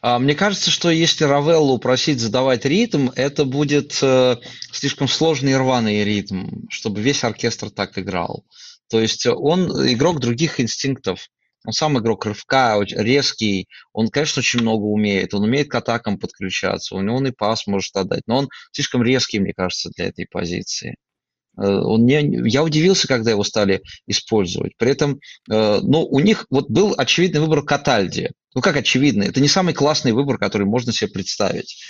А, 0.00 0.18
мне 0.18 0.34
кажется, 0.34 0.70
что 0.70 0.90
если 0.90 1.24
Равеллу 1.24 1.78
просить 1.78 2.20
задавать 2.20 2.64
ритм, 2.64 3.08
это 3.16 3.44
будет 3.44 3.98
э, 4.02 4.36
слишком 4.70 5.08
сложный 5.08 5.52
и 5.52 5.56
рваный 5.56 6.04
ритм, 6.04 6.66
чтобы 6.68 7.00
весь 7.00 7.24
оркестр 7.24 7.70
так 7.70 7.98
играл. 7.98 8.44
То 8.88 9.00
есть 9.00 9.26
он 9.26 9.70
игрок 9.90 10.20
других 10.20 10.60
инстинктов. 10.60 11.28
Он 11.64 11.72
сам 11.72 11.98
игрок 11.98 12.26
рывка, 12.26 12.80
резкий, 12.82 13.68
он, 13.92 14.08
конечно, 14.08 14.40
очень 14.40 14.60
много 14.60 14.82
умеет, 14.84 15.32
он 15.34 15.44
умеет 15.44 15.68
к 15.70 15.74
атакам 15.74 16.18
подключаться, 16.18 16.94
у 16.94 17.00
него 17.00 17.16
он 17.16 17.28
и 17.28 17.30
пас 17.30 17.66
может 17.66 17.94
отдать, 17.96 18.22
но 18.26 18.38
он 18.38 18.48
слишком 18.72 19.02
резкий, 19.02 19.38
мне 19.38 19.52
кажется, 19.54 19.90
для 19.96 20.06
этой 20.06 20.26
позиции. 20.26 20.96
Э, 21.56 21.66
он 21.66 22.04
не, 22.04 22.48
я 22.48 22.62
удивился, 22.64 23.06
когда 23.06 23.30
его 23.30 23.44
стали 23.44 23.82
использовать. 24.06 24.76
При 24.76 24.90
этом, 24.90 25.20
э, 25.50 25.80
ну, 25.82 26.04
у 26.04 26.20
них 26.20 26.46
вот 26.50 26.70
был 26.70 26.94
очевидный 26.96 27.40
выбор 27.40 27.62
Катальди. 27.62 28.30
Ну, 28.54 28.60
как 28.60 28.76
очевидный? 28.76 29.28
Это 29.28 29.40
не 29.40 29.48
самый 29.48 29.74
классный 29.74 30.12
выбор, 30.12 30.38
который 30.38 30.66
можно 30.66 30.92
себе 30.92 31.10
представить. 31.10 31.82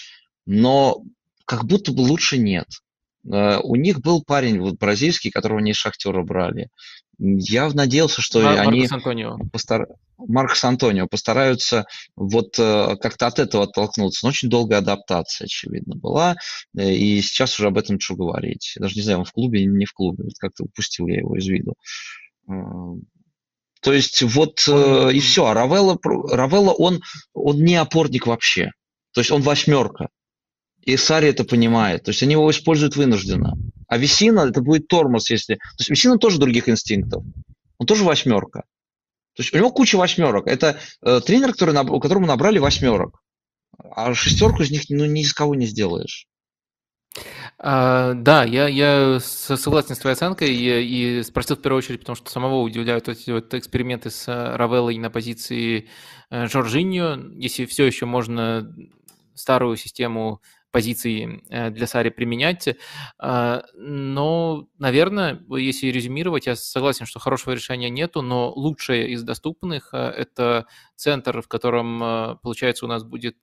Но 0.46 1.02
как 1.46 1.64
будто 1.64 1.92
бы 1.92 2.00
лучше 2.00 2.38
нет. 2.38 2.66
Э, 3.30 3.58
у 3.62 3.76
них 3.76 4.00
был 4.00 4.22
парень 4.22 4.60
вот 4.60 4.78
бразильский, 4.78 5.30
которого 5.30 5.60
они 5.60 5.72
из 5.72 5.76
Шахтера 5.76 6.22
брали. 6.22 6.68
Я 7.18 7.68
надеялся, 7.68 8.20
что 8.20 8.40
Мар- 8.40 8.58
они... 8.58 8.80
Маркос 8.80 8.92
Антонио. 8.92 9.38
Постар... 9.52 9.86
Маркос 10.18 10.64
Антонио 10.64 11.06
постараются 11.06 11.86
вот 12.16 12.58
э, 12.58 12.96
как-то 13.00 13.26
от 13.26 13.38
этого 13.38 13.64
оттолкнуться. 13.64 14.24
Но 14.24 14.30
очень 14.30 14.48
долгая 14.48 14.78
адаптация, 14.78 15.46
очевидно, 15.46 15.96
была. 15.96 16.36
Э, 16.76 16.92
и 16.92 17.20
сейчас 17.22 17.58
уже 17.58 17.68
об 17.68 17.78
этом 17.78 18.00
что 18.00 18.16
говорить. 18.16 18.72
Я 18.76 18.82
даже 18.82 18.96
не 18.96 19.02
знаю, 19.02 19.20
он 19.20 19.24
в 19.24 19.32
клубе 19.32 19.62
или 19.62 19.70
не 19.70 19.84
в 19.84 19.92
клубе. 19.92 20.24
Вот 20.24 20.34
как-то 20.38 20.64
упустил 20.64 21.06
я 21.06 21.18
его 21.18 21.36
из 21.36 21.46
виду. 21.46 21.74
То 23.82 23.92
есть 23.92 24.22
вот 24.22 24.60
и 24.66 25.20
все. 25.20 25.46
А 25.46 25.54
Равелла, 25.54 25.98
Равелла 26.02 26.72
он, 26.72 27.02
он 27.34 27.62
не 27.62 27.76
опорник 27.76 28.26
вообще. 28.26 28.70
То 29.12 29.20
есть 29.20 29.30
он 29.30 29.42
восьмерка. 29.42 30.08
И 30.82 30.96
Сари 30.96 31.28
это 31.28 31.44
понимает. 31.44 32.04
То 32.04 32.10
есть 32.10 32.22
они 32.22 32.32
его 32.32 32.50
используют 32.50 32.96
вынужденно. 32.96 33.54
А 33.92 33.98
Весина 33.98 34.48
это 34.48 34.62
будет 34.62 34.88
тормоз, 34.88 35.28
если... 35.28 35.56
То 35.56 35.80
есть 35.80 35.90
Весина 35.90 36.16
тоже 36.16 36.38
других 36.38 36.66
инстинктов. 36.66 37.24
Он 37.76 37.86
тоже 37.86 38.04
восьмерка. 38.04 38.60
То 39.36 39.42
есть 39.42 39.52
у 39.52 39.58
него 39.58 39.70
куча 39.70 39.96
восьмерок. 39.96 40.46
Это 40.46 40.78
э, 41.02 41.20
тренер, 41.20 41.52
который, 41.52 41.76
у 41.76 42.00
которому 42.00 42.26
набрали 42.26 42.58
восьмерок. 42.58 43.20
А 43.90 44.14
шестерку 44.14 44.62
из 44.62 44.70
них 44.70 44.84
ну, 44.88 45.04
ни 45.04 45.20
из 45.20 45.34
кого 45.34 45.54
не 45.54 45.66
сделаешь. 45.66 46.26
А, 47.58 48.14
да, 48.14 48.44
я, 48.44 48.66
я 48.66 49.20
согласен 49.20 49.94
с 49.94 49.98
твоей 49.98 50.14
оценкой 50.14 50.54
и, 50.54 51.18
и 51.18 51.22
спросил 51.22 51.56
в 51.56 51.60
первую 51.60 51.80
очередь, 51.80 52.00
потому 52.00 52.16
что 52.16 52.30
самого 52.30 52.62
удивляют 52.62 53.10
эти 53.10 53.30
вот 53.30 53.52
эксперименты 53.52 54.08
с 54.08 54.26
э, 54.26 54.56
Равеллой 54.56 54.96
на 54.96 55.10
позиции 55.10 55.90
э, 56.30 56.46
Жоржиньо. 56.46 57.18
Если 57.34 57.66
все 57.66 57.84
еще 57.84 58.06
можно 58.06 58.74
старую 59.34 59.76
систему 59.76 60.40
позиции 60.72 61.44
э, 61.50 61.70
для 61.70 61.86
Сари 61.86 62.08
применять. 62.08 62.76
А, 63.18 63.62
но, 63.74 64.66
наверное, 64.78 65.40
если 65.50 65.88
резюмировать, 65.88 66.46
я 66.46 66.56
согласен, 66.56 67.06
что 67.06 67.20
хорошего 67.20 67.52
решения 67.52 67.90
нету, 67.90 68.22
но 68.22 68.50
лучшее 68.50 69.10
из 69.10 69.22
доступных 69.22 69.90
э,– 69.92 69.98
это 70.16 70.66
центр, 70.96 71.42
в 71.42 71.48
котором, 71.48 72.02
э, 72.02 72.36
получается, 72.42 72.86
у 72.86 72.88
нас 72.88 73.04
будет 73.04 73.36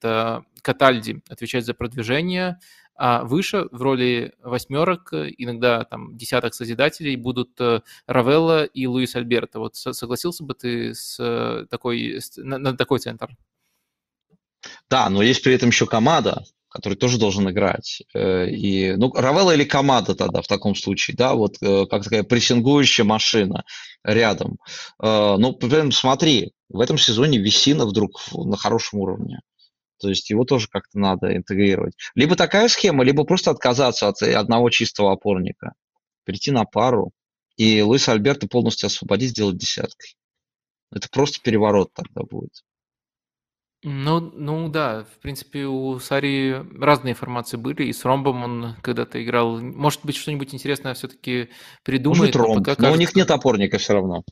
Катальди 0.62 1.22
отвечать 1.30 1.66
за 1.66 1.74
продвижение, 1.74 2.60
а 2.96 3.24
выше 3.24 3.68
в 3.72 3.82
роли 3.82 4.34
восьмерок, 4.44 5.14
иногда 5.14 5.86
там 5.86 6.18
десяток 6.18 6.54
созидателей 6.54 7.16
будут 7.16 7.58
Равелла 8.08 8.66
и 8.66 8.88
Луис 8.88 9.16
Альберто. 9.16 9.60
Вот 9.60 9.76
согласился 9.76 10.44
бы 10.44 10.54
ты 10.54 10.94
с 10.94 11.68
такой, 11.70 12.20
на, 12.38 12.58
на 12.58 12.76
такой 12.76 13.00
центр? 13.00 13.30
Да, 14.90 15.10
но 15.10 15.22
есть 15.22 15.44
при 15.44 15.54
этом 15.54 15.70
еще 15.70 15.86
команда, 15.86 16.44
который 16.70 16.96
тоже 16.96 17.18
должен 17.18 17.50
играть. 17.50 18.04
Э, 18.14 18.48
и, 18.48 18.94
ну, 18.96 19.12
Равелла 19.14 19.52
или 19.52 19.64
команда 19.64 20.16
тогда 20.16 20.42
в 20.42 20.48
таком 20.48 20.76
случае, 20.76 21.18
да, 21.18 21.34
вот 21.34 21.58
э, 21.62 21.86
как 21.90 22.04
такая 22.04 22.24
прессингующая 22.24 23.06
машина 23.06 23.64
рядом. 24.04 24.58
Э, 25.02 25.36
ну, 25.38 25.54
прям 25.54 25.92
смотри, 25.92 26.52
в 26.70 26.80
этом 26.80 26.98
сезоне 26.98 27.40
Весина 27.40 27.86
вдруг 27.86 28.22
на 28.34 28.56
хорошем 28.58 29.00
уровне. 29.00 29.40
То 30.00 30.10
есть 30.10 30.30
его 30.30 30.46
тоже 30.46 30.68
как-то 30.70 30.98
надо 30.98 31.36
интегрировать. 31.36 31.94
Либо 32.16 32.36
такая 32.36 32.70
схема, 32.70 33.04
либо 33.04 33.26
просто 33.26 33.52
отказаться 33.52 34.08
от 34.08 34.22
одного 34.22 34.70
чистого 34.70 35.12
опорника, 35.12 35.74
перейти 36.24 36.52
на 36.52 36.64
пару, 36.64 37.12
и 37.58 37.82
Луис 37.82 38.08
Альберто 38.08 38.48
полностью 38.48 38.88
освободить, 38.88 39.32
сделать 39.32 39.58
десяткой. 39.58 40.16
Это 40.92 41.10
просто 41.10 41.42
переворот 41.44 41.92
тогда 41.94 42.22
будет. 42.24 42.64
Ну, 43.82 44.20
ну 44.20 44.68
да, 44.68 45.06
в 45.06 45.22
принципе, 45.22 45.66
у 45.66 45.98
Сари 46.00 46.66
разные 46.78 47.14
информации 47.14 47.56
были, 47.56 47.84
и 47.84 47.94
с 47.94 48.04
Ромбом 48.04 48.44
он 48.44 48.76
когда-то 48.82 49.24
играл. 49.24 49.58
Может 49.60 50.02
быть, 50.04 50.18
что-нибудь 50.18 50.54
интересное 50.54 50.94
все-таки 50.94 51.50
придумает. 51.84 52.36
Может, 52.36 52.36
Ромб, 52.36 52.56
но, 52.56 52.64
пока 52.64 52.82
но 52.82 52.92
у 52.92 52.96
них 52.98 53.16
нет 53.16 53.32
опорника 53.32 53.78
все 53.78 53.94
равно. 53.94 54.24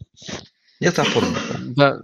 Нет 0.82 1.00
опорника. 1.00 1.40
Да, 1.60 2.02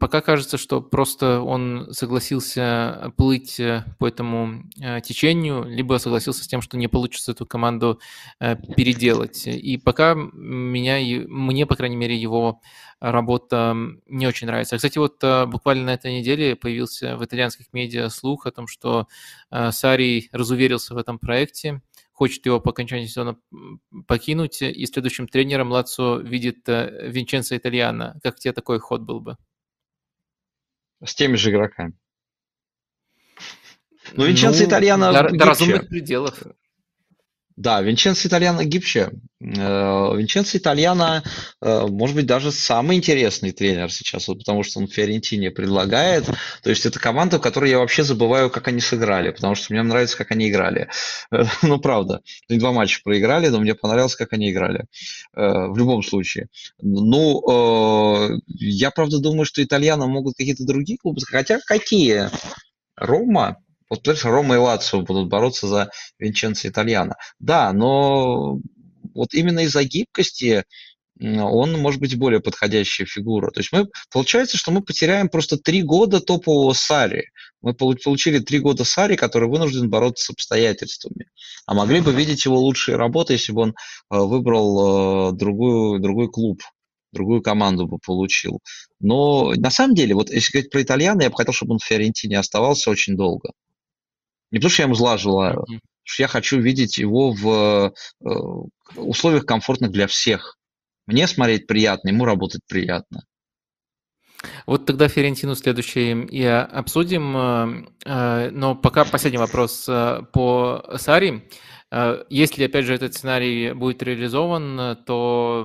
пока 0.00 0.20
кажется, 0.20 0.58
что 0.58 0.80
просто 0.80 1.40
он 1.40 1.88
согласился 1.92 3.12
плыть 3.16 3.60
э, 3.60 3.84
по 3.98 4.08
этому 4.08 4.64
э, 4.80 5.00
течению, 5.00 5.64
либо 5.64 5.98
согласился 5.98 6.44
с 6.44 6.48
тем, 6.48 6.60
что 6.60 6.76
не 6.76 6.88
получится 6.88 7.32
эту 7.32 7.46
команду 7.46 8.00
э, 8.40 8.56
переделать. 8.76 9.46
И 9.46 9.76
пока 9.78 10.14
меня, 10.14 10.98
мне, 11.28 11.66
по 11.66 11.76
крайней 11.76 11.96
мере, 11.96 12.16
его 12.16 12.60
работа 13.00 13.76
не 14.06 14.26
очень 14.26 14.46
нравится. 14.46 14.76
Кстати, 14.76 14.98
вот 14.98 15.22
буквально 15.48 15.84
на 15.84 15.94
этой 15.94 16.18
неделе 16.18 16.56
появился 16.56 17.16
в 17.16 17.24
итальянских 17.24 17.66
медиа 17.72 18.08
слух 18.08 18.46
о 18.46 18.50
том, 18.50 18.66
что 18.66 19.06
Сари 19.50 20.30
разуверился 20.32 20.94
в 20.94 20.96
этом 20.96 21.18
проекте, 21.18 21.82
хочет 22.12 22.46
его 22.46 22.58
по 22.58 22.70
окончании 22.70 23.06
сезона 23.06 23.36
покинуть, 24.06 24.62
и 24.62 24.86
следующим 24.86 25.28
тренером 25.28 25.70
Лацо 25.72 26.16
видит 26.16 26.66
Винченцо 26.66 27.54
Итальяна. 27.54 28.18
Как 28.22 28.38
тебе 28.38 28.54
такой 28.54 28.78
ход 28.78 29.02
был 29.02 29.20
бы? 29.20 29.36
С 31.04 31.14
теми 31.14 31.36
же 31.36 31.50
игроками. 31.50 31.92
Но 34.12 34.22
ну, 34.22 34.26
Винченцо 34.26 34.60
ну, 34.60 34.68
Итальяно 34.68 35.12
до, 35.12 35.30
до 35.30 35.44
разумных 35.44 35.88
пределов. 35.88 36.42
Да, 37.56 37.80
Винченцо 37.80 38.28
Итальяно 38.28 38.64
гибче. 38.64 39.10
Э, 39.40 40.14
Винченцо 40.14 40.58
Итальяно, 40.58 41.22
э, 41.62 41.86
может 41.86 42.14
быть, 42.14 42.26
даже 42.26 42.52
самый 42.52 42.98
интересный 42.98 43.50
тренер 43.52 43.90
сейчас, 43.90 44.28
вот 44.28 44.40
потому 44.40 44.62
что 44.62 44.78
он 44.78 44.88
Фиорентине 44.88 45.50
предлагает. 45.50 46.26
То 46.62 46.68
есть 46.68 46.84
это 46.84 47.00
команда, 47.00 47.38
в 47.38 47.40
которой 47.40 47.70
я 47.70 47.78
вообще 47.78 48.04
забываю, 48.04 48.50
как 48.50 48.68
они 48.68 48.80
сыграли, 48.80 49.30
потому 49.30 49.54
что 49.54 49.72
мне 49.72 49.82
нравится, 49.82 50.18
как 50.18 50.32
они 50.32 50.50
играли. 50.50 50.90
Э, 51.32 51.44
ну, 51.62 51.78
правда, 51.78 52.20
два 52.50 52.72
матча 52.72 53.00
проиграли, 53.02 53.48
но 53.48 53.58
мне 53.58 53.74
понравилось, 53.74 54.16
как 54.16 54.34
они 54.34 54.50
играли. 54.50 54.84
В 55.34 55.76
любом 55.76 56.02
случае. 56.02 56.48
Ну, 56.80 58.40
я, 58.46 58.90
правда, 58.90 59.18
думаю, 59.18 59.44
что 59.44 59.62
Итальяно 59.62 60.06
могут 60.06 60.34
какие-то 60.36 60.64
другие 60.64 60.98
клубы, 60.98 61.20
хотя 61.26 61.58
какие? 61.66 62.30
Рома, 62.96 63.58
вот, 63.88 64.02
представляешь, 64.02 64.24
Рома 64.24 64.54
и 64.56 64.58
Лацио 64.58 65.02
будут 65.02 65.28
бороться 65.28 65.66
за 65.66 65.90
Винченцо 66.18 66.68
Итальяна. 66.68 67.16
Да, 67.38 67.72
но 67.72 68.58
вот 69.14 69.34
именно 69.34 69.60
из-за 69.60 69.84
гибкости 69.84 70.64
он 71.18 71.72
может 71.80 72.00
быть 72.00 72.16
более 72.18 72.40
подходящая 72.40 73.06
фигура. 73.06 73.50
То 73.50 73.60
есть 73.60 73.72
мы, 73.72 73.86
получается, 74.12 74.58
что 74.58 74.70
мы 74.70 74.82
потеряем 74.82 75.28
просто 75.28 75.56
три 75.56 75.82
года 75.82 76.20
топового 76.20 76.74
Сари. 76.74 77.30
Мы 77.62 77.72
получили 77.72 78.38
три 78.38 78.58
года 78.58 78.84
Сари, 78.84 79.16
который 79.16 79.48
вынужден 79.48 79.88
бороться 79.88 80.26
с 80.26 80.30
обстоятельствами. 80.30 81.30
А 81.64 81.74
могли 81.74 82.00
бы 82.00 82.12
видеть 82.12 82.44
его 82.44 82.58
лучшие 82.58 82.96
работы, 82.96 83.32
если 83.32 83.52
бы 83.52 83.62
он 83.62 83.70
э, 83.70 84.18
выбрал 84.18 85.30
э, 85.30 85.36
другую, 85.36 86.00
другой 86.00 86.28
клуб, 86.28 86.60
другую 87.12 87.40
команду 87.40 87.86
бы 87.86 87.98
получил. 87.98 88.60
Но 89.00 89.52
на 89.54 89.70
самом 89.70 89.94
деле, 89.94 90.14
вот 90.14 90.30
если 90.30 90.52
говорить 90.52 90.70
про 90.70 90.82
итальяна, 90.82 91.22
я 91.22 91.30
бы 91.30 91.36
хотел, 91.36 91.54
чтобы 91.54 91.72
он 91.72 91.78
в 91.78 91.84
Фиорентине 91.84 92.38
оставался 92.38 92.90
очень 92.90 93.16
долго. 93.16 93.52
Не 94.50 94.58
потому 94.58 94.70
что 94.70 94.82
я 94.82 94.86
ему 94.86 94.94
зла 94.94 95.16
желаю, 95.18 95.58
mm-hmm. 95.58 95.78
что 96.04 96.22
я 96.22 96.28
хочу 96.28 96.60
видеть 96.60 96.98
его 96.98 97.32
в 97.32 97.92
э, 98.24 98.30
условиях 98.96 99.44
комфортных 99.44 99.90
для 99.90 100.06
всех. 100.06 100.56
Мне 101.06 101.26
смотреть 101.26 101.66
приятно, 101.66 102.08
ему 102.08 102.24
работать 102.24 102.62
приятно. 102.68 103.22
Вот 104.66 104.86
тогда 104.86 105.08
Ферентину 105.08 105.54
следующий 105.54 106.12
и 106.12 106.44
обсудим. 106.44 107.36
Э, 107.36 107.86
э, 108.04 108.50
но 108.50 108.74
пока 108.74 109.04
последний 109.04 109.38
вопрос 109.38 109.84
по 109.84 110.84
Сари. 110.96 111.48
Если, 112.30 112.64
опять 112.64 112.84
же, 112.84 112.94
этот 112.94 113.14
сценарий 113.14 113.72
будет 113.72 114.02
реализован, 114.02 114.98
то 115.06 115.64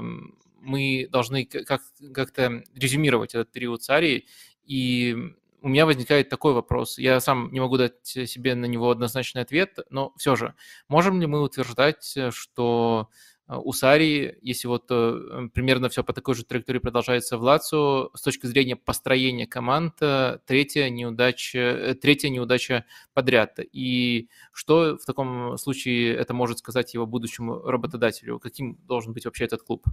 мы 0.61 1.07
должны 1.11 1.45
как-то 1.45 2.61
резюмировать 2.75 3.33
этот 3.33 3.51
период 3.51 3.81
Сари 3.81 4.27
и 4.63 5.15
у 5.61 5.69
меня 5.69 5.85
возникает 5.85 6.29
такой 6.29 6.53
вопрос. 6.53 6.97
Я 6.97 7.19
сам 7.19 7.51
не 7.51 7.59
могу 7.59 7.77
дать 7.77 8.05
себе 8.05 8.55
на 8.55 8.65
него 8.65 8.89
однозначный 8.89 9.43
ответ, 9.43 9.79
но 9.89 10.13
все 10.17 10.35
же, 10.35 10.55
можем 10.87 11.21
ли 11.21 11.27
мы 11.27 11.41
утверждать, 11.41 12.15
что 12.31 13.09
э, 13.47 13.55
у 13.55 13.71
Сари, 13.71 14.39
если 14.41 14.67
вот 14.67 14.85
э, 14.89 15.49
примерно 15.53 15.89
все 15.89 16.03
по 16.03 16.13
такой 16.13 16.33
же 16.33 16.45
траектории 16.45 16.79
продолжается 16.79 17.37
в 17.37 17.43
Лацо, 17.43 18.09
с 18.15 18.21
точки 18.21 18.47
зрения 18.47 18.75
построения 18.75 19.45
команд, 19.45 19.93
э, 20.01 20.39
третья 20.47 20.89
неудача, 20.89 21.95
третья 22.01 22.29
неудача 22.29 22.85
подряд. 23.13 23.59
И 23.71 24.29
что 24.51 24.97
в 24.97 25.05
таком 25.05 25.57
случае 25.59 26.15
это 26.15 26.33
может 26.33 26.57
сказать 26.57 26.93
его 26.95 27.05
будущему 27.05 27.61
работодателю? 27.61 28.39
Каким 28.39 28.77
должен 28.87 29.13
быть 29.13 29.25
вообще 29.25 29.45
этот 29.45 29.61
клуб? 29.61 29.85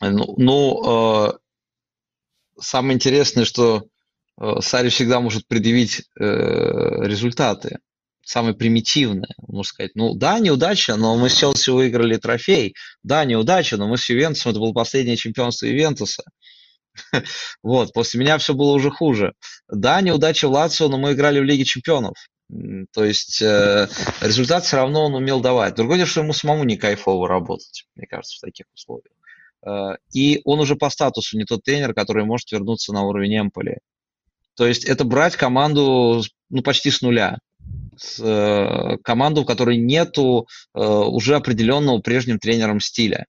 Ну, 0.00 0.34
ну 0.38 1.40
самое 2.58 2.94
интересное, 2.94 3.44
что 3.44 3.84
э, 4.40 4.60
Сари 4.60 4.88
всегда 4.88 5.20
может 5.20 5.46
предъявить 5.46 6.02
э, 6.18 6.24
результаты. 6.24 7.78
Самые 8.24 8.54
примитивные, 8.54 9.34
можно 9.38 9.64
сказать. 9.64 9.92
Ну 9.94 10.14
да, 10.14 10.38
неудача, 10.38 10.96
но 10.96 11.16
мы 11.16 11.28
с 11.28 11.36
Челси 11.36 11.70
выиграли 11.70 12.16
трофей. 12.16 12.74
Да, 13.02 13.24
неудача, 13.24 13.76
но 13.76 13.88
мы 13.88 13.96
с 13.96 14.08
Ювентусом, 14.08 14.52
это 14.52 14.60
было 14.60 14.72
последнее 14.72 15.16
чемпионство 15.16 15.66
Ювентуса. 15.66 16.22
Вот, 17.62 17.92
после 17.92 18.20
меня 18.20 18.38
все 18.38 18.54
было 18.54 18.72
уже 18.72 18.90
хуже. 18.90 19.32
Да, 19.68 20.00
неудача 20.00 20.48
в 20.48 20.52
Лацио, 20.52 20.88
но 20.88 20.98
мы 20.98 21.12
играли 21.12 21.40
в 21.40 21.44
Лиге 21.44 21.64
чемпионов. 21.64 22.14
То 22.92 23.04
есть 23.04 23.40
э, 23.42 23.88
результат 24.20 24.64
все 24.64 24.76
равно 24.76 25.06
он 25.06 25.14
умел 25.14 25.40
давать. 25.40 25.76
Другое 25.76 25.98
дело, 25.98 26.08
что 26.08 26.20
ему 26.20 26.32
самому 26.32 26.64
не 26.64 26.76
кайфово 26.76 27.28
работать, 27.28 27.86
мне 27.94 28.06
кажется, 28.06 28.38
в 28.38 28.40
таких 28.40 28.66
условиях. 28.74 29.14
Э, 29.66 29.96
и 30.12 30.40
он 30.44 30.60
уже 30.60 30.76
по 30.76 30.90
статусу 30.90 31.36
не 31.36 31.44
тот 31.44 31.62
тренер, 31.62 31.94
который 31.94 32.24
может 32.24 32.50
вернуться 32.52 32.92
на 32.92 33.02
уровень 33.02 33.38
Эмполи. 33.38 33.78
То 34.56 34.66
есть 34.66 34.84
это 34.84 35.04
брать 35.04 35.36
команду 35.36 36.22
ну, 36.50 36.62
почти 36.62 36.90
с 36.90 37.00
нуля. 37.00 37.38
С, 37.96 38.18
э, 38.20 38.98
команду, 39.02 39.42
в 39.42 39.46
которой 39.46 39.76
нету 39.76 40.46
э, 40.74 40.80
уже 40.80 41.36
определенного 41.36 42.00
прежним 42.00 42.38
тренером 42.38 42.80
стиля. 42.80 43.26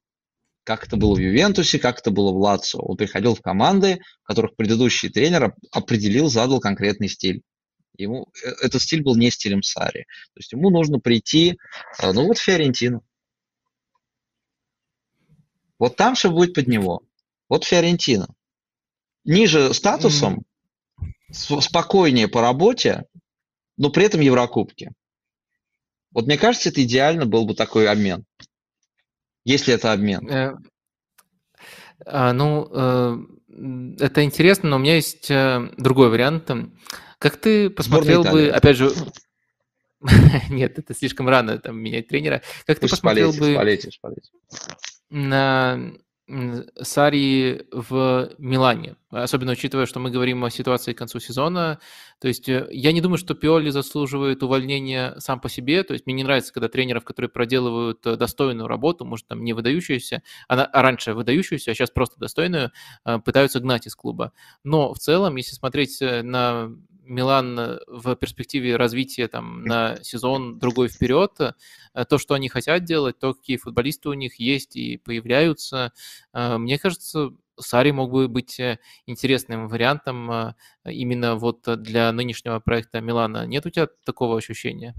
Как 0.63 0.85
это 0.85 0.95
было 0.95 1.15
в 1.15 1.19
Ювентусе, 1.19 1.79
как 1.79 1.99
это 1.99 2.11
было 2.11 2.31
в 2.31 2.37
Лацо. 2.37 2.79
Он 2.79 2.95
приходил 2.95 3.35
в 3.35 3.41
команды, 3.41 3.99
в 4.23 4.27
которых 4.27 4.55
предыдущий 4.55 5.09
тренер 5.09 5.55
определил, 5.71 6.29
задал 6.29 6.59
конкретный 6.59 7.09
стиль. 7.09 7.41
Ему, 7.97 8.27
э, 8.43 8.49
этот 8.61 8.81
стиль 8.81 9.03
был 9.03 9.15
не 9.15 9.31
стилем 9.31 9.63
Сари. 9.63 10.05
То 10.33 10.37
есть 10.37 10.51
ему 10.51 10.69
нужно 10.69 10.99
прийти, 10.99 11.57
э, 12.01 12.11
ну 12.11 12.25
вот 12.27 12.37
Фиорентину. 12.37 13.01
Вот 15.81 15.95
там 15.95 16.13
все 16.13 16.29
будет 16.29 16.53
под 16.53 16.67
него. 16.67 17.01
Вот 17.49 17.63
Фиорентина. 17.63 18.27
Ниже 19.23 19.73
статусом, 19.73 20.43
mm. 21.31 21.59
спокойнее 21.59 22.27
по 22.27 22.39
работе, 22.39 23.05
но 23.77 23.89
при 23.89 24.05
этом 24.05 24.21
Еврокубки. 24.21 24.91
Вот 26.11 26.27
мне 26.27 26.37
кажется, 26.37 26.69
это 26.69 26.83
идеально 26.83 27.25
был 27.25 27.47
бы 27.47 27.55
такой 27.55 27.89
обмен. 27.89 28.25
Если 29.43 29.73
это 29.73 29.91
обмен. 29.91 30.29
Э, 30.29 30.55
а, 32.05 32.31
ну, 32.31 32.69
э, 32.71 33.17
это 34.01 34.23
интересно, 34.23 34.69
но 34.69 34.75
у 34.75 34.79
меня 34.79 34.97
есть 34.97 35.31
э, 35.31 35.67
другой 35.77 36.11
вариант. 36.11 36.51
Как 37.17 37.37
ты 37.37 37.71
посмотрел 37.71 38.21
бы, 38.21 38.49
опять 38.49 38.77
же, 38.77 38.91
нет, 40.51 40.77
это 40.77 40.93
слишком 40.93 41.27
рано 41.27 41.57
там 41.57 41.79
менять 41.79 42.07
тренера. 42.07 42.43
Как 42.67 42.79
Пусть 42.79 42.81
ты 42.81 42.87
посмотрел 42.87 43.33
бы... 43.33 43.53
Спалите, 43.53 43.89
спалите 43.89 44.29
на 45.11 45.93
Сари 46.81 47.67
в 47.71 48.31
Милане, 48.37 48.95
особенно 49.09 49.51
учитывая, 49.51 49.85
что 49.85 49.99
мы 49.99 50.11
говорим 50.11 50.45
о 50.45 50.49
ситуации 50.49 50.93
к 50.93 50.97
концу 50.97 51.19
сезона. 51.19 51.79
То 52.21 52.29
есть 52.29 52.47
э, 52.47 52.69
я 52.71 52.93
не 52.93 53.01
думаю, 53.01 53.17
что 53.17 53.33
Пиоли 53.33 53.69
заслуживает 53.69 54.41
увольнения 54.41 55.15
сам 55.17 55.41
по 55.41 55.49
себе. 55.49 55.83
То 55.83 55.91
есть 55.93 56.05
мне 56.05 56.15
не 56.15 56.23
нравится, 56.23 56.53
когда 56.53 56.69
тренеров, 56.69 57.03
которые 57.03 57.29
проделывают 57.29 58.05
э, 58.05 58.15
достойную 58.15 58.67
работу, 58.67 59.03
может, 59.03 59.27
там 59.27 59.43
не 59.43 59.51
выдающуюся, 59.51 60.23
а, 60.47 60.81
раньше 60.81 61.13
выдающуюся, 61.13 61.71
а 61.71 61.73
сейчас 61.73 61.91
просто 61.91 62.17
достойную, 62.17 62.71
э, 63.03 63.19
пытаются 63.19 63.59
гнать 63.59 63.87
из 63.87 63.95
клуба. 63.95 64.31
Но 64.63 64.93
в 64.93 64.99
целом, 64.99 65.35
если 65.35 65.53
смотреть 65.55 65.97
на 65.99 66.71
Милан 67.11 67.59
э, 67.59 67.79
в 67.87 68.15
перспективе 68.15 68.77
развития 68.77 69.27
там 69.27 69.63
на 69.63 69.97
сезон 70.01 70.59
другой 70.59 70.87
вперед, 70.87 71.31
э, 71.39 72.05
то, 72.05 72.17
что 72.17 72.33
они 72.33 72.49
хотят 72.49 72.85
делать, 72.85 73.19
то, 73.19 73.33
какие 73.33 73.57
футболисты 73.57 74.09
у 74.09 74.13
них 74.13 74.39
есть 74.39 74.75
и 74.75 74.97
появляются, 74.97 75.91
э, 76.33 76.57
мне 76.57 76.79
кажется, 76.79 77.31
Сари 77.59 77.91
мог 77.91 78.11
бы 78.11 78.27
быть 78.27 78.59
интересным 79.05 79.67
вариантом 79.67 80.55
именно 80.83 81.35
вот 81.35 81.61
для 81.83 82.11
нынешнего 82.11 82.59
проекта 82.59 83.01
Милана. 83.01 83.45
Нет 83.45 83.65
у 83.67 83.69
тебя 83.69 83.87
такого 84.03 84.37
ощущения? 84.37 84.95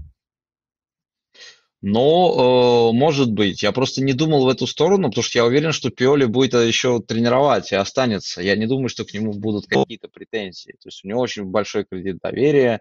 Но, 1.85 2.91
э, 2.93 2.95
может 2.95 3.29
быть, 3.33 3.61
я 3.61 3.73
просто 3.73 4.01
не 4.01 4.13
думал 4.13 4.45
в 4.45 4.47
эту 4.47 4.67
сторону, 4.67 5.09
потому 5.09 5.21
что 5.21 5.39
я 5.39 5.45
уверен, 5.45 5.73
что 5.73 5.89
Пиоли 5.89 6.23
будет 6.23 6.53
еще 6.53 7.01
тренировать 7.01 7.73
и 7.73 7.75
останется. 7.75 8.41
Я 8.41 8.55
не 8.55 8.67
думаю, 8.67 8.87
что 8.87 9.03
к 9.03 9.13
нему 9.13 9.33
будут 9.33 9.67
какие-то 9.67 10.07
претензии. 10.07 10.71
То 10.81 10.87
есть 10.87 11.03
у 11.03 11.09
него 11.09 11.19
очень 11.19 11.43
большой 11.43 11.83
кредит 11.83 12.19
доверия, 12.23 12.79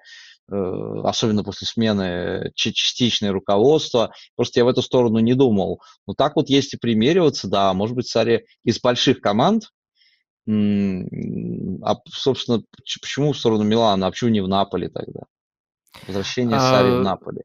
э, 0.48 0.54
особенно 1.02 1.42
после 1.42 1.66
смены 1.66 2.52
частичной 2.54 3.30
руководства. 3.30 4.12
Просто 4.36 4.60
я 4.60 4.64
в 4.64 4.68
эту 4.68 4.82
сторону 4.82 5.18
не 5.18 5.34
думал. 5.34 5.82
Но 6.06 6.14
так 6.14 6.36
вот, 6.36 6.48
если 6.48 6.76
примериваться, 6.76 7.48
да, 7.48 7.74
может 7.74 7.96
быть, 7.96 8.06
Сари 8.06 8.46
из 8.62 8.78
больших 8.78 9.20
команд, 9.20 9.64
а, 10.46 11.96
собственно, 12.08 12.62
почему 13.00 13.32
в 13.32 13.38
сторону 13.38 13.64
Милана, 13.64 14.06
а 14.06 14.10
почему 14.12 14.30
не 14.30 14.42
в 14.42 14.46
Наполе 14.46 14.88
тогда? 14.90 15.22
Возвращение 16.06 16.60
Сари 16.60 16.90
в 16.90 17.00
а, 17.00 17.02
Наполе 17.02 17.42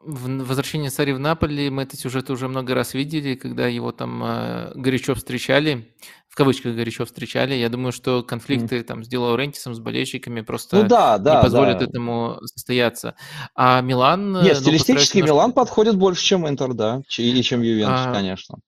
в 0.00 0.44
«Возвращение 0.44 0.90
Сари 0.90 1.12
в 1.12 1.18
Наполе» 1.18 1.70
мы 1.70 1.82
этот 1.82 1.98
сюжет 1.98 2.30
уже 2.30 2.48
много 2.48 2.74
раз 2.74 2.94
видели, 2.94 3.34
когда 3.34 3.66
его 3.66 3.92
там 3.92 4.22
э, 4.24 4.72
горячо 4.74 5.14
встречали, 5.14 5.92
в 6.28 6.36
кавычках 6.36 6.76
горячо 6.76 7.04
встречали. 7.04 7.54
Я 7.54 7.68
думаю, 7.68 7.92
что 7.92 8.22
конфликты 8.22 8.78
mm. 8.78 8.82
там 8.84 9.04
с 9.04 9.08
Ди 9.08 9.16
Лаурентисом, 9.16 9.74
с 9.74 9.80
болельщиками 9.80 10.42
просто 10.42 10.82
ну, 10.82 10.88
да, 10.88 11.18
да, 11.18 11.36
не 11.36 11.42
позволят 11.42 11.78
да. 11.78 11.86
этому 11.86 12.38
состояться. 12.44 13.16
А 13.54 13.80
Милан... 13.80 14.42
Нет, 14.42 14.58
ну, 14.58 14.62
стилистически 14.62 15.18
Милан 15.18 15.52
подходит 15.52 15.96
больше, 15.96 16.22
чем 16.22 16.48
Интер, 16.48 16.74
да, 16.74 17.02
и 17.16 17.42
чем 17.42 17.62
Ювентус, 17.62 18.06
а, 18.06 18.12
конечно. 18.12 18.58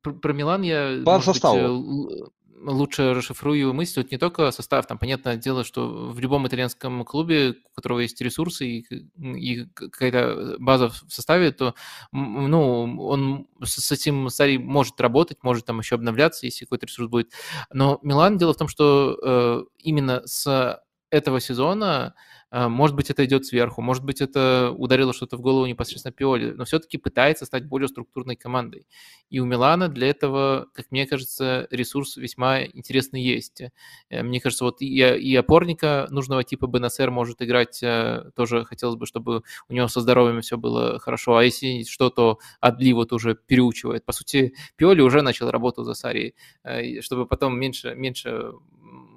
Про, 0.00 0.14
про 0.14 0.32
Милан 0.32 0.62
я... 0.62 1.02
По 1.04 1.20
составу. 1.20 2.06
Быть, 2.06 2.22
лучше 2.64 3.14
расшифрую 3.14 3.72
мысль, 3.72 4.02
тут 4.02 4.12
не 4.12 4.18
только 4.18 4.50
состав, 4.50 4.86
там, 4.86 4.98
понятное 4.98 5.36
дело, 5.36 5.64
что 5.64 6.10
в 6.10 6.18
любом 6.18 6.46
итальянском 6.46 7.04
клубе, 7.04 7.50
у 7.50 7.74
которого 7.74 8.00
есть 8.00 8.20
ресурсы 8.20 8.66
и, 8.66 8.86
и 9.18 9.66
какая-то 9.74 10.56
база 10.58 10.88
в 10.88 11.04
составе, 11.08 11.52
то, 11.52 11.74
ну, 12.12 12.98
он 13.06 13.46
с, 13.62 13.92
этим 13.92 14.28
Сари 14.28 14.58
может 14.58 15.00
работать, 15.00 15.38
может 15.42 15.66
там 15.66 15.78
еще 15.78 15.96
обновляться, 15.96 16.46
если 16.46 16.64
какой-то 16.64 16.86
ресурс 16.86 17.08
будет. 17.08 17.32
Но 17.72 17.98
Милан, 18.02 18.38
дело 18.38 18.54
в 18.54 18.58
том, 18.58 18.68
что 18.68 19.18
э, 19.22 19.64
именно 19.78 20.22
с 20.26 20.80
этого 21.10 21.40
сезона 21.40 22.14
может 22.52 22.94
быть, 22.94 23.10
это 23.10 23.24
идет 23.24 23.46
сверху, 23.46 23.80
может 23.80 24.04
быть, 24.04 24.20
это 24.20 24.74
ударило 24.76 25.14
что-то 25.14 25.36
в 25.36 25.40
голову 25.40 25.64
непосредственно 25.66 26.12
Пиоли, 26.12 26.52
но 26.52 26.64
все-таки 26.64 26.98
пытается 26.98 27.46
стать 27.46 27.64
более 27.64 27.88
структурной 27.88 28.36
командой. 28.36 28.86
И 29.30 29.40
у 29.40 29.46
Милана 29.46 29.88
для 29.88 30.08
этого, 30.08 30.66
как 30.74 30.90
мне 30.90 31.06
кажется, 31.06 31.66
ресурс 31.70 32.16
весьма 32.16 32.64
интересный 32.64 33.22
есть. 33.22 33.62
Э, 34.10 34.22
мне 34.22 34.40
кажется, 34.40 34.64
вот 34.64 34.82
и, 34.82 34.86
и 34.86 35.34
опорника 35.36 36.06
нужного 36.10 36.44
типа 36.44 36.66
Бенасер 36.66 37.10
может 37.10 37.40
играть, 37.40 37.82
э, 37.82 38.30
тоже 38.36 38.64
хотелось 38.64 38.96
бы, 38.96 39.06
чтобы 39.06 39.42
у 39.68 39.72
него 39.72 39.88
со 39.88 40.00
здоровьем 40.02 40.42
все 40.42 40.58
было 40.58 40.98
хорошо, 40.98 41.36
а 41.36 41.44
если 41.44 41.84
что-то 41.84 42.38
Адли 42.60 42.92
вот 42.92 43.12
уже 43.12 43.34
переучивает. 43.34 44.04
По 44.04 44.12
сути, 44.12 44.54
Пиоли 44.76 45.00
уже 45.00 45.22
начал 45.22 45.50
работу 45.50 45.84
за 45.84 45.94
Сари, 45.94 46.34
э, 46.64 47.00
чтобы 47.00 47.26
потом 47.26 47.58
меньше, 47.58 47.94
меньше 47.94 48.52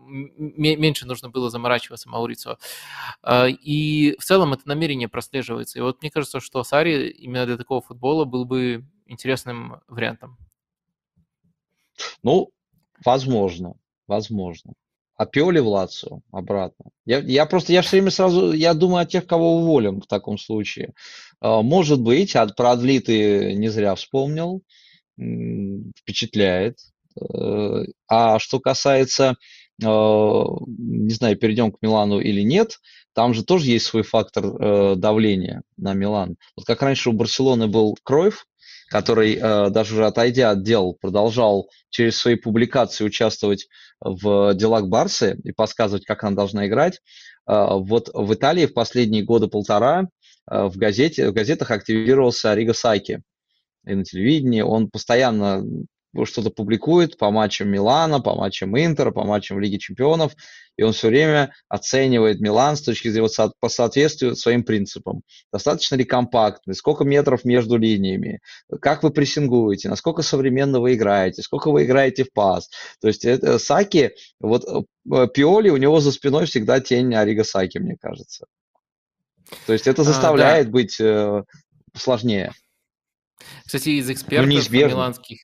меньше 0.06 1.06
нужно 1.06 1.30
было 1.30 1.50
заморачиваться 1.50 2.10
Маурицио. 2.10 2.58
А, 3.22 3.48
и 3.48 4.16
в 4.18 4.24
целом 4.24 4.54
это 4.54 4.68
намерение 4.68 5.08
прослеживается. 5.08 5.80
И 5.80 5.82
вот 5.82 6.02
мне 6.02 6.12
кажется, 6.12 6.40
что 6.40 6.64
Сари 6.64 7.10
именно 7.10 7.46
для 7.46 7.58
такого 7.58 7.82
футбола 7.82 8.26
был 8.26 8.46
бы 8.46 8.86
интересным 9.06 9.82
вариантом. 9.88 10.38
Ну, 12.24 12.52
возможно, 13.04 13.76
возможно. 14.08 14.74
А 15.18 15.26
Пиоли 15.26 15.60
в 15.60 15.68
Лацио 15.68 16.20
обратно. 16.32 16.86
Я, 17.06 17.20
я 17.20 17.46
просто, 17.46 17.72
я 17.72 17.82
все 17.82 17.92
время 17.92 18.12
сразу, 18.12 18.52
я 18.52 18.74
думаю 18.74 19.04
о 19.04 19.06
тех, 19.06 19.26
кого 19.26 19.58
уволим 19.58 20.02
в 20.02 20.08
таком 20.08 20.38
случае. 20.38 20.94
А, 21.40 21.62
может 21.62 22.02
быть, 22.02 22.36
от 22.36 22.56
про 22.56 22.72
Адли 22.72 23.00
ты 23.00 23.54
не 23.54 23.70
зря 23.70 23.96
вспомнил, 23.96 24.62
впечатляет. 25.18 26.80
Э, 27.20 27.86
а 28.08 28.40
что 28.40 28.60
касается 28.60 29.30
а, 29.30 29.36
не 29.80 31.14
знаю, 31.14 31.38
перейдем 31.38 31.72
к 31.72 31.82
Милану 31.82 32.20
или 32.20 32.42
нет, 32.42 32.80
там 33.16 33.34
же 33.34 33.46
тоже 33.46 33.68
есть 33.68 33.86
свой 33.86 34.04
фактор 34.04 34.46
э, 34.46 34.96
давления 34.98 35.64
на 35.78 35.94
Милан. 35.94 36.36
Вот 36.58 36.66
как 36.66 36.82
раньше 36.82 37.10
у 37.10 37.14
Барселоны 37.14 37.68
был 37.68 37.98
Кроев, 38.04 38.46
который, 38.90 39.36
э, 39.36 39.70
даже 39.70 39.94
уже 39.94 40.06
отойдя 40.06 40.52
от 40.52 40.64
дел, 40.64 40.98
продолжал 41.00 41.70
через 41.90 42.18
свои 42.18 42.36
публикации 42.36 43.06
участвовать 43.06 43.68
в 44.02 44.54
делах 44.56 44.88
Барсы 44.88 45.40
и 45.46 45.54
подсказывать, 45.54 46.06
как 46.06 46.26
она 46.26 46.36
должна 46.36 46.68
играть. 46.68 47.00
Э, 47.48 47.68
вот 47.72 48.10
в 48.14 48.34
Италии 48.34 48.66
в 48.66 48.74
последние 48.74 49.24
годы 49.24 49.48
полтора 49.48 50.10
в, 50.48 50.78
газете, 50.78 51.30
в 51.30 51.34
газетах 51.34 51.72
активировался 51.72 52.54
Риго 52.54 52.74
Сайки. 52.74 53.24
И 53.88 53.96
на 53.96 54.04
телевидении 54.04 54.62
он 54.62 54.90
постоянно 54.90 55.64
что-то 56.24 56.50
публикует 56.50 57.18
по 57.18 57.30
матчам 57.32 57.68
Милана, 57.70 58.22
по 58.22 58.36
матчам 58.36 58.78
Интера, 58.78 59.12
по 59.12 59.26
матчам 59.26 59.60
Лиги 59.60 59.78
Чемпионов, 59.78 60.34
и 60.78 60.84
он 60.84 60.94
все 60.94 61.08
время 61.10 61.54
оценивает 61.68 62.40
Милан 62.40 62.76
с 62.78 62.82
точки 62.82 63.10
зрения 63.10 63.28
вот, 63.38 63.54
по 63.60 63.70
соответствию 63.70 64.36
своим 64.36 64.64
принципам. 64.64 65.22
Достаточно 65.52 65.96
ли 65.96 66.04
компактный, 66.06 66.76
сколько 66.76 67.04
метров 67.04 67.46
между 67.46 67.78
линиями, 67.78 68.40
как 68.82 69.04
вы 69.04 69.12
прессингуете, 69.12 69.90
насколько 69.90 70.22
современно 70.22 70.80
вы 70.80 70.94
играете, 70.94 71.42
сколько 71.42 71.72
вы 71.72 71.84
играете 71.84 72.24
в 72.24 72.32
пас. 72.32 72.70
То 73.02 73.08
есть 73.08 73.26
это, 73.26 73.60
Саки, 73.60 74.12
вот 74.40 74.66
э, 74.66 75.28
Пиоли, 75.34 75.70
у 75.70 75.78
него 75.78 76.00
за 76.00 76.12
спиной 76.12 76.46
всегда 76.46 76.80
тень 76.80 77.14
Арига 77.14 77.44
Саки, 77.44 77.78
мне 77.78 77.98
кажется. 78.00 78.46
То 79.66 79.74
есть 79.74 79.88
это 79.88 80.04
заставляет 80.04 80.68
а, 80.68 80.70
да. 80.70 80.72
быть 80.72 81.00
э, 81.00 81.44
сложнее. 81.96 82.52
Кстати, 83.66 83.90
из 83.90 84.08
ну, 84.08 84.14
экспертов 84.14 84.50
ну, 84.50 84.88
миланских 84.88 85.40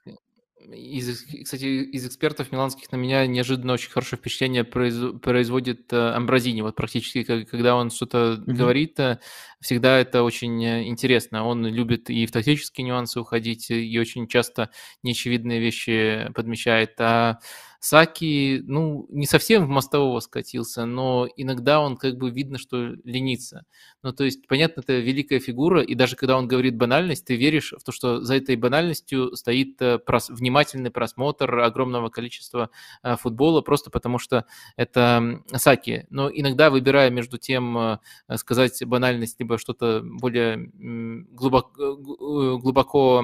из, 0.73 1.23
кстати, 1.43 1.65
из 1.65 2.06
экспертов 2.06 2.52
миланских 2.52 2.91
на 2.91 2.98
меня 2.98 3.26
неожиданно 3.27 3.73
очень 3.73 3.89
хорошее 3.89 4.19
впечатление 4.19 4.64
произ, 4.64 4.95
производит 5.22 5.91
э, 5.93 5.98
Амбразини. 5.98 6.61
Вот 6.61 6.76
практически, 6.76 7.23
когда 7.23 7.76
он 7.76 7.91
что-то 7.91 8.34
mm-hmm. 8.34 8.53
говорит, 8.53 8.99
э, 8.99 9.19
всегда 9.60 9.99
это 9.99 10.23
очень 10.23 10.64
э, 10.64 10.88
интересно. 10.88 11.45
Он 11.45 11.65
любит 11.65 12.10
и 12.10 12.26
в 12.26 12.31
тактические 12.31 12.85
нюансы 12.85 13.19
уходить, 13.19 13.69
и 13.72 13.99
очень 13.99 14.27
часто 14.27 14.69
неочевидные 15.03 15.60
вещи 15.60 16.31
подмечает. 16.34 16.99
А 16.99 17.39
Саки, 17.84 18.62
ну, 18.64 19.08
не 19.10 19.26
совсем 19.26 19.66
в 19.66 19.68
мостового 19.68 20.20
скатился, 20.20 20.86
но 20.86 21.28
иногда 21.36 21.82
он 21.82 21.98
как 21.98 22.16
бы 22.16 22.30
видно, 22.30 22.60
что 22.60 22.78
ленится. 23.03 23.66
Ну, 24.03 24.14
то 24.14 24.24
есть, 24.24 24.48
понятно, 24.48 24.82
это 24.82 24.99
великая 24.99 25.40
фигура, 25.40 25.82
и 25.82 25.95
даже 25.95 26.16
когда 26.16 26.38
он 26.38 26.48
говорит 26.48 26.78
банальность, 26.78 27.26
ты 27.26 27.36
веришь 27.36 27.74
в 27.76 27.84
то, 27.84 27.91
что 27.91 28.22
за 28.22 28.36
этой 28.36 28.56
банальностью 28.56 29.36
стоит 29.36 29.82
э, 29.82 29.98
прос- 29.98 30.32
внимательный 30.32 30.91
просмотр 30.91 31.58
огромного 31.58 32.10
количества 32.10 32.70
э, 33.02 33.16
футбола, 33.16 33.62
просто 33.62 33.90
потому 33.90 34.20
что 34.20 34.45
это 34.76 35.41
Саки. 35.56 36.06
Но 36.12 36.30
иногда, 36.32 36.70
выбирая 36.70 37.10
между 37.10 37.40
тем 37.40 37.76
э, 37.76 37.98
сказать 38.36 38.80
банальность, 38.86 39.40
либо 39.40 39.58
что-то 39.58 40.02
более 40.03 40.70
глубоко, 41.32 41.95
глубоко 41.95 43.24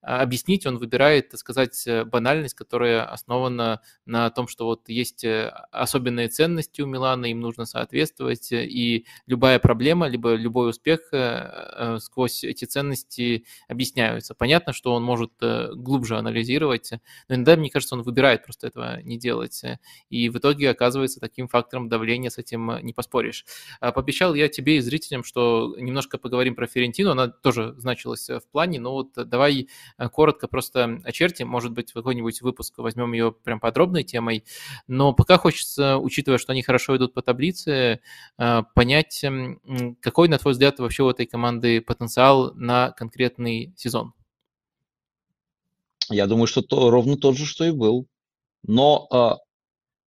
объяснить, 0.00 0.64
он 0.66 0.78
выбирает, 0.78 1.30
так 1.30 1.40
сказать, 1.40 1.86
э, 1.86 2.04
банальность, 2.04 2.54
которая 2.54 3.04
основана 3.04 3.80
на 4.06 4.30
том, 4.30 4.46
что 4.46 4.66
вот 4.66 4.88
есть 4.88 5.24
э, 5.24 5.48
особенные 5.72 6.28
ценности 6.28 6.82
у 6.82 6.86
Милана, 6.86 7.26
им 7.26 7.40
нужно 7.40 7.66
соответствовать, 7.66 8.52
э, 8.52 8.64
и 8.64 9.06
любая 9.26 9.58
проблема, 9.58 10.06
либо 10.08 10.34
любой 10.34 10.70
успех 10.70 11.12
сквозь 11.98 12.44
эти 12.44 12.64
ценности 12.64 13.44
объясняются. 13.68 14.34
Понятно, 14.34 14.72
что 14.72 14.94
он 14.94 15.02
может 15.02 15.32
глубже 15.40 16.16
анализировать, 16.16 16.90
но 17.28 17.34
иногда, 17.34 17.56
мне 17.56 17.70
кажется, 17.70 17.94
он 17.94 18.02
выбирает 18.02 18.44
просто 18.44 18.68
этого 18.68 19.00
не 19.02 19.18
делать, 19.18 19.62
и 20.10 20.28
в 20.28 20.38
итоге 20.38 20.70
оказывается 20.70 21.20
таким 21.20 21.48
фактором 21.48 21.88
давления, 21.88 22.30
с 22.30 22.38
этим 22.38 22.78
не 22.82 22.92
поспоришь. 22.92 23.44
А, 23.80 23.92
пообещал 23.92 24.34
я 24.34 24.48
тебе 24.48 24.76
и 24.76 24.80
зрителям, 24.80 25.24
что 25.24 25.74
немножко 25.78 26.18
поговорим 26.18 26.54
про 26.54 26.66
Ферентину, 26.66 27.10
она 27.10 27.28
тоже 27.28 27.74
значилась 27.78 28.28
в 28.28 28.42
плане, 28.50 28.80
но 28.80 28.92
вот 28.92 29.12
давай 29.14 29.68
коротко 30.12 30.48
просто 30.48 31.00
очертим. 31.04 31.48
Может 31.48 31.72
быть, 31.72 31.90
в 31.90 31.94
какой-нибудь 31.94 32.42
выпуск 32.42 32.78
возьмем 32.78 33.12
ее 33.12 33.32
прям 33.32 33.60
подробной 33.60 34.04
темой. 34.04 34.44
Но 34.86 35.12
пока 35.12 35.38
хочется, 35.38 35.98
учитывая, 35.98 36.38
что 36.38 36.52
они 36.52 36.62
хорошо 36.62 36.96
идут 36.96 37.14
по 37.14 37.22
таблице, 37.22 38.00
понять, 38.36 39.24
какой, 40.00 40.28
на 40.28 40.38
твой 40.38 40.52
взгляд, 40.52 40.78
вообще 40.78 41.02
у 41.02 41.10
этой 41.10 41.26
команды 41.26 41.80
потенциал 41.80 42.54
на 42.54 42.90
конкретный 42.92 43.72
сезон. 43.76 44.12
Я 46.10 46.26
думаю, 46.26 46.46
что 46.46 46.62
то, 46.62 46.90
ровно 46.90 47.16
тот 47.16 47.36
же, 47.36 47.44
что 47.44 47.64
и 47.64 47.70
был. 47.70 48.08
Но 48.62 49.06
э, 49.12 49.30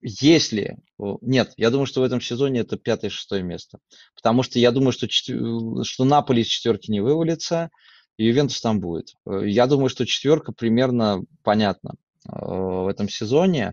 если... 0.00 0.78
Нет, 0.98 1.52
я 1.56 1.70
думаю, 1.70 1.86
что 1.86 2.00
в 2.00 2.04
этом 2.04 2.20
сезоне 2.20 2.60
это 2.60 2.76
пятое-шестое 2.76 3.42
место. 3.42 3.78
Потому 4.14 4.42
что 4.42 4.58
я 4.58 4.70
думаю, 4.70 4.92
что, 4.92 5.08
что 5.08 6.04
Наполи 6.04 6.42
из 6.42 6.46
четверки 6.46 6.90
не 6.90 7.00
вывалится, 7.00 7.70
и 8.20 8.26
Ювентус 8.26 8.60
там 8.60 8.80
будет. 8.80 9.14
Э, 9.24 9.40
я 9.46 9.66
думаю, 9.66 9.88
что 9.88 10.04
четверка 10.04 10.52
примерно 10.52 11.24
понятна 11.42 11.94
э, 12.26 12.30
в 12.32 12.86
этом 12.86 13.08
сезоне. 13.08 13.72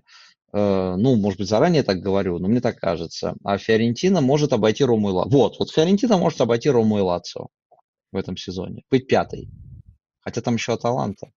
Э, 0.54 0.96
ну, 0.98 1.18
может 1.18 1.40
быть, 1.40 1.50
заранее 1.50 1.84
так 1.84 2.00
говорю, 2.00 2.40
но 2.40 2.48
мне 2.48 2.62
так 2.62 2.78
кажется. 2.80 3.36
А 3.44 3.58
Фиорентина 3.58 4.22
может 4.22 4.54
обойти 4.54 4.86
Рому 4.86 5.10
и 5.10 5.12
Лацио. 5.12 5.38
Вот, 5.38 5.60
вот 5.60 5.72
Фиорентина 5.72 6.18
может 6.18 6.40
обойти 6.40 6.70
Рому 6.70 6.98
и 6.98 7.02
Лацио 7.02 7.48
в 8.14 8.16
этом 8.16 8.38
сезоне. 8.38 8.84
Быть 8.90 9.10
пятой. 9.10 9.50
Хотя 10.22 10.40
там 10.40 10.56
еще 10.56 10.72
Аталанта. 10.72 11.30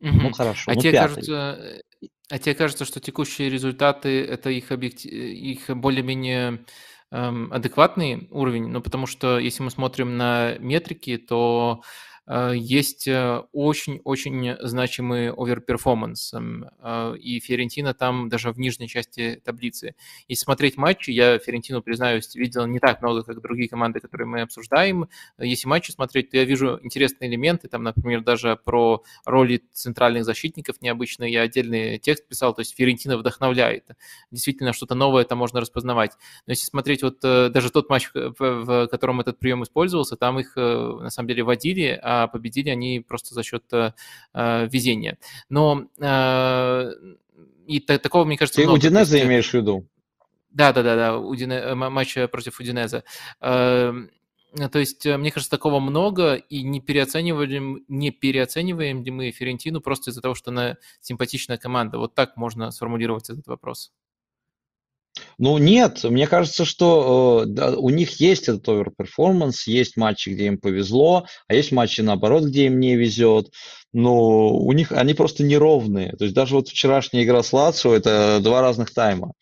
Ну, 0.00 0.32
хорошо. 0.32 0.72
А 0.72 0.74
ну, 0.74 0.80
тебе 0.80 0.90
пятый. 0.90 1.14
кажется, 1.14 1.82
а 2.28 2.38
тебе 2.40 2.56
кажется, 2.56 2.84
что 2.84 2.98
текущие 2.98 3.48
результаты 3.48 4.24
это 4.24 4.50
их, 4.50 4.72
объектив... 4.72 5.12
их 5.12 5.70
более-менее 5.70 6.64
адекватный 7.10 8.28
уровень? 8.30 8.68
Ну, 8.68 8.80
потому 8.80 9.06
что 9.06 9.38
если 9.38 9.62
мы 9.62 9.70
смотрим 9.70 10.16
на 10.16 10.56
метрики, 10.58 11.16
то 11.16 11.82
есть 12.28 13.06
э, 13.06 13.42
очень-очень 13.52 14.56
значимый 14.60 15.30
overperformance, 15.30 16.34
э, 16.34 17.16
и 17.18 17.38
Фиорентина 17.38 17.94
там 17.94 18.28
даже 18.28 18.50
в 18.50 18.58
нижней 18.58 18.88
части 18.88 19.40
таблицы. 19.44 19.94
Если 20.26 20.42
смотреть 20.42 20.76
матчи, 20.76 21.12
я 21.12 21.38
Фиорентину, 21.38 21.82
признаюсь, 21.82 22.34
видел 22.34 22.66
не 22.66 22.80
так 22.80 23.00
много, 23.00 23.22
как 23.22 23.40
другие 23.40 23.68
команды, 23.68 24.00
которые 24.00 24.26
мы 24.26 24.40
обсуждаем. 24.40 25.08
Если 25.38 25.68
матчи 25.68 25.92
смотреть, 25.92 26.30
то 26.30 26.36
я 26.36 26.44
вижу 26.44 26.80
интересные 26.82 27.30
элементы, 27.30 27.68
там, 27.68 27.84
например, 27.84 28.22
даже 28.22 28.56
про 28.56 29.04
роли 29.24 29.62
центральных 29.72 30.24
защитников 30.24 30.82
необычные, 30.82 31.32
я 31.32 31.42
отдельный 31.42 31.98
текст 31.98 32.26
писал, 32.26 32.54
то 32.54 32.60
есть 32.60 32.74
Фиорентина 32.76 33.18
вдохновляет. 33.18 33.90
Действительно, 34.32 34.72
что-то 34.72 34.96
новое 34.96 35.22
это 35.22 35.36
можно 35.36 35.60
распознавать. 35.60 36.12
Но 36.46 36.52
если 36.52 36.64
смотреть 36.64 37.04
вот 37.04 37.20
даже 37.20 37.70
тот 37.70 37.88
матч, 37.88 38.10
в 38.12 38.88
котором 38.88 39.20
этот 39.20 39.38
прием 39.38 39.62
использовался, 39.62 40.16
там 40.16 40.40
их 40.40 40.56
на 40.56 41.10
самом 41.10 41.28
деле 41.28 41.44
водили, 41.44 42.00
а 42.02 42.15
а 42.22 42.28
победили 42.28 42.70
они 42.70 43.00
просто 43.00 43.34
за 43.34 43.42
счет 43.42 43.64
э, 43.72 43.92
э, 44.34 44.68
везения. 44.68 45.18
Но 45.48 45.86
э, 46.00 46.90
и 47.66 47.80
такого, 47.80 48.24
мне 48.24 48.36
кажется, 48.36 48.60
Ты 48.60 48.66
много. 48.66 48.78
Удинезе 48.78 49.22
имеешь 49.22 49.50
в 49.50 49.54
виду? 49.54 49.88
Да, 50.50 50.72
да, 50.72 50.82
да, 50.82 50.96
да, 50.96 51.18
Удине... 51.18 51.74
матч 51.74 52.14
против 52.30 52.60
Удинезе. 52.60 53.04
Эм, 53.40 54.10
то 54.72 54.78
есть, 54.78 55.04
мне 55.04 55.30
кажется, 55.30 55.50
такого 55.50 55.80
много, 55.80 56.34
и 56.34 56.62
не 56.62 56.80
переоцениваем, 56.80 57.84
не 57.88 58.10
переоцениваем 58.10 59.02
ли 59.02 59.10
мы 59.10 59.30
Фиорентину 59.32 59.80
просто 59.80 60.10
из-за 60.10 60.22
того, 60.22 60.34
что 60.34 60.50
она 60.50 60.76
симпатичная 61.00 61.58
команда. 61.58 61.98
Вот 61.98 62.14
так 62.14 62.36
можно 62.36 62.70
сформулировать 62.70 63.28
этот 63.28 63.46
вопрос. 63.48 63.92
Ну, 65.38 65.58
нет, 65.58 66.04
мне 66.04 66.26
кажется, 66.26 66.64
что 66.64 67.44
э, 67.44 67.46
да, 67.46 67.76
у 67.76 67.90
них 67.90 68.20
есть 68.20 68.48
этот 68.48 68.68
overperformance, 68.68 69.66
есть 69.66 69.96
матчи, 69.96 70.30
где 70.30 70.46
им 70.46 70.58
повезло, 70.58 71.26
а 71.48 71.54
есть 71.54 71.72
матчи, 71.72 72.00
наоборот, 72.00 72.44
где 72.44 72.66
им 72.66 72.80
не 72.80 72.96
везет. 72.96 73.50
Но 73.92 74.54
у 74.54 74.72
них 74.72 74.92
они 74.92 75.14
просто 75.14 75.44
неровные. 75.44 76.12
То 76.12 76.24
есть 76.24 76.34
даже 76.34 76.54
вот 76.54 76.68
вчерашняя 76.68 77.24
игра 77.24 77.42
с 77.42 77.52
Лацио– 77.52 77.94
это 77.94 78.40
два 78.42 78.60
разных 78.60 78.92
тайма. 78.92 79.32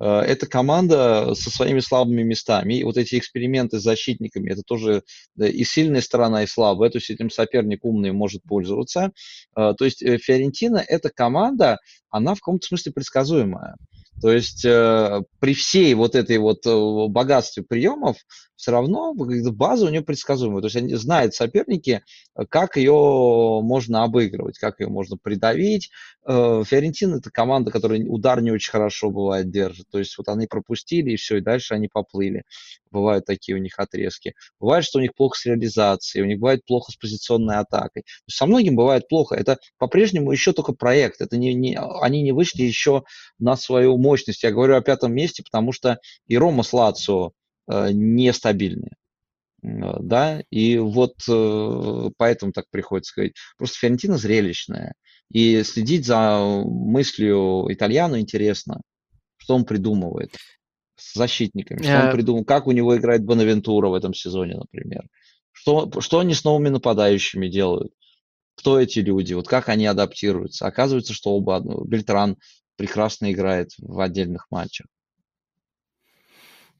Э, 0.00 0.20
это 0.20 0.46
команда 0.46 1.34
со 1.34 1.50
своими 1.50 1.80
слабыми 1.80 2.22
местами. 2.22 2.74
И 2.74 2.84
вот 2.84 2.96
эти 2.96 3.18
эксперименты 3.18 3.78
с 3.78 3.82
защитниками, 3.82 4.50
это 4.50 4.62
тоже 4.62 5.02
да, 5.36 5.48
и 5.48 5.64
сильная 5.64 6.00
сторона, 6.00 6.42
и 6.42 6.46
слабая. 6.46 6.90
То 6.90 6.98
есть 6.98 7.10
этим 7.10 7.30
соперник 7.30 7.84
умный 7.84 8.12
может 8.12 8.42
пользоваться. 8.42 9.12
Э, 9.56 9.74
то 9.76 9.84
есть 9.84 10.02
э, 10.02 10.18
Фиорентина– 10.18 10.84
это 10.88 11.10
команда, 11.10 11.78
она 12.10 12.34
в 12.34 12.40
каком-то 12.40 12.66
смысле 12.66 12.92
предсказуемая. 12.92 13.76
То 14.22 14.30
есть 14.30 14.64
э, 14.64 15.22
при 15.40 15.52
всей 15.52 15.92
вот 15.94 16.14
этой 16.14 16.38
вот 16.38 16.64
э, 16.64 17.08
богатстве 17.08 17.64
приемов 17.64 18.18
все 18.62 18.70
равно 18.70 19.12
база 19.12 19.86
у 19.86 19.88
нее 19.88 20.02
предсказуемая. 20.02 20.60
То 20.60 20.66
есть 20.66 20.76
они 20.76 20.94
знают 20.94 21.34
соперники, 21.34 22.04
как 22.48 22.76
ее 22.76 22.92
можно 23.60 24.04
обыгрывать, 24.04 24.56
как 24.56 24.78
ее 24.78 24.86
можно 24.86 25.16
придавить. 25.16 25.90
Э, 26.24 26.62
Фиорентина 26.64 27.16
это 27.16 27.32
команда, 27.32 27.72
которая 27.72 28.04
удар 28.06 28.40
не 28.40 28.52
очень 28.52 28.70
хорошо 28.70 29.10
бывает 29.10 29.50
держит. 29.50 29.86
То 29.90 29.98
есть 29.98 30.16
вот 30.16 30.28
они 30.28 30.46
пропустили 30.46 31.10
и 31.10 31.16
все, 31.16 31.38
и 31.38 31.40
дальше 31.40 31.74
они 31.74 31.88
поплыли. 31.88 32.44
Бывают 32.92 33.24
такие 33.26 33.56
у 33.56 33.60
них 33.60 33.80
отрезки. 33.80 34.34
Бывает, 34.60 34.84
что 34.84 35.00
у 35.00 35.02
них 35.02 35.12
плохо 35.16 35.36
с 35.36 35.44
реализацией, 35.44 36.22
у 36.22 36.26
них 36.28 36.38
бывает 36.38 36.64
плохо 36.64 36.92
с 36.92 36.96
позиционной 36.96 37.56
атакой. 37.56 38.04
Со 38.28 38.46
многим 38.46 38.76
бывает 38.76 39.08
плохо. 39.08 39.34
Это 39.34 39.58
по-прежнему 39.76 40.30
еще 40.30 40.52
только 40.52 40.72
проект. 40.72 41.20
Это 41.20 41.36
не, 41.36 41.52
не, 41.52 41.76
они 41.76 42.22
не 42.22 42.30
вышли 42.30 42.62
еще 42.62 43.02
на 43.40 43.56
свою 43.56 43.98
мощность. 43.98 44.44
Я 44.44 44.52
говорю 44.52 44.76
о 44.76 44.82
пятом 44.82 45.12
месте, 45.12 45.42
потому 45.42 45.72
что 45.72 45.98
и 46.28 46.38
Рома 46.38 46.62
с 46.62 46.72
Лацио 46.72 47.32
Э, 47.32 47.41
нестабильные. 47.68 48.96
Э, 49.62 49.96
да, 50.00 50.42
и 50.50 50.78
вот 50.78 51.14
э, 51.28 52.10
поэтому 52.16 52.52
так 52.52 52.66
приходится 52.70 53.12
сказать. 53.12 53.32
Просто 53.56 53.78
Фиорентина 53.78 54.18
зрелищная. 54.18 54.94
И 55.32 55.62
следить 55.62 56.04
за 56.04 56.62
мыслью 56.64 57.66
итальяну 57.70 58.18
интересно, 58.18 58.82
что 59.38 59.54
он 59.54 59.64
придумывает 59.64 60.36
с 60.96 61.14
защитниками, 61.14 61.82
что 61.82 62.06
он 62.06 62.12
придумал, 62.12 62.44
как 62.44 62.66
у 62.66 62.72
него 62.72 62.96
играет 62.96 63.24
Бонавентура 63.24 63.88
в 63.88 63.94
этом 63.94 64.12
сезоне, 64.12 64.56
например. 64.56 65.06
Что, 65.52 65.90
что 66.00 66.18
они 66.18 66.34
с 66.34 66.44
новыми 66.44 66.68
нападающими 66.68 67.48
делают? 67.48 67.92
Кто 68.56 68.78
эти 68.78 68.98
люди? 68.98 69.32
Вот 69.32 69.48
как 69.48 69.70
они 69.70 69.86
адаптируются? 69.86 70.66
Оказывается, 70.66 71.14
что 71.14 71.30
оба 71.30 71.62
Бельтран 71.86 72.36
прекрасно 72.76 73.32
играет 73.32 73.70
в 73.78 74.00
отдельных 74.00 74.46
матчах. 74.50 74.86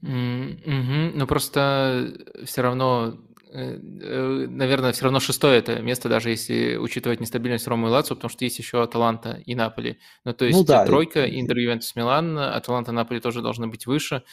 Мгм. 0.03 1.13
Ну, 1.17 1.27
просто 1.29 2.13
все 2.45 2.61
равно, 2.63 3.19
э, 3.53 3.79
э, 4.03 4.47
наверное, 4.49 4.93
все 4.93 5.05
равно 5.05 5.21
шестое 5.21 5.59
это 5.61 5.81
место, 5.81 6.09
даже 6.09 6.31
если 6.31 6.77
учитывать 6.77 7.21
нестабильность 7.21 7.69
Ромы 7.69 7.89
и 7.89 7.91
Лацио, 7.93 8.17
потому 8.17 8.29
что 8.31 8.45
есть 8.45 8.59
еще 8.59 8.83
Аталанта 8.83 9.41
и 9.47 9.55
Наполи. 9.55 9.99
Ну, 10.25 10.33
то 10.33 10.45
Ну 10.45 10.49
есть 10.49 10.67
да, 10.67 10.85
тройка, 10.87 11.25
Интер, 11.29 11.57
Ювентус, 11.59 11.95
Милан, 11.95 12.37
Аталанта, 12.37 12.91
Наполи 12.91 13.21
тоже 13.21 13.43
должны 13.43 13.69
быть 13.69 13.87
выше 13.87 14.25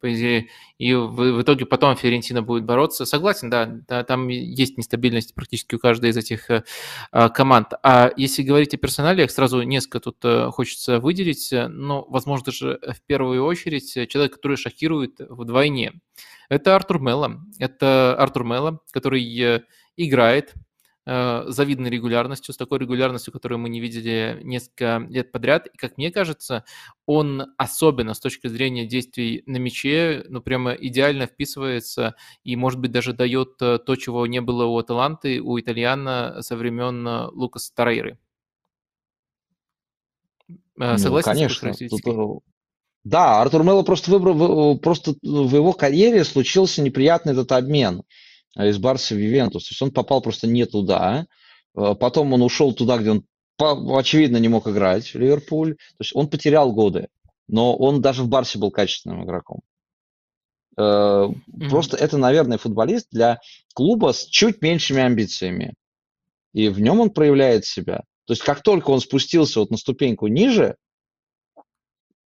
по 0.00 0.12
идее, 0.12 0.48
и 0.78 0.94
в, 0.94 1.10
в 1.10 1.42
итоге 1.42 1.66
потом 1.66 1.96
Фиорентина 1.96 2.42
будет 2.42 2.64
бороться. 2.64 3.04
Согласен, 3.04 3.50
да, 3.50 3.66
да, 3.66 4.02
там 4.04 4.28
есть 4.28 4.78
нестабильность 4.78 5.34
практически 5.34 5.74
у 5.74 5.78
каждой 5.78 6.10
из 6.10 6.16
этих 6.16 6.50
а, 7.12 7.28
команд. 7.28 7.72
А 7.82 8.10
если 8.16 8.42
говорить 8.42 8.74
о 8.74 8.78
персоналиях, 8.78 9.30
сразу 9.30 9.62
несколько 9.62 10.00
тут 10.00 10.16
э, 10.24 10.50
хочется 10.50 11.00
выделить, 11.00 11.50
но, 11.52 12.04
возможно, 12.08 12.46
даже 12.46 12.80
в 12.82 13.02
первую 13.06 13.44
очередь 13.44 14.08
человек, 14.08 14.34
который 14.34 14.56
шокирует 14.56 15.16
вдвойне. 15.20 16.00
Это 16.48 16.74
Артур 16.74 17.00
Мелло. 17.00 17.40
Это 17.58 18.16
Артур 18.16 18.44
Мелло, 18.44 18.80
который 18.92 19.22
играет 19.96 20.54
завидной 21.06 21.90
регулярностью, 21.90 22.52
с 22.52 22.56
такой 22.56 22.78
регулярностью, 22.78 23.32
которую 23.32 23.58
мы 23.58 23.68
не 23.68 23.80
видели 23.80 24.40
несколько 24.42 25.04
лет 25.08 25.32
подряд. 25.32 25.66
И, 25.66 25.76
как 25.76 25.96
мне 25.96 26.10
кажется, 26.10 26.64
он 27.06 27.52
особенно 27.56 28.14
с 28.14 28.20
точки 28.20 28.46
зрения 28.48 28.86
действий 28.86 29.42
на 29.46 29.56
мяче, 29.56 30.24
ну, 30.28 30.40
прямо 30.40 30.72
идеально 30.72 31.26
вписывается 31.26 32.14
и, 32.44 32.54
может 32.54 32.80
быть, 32.80 32.92
даже 32.92 33.12
дает 33.12 33.60
э, 33.60 33.78
то, 33.78 33.96
чего 33.96 34.26
не 34.26 34.40
было 34.40 34.66
у 34.66 34.78
Аталанты, 34.78 35.40
у 35.40 35.58
Итальяна 35.58 36.42
со 36.42 36.56
времен 36.56 37.06
э, 37.06 37.26
Лукаса 37.32 37.74
Тарейры. 37.74 38.18
Согласен 40.78 41.08
ну, 41.08 41.22
конечно. 41.22 41.72
Тут, 41.74 42.42
да, 43.04 43.40
Артур 43.40 43.62
Мелло 43.62 43.82
просто 43.82 44.10
выбрал, 44.10 44.78
просто 44.78 45.14
в 45.22 45.54
его 45.54 45.72
карьере 45.72 46.24
случился 46.24 46.82
неприятный 46.82 47.32
этот 47.32 47.52
обмен. 47.52 48.02
А 48.56 48.66
из 48.66 48.78
Барса 48.78 49.14
в 49.14 49.18
Ювентус. 49.18 49.68
То 49.68 49.72
есть 49.72 49.82
он 49.82 49.90
попал 49.90 50.20
просто 50.20 50.46
не 50.46 50.66
туда. 50.66 51.26
А 51.74 51.94
потом 51.94 52.32
он 52.32 52.42
ушел 52.42 52.72
туда, 52.72 52.98
где 52.98 53.10
он, 53.10 53.24
очевидно, 53.58 54.38
не 54.38 54.48
мог 54.48 54.66
играть, 54.66 55.06
в 55.06 55.18
Ливерпуль. 55.18 55.74
То 55.74 56.00
есть 56.00 56.14
он 56.14 56.28
потерял 56.28 56.72
годы. 56.72 57.08
Но 57.48 57.76
он 57.76 58.00
даже 58.00 58.22
в 58.22 58.28
Барсе 58.28 58.58
был 58.58 58.70
качественным 58.70 59.24
игроком. 59.24 59.60
Mm-hmm. 60.78 61.68
Просто 61.68 61.96
это, 61.96 62.16
наверное, 62.16 62.58
футболист 62.58 63.08
для 63.10 63.40
клуба 63.74 64.12
с 64.12 64.24
чуть 64.24 64.62
меньшими 64.62 65.02
амбициями. 65.02 65.74
И 66.52 66.68
в 66.68 66.80
нем 66.80 67.00
он 67.00 67.10
проявляет 67.10 67.64
себя. 67.64 68.04
То 68.26 68.32
есть 68.32 68.42
как 68.42 68.62
только 68.62 68.90
он 68.90 69.00
спустился 69.00 69.60
вот 69.60 69.70
на 69.70 69.76
ступеньку 69.76 70.28
ниже, 70.28 70.76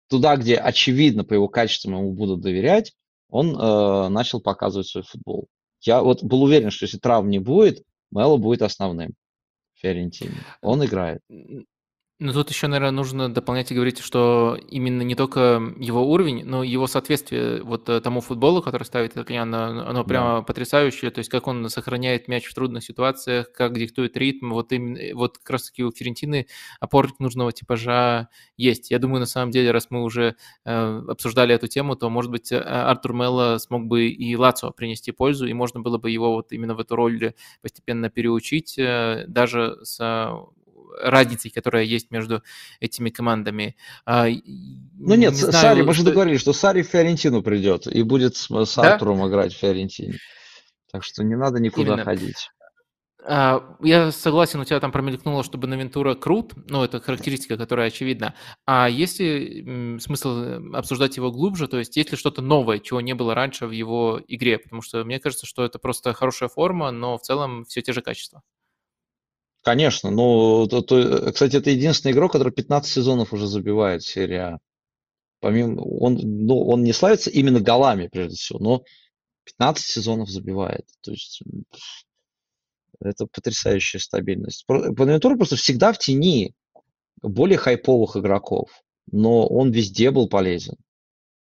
туда, 0.08 0.36
где 0.36 0.56
очевидно 0.56 1.24
по 1.24 1.34
его 1.34 1.48
качествам 1.48 1.94
ему 1.94 2.12
будут 2.12 2.40
доверять, 2.40 2.92
он 3.28 3.58
э, 3.58 4.08
начал 4.08 4.40
показывать 4.40 4.86
свой 4.86 5.04
футбол. 5.04 5.48
Я 5.80 6.02
вот 6.02 6.22
был 6.22 6.42
уверен, 6.42 6.70
что 6.70 6.84
если 6.84 6.98
травм 6.98 7.28
не 7.28 7.38
будет, 7.38 7.84
Мело 8.10 8.36
будет 8.36 8.62
основным. 8.62 9.14
Фиорентине. 9.74 10.34
Он 10.62 10.84
играет. 10.84 11.20
Ну, 12.18 12.32
тут 12.32 12.48
еще, 12.48 12.66
наверное, 12.66 12.92
нужно 12.92 13.28
дополнять 13.32 13.70
и 13.70 13.74
говорить, 13.74 13.98
что 13.98 14.56
именно 14.70 15.02
не 15.02 15.14
только 15.14 15.60
его 15.76 16.02
уровень, 16.10 16.46
но 16.46 16.64
его 16.64 16.86
соответствие 16.86 17.62
вот 17.62 17.90
э, 17.90 18.00
тому 18.00 18.22
футболу, 18.22 18.62
который 18.62 18.84
ставит 18.84 19.18
Итальян, 19.18 19.54
оно 19.54 20.02
прямо 20.02 20.38
да. 20.38 20.42
потрясающее. 20.42 21.10
То 21.10 21.18
есть, 21.18 21.28
как 21.28 21.46
он 21.46 21.68
сохраняет 21.68 22.26
мяч 22.26 22.46
в 22.46 22.54
трудных 22.54 22.84
ситуациях, 22.84 23.52
как 23.52 23.74
диктует 23.74 24.16
ритм. 24.16 24.52
Вот, 24.52 24.72
именно, 24.72 25.14
вот 25.14 25.36
как 25.36 25.50
раз-таки 25.50 25.84
у 25.84 25.90
Ферентины 25.90 26.46
опорник 26.80 27.20
нужного 27.20 27.52
типажа 27.52 28.30
есть. 28.56 28.90
Я 28.90 28.98
думаю, 28.98 29.20
на 29.20 29.26
самом 29.26 29.50
деле, 29.50 29.70
раз 29.70 29.88
мы 29.90 30.02
уже 30.02 30.36
э, 30.64 31.02
обсуждали 31.08 31.54
эту 31.54 31.68
тему, 31.68 31.96
то, 31.96 32.08
может 32.08 32.30
быть, 32.30 32.50
э, 32.50 32.58
Артур 32.58 33.12
Мелло 33.12 33.58
смог 33.58 33.84
бы 33.84 34.08
и 34.08 34.36
Лацо 34.36 34.70
принести 34.70 35.12
пользу, 35.12 35.44
и 35.46 35.52
можно 35.52 35.80
было 35.80 35.98
бы 35.98 36.10
его 36.10 36.32
вот 36.32 36.50
именно 36.52 36.74
в 36.74 36.80
эту 36.80 36.96
роль 36.96 37.34
постепенно 37.60 38.08
переучить, 38.08 38.78
э, 38.78 39.26
даже 39.28 39.76
с 39.82 39.98
разницей, 41.00 41.50
которая 41.50 41.84
есть 41.84 42.10
между 42.10 42.42
этими 42.80 43.10
командами. 43.10 43.76
А, 44.04 44.26
ну 44.28 45.14
нет, 45.14 45.32
не 45.32 45.38
знаю, 45.38 45.52
Сари, 45.52 45.82
мы 45.82 45.94
же 45.94 46.04
договорились, 46.04 46.40
что 46.40 46.52
Сари 46.52 46.82
в 46.82 46.88
Фиорентину 46.88 47.42
придет 47.42 47.86
и 47.86 48.02
будет 48.02 48.36
с, 48.36 48.48
с 48.50 48.76
да? 48.76 48.96
Играть 48.96 49.54
в 49.54 49.58
Фиорентине. 49.58 50.18
Так 50.90 51.04
что 51.04 51.24
не 51.24 51.36
надо 51.36 51.60
никуда 51.60 51.94
Именно. 51.94 52.04
ходить. 52.04 52.50
А, 53.28 53.76
я 53.80 54.12
согласен, 54.12 54.60
у 54.60 54.64
тебя 54.64 54.78
там 54.78 54.92
промелькнуло, 54.92 55.42
что 55.42 55.58
Бонавентура 55.58 56.14
крут, 56.14 56.52
ну, 56.68 56.84
это 56.84 57.00
характеристика, 57.00 57.56
которая 57.56 57.88
очевидна. 57.88 58.34
А 58.66 58.88
есть 58.88 59.18
ли 59.18 59.98
смысл 59.98 60.38
э, 60.38 60.60
обсуждать 60.74 61.16
его 61.16 61.32
глубже, 61.32 61.66
то 61.66 61.76
есть 61.76 61.96
есть 61.96 62.12
ли 62.12 62.16
что-то 62.16 62.40
новое, 62.40 62.78
чего 62.78 63.00
не 63.00 63.14
было 63.14 63.34
раньше 63.34 63.66
в 63.66 63.72
его 63.72 64.20
игре? 64.28 64.58
Потому 64.58 64.80
что 64.80 65.04
мне 65.04 65.18
кажется, 65.18 65.44
что 65.44 65.64
это 65.64 65.80
просто 65.80 66.12
хорошая 66.12 66.48
форма, 66.48 66.92
но 66.92 67.18
в 67.18 67.22
целом 67.22 67.64
все 67.64 67.82
те 67.82 67.92
же 67.92 68.00
качества. 68.00 68.42
Конечно, 69.66 70.12
ну, 70.12 70.68
то, 70.68 70.80
то, 70.80 71.32
кстати, 71.32 71.56
это 71.56 71.70
единственный 71.70 72.12
игрок, 72.12 72.30
который 72.30 72.52
15 72.52 72.88
сезонов 72.88 73.32
уже 73.32 73.48
забивает 73.48 74.04
в 74.04 74.06
серии 74.06 74.36
А. 74.36 74.58
Помимо, 75.40 75.80
он, 75.80 76.20
ну, 76.22 76.64
он 76.68 76.84
не 76.84 76.92
славится 76.92 77.30
именно 77.30 77.58
голами, 77.58 78.06
прежде 78.06 78.36
всего, 78.36 78.60
но 78.60 78.84
15 79.42 79.84
сезонов 79.84 80.30
забивает. 80.30 80.86
То 81.00 81.10
есть 81.10 81.42
это 83.00 83.26
потрясающая 83.26 83.98
стабильность. 83.98 84.64
Бонавентура 84.68 85.34
просто 85.34 85.56
всегда 85.56 85.92
в 85.92 85.98
тени 85.98 86.54
более 87.20 87.58
хайповых 87.58 88.16
игроков, 88.16 88.70
но 89.10 89.48
он 89.48 89.72
везде 89.72 90.12
был 90.12 90.28
полезен. 90.28 90.76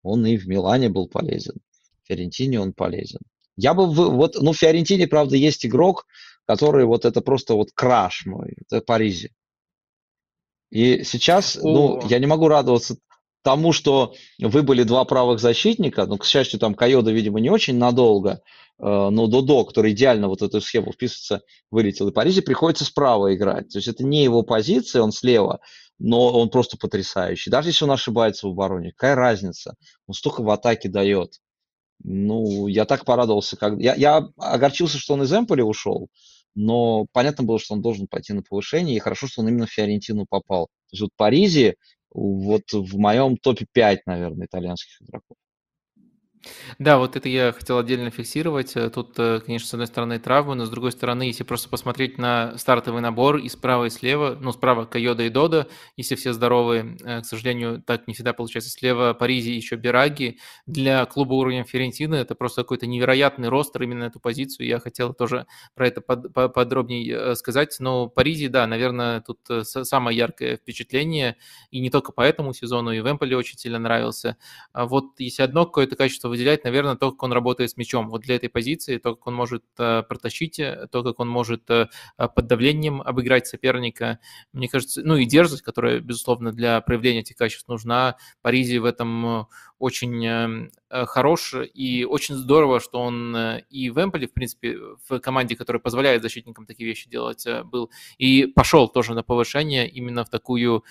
Он 0.01 0.25
и 0.25 0.37
в 0.37 0.47
Милане 0.47 0.89
был 0.89 1.07
полезен, 1.07 1.57
в 2.01 2.07
Фиорентине 2.07 2.59
он 2.59 2.73
полезен. 2.73 3.19
Я 3.57 3.75
бы, 3.75 3.85
вот, 3.85 4.37
ну, 4.41 4.53
в 4.53 4.57
Фиорентине, 4.57 5.05
правда, 5.05 5.35
есть 5.35 5.67
игрок, 5.67 6.07
который 6.47 6.85
вот 6.85 7.05
это 7.05 7.21
просто 7.21 7.53
вот 7.53 7.69
краш 7.73 8.25
мой, 8.25 8.55
это 8.65 8.81
Паризе. 8.81 9.31
И 10.71 11.03
сейчас, 11.03 11.57
О. 11.57 11.61
ну, 11.61 12.07
я 12.07 12.19
не 12.19 12.25
могу 12.25 12.47
радоваться 12.47 12.97
тому, 13.43 13.71
что 13.71 14.13
выбыли 14.39 14.83
два 14.83 15.05
правых 15.05 15.39
защитника, 15.39 16.05
ну, 16.05 16.17
к 16.17 16.25
счастью, 16.25 16.59
там 16.59 16.73
Кайода, 16.73 17.11
видимо, 17.11 17.39
не 17.39 17.49
очень 17.49 17.77
надолго, 17.77 18.31
э, 18.31 18.39
но 18.79 19.27
Додо, 19.27 19.63
который 19.63 19.91
идеально 19.93 20.27
вот 20.27 20.41
эту 20.41 20.59
схему 20.59 20.91
вписывается, 20.91 21.41
вылетел. 21.71 22.09
И 22.09 22.11
Паризе 22.11 22.41
приходится 22.41 22.83
справа 22.83 23.33
играть. 23.33 23.69
То 23.69 23.77
есть 23.77 23.87
это 23.87 24.03
не 24.03 24.23
его 24.23 24.43
позиция, 24.43 25.01
он 25.01 25.13
слева, 25.13 25.59
но 25.99 26.37
он 26.37 26.49
просто 26.49 26.77
потрясающий. 26.77 27.49
Даже 27.49 27.69
если 27.69 27.85
он 27.85 27.91
ошибается 27.91 28.47
в 28.47 28.51
обороне, 28.51 28.91
какая 28.91 29.15
разница? 29.15 29.75
Он 30.07 30.13
столько 30.13 30.41
в 30.41 30.49
атаке 30.49 30.89
дает. 30.89 31.39
Ну, 32.03 32.67
я 32.67 32.85
так 32.85 33.05
порадовался. 33.05 33.55
Как... 33.57 33.79
Я, 33.79 33.95
я 33.95 34.27
огорчился, 34.37 34.97
что 34.97 35.13
он 35.13 35.23
из 35.23 35.33
Эмполи 35.33 35.61
ушел, 35.61 36.09
но 36.57 37.05
понятно 37.13 37.43
было, 37.43 37.59
что 37.59 37.75
он 37.75 37.81
должен 37.81 38.07
пойти 38.07 38.33
на 38.33 38.41
повышение, 38.41 38.95
и 38.95 38.99
хорошо, 38.99 39.27
что 39.27 39.41
он 39.41 39.49
именно 39.49 39.67
в 39.67 39.71
Фиорентину 39.71 40.25
попал. 40.27 40.65
То 40.67 40.93
есть 40.93 41.01
вот 41.01 41.11
Паризи 41.15 41.75
вот 42.11 42.63
в 42.73 42.97
моем 42.97 43.37
топе 43.37 43.67
5, 43.71 44.07
наверное, 44.07 44.47
итальянских 44.47 45.01
игроков. 45.01 45.37
Да, 46.79 46.97
вот 46.97 47.15
это 47.15 47.27
я 47.29 47.51
хотел 47.51 47.77
отдельно 47.79 48.11
фиксировать. 48.11 48.75
Э, 48.75 48.89
тут, 48.89 49.17
э, 49.17 49.39
конечно, 49.45 49.67
с 49.67 49.73
одной 49.73 49.87
стороны 49.87 50.19
травмы, 50.19 50.55
но 50.55 50.65
с 50.65 50.69
другой 50.69 50.91
стороны, 50.91 51.23
если 51.23 51.43
просто 51.43 51.69
посмотреть 51.69 52.17
на 52.17 52.57
стартовый 52.57 53.01
набор 53.01 53.37
и 53.37 53.49
справа, 53.49 53.85
и 53.85 53.89
слева, 53.89 54.37
ну, 54.39 54.51
справа 54.51 54.85
Кайода 54.85 55.23
и 55.23 55.29
Дода, 55.29 55.67
если 55.95 56.15
все 56.15 56.33
здоровы, 56.33 56.97
э, 57.03 57.21
к 57.21 57.25
сожалению, 57.25 57.81
так 57.85 58.07
не 58.07 58.13
всегда 58.13 58.33
получается. 58.33 58.69
Слева 58.69 59.13
Паризи 59.13 59.51
еще 59.51 59.75
Бираги. 59.75 60.39
Для 60.65 61.05
клуба 61.05 61.33
уровня 61.33 61.63
Ферентины 61.63 62.15
это 62.15 62.35
просто 62.35 62.61
какой-то 62.61 62.85
невероятный 62.85 63.49
ростер 63.49 63.83
именно 63.83 64.01
на 64.01 64.05
эту 64.05 64.19
позицию. 64.19 64.67
Я 64.67 64.79
хотел 64.79 65.13
тоже 65.13 65.47
про 65.75 65.87
это 65.87 66.01
под, 66.01 66.33
подробнее 66.33 67.35
сказать. 67.35 67.75
Но 67.79 68.07
Паризи, 68.07 68.47
да, 68.47 68.67
наверное, 68.67 69.21
тут 69.21 69.39
самое 69.63 70.17
яркое 70.17 70.57
впечатление. 70.57 71.37
И 71.71 71.79
не 71.79 71.89
только 71.89 72.11
по 72.11 72.21
этому 72.21 72.53
сезону, 72.53 72.91
и 72.91 72.99
в 72.99 73.09
Эмполе 73.09 73.37
очень 73.37 73.57
сильно 73.57 73.79
нравился. 73.79 74.37
А 74.73 74.85
вот 74.85 75.19
если 75.19 75.43
одно 75.43 75.65
какое-то 75.65 75.95
качество 75.95 76.27
выделять, 76.37 76.63
наверное, 76.63 76.95
то, 76.95 77.11
как 77.11 77.23
он 77.23 77.33
работает 77.33 77.71
с 77.71 77.77
мячом. 77.77 78.09
Вот 78.09 78.21
для 78.21 78.35
этой 78.35 78.49
позиции, 78.49 78.97
то, 78.97 79.15
как 79.15 79.27
он 79.27 79.33
может 79.33 79.63
э, 79.79 80.03
протащить, 80.03 80.59
э, 80.59 80.87
то, 80.91 81.03
как 81.03 81.19
он 81.19 81.27
может 81.27 81.69
э, 81.69 81.87
под 82.17 82.47
давлением 82.47 83.01
обыграть 83.01 83.47
соперника. 83.47 84.19
Мне 84.53 84.69
кажется, 84.69 85.01
ну 85.03 85.15
и 85.15 85.25
дерзость, 85.25 85.63
которая, 85.63 85.99
безусловно, 85.99 86.51
для 86.51 86.79
проявления 86.81 87.21
этих 87.21 87.35
качеств 87.35 87.67
нужна. 87.67 88.17
Паризи 88.41 88.77
в 88.77 88.85
этом 88.85 89.47
очень 89.79 90.25
эм, 90.25 90.71
э, 90.89 91.05
хорош, 91.05 91.53
и 91.73 92.03
очень 92.03 92.35
здорово, 92.35 92.79
что 92.79 92.99
он 92.99 93.35
э, 93.35 93.63
и 93.69 93.89
в 93.89 94.03
Эмполе, 94.03 94.27
в 94.27 94.33
принципе, 94.33 94.77
в 95.07 95.19
команде, 95.19 95.55
которая 95.55 95.79
позволяет 95.79 96.23
защитникам 96.23 96.65
такие 96.65 96.89
вещи 96.89 97.09
делать, 97.09 97.45
э, 97.45 97.63
был, 97.63 97.91
и 98.17 98.47
пошел 98.47 98.87
тоже 98.87 99.13
на 99.13 99.23
повышение 99.23 99.87
именно 99.87 100.25
в 100.25 100.29
такую 100.29 100.83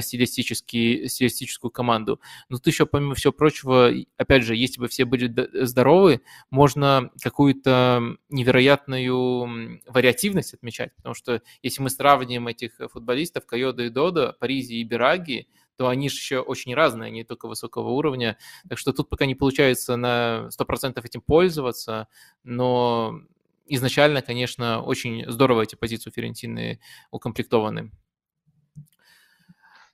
стилистически, 0.00 1.06
стилистическую 1.06 1.70
команду. 1.70 2.20
Но 2.48 2.58
тут 2.58 2.66
еще, 2.66 2.86
помимо 2.86 3.14
всего 3.14 3.32
прочего, 3.32 3.90
опять 4.16 4.44
же, 4.44 4.56
если 4.56 4.80
бы 4.80 4.88
все 4.88 5.04
были 5.04 5.32
здоровы, 5.64 6.20
можно 6.50 7.10
какую-то 7.22 8.16
невероятную 8.28 9.80
вариативность 9.86 10.54
отмечать, 10.54 10.94
потому 10.96 11.14
что 11.14 11.42
если 11.62 11.82
мы 11.82 11.90
сравним 11.90 12.48
этих 12.48 12.72
футболистов, 12.92 13.46
Кайода 13.46 13.84
и 13.84 13.88
Дода, 13.88 14.36
Паризи 14.38 14.74
и 14.74 14.84
Бираги, 14.84 15.48
то 15.76 15.88
они 15.88 16.08
же 16.08 16.16
еще 16.16 16.40
очень 16.40 16.74
разные, 16.74 17.08
они 17.08 17.24
только 17.24 17.48
высокого 17.48 17.90
уровня. 17.90 18.38
Так 18.68 18.78
что 18.78 18.92
тут 18.92 19.08
пока 19.08 19.26
не 19.26 19.34
получается 19.34 19.96
на 19.96 20.48
100% 20.58 21.00
этим 21.04 21.20
пользоваться, 21.20 22.08
но 22.42 23.20
изначально, 23.66 24.22
конечно, 24.22 24.82
очень 24.82 25.30
здорово 25.30 25.62
эти 25.62 25.74
позиции 25.74 26.10
у 26.10 26.12
Ферентины 26.12 26.80
укомплектованы. 27.10 27.90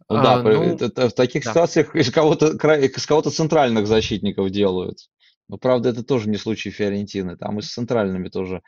Ну, 0.08 0.16
а, 0.16 0.22
да, 0.22 0.42
ну, 0.42 0.62
это, 0.62 0.86
это, 0.86 1.08
в 1.08 1.12
таких 1.12 1.44
да. 1.44 1.50
ситуациях 1.50 1.94
из 1.94 2.10
кого-то, 2.10 2.48
из 2.74 3.06
кого-то 3.06 3.30
центральных 3.30 3.86
защитников 3.86 4.50
делают. 4.50 5.08
Но, 5.48 5.56
правда, 5.56 5.90
это 5.90 6.02
тоже 6.02 6.28
не 6.28 6.36
случай 6.36 6.70
Фиорентины. 6.70 7.36
Там 7.36 7.60
и 7.60 7.62
с 7.62 7.72
центральными 7.72 8.28
тоже 8.28 8.56
э, 8.56 8.60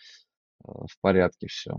в 0.64 1.00
порядке 1.00 1.48
все. 1.48 1.78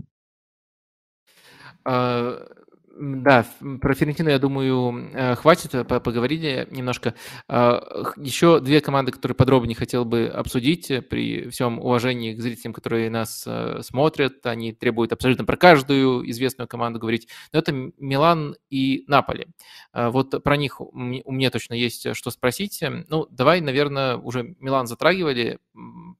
А, 1.84 2.46
да, 2.96 3.44
про 3.80 3.94
Ферентину, 3.94 4.30
я 4.30 4.38
думаю, 4.38 5.10
э, 5.12 5.34
хватит, 5.34 5.74
э, 5.74 5.84
поговорили 5.84 6.68
немножко. 6.70 7.14
А, 7.48 7.82
Еще 8.16 8.60
две 8.60 8.80
команды, 8.80 9.10
которые 9.10 9.34
подробнее 9.34 9.74
хотел 9.74 10.04
бы 10.04 10.26
обсудить 10.26 10.90
э, 10.90 11.02
при 11.02 11.48
всем 11.48 11.80
уважении 11.80 12.34
к 12.34 12.40
зрителям, 12.40 12.72
которые 12.72 13.10
нас 13.10 13.48
смотрят. 13.80 14.46
Они 14.46 14.72
требуют 14.72 15.12
абсолютно 15.12 15.44
про 15.44 15.56
каждую 15.56 16.28
известную 16.30 16.68
команду 16.68 17.00
говорить. 17.00 17.28
Но 17.52 17.58
это 17.58 17.72
Милан 17.72 18.54
и 18.70 19.04
Наполи. 19.08 19.48
А, 19.92 20.10
вот 20.10 20.42
про 20.44 20.56
них 20.56 20.80
у 20.80 20.92
меня 20.94 21.50
точно 21.50 21.74
есть 21.74 22.14
что 22.14 22.30
спросить. 22.30 22.82
Ну, 23.08 23.26
давай, 23.30 23.60
наверное, 23.60 24.16
уже 24.16 24.54
Милан 24.60 24.86
затрагивали. 24.86 25.58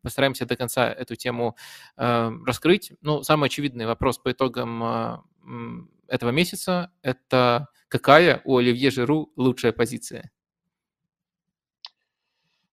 Постараемся 0.02 0.44
до 0.44 0.56
конца 0.56 0.92
эту 0.92 1.14
тему 1.14 1.56
раскрыть. 1.96 2.92
Ну, 3.00 3.22
самый 3.22 3.46
очевидный 3.46 3.86
вопрос 3.86 4.18
по 4.18 4.32
итогам 4.32 5.22
этого 6.08 6.30
месяца– 6.30 6.90
это 7.02 7.68
какая 7.88 8.42
у 8.44 8.56
Оливье 8.56 8.90
Жиру 8.90 9.30
лучшая 9.36 9.72
позиция? 9.72 10.30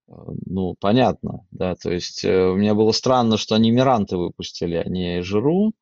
Э, 0.08 0.14
ну, 0.46 0.76
понятно, 0.80 1.46
да, 1.52 1.76
то 1.76 1.92
есть 1.92 2.24
э, 2.26 2.50
у 2.50 2.56
меня 2.56 2.74
было 2.74 2.92
странно, 2.92 3.38
что 3.38 3.56
они 3.56 3.72
Миранты 3.72 4.18
выпустили, 4.18 4.76
а 4.76 4.88
не 4.88 5.22
Жиру. 5.22 5.74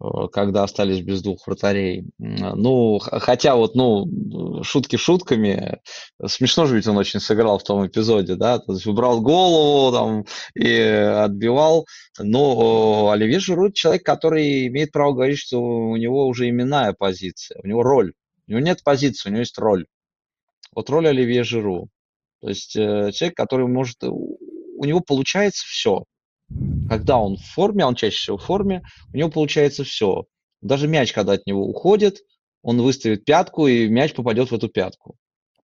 Э, 0.00 0.28
когда 0.32 0.62
остались 0.62 1.00
без 1.00 1.22
двух 1.22 1.46
вратарей. 1.46 2.04
Ну, 2.18 2.98
хотя 3.00 3.56
вот, 3.56 3.74
ну, 3.74 4.62
шутки 4.62 4.96
шутками, 4.96 5.80
смешно 6.24 6.66
же 6.66 6.76
ведь 6.76 6.86
он 6.86 6.96
очень 6.96 7.20
сыграл 7.20 7.58
в 7.58 7.64
том 7.64 7.86
эпизоде, 7.86 8.36
да, 8.36 8.58
то 8.58 8.72
есть 8.72 8.86
убрал 8.86 9.20
голову 9.20 9.92
там 9.92 10.24
и 10.54 10.72
отбивал. 10.72 11.86
Но 12.18 13.10
Оливье 13.10 13.40
Жиру 13.40 13.72
человек, 13.72 14.04
который 14.04 14.68
имеет 14.68 14.92
право 14.92 15.12
говорить, 15.12 15.38
что 15.38 15.60
у 15.60 15.96
него 15.96 16.26
уже 16.26 16.48
именная 16.48 16.92
позиция, 16.92 17.60
у 17.62 17.66
него 17.66 17.82
роль. 17.82 18.12
У 18.46 18.52
него 18.52 18.60
нет 18.60 18.82
позиции, 18.84 19.28
у 19.28 19.32
него 19.32 19.40
есть 19.40 19.58
роль. 19.58 19.86
Вот 20.74 20.88
роль 20.90 21.08
Оливье 21.08 21.42
Жиру. 21.42 21.88
То 22.40 22.48
есть 22.48 22.76
э, 22.76 23.10
человек, 23.12 23.36
который 23.36 23.66
может... 23.66 24.02
У 24.04 24.84
него 24.84 25.00
получается 25.00 25.64
все. 25.66 26.04
Когда 26.88 27.18
он 27.18 27.36
в 27.36 27.44
форме, 27.44 27.84
он 27.84 27.94
чаще 27.94 28.16
всего 28.16 28.38
в 28.38 28.44
форме, 28.44 28.82
у 29.12 29.16
него 29.16 29.30
получается 29.30 29.84
все. 29.84 30.24
Даже 30.60 30.88
мяч, 30.88 31.12
когда 31.12 31.32
от 31.32 31.46
него 31.46 31.66
уходит, 31.66 32.20
он 32.62 32.80
выставит 32.80 33.24
пятку, 33.24 33.66
и 33.66 33.88
мяч 33.88 34.14
попадет 34.14 34.50
в 34.50 34.54
эту 34.54 34.68
пятку. 34.68 35.16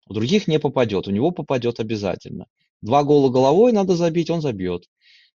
У 0.06 0.14
других 0.14 0.48
не 0.48 0.58
попадет, 0.58 1.06
у 1.06 1.12
него 1.12 1.30
попадет 1.30 1.78
обязательно. 1.80 2.46
Два 2.82 3.04
гола 3.04 3.30
головой 3.30 3.72
надо 3.72 3.94
забить, 3.94 4.30
он 4.30 4.40
забьет. 4.40 4.84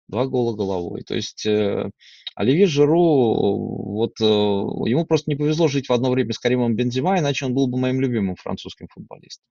Два 0.07 0.25
гола 0.25 0.55
головой. 0.55 1.03
То 1.03 1.15
есть 1.15 1.45
э, 1.45 1.89
Оливье 2.35 2.65
Жиру, 2.65 3.93
вот 3.93 4.19
э, 4.19 4.23
ему 4.23 5.05
просто 5.05 5.29
не 5.29 5.35
повезло 5.35 5.67
жить 5.67 5.89
в 5.89 5.93
одно 5.93 6.09
время 6.09 6.33
с 6.33 6.39
Каримом 6.39 6.75
Бензима, 6.75 7.19
иначе 7.19 7.45
он 7.45 7.53
был 7.53 7.67
бы 7.67 7.77
моим 7.77 8.01
любимым 8.01 8.35
французским 8.35 8.87
футболистом. 8.87 9.45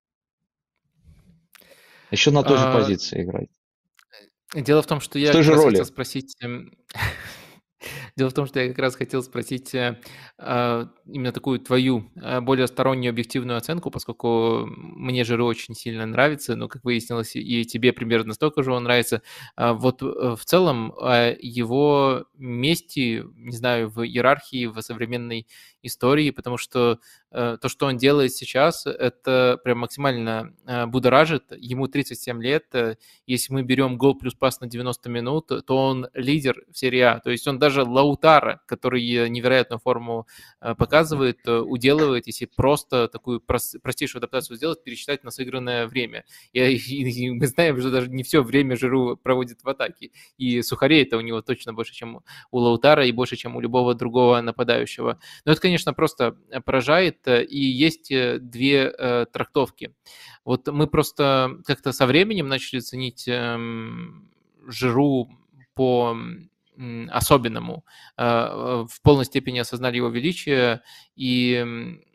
Еще 2.11 2.31
на 2.31 2.43
той 2.43 2.59
же 2.59 2.65
а, 2.65 2.75
позиции 2.75 3.23
играет. 3.23 3.51
Дело 4.55 4.83
в 4.83 4.87
том, 4.87 5.01
что 5.01 5.19
я 5.19 5.31
в 5.31 5.33
той 5.33 5.43
же 5.43 5.55
роли. 5.55 5.71
хотел 5.71 5.85
спросить, 5.87 6.35
эм, 6.41 6.73
Дело 8.17 8.31
в 8.31 8.35
том, 8.35 8.47
что 8.47 8.61
я 8.61 8.69
как 8.69 8.79
раз 8.79 8.95
хотел 8.95 9.23
спросить 9.23 9.75
э, 9.75 10.01
а, 10.39 10.89
именно 11.07 11.33
такую 11.33 11.61
твою 11.61 12.11
э, 12.17 12.41
более 12.41 12.67
стороннюю 12.67 13.11
объективную 13.11 13.57
оценку, 13.57 13.91
поскольку 13.91 14.67
мне 14.67 15.25
Жиру 15.25 15.47
очень 15.47 15.75
сильно 15.75 16.07
нравится, 16.07 16.57
но, 16.57 16.69
как 16.69 16.85
выяснилось, 16.85 17.35
и 17.37 17.65
тебе 17.65 17.93
примерно 17.93 18.29
настолько 18.29 18.63
же 18.63 18.73
он 18.73 18.85
нравится. 18.85 19.23
А 19.57 19.75
вот 19.75 20.03
э, 20.03 20.07
в 20.37 20.45
целом 20.45 20.93
его 21.41 22.25
месте, 22.37 23.25
не 23.35 23.57
знаю, 23.57 23.89
в 23.89 24.05
иерархии, 24.07 24.67
в 24.67 24.81
современной 24.81 25.47
истории, 25.83 26.31
потому 26.31 26.57
что 26.57 26.99
э, 27.31 27.57
то, 27.61 27.69
что 27.69 27.87
он 27.87 27.97
делает 27.97 28.33
сейчас, 28.33 28.87
это 28.87 29.61
прям 29.63 29.79
максимально 29.79 30.55
э, 30.67 30.87
будоражит. 30.87 31.45
Ему 31.57 31.89
37 31.89 32.43
лет. 32.43 32.67
Э, 32.73 32.97
если 33.27 33.53
мы 33.53 33.63
берем 33.63 33.99
гол 33.99 34.15
плюс 34.15 34.35
пас 34.35 34.61
на 34.61 34.67
90 34.67 35.09
минут, 35.11 35.47
то 35.67 35.77
он 35.77 36.09
лидер 36.15 36.63
в 36.71 36.79
серии 36.79 37.01
А. 37.01 37.21
То 37.21 37.31
есть 37.31 37.47
он 37.49 37.59
даже 37.59 37.83
Лаутара, 37.83 38.63
который 38.67 39.29
невероятную 39.29 39.81
форму 39.81 40.27
э, 40.61 40.75
показывает, 40.75 41.41
э, 41.47 41.59
уделывает, 41.59 42.27
если 42.27 42.47
просто 42.47 43.09
такую 43.09 43.41
прос, 43.41 43.77
простейшую 43.83 44.21
адаптацию 44.21 44.57
сделать, 44.57 44.85
пересчитать 44.85 45.25
на 45.25 45.31
сыгранное 45.31 45.87
время. 45.87 46.25
И, 46.53 46.61
и, 46.61 47.27
и 47.27 47.31
мы 47.31 47.47
знаем, 47.47 47.79
что 47.81 47.91
даже 47.91 48.09
не 48.09 48.23
все 48.23 48.43
время 48.43 48.77
Жиру 48.77 49.17
проводит 49.17 49.63
в 49.63 49.69
атаке. 49.69 50.11
И 50.39 50.63
сухарей 50.63 51.03
это 51.03 51.17
у 51.17 51.21
него 51.21 51.43
точно 51.43 51.75
больше, 51.75 51.93
чем 51.93 52.21
у 52.51 52.59
Лаутара, 52.59 53.07
и 53.07 53.13
больше, 53.13 53.37
чем 53.37 53.57
у 53.57 53.61
любого 53.61 53.95
другого 53.95 54.41
нападающего. 54.41 55.19
Но 55.45 55.53
это, 55.53 55.61
конечно, 55.61 55.72
конечно, 55.73 55.95
просто 55.95 56.37
э, 56.51 56.61
поражает, 56.61 57.27
э, 57.27 57.45
и 57.45 57.59
есть 57.59 58.11
э, 58.11 58.39
две 58.39 58.91
трактовки. 59.33 59.95
Вот 60.45 60.69
мы 60.69 60.87
просто 60.87 61.59
как-то 61.67 61.93
со 61.93 62.07
временем 62.07 62.49
начали 62.49 62.81
ценить 62.81 63.27
эм, 63.27 64.29
Жиру 64.67 65.31
по 65.75 66.15
особенному, 67.11 67.85
в 68.17 69.03
полной 69.03 69.25
степени 69.25 69.59
осознали 69.59 69.97
его 69.97 70.09
величие, 70.09 70.81
и 71.17 71.65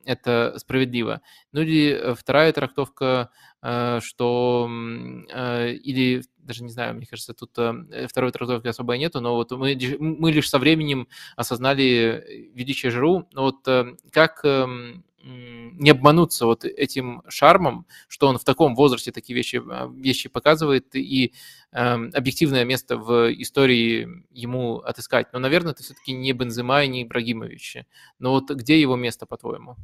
это 0.05 0.53
справедливо. 0.57 1.21
Ну 1.51 1.61
или 1.61 2.15
вторая 2.15 2.51
трактовка, 2.53 3.29
что 3.61 4.69
или 4.69 6.23
даже 6.47 6.63
не 6.63 6.69
знаю, 6.69 6.95
мне 6.95 7.05
кажется, 7.05 7.34
тут 7.34 7.51
э, 7.57 8.07
второй 8.07 8.31
трактовки 8.31 8.67
особо 8.67 8.97
нету, 8.97 9.21
но 9.21 9.35
вот 9.35 9.51
мы, 9.51 9.77
мы 9.99 10.31
лишь 10.31 10.49
со 10.49 10.57
временем 10.57 11.07
осознали 11.35 12.49
величие 12.53 12.89
Жиру. 12.89 13.27
Но 13.34 13.43
вот 13.43 13.67
э, 13.67 13.95
как 14.11 14.39
эм, 14.45 15.03
не 15.23 15.89
обмануться 15.89 16.45
вот 16.45 16.63
этим 16.63 17.21
шармом, 17.27 17.85
что 18.07 18.27
он 18.27 18.38
в 18.38 18.45
таком 18.45 18.75
возрасте 18.75 19.11
такие 19.11 19.35
вещи, 19.35 19.61
а, 19.69 19.91
вещи 19.93 20.29
показывает, 20.29 20.95
и 20.95 21.34
э, 21.73 21.79
объективное 21.79 22.63
место 22.63 22.97
в 22.97 23.29
истории 23.34 24.07
ему 24.31 24.77
отыскать. 24.77 25.34
Но, 25.34 25.39
наверное, 25.39 25.73
это 25.73 25.84
все-таки 25.84 26.13
не 26.13 26.31
Бензема 26.31 26.84
и 26.84 26.88
не 26.88 27.03
Ибрагимович. 27.03 27.79
Но 28.19 28.31
вот 28.31 28.49
где 28.51 28.79
его 28.79 28.95
место, 28.95 29.25
по-твоему? 29.25 29.75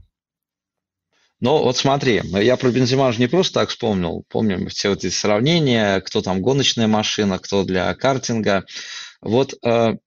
Ну, 1.43 1.61
вот 1.61 1.75
смотри, 1.75 2.21
я 2.23 2.55
про 2.55 2.71
Бензима 2.71 3.11
же 3.11 3.19
не 3.19 3.27
просто 3.27 3.59
так 3.59 3.69
вспомнил. 3.69 4.23
Помним 4.29 4.69
все 4.69 4.87
вот 4.87 4.99
эти 4.99 5.13
сравнения, 5.13 5.99
кто 5.99 6.21
там 6.21 6.41
гоночная 6.41 6.87
машина, 6.87 7.37
кто 7.37 7.65
для 7.65 7.93
картинга. 7.95 8.63
Вот 9.19 9.53
э, 9.61 9.97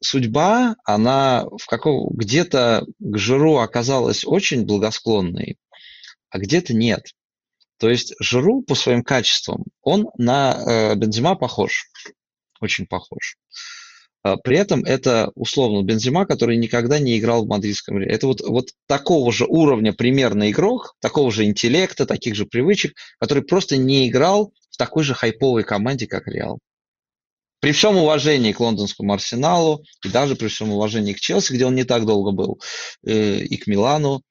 судьба, 0.00 0.76
она 0.84 1.46
в 1.46 1.66
каком 1.66 2.10
где-то 2.10 2.86
к 3.00 3.18
Жиру 3.18 3.56
оказалась 3.56 4.24
очень 4.24 4.66
благосклонной, 4.66 5.58
а 6.28 6.38
где-то 6.38 6.72
нет. 6.72 7.08
То 7.78 7.90
есть 7.90 8.14
Жиру 8.20 8.62
по 8.62 8.76
своим 8.76 9.02
качествам, 9.02 9.64
он 9.82 10.10
на 10.16 10.54
э, 10.54 10.94
Бензима 10.94 11.34
похож, 11.34 11.90
очень 12.60 12.86
похож. 12.86 13.36
А, 13.48 13.69
при 14.22 14.56
этом 14.56 14.84
это 14.84 15.30
условно 15.34 15.82
Бензима, 15.82 16.26
который 16.26 16.56
никогда 16.56 16.98
не 16.98 17.18
играл 17.18 17.44
в 17.44 17.48
мадридском 17.48 17.98
Реале. 17.98 18.14
Это 18.14 18.26
вот, 18.26 18.40
вот 18.40 18.68
такого 18.86 19.32
же 19.32 19.46
уровня 19.46 19.92
примерно 19.92 20.50
игрок, 20.50 20.94
такого 21.00 21.30
же 21.30 21.44
интеллекта, 21.44 22.06
таких 22.06 22.34
же 22.34 22.46
привычек, 22.46 22.94
который 23.18 23.42
просто 23.42 23.76
не 23.76 24.08
играл 24.08 24.52
в 24.70 24.76
такой 24.76 25.04
же 25.04 25.14
хайповой 25.14 25.64
команде, 25.64 26.06
как 26.06 26.26
Реал. 26.26 26.58
При 27.60 27.72
всем 27.72 27.96
уважении 27.98 28.52
к 28.52 28.60
лондонскому 28.60 29.12
Арсеналу 29.12 29.84
и 30.04 30.08
даже 30.08 30.34
при 30.34 30.48
всем 30.48 30.72
уважении 30.72 31.12
к 31.12 31.20
Челси, 31.20 31.52
где 31.52 31.66
он 31.66 31.74
не 31.74 31.84
так 31.84 32.06
долго 32.06 32.30
был, 32.30 32.58
э, 33.06 33.40
и 33.40 33.56
к 33.58 33.66
Милану, 33.66 34.22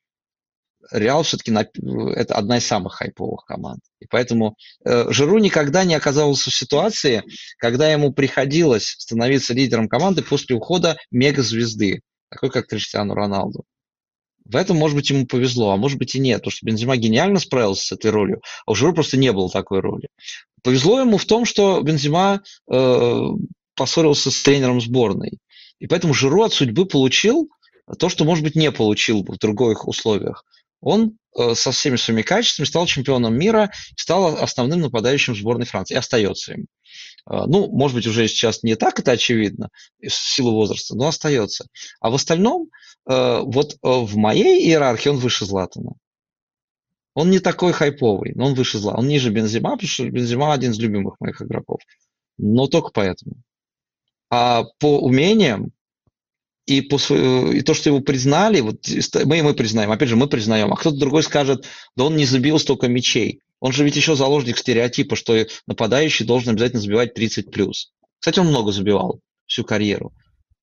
Реал 0.92 1.24
все-таки 1.24 1.52
это 1.52 2.36
одна 2.36 2.58
из 2.58 2.66
самых 2.66 2.94
хайповых 2.94 3.46
команд. 3.46 3.82
И 4.00 4.06
поэтому 4.10 4.56
э, 4.86 5.12
Жиру 5.12 5.38
никогда 5.38 5.84
не 5.84 5.96
оказался 5.96 6.50
в 6.50 6.56
ситуации, 6.56 7.24
когда 7.58 7.92
ему 7.92 8.12
приходилось 8.12 8.96
становиться 8.98 9.54
лидером 9.54 9.88
команды 9.88 10.24
после 10.24 10.56
ухода 10.56 10.98
мегазвезды, 11.12 12.02
такой 12.30 12.50
как 12.50 12.68
Криштиану 12.68 13.14
Роналду. 13.14 13.66
В 14.46 14.56
этом, 14.56 14.78
может 14.78 14.96
быть, 14.96 15.10
ему 15.12 15.28
повезло, 15.28 15.72
а 15.72 15.78
может 15.78 16.00
быть 16.00 16.16
и 16.16 16.20
нет, 16.20 16.40
потому 16.40 16.52
что 16.52 16.66
Бензима 16.66 16.98
гениально 16.98 17.40
справился 17.40 17.86
с 17.86 17.92
этой 17.92 18.10
ролью, 18.10 18.42
а 18.66 18.72
у 18.72 18.76
Жиру 18.76 18.94
просто 18.94 19.16
не 19.16 19.32
было 19.32 19.50
такой 19.50 19.80
роли. 19.80 20.08
Повезло 20.64 21.00
ему 21.00 21.18
в 21.18 21.26
том, 21.26 21.46
что 21.46 21.82
Бензима 21.82 22.42
э, 22.72 23.22
поссорился 23.76 24.32
с 24.32 24.42
тренером 24.42 24.82
сборной. 24.82 25.38
И 25.80 25.88
поэтому 25.88 26.16
Жиру 26.16 26.44
от 26.44 26.54
судьбы 26.54 26.86
получил 26.86 27.50
то, 27.98 28.10
что, 28.10 28.26
может 28.26 28.44
быть, 28.44 28.56
не 28.56 28.72
получил 28.72 29.24
бы 29.24 29.36
в 29.36 29.38
других 29.38 29.88
условиях 29.88 30.44
он 30.82 31.18
э, 31.38 31.56
со 31.56 31.72
всеми 31.72 31.96
своими 31.96 32.22
качествами 32.22 32.66
стал 32.66 32.86
чемпионом 32.86 33.38
мира, 33.38 33.72
стал 33.98 34.38
основным 34.42 34.82
нападающим 34.82 35.36
сборной 35.36 35.66
Франции 35.66 35.96
и 35.96 35.98
остается 35.98 36.54
им. 36.54 36.68
Э, 37.30 37.46
ну, 37.48 37.70
может 37.72 37.96
быть, 37.96 38.08
уже 38.08 38.28
сейчас 38.28 38.64
не 38.64 38.76
так 38.76 39.00
это 39.00 39.12
очевидно, 39.12 39.70
в 40.02 40.10
силу 40.10 40.54
возраста, 40.54 40.96
но 40.96 41.08
остается. 41.08 41.68
А 42.00 42.10
в 42.10 42.16
остальном, 42.16 42.70
э, 43.10 43.40
вот 43.44 43.78
в 43.82 44.16
моей 44.16 44.66
иерархии 44.68 45.10
он 45.10 45.18
выше 45.18 45.46
Златана. 45.46 45.92
Он 47.16 47.30
не 47.32 47.40
такой 47.40 47.74
хайповый, 47.74 48.32
но 48.36 48.46
он 48.46 48.54
выше 48.54 48.78
зла. 48.78 48.94
Он 48.96 49.08
ниже 49.08 49.30
Бензима, 49.30 49.72
потому 49.72 49.90
что 49.90 50.10
Бензима 50.10 50.54
один 50.54 50.72
из 50.72 50.80
любимых 50.80 51.20
моих 51.20 51.42
игроков. 51.42 51.82
Но 52.38 52.68
только 52.68 52.92
поэтому. 52.94 53.36
А 54.30 54.64
по 54.80 55.00
умениям 55.00 55.72
и, 56.70 56.82
по, 56.82 56.98
и 56.98 57.62
то, 57.62 57.74
что 57.74 57.90
его 57.90 58.00
признали, 58.00 58.62
вот 58.62 58.88
мы, 59.26 59.42
мы 59.42 59.54
признаем, 59.56 59.92
опять 59.92 60.08
же, 60.08 60.16
мы 60.16 60.28
признаем, 60.28 60.72
а 60.72 60.76
кто-то 60.76 60.98
другой 60.98 61.24
скажет, 61.24 61.66
да 61.96 62.06
он 62.06 62.16
не 62.16 62.26
забил 62.26 62.60
столько 62.60 62.88
мячей. 62.88 63.42
Он 63.60 63.72
же 63.72 63.84
ведь 63.84 63.96
еще 63.96 64.16
заложник 64.16 64.58
стереотипа, 64.58 65.16
что 65.16 65.36
нападающий 65.66 66.26
должен 66.26 66.52
обязательно 66.52 66.82
забивать 66.82 67.16
30 67.16 67.50
плюс. 67.50 67.92
Кстати, 68.20 68.40
он 68.40 68.48
много 68.48 68.72
забивал 68.72 69.20
всю 69.48 69.64
карьеру. 69.64 70.14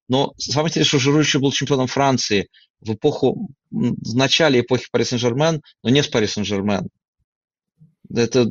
Но 0.08 0.32
самое 0.38 0.70
интересное, 0.70 1.00
что 1.00 1.10
Жиру 1.10 1.18
еще 1.18 1.40
был 1.40 1.50
чемпионом 1.50 1.88
Франции 1.88 2.48
в 2.80 2.94
эпоху, 2.94 3.50
в 3.70 4.14
начале 4.14 4.60
эпохи 4.60 4.86
Пари 4.92 5.04
Сен-Жермен, 5.04 5.60
но 5.82 5.90
не 5.90 6.04
с 6.04 6.06
Пари 6.06 6.28
Сен-Жермен. 6.28 6.88
Это 8.14 8.48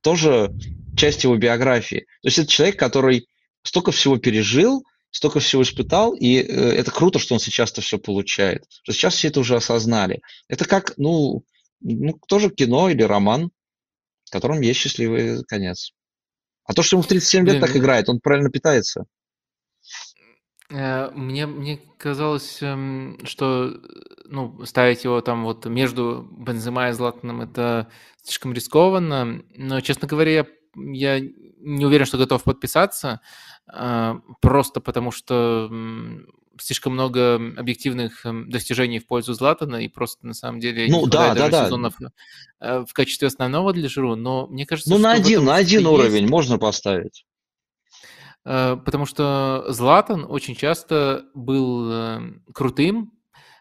тоже 0.00 0.50
часть 0.96 1.24
его 1.24 1.36
биографии. 1.36 2.06
То 2.22 2.28
есть 2.28 2.38
это 2.38 2.48
человек, 2.48 2.78
который 2.78 3.26
столько 3.62 3.92
всего 3.92 4.16
пережил, 4.16 4.82
столько 5.14 5.38
всего 5.38 5.62
испытал, 5.62 6.12
и 6.12 6.38
э, 6.38 6.42
это 6.42 6.90
круто, 6.90 7.20
что 7.20 7.34
он 7.34 7.40
сейчас 7.40 7.70
это 7.70 7.80
все 7.80 7.98
получает. 7.98 8.64
Сейчас 8.84 9.14
все 9.14 9.28
это 9.28 9.38
уже 9.38 9.54
осознали. 9.54 10.20
Это 10.48 10.64
как, 10.64 10.94
ну, 10.96 11.44
ну, 11.80 12.18
тоже 12.26 12.50
кино 12.50 12.90
или 12.90 13.02
роман, 13.02 13.50
в 14.24 14.32
котором 14.32 14.60
есть 14.60 14.80
счастливый 14.80 15.44
конец. 15.44 15.92
А 16.64 16.74
то, 16.74 16.82
что 16.82 16.96
ему 16.96 17.04
в 17.04 17.06
37 17.06 17.46
лет 17.46 17.60
так 17.60 17.76
играет, 17.76 18.08
он 18.08 18.18
правильно 18.18 18.50
питается. 18.50 19.04
Э, 20.68 21.10
мне, 21.12 21.46
мне 21.46 21.78
казалось, 21.96 22.58
эм, 22.60 23.20
что 23.22 23.72
ну, 24.24 24.64
ставить 24.64 25.04
его 25.04 25.20
там 25.20 25.44
вот 25.44 25.64
между 25.66 26.28
Бензема 26.32 26.88
и 26.88 26.92
Златаном 26.92 27.42
это 27.42 27.88
слишком 28.24 28.52
рискованно. 28.52 29.44
Но, 29.54 29.80
честно 29.80 30.08
говоря, 30.08 30.32
я, 30.32 30.46
я 30.76 31.20
не 31.20 31.86
уверен, 31.86 32.06
что 32.06 32.18
готов 32.18 32.44
подписаться. 32.44 33.20
А, 33.66 34.18
просто 34.40 34.80
потому 34.80 35.10
что 35.10 35.70
слишком 36.60 36.92
много 36.92 37.36
объективных 37.56 38.24
эм, 38.26 38.48
достижений 38.48 39.00
в 39.00 39.06
пользу 39.06 39.34
Златана, 39.34 39.76
и 39.76 39.88
просто 39.88 40.26
на 40.26 40.34
самом 40.34 40.60
деле 40.60 40.86
ну, 40.88 41.06
да, 41.06 41.34
да, 41.34 41.48
да. 41.48 41.64
сезонов 41.64 41.94
э, 42.60 42.84
в 42.86 42.92
качестве 42.92 43.26
основного 43.26 43.72
для 43.72 43.88
Жиру, 43.88 44.14
но 44.14 44.46
мне 44.46 44.64
кажется, 44.64 44.90
Ну, 44.90 44.98
на 44.98 45.12
один, 45.12 45.44
на 45.44 45.56
один 45.56 45.86
уровень 45.86 46.22
есть... 46.22 46.30
можно 46.30 46.58
поставить. 46.58 47.26
потому 48.44 49.06
что 49.06 49.64
Златан 49.68 50.26
очень 50.28 50.54
часто 50.54 51.24
был 51.34 52.20
крутым, 52.52 53.13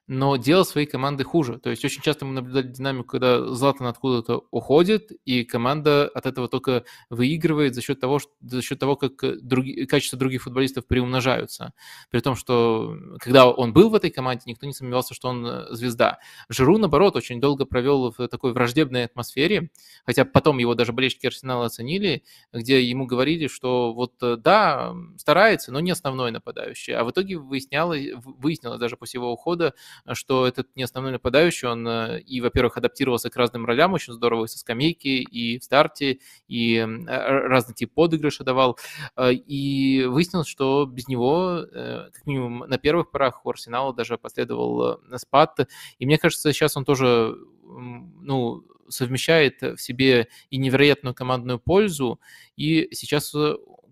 но 0.08 0.36
делал 0.36 0.66
своей 0.66 0.86
команды 0.86 1.24
хуже. 1.24 1.60
То 1.60 1.70
есть 1.70 1.86
очень 1.86 2.02
часто 2.02 2.26
мы 2.26 2.34
наблюдали 2.34 2.68
динамику, 2.68 3.08
когда 3.08 3.46
Златан 3.54 3.88
откуда-то 3.88 4.44
уходит, 4.52 5.12
и 5.24 5.46
команда 5.46 6.10
от 6.14 6.26
этого 6.26 6.50
только 6.50 6.84
выигрывает 7.10 7.74
за 7.74 7.82
счет 7.82 8.02
того, 8.02 8.20
что, 8.20 8.32
за 8.42 8.62
счет 8.62 8.80
того 8.80 8.98
как 8.98 9.42
други, 9.42 9.86
качество 9.86 10.20
других 10.20 10.44
футболистов 10.44 10.86
приумножаются. 10.88 11.74
При 12.10 12.20
том, 12.20 12.36
что 12.36 12.96
когда 13.20 13.50
он 13.50 13.72
был 13.72 13.90
в 13.90 13.96
этой 13.96 14.12
команде, 14.12 14.44
никто 14.48 14.66
не 14.66 14.74
сомневался, 14.74 15.14
что 15.14 15.30
он 15.30 15.46
э, 15.46 15.68
звезда. 15.72 16.20
Жиру, 16.50 16.78
наоборот, 16.78 17.16
очень 17.16 17.40
долго 17.40 17.66
провел 17.66 18.12
в 18.12 18.28
такой 18.28 18.52
враждебной 18.52 19.06
атмосфере, 19.06 19.70
хотя 20.06 20.26
потом 20.26 20.58
его 20.58 20.76
даже 20.76 20.92
болельщики 20.92 21.28
Арсенала 21.28 21.68
оценили, 21.68 22.24
где 22.52 22.84
ему 22.84 23.06
говорили, 23.06 23.48
что 23.48 23.94
вот 23.94 24.14
э, 24.22 24.36
да, 24.36 24.94
старается, 25.18 25.72
но 25.72 25.80
не 25.80 25.92
основной 25.92 26.32
нападающий. 26.32 26.94
А 26.94 27.06
в 27.06 27.12
итоге 27.12 27.38
выяснялось, 27.38 28.10
выяснилось 28.16 28.80
даже 28.80 28.98
после 28.98 29.20
его 29.20 29.32
ухода, 29.32 29.74
что 30.14 30.48
этот 30.48 30.68
не 30.76 30.84
основной 30.84 31.12
нападающий, 31.12 31.68
он 31.68 31.88
э, 31.88 32.22
и, 32.22 32.42
во-первых, 32.42 32.78
адаптировался 32.78 33.30
к 33.30 33.36
разным 33.36 33.66
ролям 33.66 33.94
очень 33.94 34.14
здорово, 34.14 34.46
и 34.46 34.48
со 34.48 34.60
скамейки, 34.60 35.08
и 35.08 35.60
в 35.60 35.64
старте, 35.64 36.20
и 36.48 36.78
э, 36.78 36.86
разный 37.06 37.76
тип 37.76 37.94
подыгрыша 37.94 38.44
давал. 38.44 38.78
Э, 39.16 39.34
и 39.34 40.06
выяснилось, 40.06 40.48
что 40.48 40.86
без 40.86 41.08
него, 41.08 41.66
как 41.74 42.26
минимум 42.26 42.60
на 42.68 42.78
первых 42.78 43.12
порах 43.12 43.46
у 43.46 43.50
Арсенала 43.50 43.94
даже 43.94 44.18
последовал 44.18 45.00
спад. 45.18 45.68
И 46.00 46.06
мне 46.06 46.18
кажется, 46.18 46.52
сейчас 46.54 46.78
он 46.78 46.86
тоже 46.86 47.38
ну, 47.64 48.64
совмещает 48.90 49.62
в 49.62 49.78
себе 49.78 50.28
и 50.50 50.58
невероятную 50.58 51.14
командную 51.14 51.60
пользу, 51.60 52.20
и 52.56 52.90
сейчас 52.92 53.34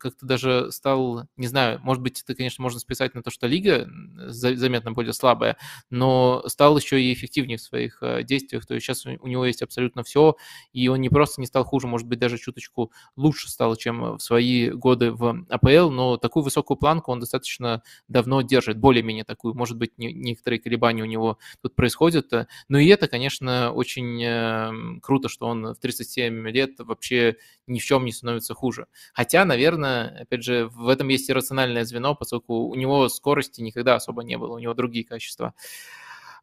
как-то 0.02 0.26
даже 0.26 0.72
стал, 0.72 1.28
не 1.38 1.48
знаю, 1.48 1.80
может 1.84 2.02
быть, 2.02 2.22
это, 2.22 2.36
конечно, 2.36 2.62
можно 2.62 2.80
списать 2.80 3.14
на 3.14 3.22
то, 3.22 3.30
что 3.30 3.48
лига 3.48 3.88
заметно 4.28 4.92
более 4.92 5.14
слабая, 5.14 5.58
но 5.90 6.44
стал 6.48 6.78
еще 6.78 7.02
и 7.02 7.14
эффективнее 7.14 7.58
в 7.58 7.62
своих 7.62 8.02
э, 8.02 8.24
действиях. 8.24 8.66
То 8.66 8.74
есть 8.74 8.86
сейчас 8.86 9.06
у 9.06 9.28
него 9.28 9.46
есть 9.46 9.62
абсолютно 9.62 10.04
все, 10.04 10.36
и 10.74 10.88
он 10.88 11.00
не 11.02 11.10
просто 11.10 11.40
не 11.40 11.48
стал 11.48 11.64
хуже, 11.64 11.88
может 11.88 12.08
быть, 12.08 12.20
даже 12.20 12.38
чуточку 12.38 12.92
лучше 13.16 13.50
стал, 13.50 13.76
чем 13.76 14.18
в 14.18 14.20
свои 14.20 14.70
годы 14.70 15.12
в 15.12 15.46
АПЛ, 15.50 15.90
но 15.90 16.18
такую 16.18 16.44
высокую 16.44 16.78
планку 16.78 17.12
он 17.12 17.20
достаточно 17.20 17.84
давно 18.08 18.42
держит, 18.42 18.78
более-менее 18.78 19.24
такую. 19.24 19.54
Может 19.54 19.78
быть, 19.78 19.98
некоторые 19.98 20.60
колебания 20.60 21.04
у 21.04 21.06
него 21.08 21.38
тут 21.62 21.76
происходят, 21.76 22.32
но 22.68 22.80
и 22.80 22.88
это, 22.88 23.08
конечно, 23.08 23.72
очень 23.72 24.22
эм, 24.24 25.02
круто, 25.02 25.30
что 25.30 25.48
он 25.48 25.74
в 25.74 25.78
37 25.80 26.50
лет 26.50 26.80
вообще 26.80 27.38
ни 27.72 27.80
в 27.80 27.84
чем 27.84 28.06
не 28.06 28.12
становится 28.12 28.54
хуже. 28.54 28.88
Хотя, 29.14 29.46
наверное, 29.46 30.22
опять 30.22 30.44
же, 30.44 30.68
в 30.68 30.90
этом 30.90 31.08
есть 31.08 31.30
иррациональное 31.30 31.86
звено, 31.86 32.16
поскольку 32.16 32.68
у 32.68 32.76
него 32.76 33.10
скорости 33.10 33.62
никогда 33.62 33.96
особо 33.96 34.24
не 34.24 34.38
было, 34.38 34.56
у 34.56 34.60
него 34.60 34.74
другие 34.74 35.06
качества. 35.06 35.54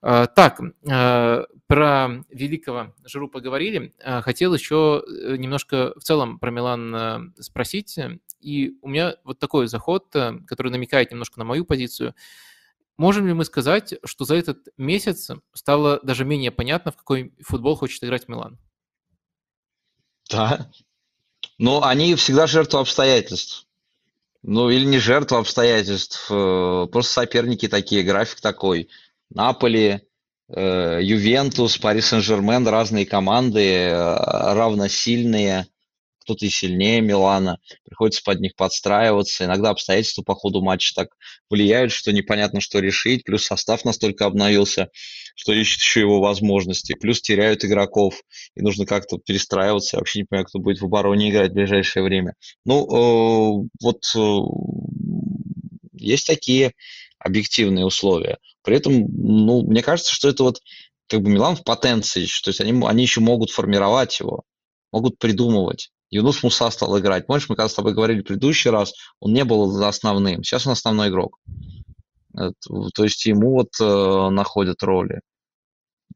А, 0.00 0.26
так, 0.26 0.60
а, 0.88 1.44
про 1.66 2.24
великого 2.30 2.94
Жиру 3.04 3.28
поговорили. 3.28 3.94
А, 4.02 4.20
хотел 4.22 4.54
еще 4.54 5.02
э, 5.06 5.36
немножко 5.36 5.92
в 5.98 6.02
целом 6.02 6.38
про 6.38 6.50
Милан 6.50 7.34
спросить. 7.40 7.98
И 8.40 8.78
у 8.82 8.88
меня 8.88 9.16
вот 9.24 9.40
такой 9.40 9.66
заход, 9.66 10.06
который 10.46 10.70
намекает 10.70 11.10
немножко 11.10 11.40
на 11.40 11.44
мою 11.44 11.64
позицию. 11.64 12.14
Можем 12.96 13.26
ли 13.26 13.32
мы 13.32 13.44
сказать, 13.44 13.94
что 14.04 14.24
за 14.24 14.36
этот 14.36 14.68
месяц 14.76 15.30
стало 15.52 16.00
даже 16.02 16.24
менее 16.24 16.52
понятно, 16.52 16.92
в 16.92 16.96
какой 16.96 17.32
футбол 17.40 17.74
хочет 17.76 18.02
играть 18.04 18.28
Милан? 18.28 18.58
Да, 20.30 20.70
ну, 21.58 21.82
они 21.82 22.14
всегда 22.14 22.46
жертвы 22.46 22.80
обстоятельств. 22.80 23.66
Ну, 24.42 24.70
или 24.70 24.84
не 24.84 24.98
жертвы 24.98 25.38
обстоятельств, 25.38 26.26
э, 26.30 26.86
просто 26.90 27.12
соперники 27.12 27.68
такие, 27.68 28.02
график 28.02 28.40
такой. 28.40 28.88
Наполи, 29.30 30.00
э, 30.48 30.98
Ювентус, 31.02 31.76
Пари 31.78 32.00
Сен-Жермен, 32.00 32.66
разные 32.66 33.04
команды, 33.04 33.64
э, 33.64 34.54
равносильные– 34.54 35.66
кто-то 36.28 36.44
и 36.44 36.50
сильнее 36.50 37.00
Милана, 37.00 37.58
приходится 37.84 38.22
под 38.22 38.40
них 38.40 38.54
подстраиваться. 38.54 39.46
Иногда 39.46 39.70
обстоятельства 39.70 40.22
по 40.22 40.34
ходу 40.34 40.60
матча 40.60 40.92
так 40.94 41.08
влияют, 41.48 41.90
что 41.90 42.12
непонятно, 42.12 42.60
что 42.60 42.80
решить. 42.80 43.24
Плюс 43.24 43.46
состав 43.46 43.86
настолько 43.86 44.26
обновился, 44.26 44.90
что 45.34 45.54
ищет 45.54 45.80
еще 45.80 46.00
его 46.00 46.20
возможности. 46.20 46.94
Плюс 47.00 47.22
теряют 47.22 47.64
игроков, 47.64 48.20
и 48.54 48.60
нужно 48.60 48.84
как-то 48.84 49.16
перестраиваться. 49.16 49.96
Я 49.96 50.00
вообще 50.00 50.18
не 50.18 50.24
понимаю, 50.26 50.46
кто 50.46 50.58
будет 50.58 50.82
в 50.82 50.84
обороне 50.84 51.30
играть 51.30 51.52
в 51.52 51.54
ближайшее 51.54 52.02
время. 52.02 52.34
Ну, 52.66 52.84
э, 52.84 53.68
вот 53.80 54.04
э, 54.14 54.38
есть 55.94 56.26
такие 56.26 56.72
объективные 57.18 57.86
условия. 57.86 58.36
При 58.62 58.76
этом, 58.76 59.06
ну, 59.08 59.62
мне 59.62 59.82
кажется, 59.82 60.12
что 60.14 60.28
это 60.28 60.42
вот 60.42 60.60
как 61.08 61.22
бы 61.22 61.30
Милан 61.30 61.56
в 61.56 61.64
потенции, 61.64 62.26
то 62.44 62.50
есть 62.50 62.60
они, 62.60 62.84
они 62.84 63.02
еще 63.02 63.20
могут 63.20 63.50
формировать 63.50 64.20
его, 64.20 64.42
могут 64.92 65.18
придумывать. 65.18 65.90
Юнус 66.10 66.42
Муса 66.42 66.70
стал 66.70 66.98
играть. 66.98 67.26
Помнишь, 67.26 67.48
мы 67.48 67.56
когда 67.56 67.68
с 67.68 67.74
тобой 67.74 67.94
говорили 67.94 68.20
в 68.20 68.24
предыдущий 68.24 68.70
раз, 68.70 68.94
он 69.20 69.32
не 69.32 69.44
был 69.44 69.82
основным. 69.84 70.42
Сейчас 70.42 70.66
он 70.66 70.72
основной 70.72 71.08
игрок. 71.08 71.38
То 72.32 73.04
есть 73.04 73.24
ему 73.26 73.52
вот 73.52 73.70
э, 73.80 74.30
находят 74.30 74.82
роли. 74.82 75.20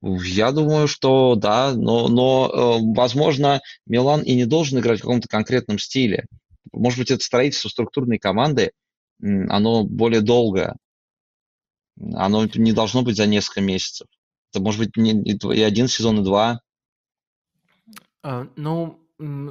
Я 0.00 0.52
думаю, 0.52 0.88
что 0.88 1.34
да, 1.34 1.72
но, 1.74 2.08
но 2.08 2.50
э, 2.52 2.94
возможно, 2.96 3.60
Милан 3.86 4.22
и 4.22 4.34
не 4.34 4.46
должен 4.46 4.78
играть 4.78 4.98
в 4.98 5.02
каком-то 5.02 5.28
конкретном 5.28 5.78
стиле. 5.78 6.26
Может 6.72 6.98
быть, 6.98 7.10
это 7.10 7.22
строительство 7.22 7.68
структурной 7.68 8.18
команды, 8.18 8.72
оно 9.20 9.84
более 9.84 10.20
долгое. 10.20 10.76
Оно 12.14 12.46
не 12.54 12.72
должно 12.72 13.02
быть 13.02 13.16
за 13.16 13.26
несколько 13.26 13.60
месяцев. 13.60 14.06
Это 14.52 14.62
может 14.62 14.80
быть 14.80 14.96
не, 14.96 15.12
и 15.12 15.62
один 15.62 15.88
сезон, 15.88 16.20
и 16.20 16.24
два. 16.24 16.60
А, 18.22 18.46
ну, 18.56 19.01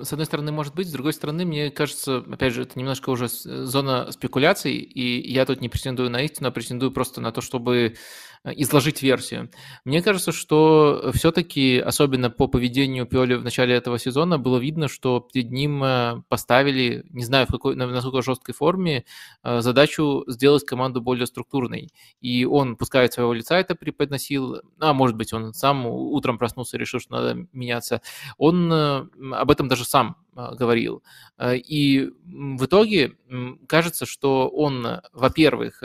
с 0.04 0.12
одной 0.12 0.26
стороны, 0.26 0.52
может 0.52 0.76
быть, 0.76 0.88
с 0.88 0.92
другой 0.92 1.14
стороны, 1.14 1.46
мне 1.46 1.72
кажется, 1.72 2.18
опять 2.18 2.54
же, 2.54 2.64
это 2.64 2.78
немножко 2.78 3.10
уже 3.10 3.28
зона 3.28 4.12
спекуляций, 4.12 4.74
и 4.74 5.32
я 5.32 5.46
тут 5.46 5.62
не 5.62 5.70
претендую 5.70 6.10
на 6.10 6.22
истину, 6.22 6.50
а 6.50 6.52
претендую 6.52 6.92
просто 6.92 7.22
на 7.22 7.32
то, 7.32 7.42
чтобы 7.42 7.96
Э, 8.44 8.52
изложить 8.56 9.04
версию. 9.04 9.52
Мне 9.86 10.02
кажется, 10.02 10.32
что 10.32 11.12
все-таки, 11.14 11.78
особенно 11.78 12.32
по 12.32 12.48
поведению 12.48 13.06
Пиоли 13.06 13.36
в 13.36 13.44
начале 13.44 13.76
этого 13.76 14.00
сезона, 14.00 14.40
было 14.40 14.58
видно, 14.58 14.88
что 14.88 15.20
перед 15.20 15.52
ним 15.52 15.84
э, 15.84 16.24
поставили, 16.28 17.06
не 17.12 17.24
знаю, 17.24 17.46
в 17.46 17.52
какой, 17.52 17.76
на 17.76 17.86
насколько 17.86 18.24
жесткой 18.24 18.56
форме, 18.56 19.06
э, 19.44 19.62
задачу 19.62 20.24
сделать 20.28 20.66
команду 20.66 21.02
более 21.02 21.28
структурной. 21.28 21.90
И 22.20 22.46
он, 22.46 22.78
пускай 22.78 23.06
от 23.06 23.14
своего 23.14 23.34
лица 23.34 23.60
это 23.60 23.76
преподносил, 23.76 24.62
а 24.80 24.94
может 24.94 25.16
быть, 25.18 25.34
он 25.34 25.54
сам 25.54 25.86
утром 25.86 26.40
проснулся 26.40 26.78
и 26.78 26.80
решил, 26.80 27.00
что 27.00 27.12
надо 27.14 27.46
меняться, 27.54 28.02
он 28.38 28.72
об 28.74 29.52
этом 29.52 29.61
даже 29.68 29.86
сам 29.86 30.18
говорил. 30.34 31.04
И 31.44 32.10
в 32.26 32.66
итоге 32.66 33.18
кажется, 33.68 34.06
что 34.06 34.50
он, 34.50 35.02
во-первых, 35.14 35.84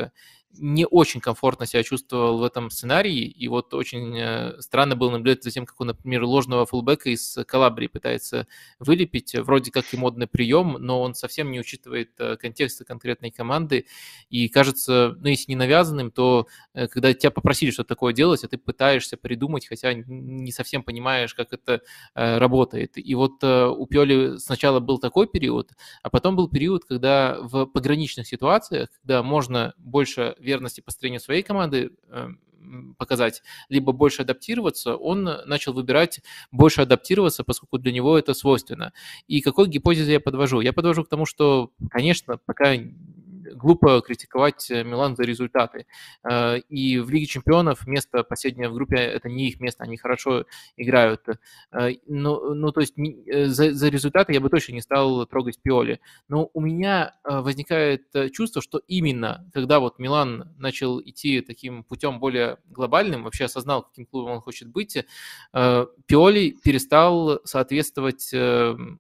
не 0.58 0.86
очень 0.86 1.20
комфортно 1.20 1.66
себя 1.66 1.82
чувствовал 1.82 2.38
в 2.38 2.44
этом 2.44 2.70
сценарии, 2.70 3.24
и 3.24 3.48
вот 3.48 3.74
очень 3.74 4.16
э, 4.18 4.60
странно 4.60 4.96
было 4.96 5.10
наблюдать 5.10 5.42
за 5.44 5.50
тем, 5.50 5.66
как 5.66 5.80
он, 5.80 5.88
например, 5.88 6.24
ложного 6.24 6.66
фулбека 6.66 7.10
из 7.10 7.38
Калабрии 7.46 7.86
пытается 7.86 8.46
вылепить, 8.78 9.34
вроде 9.34 9.70
как 9.70 9.92
и 9.92 9.96
модный 9.96 10.26
прием, 10.26 10.76
но 10.78 11.00
он 11.00 11.14
совсем 11.14 11.50
не 11.50 11.60
учитывает 11.60 12.10
э, 12.18 12.36
контекста 12.36 12.84
конкретной 12.84 13.30
команды, 13.30 13.86
и 14.30 14.48
кажется, 14.48 15.16
ну, 15.18 15.28
если 15.28 15.50
не 15.50 15.56
навязанным, 15.56 16.10
то 16.10 16.46
э, 16.74 16.88
когда 16.88 17.12
тебя 17.12 17.30
попросили 17.30 17.70
что-то 17.70 17.88
такое 17.90 18.12
делать, 18.12 18.44
а 18.44 18.48
ты 18.48 18.58
пытаешься 18.58 19.16
придумать, 19.16 19.66
хотя 19.66 19.92
не 19.94 20.52
совсем 20.52 20.82
понимаешь, 20.82 21.34
как 21.34 21.52
это 21.52 21.80
работает. 22.14 22.92
И 22.96 23.14
вот 23.14 23.42
у 23.42 23.86
Пиоли 23.86 24.38
сначала 24.38 24.80
был 24.80 24.98
такой 24.98 25.26
период, 25.26 25.70
а 26.02 26.10
потом 26.10 26.36
был 26.36 26.48
период, 26.48 26.84
когда 26.84 27.38
в 27.40 27.66
пограничных 27.66 28.26
ситуациях, 28.26 28.88
когда 29.00 29.22
можно 29.22 29.74
больше 29.76 30.34
верности 30.46 30.80
построению 30.80 31.20
своей 31.20 31.42
команды 31.42 31.90
эм, 32.08 32.40
показать, 32.98 33.42
либо 33.68 33.92
больше 33.92 34.22
адаптироваться, 34.22 34.96
он 34.96 35.24
начал 35.46 35.72
выбирать 35.72 36.20
больше 36.50 36.82
адаптироваться, 36.82 37.44
поскольку 37.44 37.78
для 37.78 37.92
него 37.92 38.18
это 38.18 38.34
свойственно. 38.34 38.92
И 39.26 39.40
какой 39.40 39.68
гипотезе 39.68 40.12
я 40.14 40.20
подвожу? 40.20 40.60
Я 40.60 40.72
подвожу 40.72 41.04
к 41.04 41.08
тому, 41.08 41.26
что, 41.26 41.70
конечно, 41.90 42.38
пока 42.38 42.76
глупо 43.54 44.00
критиковать 44.00 44.70
Милан 44.70 45.16
за 45.16 45.22
результаты. 45.24 45.86
И 46.68 46.98
в 46.98 47.10
Лиге 47.10 47.26
чемпионов 47.26 47.86
место 47.86 48.22
последнее 48.24 48.68
в 48.68 48.74
группе– 48.74 48.96
это 48.96 49.28
не 49.28 49.48
их 49.48 49.60
место, 49.60 49.84
они 49.84 49.96
хорошо 49.96 50.44
играют. 50.76 51.22
Ну, 51.72 52.54
ну 52.54 52.72
то 52.72 52.80
есть 52.80 52.94
за, 52.96 53.72
за 53.72 53.88
результаты 53.88 54.32
я 54.32 54.40
бы 54.40 54.48
точно 54.48 54.72
не 54.72 54.80
стал 54.80 55.26
трогать 55.26 55.60
Пиоли. 55.60 56.00
Но 56.28 56.50
у 56.52 56.60
меня 56.60 57.14
возникает 57.24 58.06
чувство, 58.32 58.62
что 58.62 58.80
именно 58.86 59.48
когда 59.52 59.80
вот 59.80 59.98
Милан 59.98 60.54
начал 60.58 61.00
идти 61.00 61.40
таким 61.40 61.84
путем 61.84 62.20
более 62.20 62.58
глобальным, 62.66 63.24
вообще 63.24 63.44
осознал, 63.44 63.82
каким 63.82 64.06
клубом 64.06 64.32
он 64.32 64.40
хочет 64.40 64.68
быть, 64.68 64.96
Пиоли 65.52 66.56
перестал 66.62 67.40
соответствовать 67.44 68.34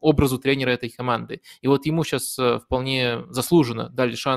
образу 0.00 0.38
тренера 0.38 0.70
этой 0.70 0.90
команды. 0.90 1.40
И 1.60 1.68
вот 1.68 1.86
ему 1.86 2.04
сейчас 2.04 2.38
э, 2.38 2.58
вполне 2.58 3.24
заслуженно 3.30 3.88
дали 3.88 4.14
шанс 4.14 4.35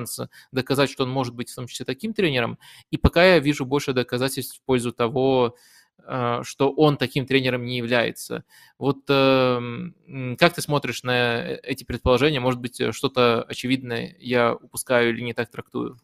доказать, 0.51 0.89
что 0.89 1.03
он 1.03 1.09
может 1.09 1.33
быть 1.33 1.49
в 1.49 1.55
том 1.55 1.67
числе 1.67 1.85
таким 1.85 2.13
тренером. 2.13 2.59
И 2.91 2.97
пока 2.97 3.25
я 3.25 3.39
вижу 3.39 3.65
больше 3.65 3.93
доказательств 3.93 4.57
в 4.57 4.61
пользу 4.63 4.91
того, 4.91 5.55
э, 6.05 6.41
что 6.43 6.71
он 6.71 6.97
таким 6.97 7.25
тренером 7.25 7.65
не 7.65 7.77
является. 7.77 8.43
Вот 8.77 8.99
эм, 9.09 9.95
как 10.37 10.53
ты 10.53 10.61
смотришь 10.61 11.03
на 11.03 11.41
э, 11.41 11.59
эти 11.63 11.83
предположения? 11.83 12.39
Может 12.39 12.59
быть, 12.59 12.81
что-то 12.91 13.43
очевидное 13.43 14.15
я 14.19 14.53
упускаю 14.55 15.09
или 15.09 15.21
не 15.21 15.33
так 15.33 15.49
трактую? 15.49 15.99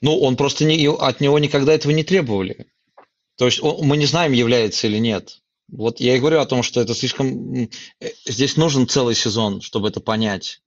Ну, 0.00 0.18
он 0.20 0.36
просто 0.36 0.64
не, 0.64 0.88
от 0.88 1.20
него 1.20 1.38
никогда 1.38 1.72
этого 1.72 1.92
не 1.92 2.04
требовали. 2.04 2.66
То 3.36 3.46
есть 3.46 3.62
он, 3.62 3.86
мы 3.86 3.96
не 3.96 4.06
знаем, 4.06 4.32
является 4.32 4.86
или 4.86 4.98
нет. 4.98 5.42
Вот 5.68 5.98
я 6.00 6.16
и 6.16 6.20
говорю 6.20 6.40
о 6.40 6.46
том, 6.46 6.62
что 6.62 6.80
это 6.80 6.94
слишком... 6.94 7.54
Э, 8.00 8.10
здесь 8.26 8.56
нужен 8.56 8.88
целый 8.88 9.14
сезон, 9.14 9.60
чтобы 9.60 9.88
это 9.88 10.00
понять. 10.00 10.62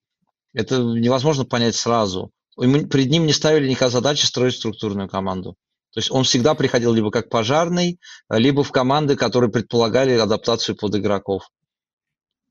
Это 0.57 0.81
невозможно 0.81 1.45
понять 1.45 1.75
сразу. 1.75 2.31
Перед 2.57 3.11
ним 3.11 3.27
не 3.27 3.33
ставили 3.33 3.69
никакой 3.69 3.91
задачи 3.91 4.25
строить 4.25 4.55
структурную 4.55 5.07
команду. 5.07 5.51
То 5.93 5.99
есть 5.99 6.09
он 6.09 6.23
всегда 6.23 6.55
приходил 6.55 6.93
либо 6.93 7.11
как 7.11 7.29
пожарный, 7.29 7.99
либо 8.27 8.63
в 8.63 8.71
команды, 8.71 9.15
которые 9.15 9.51
предполагали 9.51 10.17
адаптацию 10.17 10.75
под 10.75 10.95
игроков. 10.95 11.43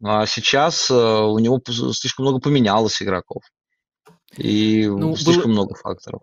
А 0.01 0.25
сейчас 0.27 0.89
э, 0.89 0.95
у 0.95 1.37
него 1.41 1.61
слишком 1.67 2.27
много 2.27 2.39
поменялось 2.39 3.03
игроков. 3.03 3.43
И 4.37 4.87
ну, 4.87 5.17
слишком 5.17 5.47
было... 5.47 5.53
много 5.53 5.75
факторов. 5.75 6.23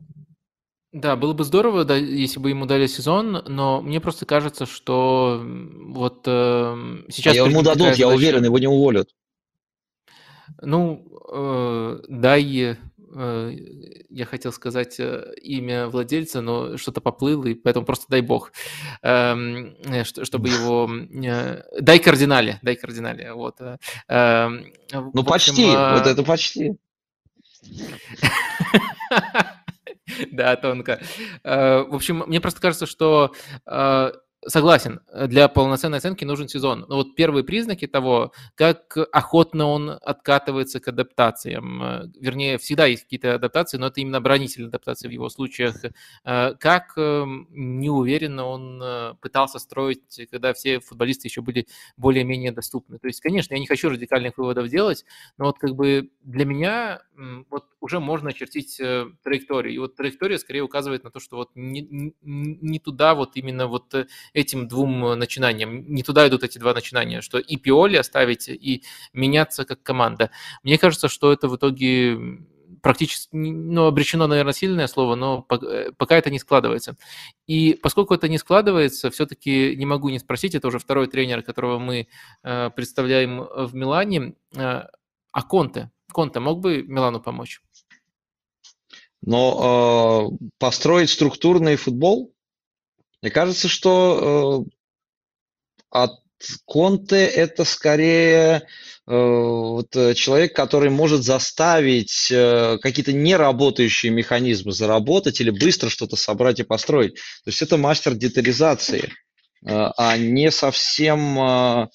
Да, 0.94 1.18
было 1.18 1.34
бы 1.34 1.44
здорово, 1.44 1.84
да, 1.84 1.98
если 1.98 2.40
бы 2.40 2.50
ему 2.50 2.66
дали 2.66 2.88
сезон, 2.88 3.44
но 3.46 3.82
мне 3.82 4.00
просто 4.00 4.26
кажется, 4.26 4.66
что 4.66 5.44
вот 5.44 6.22
э, 6.28 7.04
сейчас... 7.10 7.34
А 7.34 7.40
ему 7.40 7.62
дадут, 7.62 7.96
я 7.96 8.08
уверен, 8.08 8.46
его 8.46 8.58
не 8.58 8.68
уволят. 8.68 9.10
Ну, 10.61 11.06
э, 11.32 11.99
дай, 12.07 12.78
э, 13.15 13.53
я 14.10 14.26
хотел 14.26 14.52
сказать 14.52 14.99
э, 14.99 15.34
имя 15.41 15.88
владельца, 15.88 16.41
но 16.41 16.78
что-то 16.78 17.02
поплыло, 17.02 17.45
и 17.45 17.53
поэтому 17.53 17.86
просто 17.86 18.06
дай 18.10 18.22
бог, 18.22 18.52
эм, 19.02 19.76
э, 19.86 20.03
чтобы 20.03 20.49
его... 20.49 20.90
Э, 21.26 21.61
дай 21.80 21.99
кардинале, 21.99 22.60
дай 22.61 22.76
кардинале, 22.76 23.34
вот. 23.34 23.61
Э, 23.61 23.78
эм, 24.07 24.74
ну, 24.91 25.24
почти, 25.24 25.65
э... 25.65 25.98
вот 25.98 26.07
это 26.07 26.24
почти. 26.24 26.76
Да, 30.32 30.56
тонко. 30.56 30.99
Э, 31.44 31.84
в 31.84 31.95
общем, 31.95 32.24
мне 32.28 32.41
просто 32.41 32.61
кажется, 32.61 32.86
что 32.86 33.34
э, 33.65 34.11
Согласен, 34.48 34.99
для 35.28 35.48
полноценной 35.48 35.99
оценки 35.99 36.26
нужен 36.26 36.48
сезон. 36.48 36.86
Но 36.90 36.95
вот 36.98 37.15
первые 37.15 37.44
признаки 37.44 37.88
того, 37.88 38.34
как 38.56 38.98
охотно 39.11 39.68
он 39.68 39.90
откатывается 40.02 40.80
к 40.80 40.88
адаптациям, 40.88 41.84
э, 41.84 42.07
вернее, 42.20 42.57
всегда 42.57 42.86
есть 42.88 43.03
какие-то 43.03 43.36
адаптации, 43.36 43.78
но 43.78 43.88
это 43.88 44.02
именно 44.02 44.18
оборонительные 44.18 44.68
адаптации 44.68 45.07
в 45.07 45.11
его 45.11 45.30
случаях, 45.30 45.76
как 46.24 46.94
неуверенно 46.98 48.45
он 48.45 48.84
пытался 49.22 49.60
строить, 49.60 50.02
когда 50.32 50.53
все 50.53 50.80
футболисты 50.80 51.28
еще 51.28 51.41
были 51.41 51.68
более-менее 51.98 52.52
доступны. 52.52 52.98
То 52.99 53.07
есть, 53.07 53.22
конечно, 53.22 53.53
я 53.53 53.60
не 53.60 53.68
хочу 53.68 53.90
радикальных 53.90 54.38
выводов 54.38 54.68
делать, 54.70 55.06
но 55.38 55.45
вот 55.45 55.57
как 55.60 55.76
бы 55.76 56.10
для 56.24 56.45
меня 56.45 57.02
вот 57.49 57.65
уже 57.84 58.00
можно 58.00 58.30
очертить 58.30 58.80
э, 58.80 59.08
траекторию. 59.24 59.74
И 59.74 59.78
вот 59.78 59.98
траектория 59.98 60.40
скорее 60.40 60.62
указывает 60.62 61.04
на 61.04 61.12
то, 61.12 61.20
что 61.20 61.36
вот 61.36 61.50
не, 61.54 62.16
не 62.22 62.80
туда 62.80 63.14
вот 63.14 63.36
именно 63.36 63.68
вот 63.68 63.94
э, 63.94 64.08
этим 64.32 64.70
двум 64.70 65.06
э, 65.06 65.16
начинаниям, 65.16 65.94
не 65.94 66.02
туда 66.02 66.26
идут 66.30 66.46
эти 66.46 66.58
два 66.60 66.74
начинания, 66.74 67.20
что 67.20 67.40
и 67.40 67.58
Пиоли 67.58 67.98
оставить, 67.98 68.48
и 68.48 68.86
меняться 69.12 69.66
как 69.66 69.84
команда. 69.84 70.32
Мне 70.64 70.78
кажется, 70.78 71.10
что 71.10 71.34
это 71.34 71.50
в 71.50 71.58
итоге 71.58 72.18
практически, 72.82 73.28
ну, 73.36 73.86
обречено, 73.86 74.28
наверное, 74.28 74.54
сильное 74.54 74.88
слово, 74.88 75.16
но 75.16 75.42
пока 75.42 76.18
это 76.18 76.30
не 76.30 76.40
складывается. 76.40 76.96
И 77.48 77.78
поскольку 77.84 78.14
это 78.14 78.30
не 78.30 78.38
складывается, 78.38 79.12
все-таки 79.12 79.76
не 79.76 79.86
могу 79.86 80.08
не 80.08 80.20
спросить, 80.20 80.56
это 80.56 80.70
уже 80.70 80.80
второй 80.80 81.08
тренер, 81.08 81.44
которого 81.44 81.80
мы 81.80 82.08
представляем 82.42 83.46
в 83.56 83.76
Милане, 83.76 84.36
а 84.54 85.42
Конте. 85.48 85.92
Конте 86.14 86.40
мог 86.40 86.60
бы 86.60 86.84
Милану 86.84 87.20
помочь? 87.20 87.62
Но 89.26 90.32
э, 90.32 90.45
построить 90.60 91.10
структурный 91.10 91.78
футбол, 91.78 92.34
мне 93.22 93.32
кажется, 93.32 93.70
что 93.70 94.66
э, 94.68 94.70
от 95.90 96.12
Конте 96.66 97.26
это 97.26 97.64
скорее 97.64 98.68
э, 99.08 99.16
вот, 99.16 99.91
человек, 100.16 100.54
который 100.54 100.90
может 100.90 101.24
заставить 101.24 102.30
э, 102.32 102.78
какие-то 102.82 103.14
неработающие 103.14 104.12
механизмы 104.12 104.74
заработать 104.74 105.40
или 105.40 105.52
быстро 105.52 105.88
что-то 105.88 106.18
собрать 106.18 106.60
и 106.60 106.64
построить. 106.64 107.16
То 107.16 107.50
есть 107.50 107.62
это 107.62 107.78
мастер 107.78 108.16
детализации, 108.16 109.14
э, 109.66 109.70
а 109.70 110.18
не 110.18 110.52
совсем 110.52 111.40
э, 111.40 111.88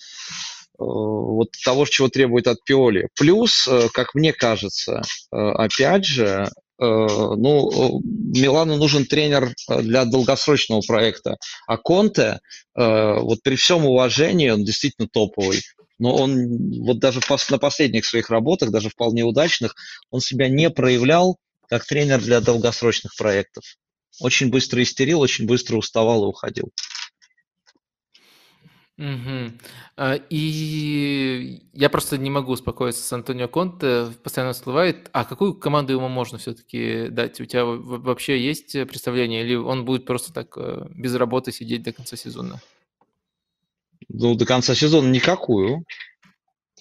вот 0.78 1.48
того, 1.62 1.84
чего 1.84 2.08
требует 2.08 2.46
от 2.46 2.64
Пиоли. 2.64 3.10
Плюс, 3.14 3.68
э, 3.68 3.88
как 3.92 4.14
мне 4.14 4.32
кажется, 4.32 5.02
э, 5.30 5.36
опять 5.36 6.06
же, 6.06 6.48
Э, 6.48 6.67
ну, 6.84 8.00
Милану 8.04 8.76
нужен 8.76 9.04
тренер 9.04 9.52
э, 9.68 9.82
для 9.82 10.04
долгосрочного 10.04 10.80
проекта. 10.86 11.36
А 11.66 11.76
Конте, 11.76 12.40
э, 12.76 13.18
вот 13.20 13.42
при 13.42 13.56
всем 13.56 13.84
уважении, 13.84 14.50
он 14.50 14.64
действительно 14.64 15.08
топовый. 15.08 15.62
Но 15.98 16.14
он 16.14 16.82
вот 16.84 17.00
даже 17.00 17.20
на 17.50 17.58
последних 17.58 18.06
своих 18.06 18.30
работах, 18.30 18.70
даже 18.70 18.90
вполне 18.90 19.24
удачных, 19.24 19.74
он 20.10 20.20
себя 20.20 20.48
не 20.48 20.70
проявлял 20.70 21.38
как 21.68 21.84
тренер 21.84 22.20
для 22.20 22.40
долгосрочных 22.40 23.14
проектов. 23.16 23.64
Очень 24.20 24.50
быстро 24.50 24.82
истерил, 24.82 25.20
очень 25.20 25.46
быстро 25.46 25.76
уставал 25.76 26.24
и 26.24 26.28
уходил. 26.28 26.70
Угу. 28.98 29.52
И 30.28 31.62
я 31.72 31.88
просто 31.88 32.18
не 32.18 32.30
могу 32.30 32.52
успокоиться 32.52 33.02
с 33.02 33.12
Антонио 33.12 33.46
Конте, 33.46 34.08
постоянно 34.24 34.52
всплывает. 34.52 35.08
А 35.12 35.24
какую 35.24 35.54
команду 35.54 35.92
ему 35.92 36.08
можно 36.08 36.38
все-таки 36.38 37.06
дать? 37.08 37.40
У 37.40 37.44
тебя 37.44 37.64
вообще 37.64 38.40
есть 38.40 38.72
представление, 38.72 39.44
или 39.44 39.54
он 39.54 39.84
будет 39.84 40.04
просто 40.04 40.32
так 40.32 40.56
э, 40.56 40.88
без 40.90 41.14
работы 41.14 41.52
сидеть 41.52 41.84
до 41.84 41.92
конца 41.92 42.16
сезона? 42.16 42.60
Ну, 44.08 44.34
до 44.34 44.44
конца 44.44 44.74
сезона 44.74 45.08
никакую. 45.08 45.84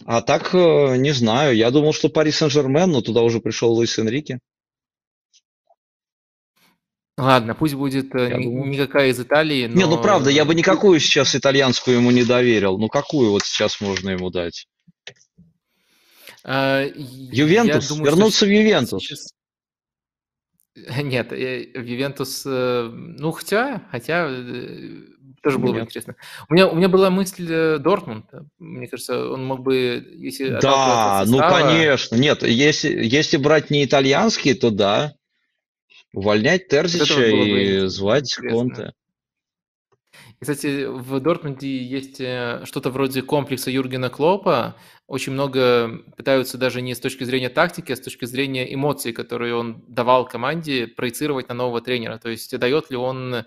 А 0.05 0.21
так, 0.21 0.55
э, 0.55 0.97
не 0.97 1.11
знаю. 1.11 1.55
Я 1.55 1.69
думал, 1.69 1.93
что 1.93 2.09
Пари 2.09 2.31
Сен-Жермен, 2.31 2.91
но 2.91 3.01
туда 3.01 3.21
уже 3.21 3.39
пришел 3.39 3.73
Луис 3.73 3.99
Энрике. 3.99 4.39
Ладно, 7.17 7.55
пусть 7.55 7.73
будет 7.73 8.13
э, 8.13 8.29
я 8.29 8.35
думаю... 8.35 8.69
никакая 8.69 9.09
из 9.09 9.19
Италии, 9.19 9.65
но... 9.65 9.75
Не, 9.75 9.85
ну 9.87 9.99
правда, 9.99 10.29
я 10.29 10.45
бы 10.45 10.53
никакую 10.53 10.99
сейчас 10.99 11.35
итальянскую 11.35 11.97
ему 11.97 12.11
не 12.11 12.23
доверил. 12.23 12.77
Ну 12.77 12.89
какую 12.89 13.31
вот 13.31 13.43
сейчас 13.43 13.81
можно 13.81 14.11
ему 14.11 14.29
дать? 14.29 14.67
А, 16.43 16.83
Ювентус? 16.95 17.89
Думаю, 17.89 18.05
Вернуться 18.05 18.45
в 18.45 18.49
Ювентус? 18.49 19.03
Сейчас... 19.03 19.33
Нет, 21.01 21.33
э, 21.33 21.71
в 21.73 21.83
Ювентус, 21.83 22.43
э, 22.45 22.89
ну 22.91 23.31
хотя, 23.31 23.81
хотя 23.89 24.29
тоже 25.41 25.57
было 25.57 25.73
бы 25.73 25.79
интересно. 25.79 26.15
У 26.49 26.53
меня, 26.53 26.67
у 26.67 26.75
меня 26.75 26.87
была 26.87 27.09
мысль 27.09 27.79
Дортмунд. 27.79 28.25
Мне 28.59 28.87
кажется, 28.87 29.31
он 29.31 29.43
мог 29.43 29.61
бы, 29.61 30.07
если... 30.17 30.59
Да, 30.61 31.23
ну 31.25 31.39
конечно. 31.39 32.15
Нет, 32.15 32.43
если, 32.43 32.89
если 32.89 33.37
брать 33.37 33.71
не 33.71 33.83
итальянские, 33.85 34.53
то 34.53 34.69
да. 34.69 35.15
Увольнять 36.13 36.67
Терзича 36.67 37.25
и 37.25 37.87
звать 37.87 38.35
Конте. 38.35 38.93
Кстати, 40.39 40.85
в 40.85 41.19
Дортмунде 41.19 41.83
есть 41.83 42.21
э, 42.21 42.61
что-то 42.65 42.91
вроде 42.91 43.23
комплекса 43.23 43.71
Юргена 43.71 44.09
Клопа. 44.09 44.75
Очень 45.07 45.31
много 45.33 46.01
пытаются 46.17 46.57
даже 46.57 46.81
не 46.81 46.93
с 46.93 46.99
точки 46.99 47.23
зрения 47.23 47.47
тактики, 47.47 47.93
а 47.93 47.95
с 47.95 48.01
точки 48.01 48.25
зрения 48.25 48.73
эмоций, 48.73 49.13
которые 49.13 49.55
он 49.55 49.81
давал 49.87 50.27
команде, 50.27 50.85
проецировать 50.85 51.47
на 51.47 51.55
нового 51.55 51.79
тренера. 51.79 52.17
То 52.17 52.27
есть 52.27 52.57
дает 52.59 52.91
ли 52.91 52.97
он 52.97 53.45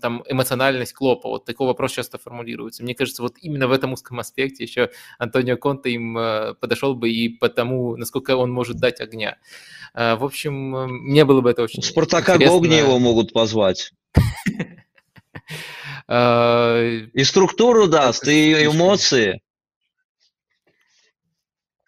там 0.00 0.24
эмоциональность 0.26 0.94
Клопа? 0.94 1.28
Вот 1.28 1.44
такой 1.44 1.66
вопрос 1.66 1.92
часто 1.92 2.16
формулируется. 2.16 2.82
Мне 2.82 2.94
кажется, 2.94 3.20
вот 3.20 3.34
именно 3.42 3.68
в 3.68 3.72
этом 3.72 3.92
узком 3.92 4.18
аспекте 4.18 4.64
еще 4.64 4.90
Антонио 5.18 5.58
Конте 5.58 5.90
им 5.90 6.16
э, 6.16 6.54
подошел 6.54 6.94
бы 6.94 7.10
и 7.10 7.28
потому, 7.28 7.96
насколько 7.96 8.34
он 8.36 8.50
может 8.50 8.78
дать 8.78 9.02
огня. 9.02 9.36
Э, 9.94 10.14
в 10.14 10.24
общем, 10.24 10.54
мне 10.88 11.26
было 11.26 11.42
бы 11.42 11.50
это 11.50 11.62
очень 11.62 11.82
Спартака 11.82 12.36
интересно. 12.36 12.64
его 12.72 12.98
могут 12.98 13.32
позвать. 13.32 13.92
Э, 16.06 17.06
и 17.14 17.24
структуру 17.24 17.88
даст, 17.88 18.28
и 18.28 18.66
эмоции. 18.66 19.40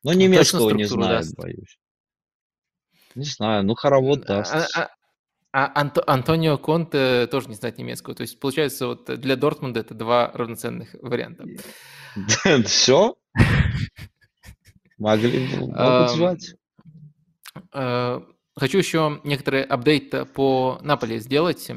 Но 0.07 0.13
немецкого 0.13 0.71
не 0.71 0.85
знаю, 0.85 1.25
боюсь. 1.37 1.79
Не 3.17 3.25
знаю, 3.25 3.65
ну 3.65 3.75
хоровод 3.75 4.23
а, 4.25 4.27
даст. 4.27 4.55
А, 4.77 4.91
а 5.53 5.81
Анто, 5.81 6.05
Антонио 6.07 6.59
Конте 6.59 7.27
тоже 7.27 7.49
не 7.49 7.57
знает 7.57 7.77
немецкого. 7.77 8.15
То 8.15 8.21
есть, 8.21 8.39
получается, 8.39 8.87
вот 8.87 9.07
для 9.07 9.35
Дортмунда 9.35 9.81
это 9.81 9.95
два 9.95 10.31
равноценных 10.33 10.95
варианта. 11.03 11.45
Все? 12.67 13.17
Могли 14.97 15.49
могут 15.57 16.11
звать. 16.11 16.55
Э, 17.73 18.21
хочу 18.55 18.79
еще 18.79 19.21
некоторые 19.25 19.65
апдейты 19.65 20.25
по 20.25 20.79
Наполе 20.83 21.19
сделать. 21.19 21.69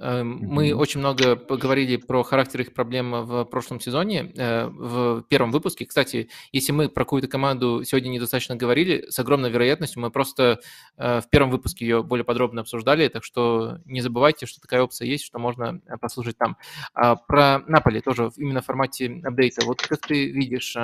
Эм, 0.00 0.38
мы 0.40 0.74
очень 0.74 1.00
много 1.00 1.36
поговорили 1.36 1.96
про 1.96 2.22
характер 2.22 2.62
их 2.62 2.72
проблем 2.72 3.12
в 3.26 3.44
прошлом 3.44 3.80
сезоне, 3.80 4.32
э, 4.34 4.66
в 4.66 5.22
первом 5.28 5.50
выпуске. 5.50 5.84
Кстати, 5.84 6.30
если 6.52 6.72
мы 6.72 6.88
про 6.88 7.04
какую-то 7.04 7.28
команду 7.28 7.82
сегодня 7.84 8.08
недостаточно 8.08 8.56
говорили, 8.56 9.04
с 9.10 9.18
огромной 9.18 9.50
вероятностью 9.50 10.00
мы 10.00 10.10
просто 10.10 10.60
э, 10.96 11.20
в 11.20 11.28
первом 11.28 11.50
выпуске 11.50 11.84
ее 11.84 12.02
более 12.02 12.24
подробно 12.24 12.62
обсуждали, 12.62 13.08
так 13.08 13.24
что 13.24 13.78
не 13.84 14.00
забывайте, 14.00 14.46
что 14.46 14.60
такая 14.62 14.82
опция 14.82 15.06
есть, 15.06 15.24
что 15.24 15.38
можно 15.38 15.82
э, 15.86 15.98
послушать 15.98 16.38
там. 16.38 16.56
А 16.94 17.16
про 17.16 17.58
Наполи 17.66 18.00
тоже 18.00 18.30
именно 18.38 18.62
в 18.62 18.64
формате 18.64 19.20
апдейта. 19.22 19.66
Вот 19.66 19.82
как 19.82 20.00
ты 20.00 20.30
видишь, 20.30 20.76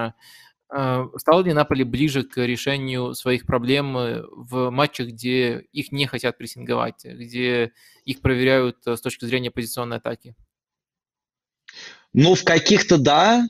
а, 0.68 1.06
стал 1.16 1.42
ли 1.44 1.52
Наполи 1.52 1.84
ближе 1.84 2.24
к 2.24 2.44
решению 2.44 3.14
своих 3.14 3.46
проблем 3.46 3.96
э, 3.96 4.22
в 4.30 4.70
матчах, 4.70 5.08
где 5.08 5.60
их 5.72 5.92
не 5.92 6.06
хотят 6.06 6.38
прессинговать, 6.38 7.04
где 7.04 7.72
их 8.04 8.20
проверяют 8.20 8.78
э, 8.86 8.96
с 8.96 9.00
точки 9.00 9.26
зрения 9.26 9.52
позиционной 9.52 9.98
атаки? 9.98 10.34
Ну, 12.12 12.34
в 12.34 12.42
каких-то 12.42 12.98
да. 12.98 13.46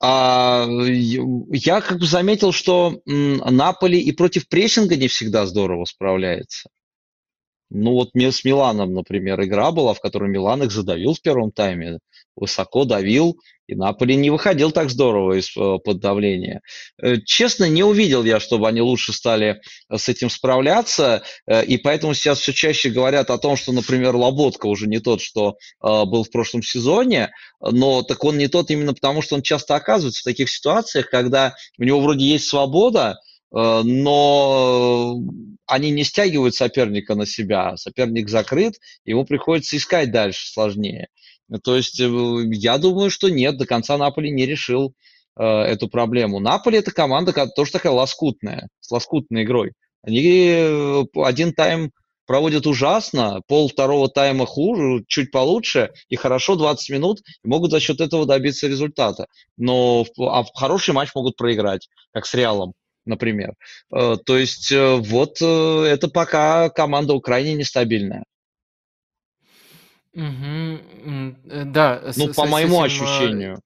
А, 0.00 0.66
я 0.68 1.80
как 1.80 1.98
бы 1.98 2.06
заметил, 2.06 2.52
что 2.52 3.02
Наполи 3.04 4.00
и 4.00 4.12
против 4.12 4.48
прессинга 4.48 4.96
не 4.96 5.08
всегда 5.08 5.46
здорово 5.46 5.84
справляется. 5.84 6.70
Ну 7.70 7.92
вот 7.92 8.10
с 8.14 8.44
Миланом, 8.44 8.94
например, 8.94 9.42
игра 9.42 9.72
была, 9.72 9.94
в 9.94 10.00
которой 10.00 10.30
Милан 10.30 10.62
их 10.62 10.70
задавил 10.70 11.14
в 11.14 11.20
первом 11.20 11.50
тайме, 11.50 11.98
высоко 12.36 12.84
давил, 12.84 13.38
и 13.66 13.74
Наполи 13.74 14.16
не 14.16 14.30
выходил 14.30 14.70
так 14.72 14.90
здорово 14.90 15.38
из-под 15.38 15.96
э, 15.96 16.00
давления. 16.00 16.60
Э, 17.02 17.16
честно, 17.24 17.68
не 17.68 17.82
увидел 17.82 18.22
я, 18.24 18.40
чтобы 18.40 18.68
они 18.68 18.80
лучше 18.80 19.12
стали 19.12 19.60
э, 19.88 19.96
с 19.96 20.08
этим 20.08 20.28
справляться, 20.30 21.22
и 21.66 21.78
поэтому 21.78 22.14
сейчас 22.14 22.40
все 22.40 22.52
чаще 22.52 22.90
говорят 22.90 23.30
о 23.30 23.38
том, 23.38 23.56
что, 23.56 23.72
например, 23.72 24.14
Лоботка 24.14 24.66
уже 24.66 24.86
не 24.86 24.98
тот, 24.98 25.20
что 25.20 25.56
был 25.80 26.24
в 26.24 26.30
прошлом 26.30 26.62
сезоне, 26.62 27.30
но 27.60 28.02
так 28.02 28.22
он 28.24 28.38
не 28.38 28.48
тот 28.48 28.70
именно 28.70 28.94
потому, 28.94 29.22
что 29.22 29.34
он 29.36 29.42
часто 29.42 29.74
оказывается 29.74 30.20
в 30.20 30.24
таких 30.24 30.50
ситуациях, 30.50 31.08
когда 31.10 31.54
у 31.78 31.84
него 31.84 32.00
вроде 32.00 32.24
есть 32.26 32.48
свобода, 32.48 33.18
но 33.50 35.20
они 35.66 35.90
не 35.90 36.04
стягивают 36.04 36.54
соперника 36.54 37.14
на 37.14 37.26
себя, 37.26 37.76
соперник 37.76 38.28
закрыт, 38.28 38.74
ему 39.04 39.24
приходится 39.24 39.76
искать 39.76 40.10
дальше 40.10 40.50
сложнее. 40.50 41.08
То 41.62 41.76
есть 41.76 42.00
э, 42.00 42.08
я 42.52 42.78
думаю, 42.78 43.10
что 43.10 43.28
нет, 43.28 43.56
до 43.56 43.66
конца 43.66 43.98
Наполи 43.98 44.30
не 44.30 44.46
решил 44.46 44.94
э, 45.38 45.44
эту 45.44 45.88
проблему. 45.88 46.40
Наполи 46.40 46.78
это 46.78 46.90
команда, 46.90 47.32
тоже 47.54 47.72
такая 47.72 47.92
лоскутная, 47.92 48.68
с 48.80 48.90
лоскутной 48.90 49.44
игрой. 49.44 49.72
Они 50.02 50.22
э, 50.24 51.04
один 51.16 51.52
тайм 51.52 51.90
проводят 52.26 52.66
ужасно, 52.66 53.42
пол 53.46 53.68
второго 53.68 54.08
тайма 54.08 54.46
хуже, 54.46 55.04
чуть 55.06 55.30
получше, 55.30 55.90
и 56.08 56.16
хорошо 56.16 56.56
20 56.56 56.88
минут, 56.90 57.20
и 57.44 57.48
могут 57.48 57.70
за 57.70 57.80
счет 57.80 58.00
этого 58.00 58.24
добиться 58.24 58.66
результата. 58.66 59.26
Но 59.58 60.06
а 60.18 60.44
хороший 60.54 60.94
матч 60.94 61.10
могут 61.14 61.36
проиграть, 61.36 61.88
как 62.12 62.24
с 62.24 62.32
Реалом, 62.32 62.72
например. 63.04 63.52
Э, 63.94 64.16
то 64.24 64.38
есть 64.38 64.72
вот 64.72 65.42
это 65.42 66.08
пока 66.08 66.70
команда 66.70 67.18
крайне 67.20 67.52
нестабильная. 67.54 68.24
Мгм. 70.14 71.38
Э, 71.50 71.64
да, 71.64 72.00
Ну, 72.16 72.32
с 72.32 72.36
по 72.36 72.46
с 72.46 72.50
моему 72.50 72.76
этим, 72.76 72.82
а, 72.82 72.84
ощущению. 72.84 73.60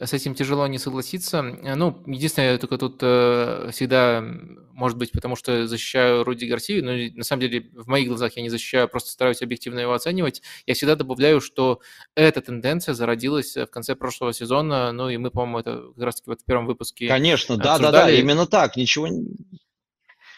с 0.00 0.12
этим 0.12 0.34
тяжело 0.34 0.66
не 0.66 0.78
согласиться. 0.78 1.38
Э, 1.38 1.76
ну, 1.76 2.02
единственное, 2.06 2.58
только 2.58 2.78
тут 2.78 2.98
э, 3.00 3.70
всегда, 3.72 4.24
может 4.72 4.98
быть, 4.98 5.12
потому 5.12 5.36
что 5.36 5.68
защищаю 5.68 6.24
Руди 6.24 6.46
Гарсию, 6.46 6.84
но 6.84 7.16
на 7.16 7.22
самом 7.22 7.42
деле 7.42 7.70
в 7.74 7.86
моих 7.86 8.08
глазах 8.08 8.36
я 8.36 8.42
не 8.42 8.48
защищаю, 8.48 8.88
просто 8.88 9.10
стараюсь 9.10 9.42
объективно 9.42 9.78
его 9.78 9.92
оценивать. 9.92 10.42
Я 10.66 10.74
всегда 10.74 10.96
добавляю, 10.96 11.40
что 11.40 11.80
эта 12.16 12.40
тенденция 12.40 12.94
зародилась 12.94 13.56
в 13.56 13.66
конце 13.66 13.94
прошлого 13.94 14.32
сезона, 14.32 14.90
ну 14.90 15.08
и 15.08 15.16
мы, 15.16 15.30
по-моему, 15.30 15.60
это 15.60 15.92
как 15.94 16.04
раз-таки 16.04 16.30
вот 16.30 16.40
в 16.40 16.44
первом 16.44 16.66
выпуске 16.66 17.06
Конечно, 17.06 17.56
да-да-да, 17.56 18.10
именно 18.10 18.46
так, 18.46 18.76
ничего 18.76 19.06
Э, 19.06 19.71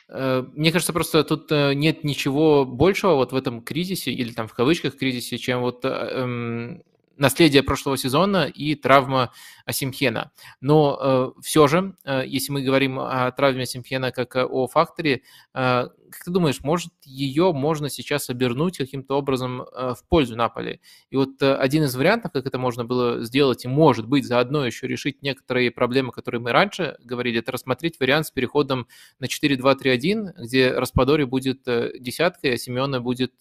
мне 0.08 0.70
кажется, 0.70 0.92
просто 0.92 1.24
тут 1.24 1.50
э, 1.50 1.74
нет 1.74 2.04
ничего 2.04 2.64
большего 2.64 3.14
вот 3.14 3.32
в 3.32 3.36
этом 3.36 3.62
кризисе, 3.62 4.10
или 4.10 4.32
там 4.32 4.48
в 4.48 4.54
кавычках 4.54 4.96
кризисе, 4.96 5.38
чем 5.38 5.60
вот 5.60 5.84
э, 5.84 5.88
эм, 5.88 6.82
наследие 7.16 7.62
прошлого 7.62 7.96
сезона 7.96 8.46
и 8.46 8.74
травма 8.74 9.32
Асимхена. 9.66 10.32
Но 10.60 10.98
э, 11.00 11.40
все 11.42 11.66
же, 11.66 11.96
э, 12.04 12.24
если 12.26 12.52
мы 12.52 12.62
говорим 12.62 12.98
о 12.98 13.30
травме 13.30 13.62
Асимхена 13.62 14.12
как 14.12 14.36
о 14.36 14.66
факторе, 14.66 15.22
э, 15.54 15.88
как 16.14 16.24
ты 16.24 16.30
думаешь, 16.30 16.60
может 16.62 16.92
ее 17.04 17.52
можно 17.52 17.90
сейчас 17.90 18.30
обернуть 18.30 18.78
каким-то 18.78 19.18
образом 19.18 19.62
э, 19.62 19.94
в 19.94 20.04
пользу 20.08 20.36
Наполи? 20.36 20.80
И 21.10 21.16
вот 21.16 21.42
э, 21.42 21.54
один 21.54 21.84
из 21.84 21.94
вариантов, 21.96 22.32
как 22.32 22.46
это 22.46 22.56
можно 22.56 22.84
было 22.84 23.24
сделать, 23.24 23.64
и 23.64 23.68
может 23.68 24.06
быть 24.06 24.24
заодно 24.24 24.64
еще 24.64 24.86
решить 24.86 25.22
некоторые 25.22 25.70
проблемы, 25.70 26.12
которые 26.12 26.40
мы 26.40 26.52
раньше 26.52 26.96
говорили, 27.02 27.40
это 27.40 27.52
рассмотреть 27.52 27.98
вариант 27.98 28.26
с 28.26 28.30
переходом 28.30 28.86
на 29.18 29.26
4-2-3-1, 29.26 30.42
где 30.42 30.70
Распадори 30.72 31.24
будет 31.24 31.66
э, 31.66 31.90
десяткой, 31.98 32.54
а 32.54 32.56
Симеона 32.56 33.00
будет 33.00 33.34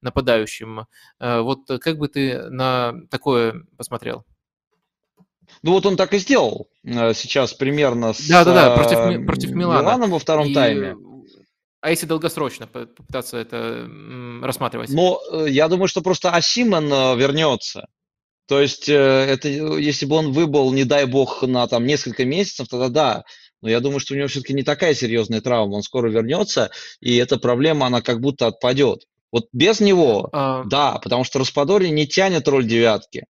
нападающим. 0.00 0.86
Вот 1.20 1.66
как 1.80 1.98
бы 1.98 2.08
ты 2.08 2.48
на 2.48 2.94
такое 3.10 3.66
посмотрел? 3.76 4.24
Ну 5.62 5.72
вот 5.72 5.86
он 5.86 5.96
так 5.96 6.12
и 6.14 6.18
сделал 6.18 6.68
сейчас 6.84 7.54
примерно 7.54 8.12
с 8.12 8.26
да, 8.26 8.44
да, 8.44 8.54
да, 8.54 8.74
против, 8.74 9.26
против 9.26 9.50
Милана. 9.50 9.82
Миланом 9.82 10.10
во 10.10 10.18
втором 10.18 10.46
и 10.48 10.54
тайме. 10.54 10.96
А 11.80 11.90
если 11.90 12.06
долгосрочно 12.06 12.66
попытаться 12.66 13.36
это 13.36 13.88
рассматривать? 14.42 14.90
Ну, 14.90 15.20
э, 15.30 15.50
я 15.50 15.68
думаю, 15.68 15.88
что 15.88 16.00
просто 16.00 16.30
Асимон 16.30 16.92
э, 16.92 17.16
вернется. 17.16 17.86
То 18.48 18.60
есть, 18.60 18.88
э, 18.88 18.94
это, 18.94 19.48
если 19.48 20.06
бы 20.06 20.16
он 20.16 20.32
выбыл, 20.32 20.72
не 20.72 20.84
дай 20.84 21.04
бог, 21.06 21.42
на 21.42 21.66
там 21.66 21.86
несколько 21.86 22.24
месяцев, 22.24 22.68
тогда 22.68 22.88
да. 22.88 23.24
Но 23.62 23.68
я 23.68 23.80
думаю, 23.80 24.00
что 24.00 24.14
у 24.14 24.16
него 24.16 24.28
все-таки 24.28 24.54
не 24.54 24.62
такая 24.62 24.94
серьезная 24.94 25.40
травма. 25.40 25.74
Он 25.74 25.82
скоро 25.82 26.08
вернется, 26.08 26.70
и 27.00 27.16
эта 27.16 27.38
проблема, 27.38 27.86
она 27.86 28.02
как 28.02 28.20
будто 28.20 28.46
отпадет. 28.46 29.04
Вот 29.32 29.48
без 29.52 29.80
него, 29.80 30.28
а... 30.32 30.64
да, 30.64 30.98
потому 30.98 31.24
что 31.24 31.38
Распадори 31.38 31.88
не 31.88 32.06
тянет 32.06 32.46
роль 32.48 32.66
девятки. 32.66 33.26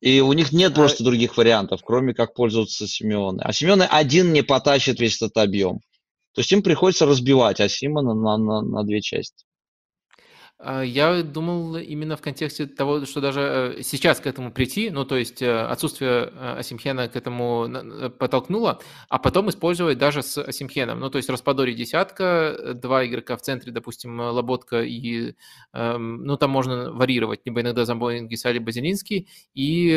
И 0.00 0.20
у 0.20 0.32
них 0.32 0.52
нет 0.52 0.72
а... 0.72 0.74
просто 0.74 1.02
других 1.02 1.36
вариантов, 1.36 1.80
кроме 1.84 2.14
как 2.14 2.34
пользоваться 2.34 2.86
Симеоной. 2.86 3.44
А 3.44 3.52
Симеоны 3.52 3.84
один 3.84 4.32
не 4.32 4.42
потащит 4.42 5.00
весь 5.00 5.16
этот 5.16 5.36
объем. 5.38 5.80
То 6.32 6.40
есть 6.40 6.52
им 6.52 6.62
приходится 6.62 7.06
разбивать 7.06 7.60
Асимона 7.60 8.14
на, 8.14 8.36
на, 8.36 8.62
на 8.62 8.84
две 8.84 9.00
части. 9.00 9.44
А, 10.60 10.82
я 10.82 11.22
думал 11.22 11.76
именно 11.76 12.16
в 12.16 12.20
контексте 12.20 12.66
того, 12.66 13.04
что 13.04 13.20
даже 13.20 13.74
э, 13.78 13.82
сейчас 13.82 14.18
к 14.18 14.26
этому 14.26 14.50
прийти, 14.50 14.90
ну 14.90 15.04
то 15.04 15.16
есть 15.16 15.40
э, 15.40 15.60
отсутствие 15.66 16.32
э, 16.32 16.54
Асимхена 16.58 17.08
к 17.08 17.14
этому 17.14 18.10
подтолкнуло, 18.18 18.80
а 19.08 19.18
потом 19.20 19.50
использовать 19.50 19.98
даже 19.98 20.22
с 20.22 20.36
Асимхеном. 20.36 20.98
Ну 20.98 21.10
то 21.10 21.18
есть 21.18 21.30
Распадори 21.30 21.74
десятка, 21.74 22.74
два 22.74 23.06
игрока 23.06 23.36
в 23.36 23.42
центре, 23.42 23.70
допустим, 23.70 24.18
Лоботка 24.18 24.82
и, 24.82 25.36
эм, 25.74 26.24
ну 26.24 26.36
там 26.36 26.50
можно 26.50 26.92
варьировать, 26.92 27.40
либо 27.44 27.60
иногда 27.60 27.84
Замбоин, 27.84 28.26
Гисали, 28.26 28.58
Базилинский, 28.58 29.28
и 29.54 29.94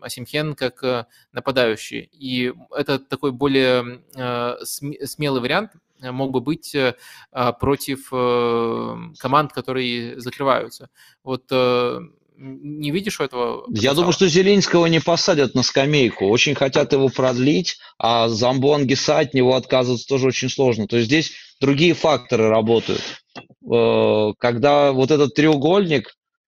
Асимхен 0.00 0.54
как 0.54 1.08
нападающий. 1.32 2.08
И 2.12 2.52
это 2.76 3.00
такой 3.00 3.32
более 3.32 4.02
смелый 4.64 5.40
вариант, 5.40 5.72
мог 6.00 6.30
бы 6.30 6.40
быть 6.40 6.74
э, 6.74 6.94
а, 7.32 7.52
против 7.52 8.08
э, 8.12 8.96
команд, 9.18 9.52
которые 9.52 10.20
закрываются. 10.20 10.88
Вот 11.24 11.50
Не 11.50 12.90
видишь 12.90 13.20
этого? 13.20 13.62
Потенциала? 13.62 13.84
Я 13.84 13.94
думаю, 13.94 14.12
что 14.12 14.28
Зеленского 14.28 14.86
не 14.86 15.00
посадят 15.00 15.54
на 15.54 15.62
скамейку. 15.62 16.26
Очень 16.26 16.54
хотят 16.54 16.92
его 16.92 17.08
продлить, 17.08 17.78
а 17.98 18.28
Замбон 18.28 18.86
Гиса 18.86 19.18
от 19.18 19.34
него 19.34 19.56
отказываться 19.56 20.06
тоже 20.06 20.28
очень 20.28 20.48
сложно. 20.48 20.86
То 20.86 20.96
есть 20.96 21.08
здесь 21.08 21.32
другие 21.60 21.94
факторы 21.94 22.48
работают. 22.48 23.02
Э, 23.70 24.32
когда 24.38 24.92
вот 24.92 25.10
этот 25.10 25.34
треугольник 25.34 26.14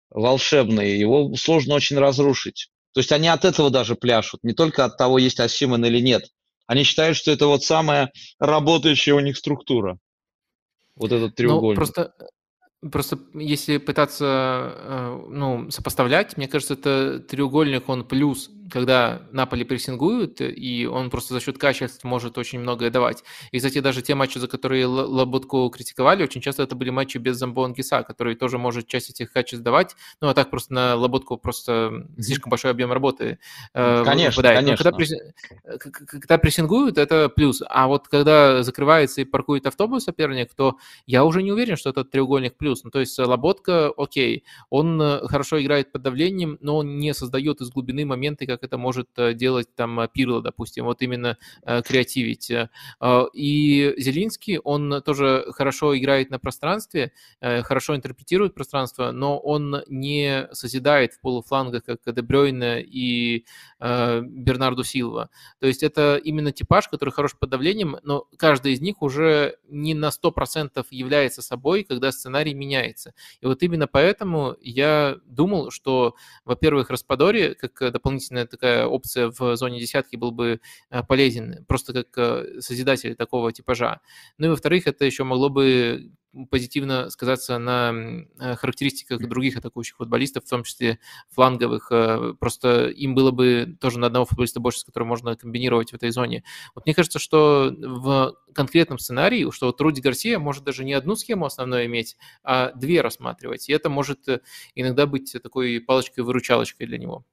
волшебный, 0.09 0.97
его 0.97 1.35
сложно 1.35 1.75
очень 1.75 1.97
разрушить. 1.97 2.69
То 2.93 2.99
есть 2.99 3.11
они 3.11 3.27
от 3.27 3.43
этого 3.43 3.69
даже 3.69 3.95
пляшут, 3.95 4.43
не 4.43 4.53
только 4.53 4.85
от 4.85 4.97
того, 4.97 5.17
есть 5.17 5.39
Асиман 5.39 5.83
или 5.85 5.99
нет. 5.99 6.29
Они 6.67 6.83
считают, 6.83 7.17
что 7.17 7.31
это 7.31 7.47
вот 7.47 7.63
самая 7.63 8.11
работающая 8.39 9.13
у 9.13 9.19
них 9.19 9.37
структура. 9.37 9.97
Вот 10.95 11.11
этот 11.11 11.31
ну, 11.31 11.35
треугольник. 11.35 11.75
Ну, 11.79 11.85
просто 11.85 12.13
Просто 12.91 13.17
если 13.33 13.77
пытаться 13.77 14.25
э, 14.75 15.25
ну, 15.29 15.71
сопоставлять, 15.71 16.35
мне 16.35 16.49
кажется, 16.49 16.73
это 16.73 17.19
треугольник, 17.19 17.87
он 17.87 18.05
плюс 18.05 18.49
когда 18.73 19.21
Наполи 19.31 19.63
прессингуют, 19.63 20.41
и 20.41 20.87
он 20.91 21.11
просто 21.11 21.35
за 21.35 21.39
счет 21.39 21.59
качества 21.59 22.07
может 22.07 22.39
очень 22.39 22.59
многое 22.59 22.89
давать. 22.89 23.23
И, 23.51 23.57
кстати, 23.57 23.79
даже 23.81 24.01
те 24.01 24.15
матчи, 24.15 24.39
за 24.39 24.47
которые 24.47 24.87
Лоботку 24.87 25.69
критиковали, 25.69 26.23
очень 26.23 26.41
часто 26.41 26.63
это 26.63 26.75
были 26.75 26.89
матчи 26.89 27.19
без 27.19 27.37
Замбон 27.37 27.73
Гиса, 27.73 28.01
который 28.01 28.33
тоже 28.33 28.57
может 28.57 28.87
часть 28.87 29.11
этих 29.11 29.31
качеств 29.31 29.63
давать. 29.63 29.95
Ну, 30.21 30.27
а 30.27 30.33
так 30.33 30.49
просто 30.49 30.73
на 30.73 30.95
Лоботку 30.95 31.37
просто 31.37 32.07
слишком 32.19 32.49
большой 32.49 32.71
объем 32.71 32.91
работы 32.91 33.37
э, 33.75 34.03
конечно, 34.03 34.41
выпадает. 34.41 34.57
конечно. 34.57 34.91
Но 34.91 34.91
когда, 34.91 35.77
когда 36.07 36.37
прессингуют, 36.39 36.97
это 36.97 37.29
плюс. 37.29 37.61
А 37.69 37.87
вот 37.87 38.07
когда 38.07 38.63
закрывается 38.63 39.21
и 39.21 39.25
паркует 39.25 39.67
автобус 39.67 40.05
соперник, 40.05 40.51
то 40.55 40.77
я 41.05 41.25
уже 41.25 41.43
не 41.43 41.51
уверен, 41.51 41.77
что 41.77 41.91
этот 41.91 42.09
треугольник 42.09 42.57
плюс. 42.57 42.83
Ну, 42.83 42.89
то 42.89 42.99
есть 42.99 43.19
Лоботка, 43.19 43.93
окей, 43.95 44.45
он 44.71 44.99
э, 44.99 45.27
хорошо 45.27 45.61
играет 45.61 45.91
под 45.91 46.01
давлением, 46.01 46.57
но 46.59 46.77
он 46.77 46.97
не 46.97 47.13
создает 47.13 47.61
из 47.61 47.69
глубины 47.69 48.03
моменты, 48.03 48.47
как 48.47 48.62
это 48.63 48.77
может 48.77 49.07
э, 49.17 49.33
делать 49.33 49.73
там 49.75 49.99
э, 49.99 50.07
Пирло, 50.07 50.41
допустим, 50.41 50.85
вот 50.85 51.01
именно 51.01 51.37
э, 51.63 51.81
креативить. 51.81 52.51
И 53.33 53.93
Зелинский, 53.97 54.59
он 54.59 55.01
тоже 55.03 55.45
хорошо 55.51 55.97
играет 55.97 56.29
на 56.29 56.39
пространстве, 56.39 57.11
хорошо 57.41 57.95
интерпретирует 57.95 58.53
пространство, 58.53 59.11
но 59.11 59.37
он 59.37 59.83
не 59.87 60.47
созидает 60.51 61.13
в 61.13 61.21
полуфлангах, 61.21 61.83
как 61.83 61.99
Дебрёйна 62.05 62.79
и 62.79 63.45
Бернарду 63.79 64.83
Силва. 64.83 65.29
То 65.59 65.67
есть 65.67 65.83
это 65.83 66.17
именно 66.17 66.51
типаж, 66.51 66.87
который 66.87 67.11
хорош 67.11 67.35
под 67.37 67.49
давлением, 67.49 67.97
но 68.03 68.27
каждый 68.37 68.73
из 68.73 68.81
них 68.81 69.01
уже 69.01 69.57
не 69.67 69.93
на 69.93 70.09
100% 70.09 70.85
является 70.91 71.41
собой, 71.41 71.83
когда 71.83 72.11
сценарий 72.11 72.53
меняется. 72.53 73.13
И 73.41 73.45
вот 73.45 73.63
именно 73.63 73.87
поэтому 73.87 74.55
я 74.61 75.17
думал, 75.25 75.71
что, 75.71 76.15
во-первых, 76.45 76.89
Распадори, 76.89 77.53
как 77.53 77.91
дополнительная 77.91 78.45
такая 78.53 78.85
опция 78.85 79.31
в 79.35 79.55
зоне 79.55 79.79
десятки 79.79 80.15
был 80.15 80.31
бы 80.31 80.61
э, 80.91 81.03
полезен, 81.03 81.65
просто 81.67 81.91
как 81.91 82.07
э, 82.17 82.61
созидатель 82.61 83.15
такого 83.15 83.51
типажа. 83.51 83.99
Ну 84.37 84.45
и 84.45 84.49
во-вторых, 84.49 84.85
это 84.85 85.05
еще 85.05 85.23
могло 85.23 85.49
бы 85.49 86.11
позитивно 86.49 87.09
сказаться 87.09 87.57
на 87.57 87.93
э, 88.39 88.55
характеристиках 88.55 89.27
других 89.27 89.57
атакующих 89.57 89.97
футболистов, 89.97 90.45
в 90.45 90.49
том 90.49 90.63
числе 90.63 90.99
фланговых. 91.29 91.91
Просто 92.39 92.89
им 92.89 93.15
было 93.15 93.31
бы 93.31 93.77
тоже 93.79 93.99
на 93.99 94.07
одного 94.07 94.25
футболиста 94.25 94.59
больше, 94.59 94.79
с 94.79 94.83
которым 94.83 95.09
можно 95.09 95.35
комбинировать 95.35 95.91
в 95.91 95.95
этой 95.95 96.11
зоне. 96.11 96.43
Вот 96.75 96.85
мне 96.85 96.93
кажется, 96.95 97.19
что 97.19 97.71
в 97.75 98.35
конкретном 98.53 98.99
сценарии, 98.99 99.49
что 99.51 99.67
вот 99.67 99.81
Руди 99.81 100.01
Гарсия 100.01 100.39
может 100.39 100.63
даже 100.63 100.83
не 100.83 100.93
одну 100.93 101.15
схему 101.15 101.45
основную 101.45 101.85
иметь, 101.85 102.17
а 102.43 102.71
две 102.73 103.01
рассматривать. 103.01 103.69
И 103.69 103.73
это 103.73 103.89
может 103.89 104.27
иногда 104.75 105.05
быть 105.05 105.35
такой 105.41 105.79
палочкой-выручалочкой 105.81 106.87
для 106.87 106.97
него. 106.97 107.25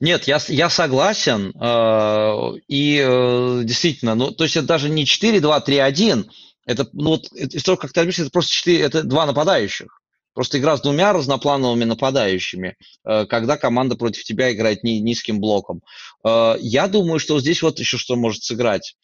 Нет, 0.00 0.24
я, 0.24 0.38
я 0.48 0.70
согласен. 0.70 1.52
Э, 1.60 2.58
и 2.68 3.02
э, 3.04 3.62
действительно, 3.64 4.14
ну, 4.14 4.30
то 4.30 4.44
есть 4.44 4.56
это 4.56 4.66
даже 4.66 4.88
не 4.88 5.04
4-2-3-1, 5.04 6.28
это, 6.66 6.88
ну, 6.92 7.10
вот, 7.10 7.32
из 7.32 7.62
того, 7.62 7.76
как 7.76 7.92
ты 7.92 8.00
объяснишь, 8.00 8.26
это 8.26 8.32
просто 8.32 8.52
4, 8.52 8.80
это 8.80 9.02
два 9.02 9.26
нападающих. 9.26 10.00
Просто 10.34 10.58
игра 10.58 10.76
с 10.76 10.82
двумя 10.82 11.14
разноплановыми 11.14 11.84
нападающими, 11.84 12.76
э, 13.04 13.26
когда 13.26 13.56
команда 13.56 13.96
против 13.96 14.24
тебя 14.24 14.52
играет 14.52 14.84
ни, 14.84 14.98
низким 14.98 15.40
блоком. 15.40 15.82
Я 16.24 16.88
думаю, 16.88 17.20
что 17.20 17.38
здесь 17.38 17.62
вот 17.62 17.78
еще 17.78 17.98
что 17.98 18.16
может 18.16 18.42
сыграть 18.42 18.96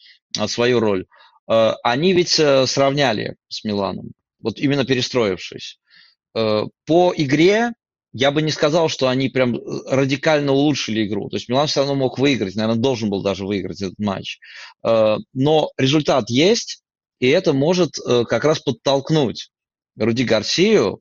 свою 0.48 0.80
роль. 0.80 1.06
Они 1.46 2.12
ведь 2.14 2.30
сравняли 2.30 3.36
с 3.48 3.62
Миланом, 3.62 4.10
вот 4.40 4.58
именно 4.58 4.84
перестроившись. 4.84 5.78
По 6.32 7.14
игре 7.16 7.74
я 8.12 8.30
бы 8.30 8.42
не 8.42 8.50
сказал, 8.50 8.88
что 8.88 9.08
они 9.08 9.28
прям 9.28 9.56
э, 9.56 9.60
радикально 9.86 10.52
улучшили 10.52 11.06
игру. 11.06 11.28
То 11.30 11.36
есть 11.36 11.48
Милан 11.48 11.66
все 11.66 11.80
равно 11.80 11.94
мог 11.94 12.18
выиграть, 12.18 12.54
наверное, 12.56 12.80
должен 12.80 13.08
был 13.08 13.22
даже 13.22 13.46
выиграть 13.46 13.80
этот 13.80 13.98
матч. 13.98 14.38
Э, 14.84 15.16
но 15.32 15.70
результат 15.78 16.28
есть, 16.28 16.82
и 17.20 17.28
это 17.28 17.52
может 17.52 17.92
э, 17.98 18.24
как 18.24 18.44
раз 18.44 18.60
подтолкнуть 18.60 19.50
Руди 19.96 20.24
Гарсию 20.24 21.00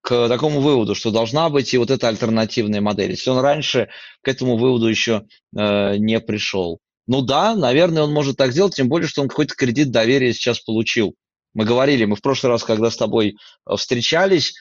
к 0.00 0.28
такому 0.28 0.60
выводу, 0.60 0.94
что 0.94 1.10
должна 1.10 1.50
быть 1.50 1.74
и 1.74 1.78
вот 1.78 1.90
эта 1.90 2.08
альтернативная 2.08 2.80
модель. 2.80 3.10
Если 3.10 3.28
он 3.28 3.40
раньше 3.40 3.88
к 4.22 4.28
этому 4.28 4.56
выводу 4.56 4.86
еще 4.86 5.24
не 5.52 6.20
пришел. 6.20 6.78
Ну 7.08 7.20
да, 7.20 7.56
наверное, 7.56 8.04
он 8.04 8.12
может 8.12 8.36
так 8.36 8.52
сделать, 8.52 8.76
тем 8.76 8.88
более, 8.88 9.08
что 9.08 9.22
он 9.22 9.28
какой-то 9.28 9.54
кредит 9.54 9.90
доверия 9.90 10.32
сейчас 10.32 10.60
получил. 10.60 11.14
Мы 11.52 11.64
говорили, 11.64 12.04
мы 12.04 12.14
в 12.14 12.22
прошлый 12.22 12.52
раз, 12.52 12.62
когда 12.62 12.90
с 12.90 12.96
тобой 12.96 13.34
встречались, 13.76 14.54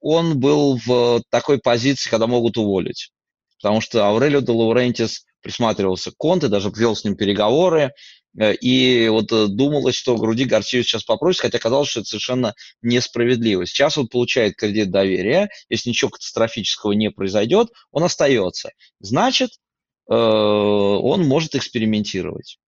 он 0.00 0.38
был 0.38 0.78
в 0.84 1.22
такой 1.30 1.58
позиции, 1.58 2.10
когда 2.10 2.26
могут 2.26 2.56
уволить. 2.56 3.12
Потому 3.60 3.80
что 3.80 4.06
Аурелио 4.06 4.40
де 4.40 4.52
Лаурентис 4.52 5.26
присматривался 5.42 6.10
к 6.10 6.16
Конте, 6.16 6.48
даже 6.48 6.72
вел 6.74 6.96
с 6.96 7.04
ним 7.04 7.16
переговоры, 7.16 7.92
э, 8.38 8.54
и 8.54 9.08
вот 9.08 9.32
э, 9.32 9.46
думалось, 9.48 9.94
что 9.94 10.16
Груди 10.16 10.44
Гарсию 10.44 10.82
сейчас 10.82 11.04
попросит, 11.04 11.42
хотя 11.42 11.58
казалось, 11.58 11.88
что 11.88 12.00
это 12.00 12.08
совершенно 12.08 12.54
несправедливо. 12.82 13.66
Сейчас 13.66 13.98
он 13.98 14.08
получает 14.08 14.56
кредит 14.56 14.90
доверия, 14.90 15.50
если 15.68 15.90
ничего 15.90 16.10
катастрофического 16.10 16.92
не 16.92 17.10
произойдет, 17.10 17.68
он 17.90 18.04
остается. 18.04 18.70
Значит, 19.00 19.50
э, 20.10 20.14
он 20.14 21.26
может 21.26 21.54
экспериментировать. 21.54 22.58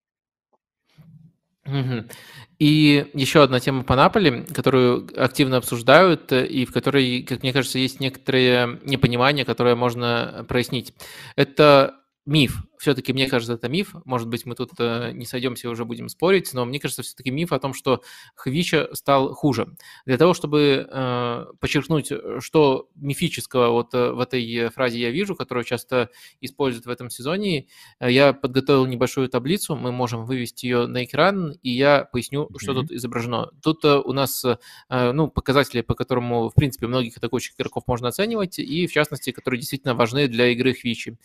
И 2.58 3.06
еще 3.14 3.42
одна 3.42 3.58
тема 3.58 3.82
по 3.82 3.96
Наполи, 3.96 4.44
которую 4.44 5.08
активно 5.16 5.56
обсуждают, 5.56 6.30
э, 6.30 6.46
и 6.46 6.64
в 6.64 6.72
которой, 6.72 7.22
как 7.22 7.42
мне 7.42 7.52
кажется, 7.52 7.80
есть 7.80 7.98
некоторые 7.98 8.78
непонимания, 8.84 9.44
которые 9.44 9.74
можно 9.74 10.44
прояснить. 10.48 10.94
Это 11.34 11.96
миф 12.24 12.62
все-таки, 12.82 13.12
мне 13.12 13.28
кажется, 13.28 13.54
это 13.54 13.68
миф. 13.68 13.94
Может 14.04 14.26
быть, 14.26 14.44
мы 14.44 14.56
тут 14.56 14.72
э, 14.80 15.12
не 15.12 15.24
сойдемся 15.24 15.68
и 15.68 15.70
уже 15.70 15.84
будем 15.84 16.08
спорить, 16.08 16.52
но 16.52 16.64
мне 16.64 16.80
кажется, 16.80 17.02
все-таки 17.02 17.30
миф 17.30 17.52
о 17.52 17.60
том, 17.60 17.74
что 17.74 18.02
Хвича 18.34 18.88
стал 18.92 19.34
хуже. 19.34 19.76
Для 20.04 20.18
того, 20.18 20.34
чтобы 20.34 20.88
э, 20.90 21.44
подчеркнуть, 21.60 22.12
что 22.40 22.88
мифического 22.96 23.70
вот 23.70 23.94
э, 23.94 24.10
в 24.10 24.18
этой 24.18 24.68
фразе 24.70 24.98
я 24.98 25.10
вижу, 25.10 25.36
которую 25.36 25.62
часто 25.62 26.10
используют 26.40 26.86
в 26.86 26.90
этом 26.90 27.08
сезоне, 27.08 27.68
э, 28.00 28.10
я 28.10 28.32
подготовил 28.32 28.84
небольшую 28.86 29.28
таблицу, 29.28 29.76
мы 29.76 29.92
можем 29.92 30.24
вывести 30.24 30.66
ее 30.66 30.88
на 30.88 31.04
экран, 31.04 31.52
и 31.62 31.70
я 31.70 32.04
поясню, 32.04 32.46
mm-hmm. 32.46 32.58
что 32.58 32.74
тут 32.74 32.90
изображено. 32.90 33.52
Тут 33.62 33.84
э, 33.84 33.96
у 33.96 34.12
нас 34.12 34.44
э, 34.44 35.12
ну, 35.12 35.28
показатели, 35.28 35.82
по 35.82 35.94
которому, 35.94 36.48
в 36.48 36.54
принципе, 36.54 36.88
многих 36.88 37.16
атакующих 37.16 37.54
игроков 37.54 37.84
можно 37.86 38.08
оценивать, 38.08 38.58
и, 38.58 38.88
в 38.88 38.92
частности, 38.92 39.30
которые 39.30 39.60
действительно 39.60 39.94
важны 39.94 40.26
для 40.26 40.48
игры 40.48 40.74
Хвичи. 40.74 41.16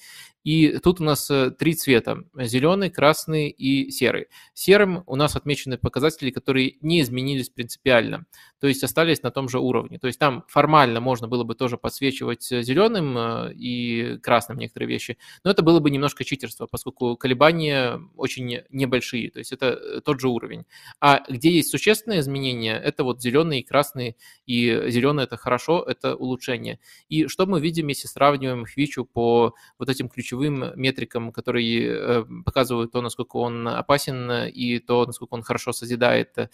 И 0.44 0.78
тут 0.78 1.02
у 1.02 1.04
нас 1.04 1.32
э, 1.48 1.52
три 1.52 1.74
цвета– 1.74 2.24
зеленый, 2.36 2.90
красный 2.90 3.50
и 3.50 3.92
серый. 3.92 4.28
Серым 4.54 5.04
у 5.06 5.16
нас 5.16 5.36
отмечены 5.36 5.78
показатели, 5.78 6.32
которые 6.32 6.78
не 6.82 7.02
изменились 7.02 7.50
принципиально, 7.50 8.26
то 8.60 8.68
есть 8.68 8.84
остались 8.84 9.24
на 9.24 9.32
том 9.32 9.50
же 9.50 9.60
уровне. 9.60 10.00
То 10.00 10.08
есть 10.08 10.20
там 10.20 10.44
формально 10.48 11.00
можно 11.00 11.28
было 11.28 11.44
бы 11.44 11.56
тоже 11.56 11.78
подсвечивать 11.78 12.44
зеленым 12.44 13.18
э, 13.18 13.54
и 13.54 14.18
красным 14.22 14.58
некоторые 14.58 14.90
вещи, 14.90 15.18
но 15.44 15.52
это 15.52 15.62
было 15.64 15.80
бы 15.80 15.90
немножко 15.90 16.24
читерство, 16.24 16.68
поскольку 16.68 17.18
колебания 17.18 18.00
очень 18.16 18.62
небольшие, 18.70 19.32
то 19.32 19.40
есть 19.40 19.52
это 19.52 19.68
э, 19.68 20.02
тот 20.02 20.20
же 20.20 20.30
уровень. 20.30 20.66
А 21.00 21.24
где 21.28 21.52
есть 21.52 21.70
существенные 21.70 22.20
изменения, 22.20 22.76
это 22.78 23.04
вот 23.04 23.22
зеленый 23.22 23.60
и 23.60 23.64
красный, 23.64 24.18
и 24.46 24.90
зеленый– 24.90 25.24
это 25.26 25.38
хорошо, 25.38 25.84
это 25.84 26.16
улучшение. 26.16 26.80
И 27.10 27.28
что 27.28 27.46
мы 27.46 27.60
видим, 27.62 27.88
если 27.88 28.08
сравниваем 28.08 28.66
Хвичу 28.66 29.06
по 29.06 29.54
вот 29.80 29.90
этим 29.90 30.10
ключевым 30.10 30.72
метрикам, 30.76 31.32
которые 31.38 31.88
э, 31.88 32.26
показывают 32.44 32.92
то, 32.92 33.02
насколько 33.02 33.38
он 33.38 33.68
опасен 33.68 34.48
и 34.48 34.80
то, 34.80 35.06
насколько 35.06 35.36
он 35.36 35.44
хорошо 35.44 35.72
созидает, 35.72 36.38
э, 36.38 36.48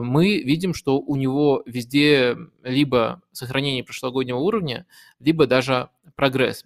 мы 0.00 0.38
видим, 0.42 0.74
что 0.74 1.00
у 1.00 1.16
него 1.16 1.62
везде 1.66 2.36
либо 2.62 3.22
сохранение 3.32 3.82
прошлогоднего 3.82 4.38
уровня, 4.38 4.86
либо 5.18 5.46
даже 5.46 5.88
прогресс. 6.14 6.64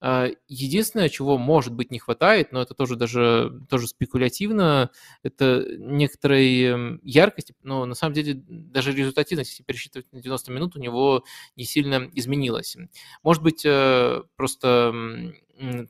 Единственное, 0.00 1.08
чего, 1.08 1.38
может 1.38 1.74
быть, 1.74 1.90
не 1.90 1.98
хватает, 1.98 2.52
но 2.52 2.62
это 2.62 2.72
тоже 2.72 2.94
даже 2.94 3.66
тоже 3.68 3.88
спекулятивно, 3.88 4.90
это 5.24 5.64
некоторой 5.76 6.62
эм, 6.62 7.00
яркости, 7.02 7.56
но 7.64 7.84
на 7.84 7.96
самом 7.96 8.14
деле 8.14 8.34
даже 8.46 8.92
результативность, 8.92 9.50
если 9.50 9.64
пересчитывать 9.64 10.06
на 10.12 10.22
90 10.22 10.52
минут, 10.52 10.76
у 10.76 10.78
него 10.78 11.24
не 11.56 11.64
сильно 11.64 12.08
изменилась. 12.14 12.76
Может 13.24 13.42
быть, 13.42 13.62
э, 13.64 14.22
просто 14.36 15.32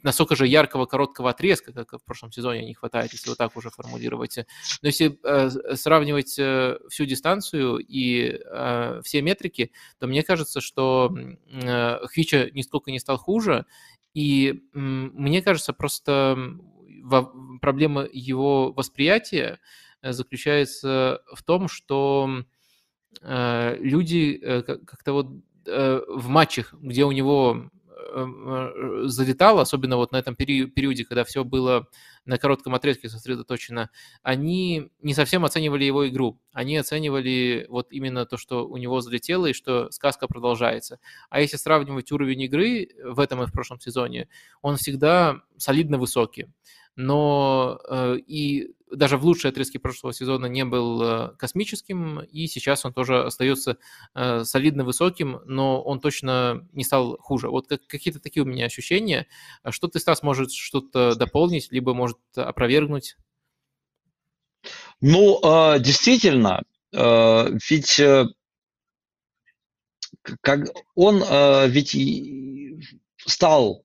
насколько 0.03 0.37
же 0.37 0.47
яркого 0.47 0.87
короткого 0.87 1.31
отрезка, 1.31 1.73
как 1.73 2.01
в 2.01 2.05
прошлом 2.05 2.33
сезоне, 2.33 2.65
не 2.65 2.75
хватает, 2.75 3.13
если 3.13 3.29
вот 3.29 3.39
так 3.39 3.57
уже 3.57 3.71
формулировать. 3.71 4.39
Но 4.83 4.89
если 4.89 5.19
э, 5.23 5.77
сравнивать 5.77 6.39
э, 6.39 6.79
всю 6.89 7.05
дистанцию 7.05 7.79
и 7.79 8.41
все 9.03 9.23
метрики, 9.23 9.73
то 9.99 10.07
мне 10.07 10.23
кажется, 10.23 10.61
что 10.61 11.15
Хвича 12.05 12.51
нисколько 12.53 12.91
не 12.91 12.99
стал 12.99 13.19
хуже, 13.19 13.67
и 14.15 14.63
мне 14.73 15.43
кажется, 15.43 15.73
просто 15.73 16.59
проблема 17.61 18.07
его 18.11 18.73
восприятия 18.73 19.59
э, 20.03 20.13
заключается 20.13 21.23
в 21.33 21.43
том, 21.43 21.69
что 21.69 22.45
э, 23.23 23.77
люди 23.81 24.41
э, 24.43 24.63
как-то 24.63 25.13
вот 25.13 25.29
в 25.67 26.29
матчах, 26.29 26.73
где 26.81 27.05
у 27.05 27.13
него 27.13 27.69
залетало, 29.05 29.63
особенно 29.63 29.97
вот 29.97 30.13
на 30.13 30.17
этом 30.17 30.35
периоде, 30.37 31.05
когда 31.05 31.25
все 31.25 31.45
было 31.45 31.89
на 32.25 32.39
коротком 32.39 32.75
отрезке 32.75 33.09
сосредоточено, 33.09 33.91
они 34.23 34.91
не 35.01 35.15
совсем 35.15 35.45
оценивали 35.45 35.85
его 35.85 36.09
игру. 36.09 36.41
Они 36.53 36.77
оценивали 36.77 37.67
вот 37.69 37.93
именно 37.93 38.27
то, 38.27 38.37
что 38.37 38.67
у 38.67 38.77
него 38.77 39.01
залетело 39.01 39.47
и 39.47 39.53
что 39.53 39.91
сказка 39.91 40.29
продолжается. 40.29 41.01
А 41.31 41.41
если 41.41 41.57
сравнивать 41.57 42.13
уровень 42.13 42.43
игры 42.43 42.89
в 43.05 43.19
этом 43.19 43.43
и 43.43 43.47
в 43.47 43.53
прошлом 43.53 43.81
сезоне, 43.81 44.29
он 44.63 44.77
всегда 44.77 45.41
солидно 45.57 45.99
высокий. 45.99 46.49
Но 47.01 47.79
э, 47.89 48.17
и 48.27 48.75
даже 48.91 49.19
в 49.19 49.25
лучшие 49.25 49.51
отрезки 49.51 49.79
прошлого 49.79 50.13
сезона 50.13 50.47
не 50.47 50.65
был 50.65 51.01
э, 51.01 51.29
космическим, 51.37 52.23
и 52.23 52.49
сейчас 52.49 52.85
он 52.85 52.93
тоже 52.93 53.23
остается 53.23 53.79
э, 54.17 54.43
солидно 54.43 54.83
высоким, 54.83 55.41
но 55.45 55.81
он 55.81 56.01
точно 56.01 56.67
не 56.73 56.83
стал 56.83 57.17
хуже. 57.21 57.51
Вот 57.51 57.69
какие-то 57.69 58.19
такие 58.19 58.43
у 58.43 58.47
меня 58.47 58.67
ощущения. 58.67 59.29
Что 59.71 59.87
ты, 59.87 60.01
Стас, 60.01 60.25
может 60.25 60.51
что-то 60.51 61.15
дополнить, 61.15 61.71
либо 61.71 61.95
может 61.95 62.19
опровергнуть? 62.35 63.17
Ну, 65.01 65.39
э, 65.41 65.79
действительно, 65.79 66.65
ведь 66.91 68.01
как 70.41 70.69
он 70.97 71.23
ведь 71.71 71.97
стал 73.19 73.85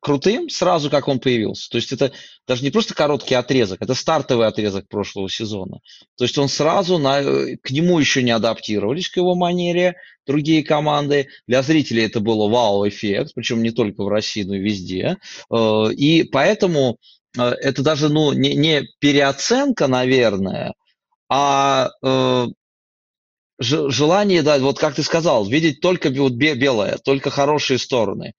крутым 0.00 0.48
сразу, 0.48 0.88
как 0.88 1.06
он 1.06 1.20
появился. 1.20 1.68
То 1.68 1.76
есть 1.76 1.92
это 1.92 2.12
даже 2.48 2.62
не 2.62 2.70
просто 2.70 2.94
короткий 2.94 3.34
отрезок, 3.34 3.82
это 3.82 3.94
стартовый 3.94 4.46
отрезок 4.46 4.88
прошлого 4.88 5.28
сезона. 5.28 5.80
То 6.16 6.24
есть 6.24 6.38
он 6.38 6.48
сразу, 6.48 6.98
на, 6.98 7.20
э, 7.20 7.56
к 7.62 7.70
нему 7.70 7.98
еще 7.98 8.22
не 8.22 8.30
адаптировались, 8.30 9.10
к 9.10 9.18
его 9.18 9.34
манере, 9.34 9.96
другие 10.26 10.64
команды. 10.64 11.28
Для 11.46 11.62
зрителей 11.62 12.04
это 12.04 12.20
было 12.20 12.48
вау-эффект, 12.48 13.32
причем 13.34 13.62
не 13.62 13.70
только 13.70 14.02
в 14.02 14.08
России, 14.08 14.44
но 14.44 14.54
и 14.54 14.60
везде. 14.60 15.18
Э, 15.52 15.92
и 15.92 16.22
поэтому 16.22 16.96
это 17.36 17.82
даже 17.82 18.08
ну, 18.08 18.32
не, 18.32 18.54
не 18.54 18.84
переоценка, 19.00 19.88
наверное, 19.88 20.72
а 21.28 21.90
желание, 23.58 24.42
да, 24.42 24.58
вот 24.58 24.78
как 24.78 24.94
ты 24.94 25.02
сказал, 25.02 25.44
видеть 25.44 25.80
только 25.80 26.10
белое, 26.10 26.98
только 26.98 27.30
хорошие 27.30 27.78
стороны 27.78 28.34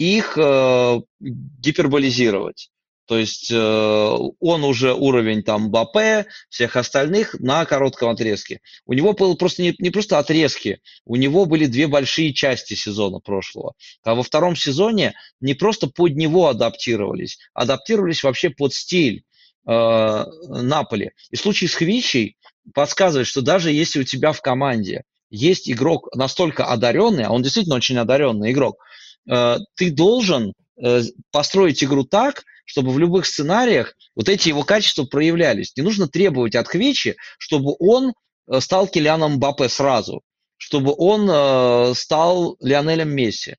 их 0.00 0.38
э, 0.38 1.00
гиперболизировать. 1.20 2.70
То 3.06 3.18
есть 3.18 3.50
э, 3.50 3.56
он 3.56 4.64
уже 4.64 4.94
уровень 4.94 5.42
там 5.42 5.70
БАП, 5.70 6.26
всех 6.48 6.76
остальных 6.76 7.34
на 7.38 7.66
коротком 7.66 8.08
отрезке. 8.08 8.60
У 8.86 8.94
него 8.94 9.12
было 9.12 9.34
просто 9.34 9.62
не, 9.62 9.74
не 9.78 9.90
просто 9.90 10.18
отрезки, 10.18 10.80
у 11.04 11.16
него 11.16 11.44
были 11.44 11.66
две 11.66 11.86
большие 11.86 12.32
части 12.32 12.74
сезона 12.74 13.18
прошлого. 13.18 13.74
А 14.02 14.14
во 14.14 14.22
втором 14.22 14.56
сезоне 14.56 15.12
не 15.40 15.52
просто 15.52 15.86
под 15.86 16.16
него 16.16 16.48
адаптировались, 16.48 17.38
адаптировались 17.52 18.22
вообще 18.22 18.48
под 18.48 18.72
стиль 18.72 19.24
э, 19.66 20.24
Наполи. 20.48 21.10
И 21.30 21.36
случай 21.36 21.66
с 21.66 21.74
Хвичей 21.74 22.38
подсказывает, 22.72 23.26
что 23.26 23.42
даже 23.42 23.70
если 23.70 24.00
у 24.00 24.04
тебя 24.04 24.32
в 24.32 24.40
команде 24.40 25.02
есть 25.28 25.70
игрок 25.70 26.08
настолько 26.14 26.64
одаренный, 26.64 27.24
а 27.24 27.32
он 27.32 27.42
действительно 27.42 27.76
очень 27.76 27.98
одаренный 27.98 28.52
игрок, 28.52 28.78
ты 29.26 29.90
должен 29.90 30.54
э, 30.82 31.02
построить 31.30 31.84
игру 31.84 32.04
так, 32.04 32.44
чтобы 32.64 32.92
в 32.92 32.98
любых 32.98 33.26
сценариях 33.26 33.94
вот 34.14 34.28
эти 34.28 34.48
его 34.48 34.62
качества 34.62 35.04
проявлялись. 35.04 35.72
Не 35.76 35.82
нужно 35.82 36.08
требовать 36.08 36.54
от 36.54 36.68
Хвечи, 36.68 37.16
чтобы 37.38 37.74
он 37.78 38.12
э, 38.48 38.60
стал 38.60 38.88
Килианом 38.88 39.38
Бапе 39.38 39.68
сразу, 39.68 40.22
чтобы 40.56 40.94
он 40.96 41.94
стал 41.94 42.56
Лионелем 42.60 43.10
Месси. 43.10 43.56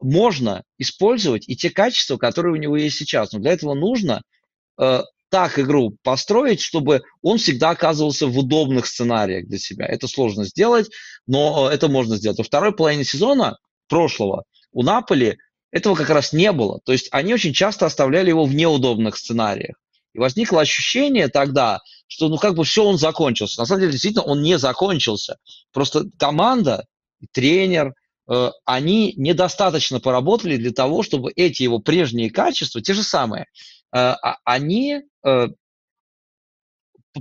Можно 0.00 0.62
использовать 0.76 1.48
и 1.48 1.56
те 1.56 1.70
качества, 1.70 2.18
которые 2.18 2.52
у 2.52 2.56
него 2.56 2.76
есть 2.76 2.98
сейчас, 2.98 3.32
но 3.32 3.38
для 3.38 3.52
этого 3.52 3.74
нужно 3.74 4.22
так 5.30 5.58
игру 5.58 5.96
построить, 6.02 6.60
чтобы 6.60 7.02
он 7.22 7.38
всегда 7.38 7.70
оказывался 7.70 8.26
в 8.26 8.38
удобных 8.38 8.86
сценариях 8.86 9.46
для 9.46 9.58
себя. 9.58 9.86
Это 9.86 10.06
сложно 10.06 10.44
сделать, 10.44 10.90
но 11.26 11.68
это 11.70 11.88
можно 11.88 12.16
сделать. 12.16 12.38
Во 12.38 12.44
второй 12.44 12.74
половине 12.74 13.04
сезона 13.04 13.58
прошлого 13.88 14.44
у 14.72 14.82
Наполи 14.82 15.38
этого 15.70 15.94
как 15.94 16.10
раз 16.10 16.32
не 16.32 16.52
было. 16.52 16.80
То 16.84 16.92
есть 16.92 17.08
они 17.10 17.34
очень 17.34 17.52
часто 17.52 17.86
оставляли 17.86 18.30
его 18.30 18.44
в 18.44 18.54
неудобных 18.54 19.16
сценариях. 19.16 19.76
И 20.14 20.18
возникло 20.18 20.60
ощущение 20.60 21.28
тогда, 21.28 21.80
что 22.06 22.28
ну 22.28 22.38
как 22.38 22.54
бы 22.54 22.64
все, 22.64 22.84
он 22.84 22.98
закончился. 22.98 23.60
На 23.60 23.66
самом 23.66 23.80
деле, 23.80 23.92
действительно, 23.92 24.24
он 24.24 24.42
не 24.42 24.58
закончился. 24.58 25.36
Просто 25.72 26.04
команда, 26.18 26.86
тренер, 27.32 27.94
э, 28.28 28.50
они 28.64 29.12
недостаточно 29.16 30.00
поработали 30.00 30.56
для 30.56 30.72
того, 30.72 31.02
чтобы 31.02 31.32
эти 31.36 31.62
его 31.62 31.78
прежние 31.78 32.30
качества, 32.30 32.80
те 32.80 32.94
же 32.94 33.02
самые, 33.02 33.46
э, 33.94 34.14
они 34.44 35.02
э, 35.24 35.48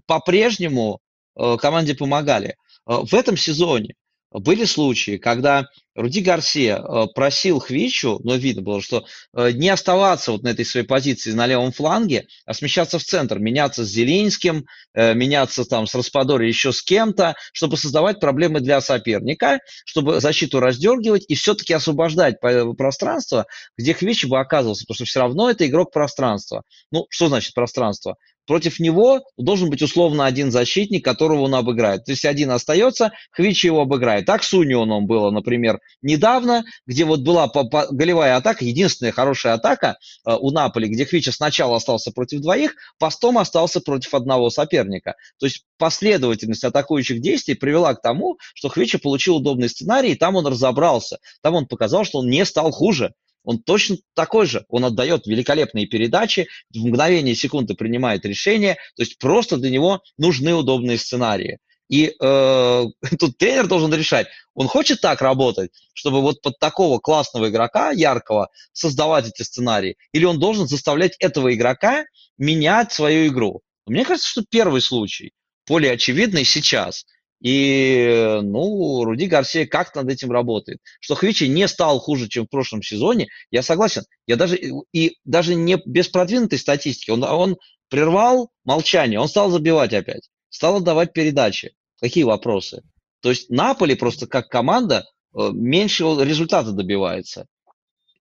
по-прежнему 0.06 1.00
э, 1.36 1.58
команде 1.58 1.96
помогали. 1.96 2.56
Э, 2.88 3.00
в 3.04 3.14
этом 3.14 3.36
сезоне 3.36 3.96
были 4.32 4.66
случаи, 4.66 5.18
когда 5.18 5.68
Руди 5.98 6.20
Гарсия 6.20 6.78
э, 6.78 7.08
просил 7.16 7.60
Хвичу, 7.60 8.20
но 8.24 8.36
видно 8.36 8.62
было, 8.62 8.82
что 8.82 9.06
э, 9.36 9.52
не 9.52 9.70
оставаться 9.70 10.32
вот 10.32 10.44
на 10.44 10.50
этой 10.50 10.64
своей 10.64 10.86
позиции 10.86 11.32
на 11.32 11.48
левом 11.48 11.72
фланге, 11.72 12.28
а 12.46 12.54
смещаться 12.54 13.00
в 13.00 13.04
центр, 13.04 13.40
меняться 13.40 13.84
с 13.84 13.90
Зеленским, 13.90 14.66
э, 14.94 15.16
меняться 15.16 15.66
там 15.66 15.88
с 15.88 15.96
Распадори 15.96 16.48
еще 16.48 16.72
с 16.72 16.84
кем-то, 16.84 17.36
чтобы 17.52 17.78
создавать 17.78 18.20
проблемы 18.20 18.60
для 18.60 18.80
соперника, 18.80 19.60
чтобы 19.86 20.20
защиту 20.20 20.60
раздергивать 20.60 21.26
и 21.28 21.36
все-таки 21.36 21.74
освобождать 21.74 22.40
пространство, 22.40 23.48
где 23.76 23.96
Хвич 23.96 24.26
бы 24.26 24.40
оказывался, 24.40 24.86
потому 24.86 24.96
что 24.96 25.06
все 25.06 25.20
равно 25.20 25.50
это 25.50 25.66
игрок 25.66 25.92
пространства. 25.92 26.62
Ну, 26.92 27.08
что 27.10 27.28
значит 27.28 27.56
пространство? 27.56 28.18
Против 28.48 28.80
него 28.80 29.22
должен 29.38 29.70
быть 29.70 29.82
условно 29.82 30.26
один 30.26 30.52
защитник, 30.52 31.04
которого 31.06 31.42
он 31.42 31.54
обыграет. 31.54 32.06
То 32.06 32.12
есть 32.12 32.26
один 32.26 32.50
остается, 32.50 33.12
Хвичи 33.32 33.68
его 33.68 33.82
обыграет. 33.82 34.26
Так 34.26 34.44
с 34.44 34.54
Унионом 34.54 35.06
было, 35.06 35.30
например, 35.30 35.80
недавно, 36.02 36.64
где 36.88 37.06
вот 37.06 37.20
была 37.20 37.52
голевая 37.92 38.38
атака, 38.38 38.66
единственная 38.66 39.12
хорошая 39.12 39.54
атака 39.54 39.98
э, 40.26 40.34
у 40.40 40.52
Наполи, 40.52 40.88
где 40.88 41.06
Хвича 41.06 41.32
сначала 41.32 41.76
остался 41.76 42.12
против 42.12 42.40
двоих, 42.40 42.74
постом 42.98 43.38
остался 43.38 43.82
против 43.82 44.14
одного 44.14 44.50
соперника. 44.50 45.16
То 45.40 45.46
есть 45.46 45.66
последовательность 45.78 46.64
атакующих 46.64 47.22
действий 47.22 47.54
привела 47.54 47.94
к 47.94 48.02
тому, 48.02 48.38
что 48.56 48.70
Хвича 48.70 48.98
получил 48.98 49.36
удобный 49.36 49.70
сценарий, 49.70 50.14
и 50.14 50.16
там 50.16 50.36
он 50.36 50.48
разобрался. 50.48 51.18
Там 51.42 51.56
он 51.56 51.68
показал, 51.68 52.06
что 52.06 52.20
он 52.20 52.30
не 52.30 52.46
стал 52.46 52.72
хуже 52.72 53.14
он 53.48 53.60
точно 53.60 53.96
такой 54.14 54.46
же. 54.46 54.66
Он 54.68 54.84
отдает 54.84 55.26
великолепные 55.26 55.88
передачи, 55.88 56.50
в 56.70 56.86
мгновение 56.86 57.34
секунды 57.34 57.76
принимает 57.76 58.26
решения. 58.26 58.74
То 58.98 59.04
есть 59.04 59.18
просто 59.20 59.56
для 59.56 59.70
него 59.70 60.02
нужны 60.18 60.54
удобные 60.54 60.98
сценарии. 60.98 61.60
И 61.88 62.14
э, 62.22 62.86
тут 63.20 63.38
тренер 63.38 63.68
должен 63.68 63.94
решать, 63.94 64.28
он 64.54 64.68
хочет 64.68 65.00
так 65.00 65.22
работать, 65.22 65.72
чтобы 65.94 66.22
вот 66.22 66.42
под 66.42 66.60
такого 66.60 67.00
классного 67.00 67.48
игрока, 67.48 67.92
яркого, 67.92 68.50
создавать 68.74 69.30
эти 69.30 69.44
сценарии, 69.44 69.96
или 70.12 70.26
он 70.26 70.40
должен 70.40 70.68
заставлять 70.68 71.16
этого 71.20 71.54
игрока 71.54 72.04
менять 72.38 72.92
свою 72.92 73.28
игру. 73.30 73.62
Мне 73.86 74.04
кажется, 74.04 74.30
что 74.30 74.44
первый 74.50 74.82
случай 74.82 75.32
более 75.66 75.94
очевидный 75.94 76.44
сейчас– 76.44 77.06
и, 77.42 78.40
ну, 78.42 79.04
Руди 79.04 79.26
Гарсия 79.26 79.68
как 79.68 79.94
над 79.96 80.10
этим 80.10 80.32
работает. 80.32 80.80
Что 81.00 81.16
Хвичи 81.16 81.46
не 81.46 81.68
стал 81.68 82.00
хуже, 82.00 82.28
чем 82.28 82.46
в 82.46 82.50
прошлом 82.50 82.82
сезоне, 82.82 83.28
я 83.52 83.62
согласен. 83.62 84.04
Я 84.26 84.36
даже, 84.36 84.60
и 84.92 85.18
даже 85.24 85.56
не 85.56 85.78
без 85.86 86.08
продвинутой 86.08 86.58
статистики. 86.58 87.12
Он, 87.12 87.24
он 87.24 87.58
прервал 87.90 88.50
молчание, 88.64 89.20
он 89.20 89.28
стал 89.28 89.52
забивать 89.52 89.94
опять, 89.94 90.30
стал 90.50 90.78
отдавать 90.78 91.14
передачи. 91.14 91.74
Какие 92.00 92.24
вопросы? 92.24 92.84
То 93.22 93.30
есть 93.30 93.50
Наполи 93.50 93.96
просто 93.96 94.28
как 94.28 94.50
команда 94.50 95.06
э, 95.36 95.50
меньше 95.54 96.04
результата 96.04 96.72
добивается. 96.72 97.46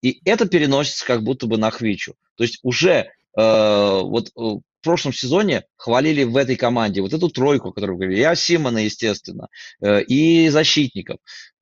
И 0.03 0.21
это 0.25 0.47
переносится 0.47 1.05
как 1.07 1.23
будто 1.23 1.47
бы 1.47 1.59
на 1.59 1.71
Хвичу. 1.71 2.15
То 2.37 2.45
есть 2.45 2.59
уже 2.63 2.91
э, 2.91 4.01
вот 4.03 4.31
э, 4.37 4.61
прошлом 4.87 5.13
сезоне 5.13 5.65
хвалили 5.77 6.23
в 6.23 6.37
этой 6.37 6.57
команде 6.57 7.03
вот 7.03 7.13
эту 7.13 7.29
тройку, 7.29 7.73
которую 7.73 7.99
говорили, 7.99 8.21
и 8.21 8.23
Асимана, 8.23 8.79
естественно, 8.79 9.49
э, 9.83 10.03
и 10.05 10.49
защитников, 10.49 11.19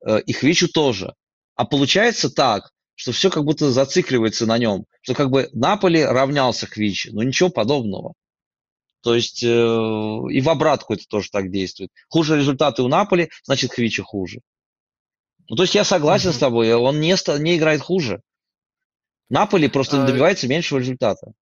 э, 0.07 0.21
и 0.21 0.31
Хвичу 0.31 0.69
тоже. 0.69 1.13
А 1.55 1.65
получается 1.65 2.29
так, 2.29 2.71
что 2.93 3.11
все 3.11 3.29
как 3.29 3.43
будто 3.43 3.71
зацикливается 3.71 4.45
на 4.45 4.57
нем, 4.59 4.85
что 5.01 5.15
как 5.15 5.31
бы 5.31 5.49
Наполи 5.53 6.03
равнялся 6.03 6.67
Хвичи, 6.67 7.09
но 7.09 7.23
ничего 7.23 7.49
подобного. 7.49 8.13
То 9.01 9.15
есть 9.15 9.43
э, 9.43 9.47
и 9.47 10.41
в 10.41 10.49
обратку 10.49 10.93
это 10.93 11.05
тоже 11.07 11.29
так 11.31 11.51
действует. 11.51 11.89
Хуже 12.09 12.37
результаты 12.37 12.83
у 12.83 12.87
Наполи, 12.87 13.29
значит 13.43 13.71
Хвичи 13.71 14.03
хуже. 14.03 14.39
Ну, 15.49 15.55
то 15.55 15.63
есть 15.63 15.73
я 15.73 15.83
согласен 15.83 16.29
mm-hmm. 16.29 16.33
с 16.33 16.39
тобой, 16.39 16.73
он 16.73 16.99
не, 16.99 17.15
не 17.39 17.57
играет 17.57 17.81
хуже. 17.81 18.21
Наполи 19.29 19.67
просто 19.67 20.03
а... 20.03 20.05
добивается 20.05 20.47
меньшего 20.47 20.77
результата. 20.77 21.33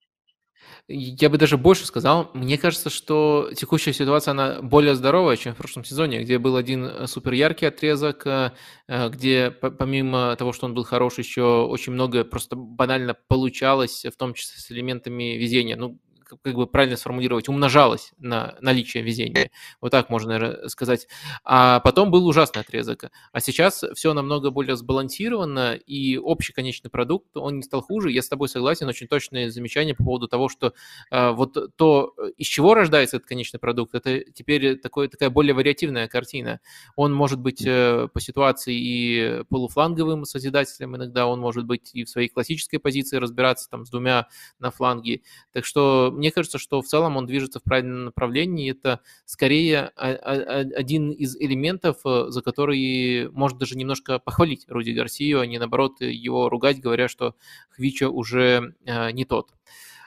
Я 0.89 1.29
бы 1.29 1.37
даже 1.37 1.57
больше 1.57 1.85
сказал, 1.85 2.29
мне 2.33 2.57
кажется, 2.57 2.89
что 2.89 3.49
текущая 3.55 3.93
ситуация, 3.93 4.31
она 4.31 4.61
более 4.61 4.95
здоровая, 4.95 5.37
чем 5.37 5.53
в 5.53 5.57
прошлом 5.57 5.85
сезоне, 5.85 6.21
где 6.23 6.37
был 6.39 6.57
один 6.57 6.83
э, 6.85 7.07
супер 7.07 7.31
яркий 7.31 7.67
отрезок, 7.67 8.27
э, 8.27 8.51
э, 8.89 9.09
где 9.09 9.49
помимо 9.49 10.35
того, 10.35 10.51
что 10.51 10.65
он 10.65 10.73
был 10.73 10.83
хороший, 10.83 11.21
еще 11.21 11.65
очень 11.65 11.93
многое 11.93 12.25
просто 12.25 12.57
банально 12.57 13.13
получалось, 13.13 14.03
в 14.03 14.17
том 14.17 14.33
числе 14.33 14.59
с 14.59 14.69
элементами 14.71 15.37
везения. 15.37 15.77
Ну, 15.77 15.99
как 16.23 16.55
бы 16.55 16.67
правильно 16.67 16.97
сформулировать, 16.97 17.49
умножалось 17.49 18.13
на 18.17 18.55
наличие 18.61 19.03
везения. 19.03 19.51
Вот 19.81 19.91
так 19.91 20.09
можно 20.09 20.33
наверное, 20.33 20.67
сказать. 20.67 21.07
А 21.43 21.79
потом 21.79 22.11
был 22.11 22.27
ужасный 22.27 22.61
отрезок. 22.61 23.05
А 23.31 23.39
сейчас 23.39 23.83
все 23.93 24.13
намного 24.13 24.51
более 24.51 24.75
сбалансировано, 24.75 25.75
и 25.75 26.17
общий 26.17 26.53
конечный 26.53 26.89
продукт, 26.89 27.35
он 27.35 27.57
не 27.57 27.63
стал 27.63 27.81
хуже. 27.81 28.11
Я 28.11 28.21
с 28.21 28.29
тобой 28.29 28.49
согласен, 28.49 28.87
очень 28.87 29.07
точное 29.07 29.49
замечание 29.49 29.95
по 29.95 30.03
поводу 30.03 30.27
того, 30.27 30.49
что 30.49 30.73
э, 31.11 31.31
вот 31.31 31.57
то, 31.75 32.13
из 32.37 32.47
чего 32.47 32.73
рождается 32.73 33.17
этот 33.17 33.27
конечный 33.27 33.59
продукт, 33.59 33.95
это 33.95 34.19
теперь 34.31 34.79
такой, 34.79 35.07
такая 35.07 35.29
более 35.29 35.53
вариативная 35.53 36.07
картина. 36.07 36.59
Он 36.95 37.13
может 37.13 37.39
быть 37.39 37.63
э, 37.65 38.07
по 38.13 38.19
ситуации 38.19 38.75
и 38.75 39.43
полуфланговым 39.49 40.25
созидателем 40.25 40.95
иногда, 40.95 41.27
он 41.27 41.39
может 41.39 41.65
быть 41.65 41.91
и 41.93 42.03
в 42.03 42.09
своей 42.09 42.29
классической 42.29 42.77
позиции 42.77 43.17
разбираться 43.17 43.69
там 43.69 43.85
с 43.85 43.89
двумя 43.89 44.27
на 44.59 44.71
фланге. 44.71 45.21
Так 45.51 45.65
что 45.65 46.11
мне 46.13 46.31
кажется, 46.31 46.57
что 46.57 46.81
в 46.81 46.85
целом 46.85 47.17
он 47.17 47.25
движется 47.25 47.59
в 47.59 47.63
правильном 47.63 48.05
направлении. 48.05 48.71
Это 48.71 49.01
скорее 49.25 49.87
один 49.87 51.11
из 51.11 51.35
элементов, 51.35 51.97
э, 52.05 52.25
за 52.29 52.41
который 52.41 53.29
может 53.31 53.57
даже 53.57 53.77
немножко 53.77 54.19
похвалить 54.19 54.65
Руди 54.69 54.91
Гарсию, 54.91 55.41
а 55.41 55.45
не 55.45 55.59
наоборот 55.59 56.01
его 56.01 56.49
ругать, 56.49 56.79
говоря, 56.79 57.07
что 57.07 57.35
Хвича 57.69 58.09
уже 58.09 58.75
э, 58.85 59.11
не 59.11 59.25
тот. 59.25 59.51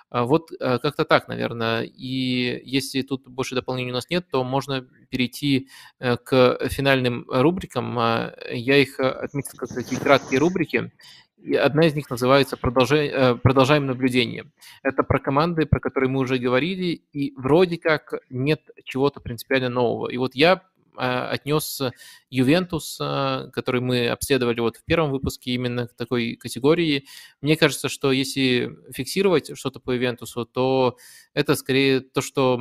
А 0.09 0.25
вот 0.25 0.53
э, 0.53 0.79
как-то 0.79 1.05
так, 1.05 1.29
наверное. 1.29 1.83
И 1.83 2.63
если 2.65 3.03
тут 3.03 3.27
больше 3.27 3.55
дополнений 3.55 3.91
у 3.91 3.95
нас 3.95 4.09
нет, 4.09 4.27
то 4.31 4.45
можно 4.45 4.87
перейти 5.11 5.69
к 5.99 6.59
финальным 6.69 7.27
рубрикам. 7.29 7.99
А, 7.99 8.33
я 8.51 8.77
их 8.79 9.01
отметил 9.01 9.59
как 9.59 9.69
такие 9.69 10.01
краткие 10.01 10.39
рубрики. 10.41 10.93
И 11.43 11.55
одна 11.55 11.87
из 11.87 11.95
них 11.95 12.09
называется 12.11 12.57
продолжай, 12.57 13.09
э, 13.09 13.35
«Продолжаем 13.37 13.87
наблюдение». 13.87 14.51
Это 14.83 15.03
про 15.03 15.19
команды, 15.19 15.67
про 15.67 15.81
которые 15.81 16.11
мы 16.11 16.21
уже 16.21 16.39
говорили, 16.39 17.03
и 17.13 17.35
вроде 17.37 17.79
как 17.79 18.15
нет 18.31 18.63
чего-то 18.85 19.21
принципиально 19.21 19.69
нового. 19.69 20.09
И 20.09 20.17
вот 20.17 20.35
я 20.35 20.63
э, 20.99 20.99
отнес 20.99 21.83
Ювентус, 22.31 22.99
э, 23.01 23.51
который 23.53 23.83
мы 23.83 24.09
обследовали 24.09 24.61
вот 24.61 24.77
в 24.77 24.85
первом 24.85 25.11
выпуске 25.11 25.53
именно 25.53 25.89
к 25.89 25.95
такой 25.95 26.37
категории. 26.37 27.05
Мне 27.43 27.57
кажется, 27.57 27.91
что 27.91 28.13
если 28.13 28.75
фиксировать 28.95 29.57
что-то 29.59 29.79
по 29.79 29.91
Ювентусу, 29.93 30.47
то 30.47 30.97
это 31.35 31.55
скорее 31.55 32.01
то, 32.01 32.23
что 32.23 32.59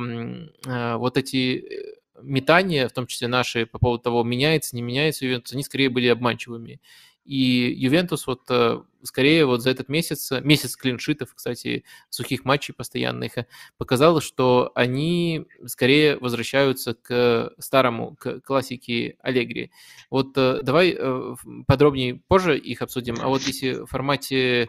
вот 0.66 1.16
эти 1.16 1.96
метания, 2.22 2.88
в 2.88 2.92
том 2.92 3.06
числе 3.06 3.28
наши, 3.28 3.66
по 3.66 3.78
поводу 3.78 4.02
того, 4.02 4.22
меняется, 4.22 4.76
не 4.76 4.82
меняется 4.82 5.24
Ювентус, 5.24 5.52
они 5.52 5.62
скорее 5.62 5.88
были 5.88 6.08
обманчивыми. 6.08 6.80
И 7.26 7.74
Ювентус 7.76 8.26
вот 8.28 8.42
э, 8.50 8.80
скорее 9.02 9.46
вот 9.46 9.60
за 9.60 9.70
этот 9.70 9.88
месяц, 9.88 10.30
месяц 10.42 10.76
клиншитов, 10.76 11.34
кстати, 11.34 11.84
сухих 12.08 12.44
матчей 12.44 12.72
постоянных, 12.72 13.36
э, 13.36 13.46
показал, 13.78 14.20
что 14.20 14.70
они 14.76 15.46
скорее 15.66 16.18
возвращаются 16.18 16.94
к 16.94 17.52
старому, 17.58 18.14
к 18.16 18.40
классике 18.40 19.16
Аллегри. 19.20 19.72
Вот 20.08 20.38
э, 20.38 20.60
давай 20.62 20.96
подробнее 21.66 22.22
позже 22.28 22.56
их 22.56 22.80
обсудим, 22.80 23.16
а 23.20 23.26
вот 23.26 23.42
если 23.42 23.72
в 23.72 23.86
формате 23.86 24.68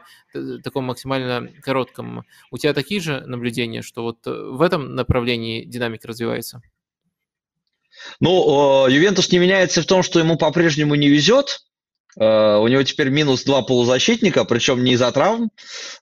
таком 0.63 0.85
максимально 0.85 1.49
коротком, 1.61 2.23
у 2.49 2.57
тебя 2.57 2.73
такие 2.73 3.01
же 3.01 3.21
наблюдения, 3.27 3.84
что 3.84 4.01
вот 4.01 4.25
в 4.25 4.61
этом 4.63 4.95
направлении 4.95 5.63
динамика 5.63 6.07
развивается? 6.07 6.61
Ну, 8.19 8.88
Ювентус 8.88 9.31
не 9.31 9.39
меняется 9.39 9.81
в 9.81 9.85
том, 9.85 10.01
что 10.01 10.19
ему 10.19 10.38
по-прежнему 10.38 10.95
не 10.95 11.09
везет, 11.09 11.66
у 12.19 12.68
него 12.68 12.81
теперь 12.81 13.10
минус 13.10 13.44
два 13.44 13.61
полузащитника, 13.61 14.44
причем 14.44 14.84
не 14.84 14.94
из-за 14.94 15.11
травм. 15.11 15.52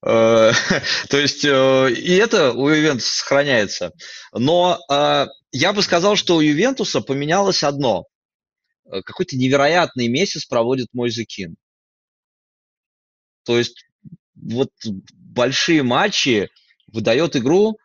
Uh, 0.02 0.54
то 1.10 1.18
есть 1.18 1.44
uh, 1.44 1.92
и 1.92 2.14
это 2.14 2.54
у 2.54 2.70
Ювентуса 2.70 3.18
сохраняется. 3.18 3.92
Но 4.34 4.80
я 5.52 5.74
бы 5.74 5.82
сказал, 5.82 6.16
что 6.16 6.38
у 6.38 6.42
Ювентуса 6.42 7.02
поменялось 7.02 7.64
одно. 7.64 8.06
Какой-то 8.90 9.36
невероятный 9.36 10.08
месяц 10.08 10.46
проводит 10.46 10.88
мой 10.94 11.10
Закин. 11.10 11.56
То 13.44 13.58
есть 13.58 13.86
вот 14.36 14.70
большие 15.14 15.84
матчи 15.84 16.50
выдает 16.88 17.36
игру, 17.36 17.78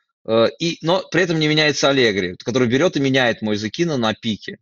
и, 0.59 0.79
но 0.83 1.03
при 1.11 1.23
этом 1.23 1.39
не 1.39 1.49
меняется 1.49 1.89
Аллегри, 1.89 2.37
который 2.37 2.69
берет 2.69 2.97
и 2.97 3.01
меняет 3.01 3.41
мой 3.41 3.57
Закина 3.57 3.97
на 3.97 4.15
пике. 4.15 4.59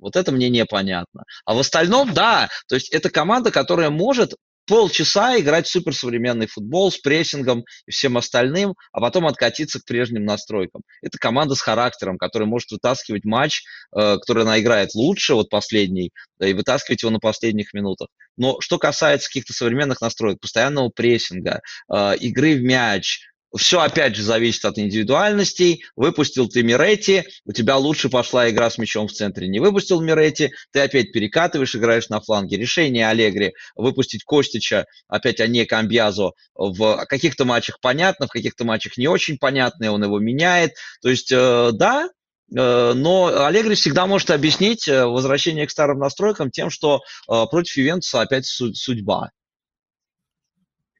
Вот 0.00 0.16
это 0.16 0.32
мне 0.32 0.48
непонятно. 0.48 1.24
А 1.44 1.54
в 1.54 1.58
остальном, 1.58 2.12
да, 2.12 2.48
то 2.68 2.74
есть 2.74 2.90
это 2.90 3.10
команда, 3.10 3.50
которая 3.50 3.90
может 3.90 4.34
полчаса 4.70 5.36
играть 5.36 5.66
в 5.66 5.70
суперсовременный 5.70 6.46
футбол 6.46 6.92
с 6.92 6.98
прессингом 6.98 7.64
и 7.86 7.90
всем 7.90 8.16
остальным, 8.16 8.74
а 8.92 9.00
потом 9.00 9.26
откатиться 9.26 9.80
к 9.80 9.84
прежним 9.84 10.24
настройкам. 10.24 10.82
Это 11.02 11.18
команда 11.18 11.56
с 11.56 11.60
характером, 11.60 12.18
которая 12.18 12.48
может 12.48 12.70
вытаскивать 12.70 13.24
матч, 13.24 13.62
э, 13.96 14.16
который 14.18 14.44
она 14.44 14.60
играет 14.60 14.94
лучше, 14.94 15.34
вот 15.34 15.48
последний, 15.48 16.12
да, 16.38 16.46
и 16.46 16.52
вытаскивать 16.52 17.02
его 17.02 17.10
на 17.10 17.18
последних 17.18 17.74
минутах. 17.74 18.08
Но 18.36 18.60
что 18.60 18.78
касается 18.78 19.28
каких-то 19.28 19.52
современных 19.52 20.00
настроек, 20.00 20.38
постоянного 20.40 20.88
прессинга, 20.90 21.62
э, 21.92 22.16
игры 22.18 22.54
в 22.54 22.62
мяч, 22.62 23.18
все, 23.56 23.80
опять 23.80 24.14
же, 24.14 24.22
зависит 24.22 24.64
от 24.64 24.78
индивидуальностей. 24.78 25.84
Выпустил 25.96 26.48
ты 26.48 26.62
Миретти, 26.62 27.24
у 27.44 27.52
тебя 27.52 27.76
лучше 27.76 28.08
пошла 28.08 28.48
игра 28.48 28.70
с 28.70 28.78
мячом 28.78 29.08
в 29.08 29.12
центре. 29.12 29.48
Не 29.48 29.58
выпустил 29.58 30.00
Миретти, 30.00 30.52
ты 30.72 30.80
опять 30.80 31.12
перекатываешь, 31.12 31.74
играешь 31.74 32.08
на 32.08 32.20
фланге. 32.20 32.56
Решение 32.56 33.08
Аллегри 33.08 33.54
выпустить 33.74 34.24
Костича, 34.24 34.86
опять, 35.08 35.40
а 35.40 35.46
не 35.46 35.66
Камбьязо, 35.66 36.32
в 36.54 37.04
каких-то 37.06 37.44
матчах 37.44 37.80
понятно, 37.80 38.26
в 38.26 38.30
каких-то 38.30 38.64
матчах 38.64 38.96
не 38.96 39.08
очень 39.08 39.38
понятно, 39.38 39.92
он 39.92 40.04
его 40.04 40.18
меняет. 40.20 40.74
То 41.02 41.08
есть, 41.08 41.32
э, 41.32 41.70
да, 41.72 42.08
э, 42.54 42.92
но 42.94 43.46
Аллегри 43.46 43.74
всегда 43.74 44.06
может 44.06 44.30
объяснить 44.30 44.86
э, 44.86 45.06
возвращение 45.06 45.66
к 45.66 45.70
старым 45.70 45.98
настройкам 45.98 46.50
тем, 46.50 46.70
что 46.70 47.00
против 47.26 47.76
Ювентуса 47.76 48.20
опять 48.20 48.46
судьба. 48.46 49.30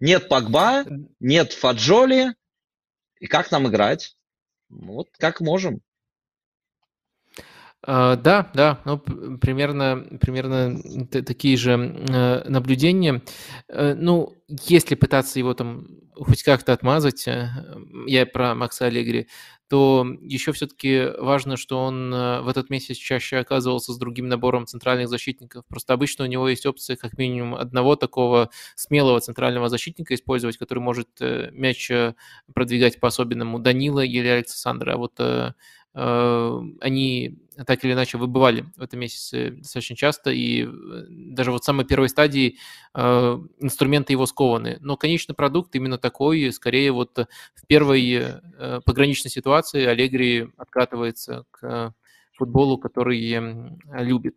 Нет 0.01 0.29
Пакба, 0.29 0.87
нет 1.21 1.53
Фаджоли, 1.53 2.35
и 3.21 3.27
как 3.27 3.51
нам 3.53 3.69
играть? 3.69 4.17
Вот 4.69 5.09
как 5.19 5.41
можем. 5.41 5.81
Uh, 7.87 8.15
да, 8.17 8.51
да, 8.53 8.79
ну, 8.85 8.99
примерно, 8.99 10.07
примерно 10.21 10.83
такие 11.09 11.57
же 11.57 11.71
uh, 11.71 12.47
наблюдения. 12.47 13.23
Uh, 13.73 13.95
ну, 13.95 14.35
если 14.49 14.97
пытаться 14.97 15.39
его 15.39 15.55
там 15.55 15.87
хоть 16.25 16.43
как-то 16.43 16.73
отмазать, 16.73 17.27
э, 17.27 17.49
я 18.07 18.27
про 18.27 18.55
Макса 18.55 18.87
Аллегри, 18.87 19.29
то 19.69 20.07
еще 20.21 20.53
все-таки 20.53 21.09
важно, 21.19 21.57
что 21.57 21.83
он 21.83 22.13
э, 22.13 22.41
в 22.43 22.49
этот 22.49 22.71
месяц 22.71 22.97
чаще 22.97 23.39
оказывался 23.39 23.93
с 23.93 23.99
другим 23.99 24.29
набором 24.29 24.67
центральных 24.67 25.09
защитников. 25.09 25.65
Просто 25.69 25.95
обычно 25.95 26.25
у 26.25 26.29
него 26.29 26.49
есть 26.49 26.67
опция 26.67 26.97
как 26.97 27.17
минимум 27.17 27.55
одного 27.55 27.97
такого 27.97 28.51
смелого 28.75 29.21
центрального 29.21 29.69
защитника 29.69 30.15
использовать, 30.15 30.59
который 30.59 30.81
может 30.81 31.09
э, 31.21 31.51
мяч 31.53 31.91
продвигать 32.53 33.01
по-особенному 33.01 33.59
Данила 33.59 34.05
или 34.05 34.29
Александра. 34.29 34.95
А 34.95 34.97
вот 34.97 35.19
Э, 35.93 36.61
они 36.81 37.39
так 37.67 37.85
или 37.85 37.93
иначе 37.93 38.19
выбывали 38.19 38.65
в 38.77 38.83
этом 38.83 39.01
месяце 39.01 39.51
достаточно 39.51 39.97
часто, 39.97 40.31
и 40.31 40.65
э, 40.65 40.69
даже 41.09 41.53
вот 41.53 41.63
в 41.63 41.65
самой 41.65 41.85
первой 41.87 42.09
стадии 42.09 42.59
э, 42.95 43.39
инструменты 43.59 44.13
его 44.13 44.27
скованы. 44.27 44.79
Но 44.81 44.97
конечный 44.97 45.35
продукт 45.35 45.75
именно 45.75 45.99
такой, 45.99 46.53
скорее 46.53 46.93
вот 46.93 47.17
в 47.19 47.67
первой 47.67 48.41
пограничной 48.85 49.31
ситуации 49.31 49.85
Аллегри 49.85 50.49
откатывается 50.57 51.45
к 51.51 51.95
футболу, 52.37 52.79
который 52.79 53.19
любит. 53.93 54.37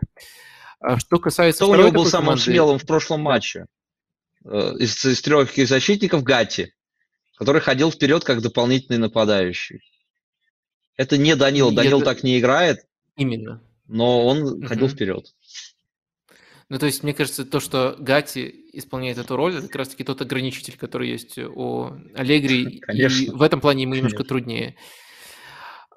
А 0.79 0.99
что 0.99 1.19
касается... 1.19 1.65
Него 1.65 1.91
был 1.91 2.05
самым 2.05 2.37
смелым 2.37 2.77
в 2.77 2.85
прошлом 2.85 3.21
матче? 3.21 3.67
э, 4.45 4.73
из, 4.79 5.03
из 5.05 5.21
трех 5.21 5.55
защитников 5.55 6.23
Гати, 6.23 6.73
который 7.37 7.61
ходил 7.61 7.91
вперед 7.91 8.23
как 8.23 8.41
дополнительный 8.41 8.99
нападающий. 8.99 9.81
Это 10.95 11.17
не 11.17 11.35
Данил. 11.35 11.71
Данил 11.71 12.01
это... 12.01 12.13
так 12.13 12.23
не 12.23 12.39
играет. 12.39 12.85
Именно. 13.15 13.61
Но 13.87 14.25
он 14.25 14.41
угу. 14.43 14.65
ходил 14.65 14.87
вперед. 14.87 15.33
Ну, 16.69 16.79
то 16.79 16.85
есть, 16.85 17.03
мне 17.03 17.13
кажется, 17.13 17.45
то, 17.45 17.59
что 17.59 17.95
Гати 17.99 18.65
исполняет 18.73 19.17
эту 19.17 19.35
роль, 19.35 19.55
это 19.55 19.67
как 19.67 19.75
раз-таки 19.75 20.03
тот 20.03 20.21
ограничитель, 20.21 20.77
который 20.77 21.09
есть 21.09 21.37
у 21.37 21.91
Аллегри. 22.15 22.79
Конечно. 22.81 23.23
И 23.23 23.29
в 23.29 23.41
этом 23.41 23.61
плане 23.61 23.83
ему 23.83 23.93
немножко 23.93 24.17
Конечно. 24.17 24.29
труднее. 24.29 24.75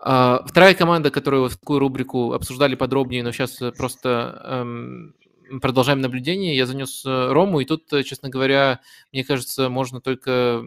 А, 0.00 0.44
вторая 0.46 0.74
команда, 0.74 1.10
которую 1.10 1.48
в 1.48 1.56
такую 1.56 1.78
рубрику 1.78 2.32
обсуждали 2.32 2.74
подробнее, 2.74 3.22
но 3.22 3.32
сейчас 3.32 3.58
просто 3.76 4.42
эм, 4.44 5.14
продолжаем 5.60 6.00
наблюдение. 6.00 6.56
Я 6.56 6.66
занес 6.66 7.04
э, 7.04 7.32
Рому, 7.32 7.60
и 7.60 7.64
тут, 7.64 7.92
э, 7.92 8.02
честно 8.02 8.28
говоря, 8.28 8.80
мне 9.12 9.24
кажется, 9.24 9.68
можно 9.68 10.00
только 10.00 10.64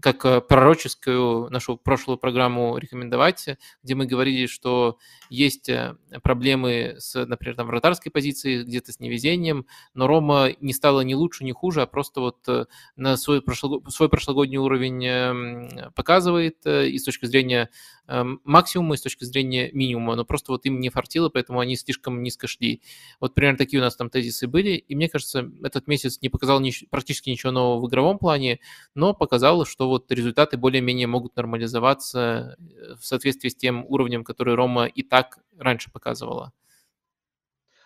как 0.00 0.24
э, 0.24 0.40
пророческую 0.40 1.50
нашу 1.50 1.76
прошлую 1.76 2.18
программу 2.18 2.76
рекомендовать, 2.78 3.46
где 3.82 3.94
мы 3.94 4.06
говорили, 4.06 4.46
что 4.46 4.98
есть 5.28 5.70
проблемы 6.22 6.96
с, 6.98 7.24
например, 7.24 7.56
там, 7.56 7.66
вратарской 7.66 8.10
позицией, 8.10 8.64
где-то 8.64 8.92
с 8.92 9.00
невезением, 9.00 9.66
но 9.94 10.06
Рома 10.06 10.48
не 10.60 10.72
стала 10.72 11.02
ни 11.02 11.14
лучше, 11.14 11.44
ни 11.44 11.52
хуже, 11.52 11.82
а 11.82 11.86
просто 11.86 12.20
вот 12.20 12.48
на 12.96 13.16
свой, 13.16 13.42
прошло, 13.42 13.82
свой 13.88 14.08
прошлогодний 14.08 14.58
уровень 14.58 15.04
эм, 15.06 15.68
показывает 15.94 16.66
и 16.66 16.98
с 16.98 17.04
точки 17.04 17.26
зрения 17.26 17.70
эм, 18.08 18.40
максимума, 18.44 18.94
и 18.94 18.98
с 18.98 19.02
точки 19.02 19.24
зрения 19.24 19.70
минимума, 19.72 20.16
но 20.16 20.24
просто 20.24 20.52
вот 20.52 20.66
им 20.66 20.80
не 20.80 20.90
фартило, 20.90 21.28
поэтому 21.28 21.60
они 21.60 21.76
слишком 21.76 22.22
низко 22.22 22.46
шли. 22.46 22.82
Вот 23.20 23.34
примерно 23.34 23.58
такие 23.58 23.80
у 23.80 23.84
нас 23.84 23.96
там 23.96 24.10
тезисы 24.10 24.46
были, 24.46 24.70
и 24.70 24.94
мне 24.94 25.08
кажется, 25.08 25.50
этот 25.62 25.86
месяц 25.86 26.20
не 26.20 26.28
показал 26.28 26.60
ни, 26.60 26.72
практически 26.90 27.30
ничего 27.30 27.52
нового 27.52 27.84
в 27.84 27.88
игровом 27.88 28.18
плане, 28.18 28.60
но 28.94 29.14
показал, 29.14 29.64
что 29.64 29.89
вот 29.90 30.10
результаты 30.10 30.56
более-менее 30.56 31.06
могут 31.06 31.36
нормализоваться 31.36 32.56
э, 32.58 32.94
в 32.94 33.04
соответствии 33.04 33.48
с 33.48 33.56
тем 33.56 33.84
уровнем, 33.86 34.24
который 34.24 34.54
Рома 34.54 34.86
и 34.86 35.02
так 35.02 35.38
раньше 35.58 35.90
показывала. 35.90 36.52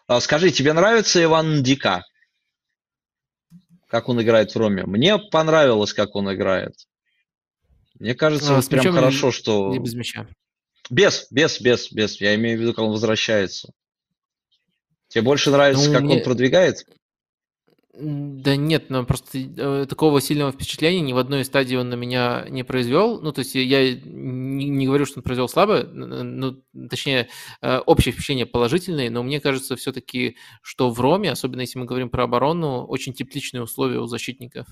А 0.06 0.20
скажи, 0.20 0.50
тебе 0.50 0.72
нравится 0.72 1.22
Иван 1.22 1.62
Дика? 1.62 2.04
Как 3.88 4.08
он 4.08 4.20
играет 4.22 4.54
в 4.54 4.58
Роме? 4.58 4.84
Мне 4.84 5.18
понравилось, 5.18 5.92
как 5.92 6.14
он 6.14 6.32
играет. 6.32 6.74
Мне 7.98 8.14
кажется, 8.14 8.52
а, 8.52 8.56
вот 8.56 8.68
прям 8.68 8.94
хорошо, 8.94 9.30
что... 9.30 9.72
Или 9.72 9.80
без 9.80 9.94
мяча? 9.94 10.26
Без, 10.90 11.26
без, 11.30 11.60
без, 11.60 11.90
без. 11.92 12.20
Я 12.20 12.34
имею 12.34 12.58
в 12.58 12.60
виду, 12.60 12.74
как 12.74 12.84
он 12.84 12.90
возвращается. 12.90 13.72
Тебе 15.08 15.22
больше 15.22 15.50
нравится, 15.50 15.86
ну, 15.86 15.92
как 15.92 16.02
мне... 16.02 16.16
он 16.16 16.22
продвигает? 16.22 16.84
Да 17.96 18.56
нет, 18.56 18.90
но 18.90 19.04
просто 19.04 19.38
э, 19.38 19.86
такого 19.88 20.20
сильного 20.20 20.50
впечатления 20.50 21.00
ни 21.00 21.12
в 21.12 21.18
одной 21.18 21.44
стадии 21.44 21.76
он 21.76 21.90
на 21.90 21.94
меня 21.94 22.44
не 22.48 22.64
произвел. 22.64 23.20
Ну, 23.20 23.30
то 23.30 23.38
есть 23.40 23.54
я 23.54 23.94
не, 23.94 24.86
говорю, 24.86 25.06
что 25.06 25.20
он 25.20 25.22
произвел 25.22 25.48
слабо, 25.48 25.84
ну, 25.84 26.60
точнее, 26.90 27.28
э, 27.62 27.78
общее 27.78 28.12
впечатление 28.12 28.46
положительное, 28.46 29.10
но 29.10 29.22
мне 29.22 29.38
кажется 29.38 29.76
все-таки, 29.76 30.36
что 30.60 30.90
в 30.90 31.00
Роме, 31.00 31.30
особенно 31.30 31.60
если 31.60 31.78
мы 31.78 31.84
говорим 31.84 32.10
про 32.10 32.24
оборону, 32.24 32.84
очень 32.84 33.12
тепличные 33.12 33.62
условия 33.62 34.00
у 34.00 34.06
защитников. 34.06 34.66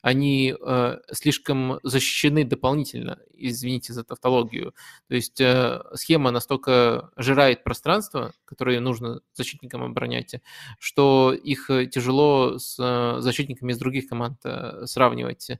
Они 0.00 0.54
э, 0.54 0.98
слишком 1.10 1.80
защищены 1.82 2.44
дополнительно, 2.44 3.18
извините 3.34 3.92
за 3.92 4.04
тавтологию. 4.04 4.72
То 5.08 5.16
есть 5.16 5.40
э, 5.40 5.82
схема 5.94 6.30
настолько 6.30 7.10
жирает 7.16 7.64
пространство, 7.64 8.34
которое 8.44 8.78
нужно 8.78 9.20
защитникам 9.34 9.82
оборонять, 9.82 10.36
что 10.78 11.32
их 11.32 11.68
тяжело 11.90 12.56
с 12.68 12.76
э, 12.78 13.20
защитниками 13.20 13.72
из 13.72 13.78
других 13.78 14.08
команд 14.08 14.38
э, 14.44 14.86
сравнивать. 14.86 15.50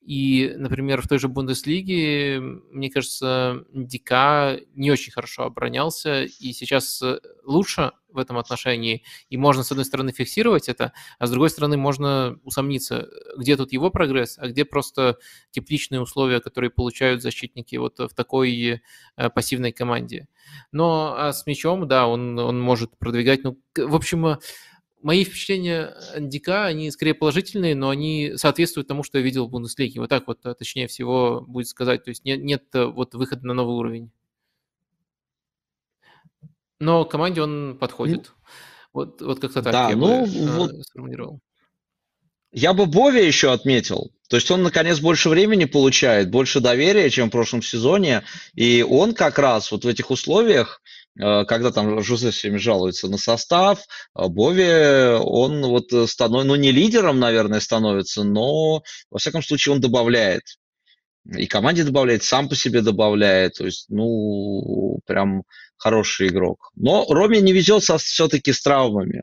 И, 0.00 0.52
например, 0.58 1.00
в 1.00 1.08
той 1.08 1.18
же 1.18 1.28
Бундеслиге, 1.28 2.38
мне 2.38 2.90
кажется, 2.90 3.64
Дика 3.72 4.60
не 4.74 4.90
очень 4.90 5.12
хорошо 5.12 5.44
оборонялся, 5.44 6.24
и 6.24 6.52
сейчас 6.52 7.00
э, 7.00 7.20
лучше 7.42 7.92
в 8.10 8.18
этом 8.18 8.36
отношении. 8.36 9.02
И 9.30 9.38
можно, 9.38 9.62
с 9.62 9.70
одной 9.72 9.86
стороны, 9.86 10.12
фиксировать 10.12 10.68
это, 10.68 10.92
а 11.18 11.26
с 11.26 11.30
другой 11.30 11.48
стороны, 11.48 11.78
можно 11.78 12.38
усомниться, 12.44 13.08
где 13.38 13.56
тут 13.56 13.72
его 13.72 13.90
прогресс, 13.90 14.38
а 14.38 14.48
где 14.48 14.66
просто 14.66 15.16
тепличные 15.50 16.02
условия, 16.02 16.40
которые 16.40 16.70
получают 16.70 17.22
защитники 17.22 17.76
вот 17.76 17.98
в 17.98 18.14
такой 18.14 18.82
пассивной 19.34 19.72
команде. 19.72 20.28
Но 20.70 21.14
а 21.16 21.32
с 21.32 21.46
мячом, 21.46 21.88
да, 21.88 22.06
он, 22.06 22.38
он 22.38 22.60
может 22.60 22.96
продвигать. 22.98 23.42
Ну, 23.42 23.58
в 23.76 23.96
общем, 23.96 24.38
мои 25.04 25.22
впечатления 25.22 25.94
Дика, 26.18 26.64
они 26.64 26.90
скорее 26.90 27.14
положительные, 27.14 27.74
но 27.74 27.90
они 27.90 28.32
соответствуют 28.36 28.88
тому, 28.88 29.02
что 29.02 29.18
я 29.18 29.24
видел 29.24 29.46
в 29.46 29.50
Бундеслиге. 29.50 30.00
Вот 30.00 30.08
так 30.08 30.26
вот, 30.26 30.44
э, 30.46 30.54
точнее 30.54 30.88
всего, 30.88 31.42
будет 31.46 31.68
сказать. 31.68 32.02
То 32.04 32.08
есть 32.08 32.24
нет, 32.24 32.42
нет 32.42 32.64
э, 32.72 32.86
вот 32.86 33.14
выхода 33.14 33.46
на 33.46 33.52
новый 33.52 33.76
уровень. 33.76 34.10
Но 36.80 37.04
команде 37.04 37.42
он 37.42 37.76
подходит. 37.78 38.32
Ну, 38.34 38.48
вот, 38.94 39.20
вот 39.20 39.40
как-то 39.40 39.62
так 39.62 39.72
да, 39.72 39.90
я 39.90 39.96
ну, 39.96 40.24
бы 40.24 40.30
э, 40.30 40.56
вот 40.56 40.70
сформулировал. 40.86 41.40
Я 42.50 42.72
бы 42.72 42.86
Бови 42.86 43.26
еще 43.26 43.52
отметил. 43.52 44.10
То 44.28 44.36
есть 44.36 44.50
он, 44.50 44.62
наконец, 44.62 45.00
больше 45.00 45.28
времени 45.28 45.66
получает, 45.66 46.30
больше 46.30 46.60
доверия, 46.60 47.10
чем 47.10 47.28
в 47.28 47.32
прошлом 47.32 47.62
сезоне. 47.62 48.22
И 48.54 48.82
он 48.82 49.12
как 49.12 49.38
раз 49.38 49.70
вот 49.70 49.84
в 49.84 49.88
этих 49.88 50.10
условиях 50.10 50.80
Э, 50.80 51.03
когда 51.16 51.70
там 51.70 52.02
Жузе 52.02 52.30
всеми 52.30 52.56
жалуется 52.56 53.08
на 53.08 53.18
состав, 53.18 53.80
э, 54.18 54.26
Бови, 54.28 55.18
он 55.20 55.62
вот 55.66 55.86
становится, 56.08 56.48
ну 56.48 56.56
не 56.56 56.72
лидером, 56.72 57.20
наверное, 57.20 57.60
становится, 57.60 58.24
но 58.24 58.82
во 59.10 59.18
всяком 59.18 59.42
случае 59.42 59.74
он 59.74 59.80
добавляет. 59.80 60.42
И 61.26 61.46
команде 61.46 61.84
добавляет, 61.84 62.22
сам 62.22 62.48
по 62.48 62.54
себе 62.54 62.82
добавляет. 62.82 63.54
То 63.54 63.64
есть, 63.64 63.86
ну, 63.88 64.98
прям 65.06 65.44
хороший 65.76 66.28
игрок. 66.28 66.70
Но 66.76 67.06
Роме 67.08 67.40
не 67.40 67.52
везет 67.52 67.82
все-таки 67.82 68.52
с 68.52 68.60
травмами. 68.60 69.22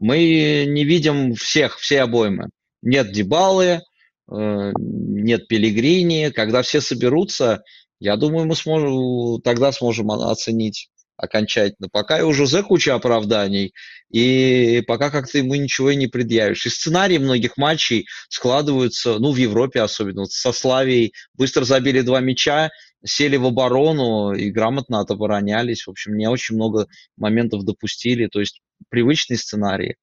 Мы 0.00 0.64
не 0.66 0.84
видим 0.84 1.34
всех, 1.34 1.78
все 1.78 2.02
обоймы. 2.02 2.48
Нет 2.80 3.12
Дебалы, 3.12 3.82
э, 4.30 4.72
нет 4.78 5.46
Пелигрини. 5.46 6.30
Когда 6.30 6.62
все 6.62 6.80
соберутся, 6.80 7.62
я 8.00 8.16
думаю, 8.16 8.46
мы 8.46 8.56
сможем, 8.56 9.42
тогда 9.42 9.72
сможем 9.72 10.10
оценить 10.10 10.88
окончательно. 11.16 11.88
Пока 11.90 12.18
и 12.18 12.22
у 12.22 12.32
Жозе 12.32 12.62
куча 12.62 12.94
оправданий, 12.94 13.72
и 14.10 14.82
пока 14.86 15.10
как-то 15.10 15.38
ему 15.38 15.54
ничего 15.54 15.90
и 15.90 15.96
не 15.96 16.06
предъявишь. 16.06 16.66
И 16.66 16.70
сценарии 16.70 17.18
многих 17.18 17.56
матчей 17.56 18.06
складываются, 18.28 19.18
ну, 19.18 19.32
в 19.32 19.36
Европе 19.36 19.80
особенно, 19.80 20.22
вот 20.22 20.32
со 20.32 20.52
Славией 20.52 21.12
быстро 21.34 21.64
забили 21.64 22.00
два 22.00 22.20
мяча, 22.20 22.70
сели 23.04 23.36
в 23.36 23.46
оборону 23.46 24.32
и 24.32 24.50
грамотно 24.50 25.00
отоборонялись. 25.00 25.86
В 25.86 25.90
общем, 25.90 26.16
не 26.16 26.28
очень 26.28 26.56
много 26.56 26.86
моментов 27.16 27.64
допустили, 27.64 28.26
то 28.26 28.40
есть 28.40 28.60
привычный 28.88 29.36
сценарий. 29.36 29.96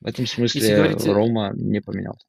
В 0.00 0.06
этом 0.06 0.26
смысле 0.26 0.74
говорите... 0.74 1.12
Рома 1.12 1.52
не 1.54 1.80
поменялся. 1.80 2.26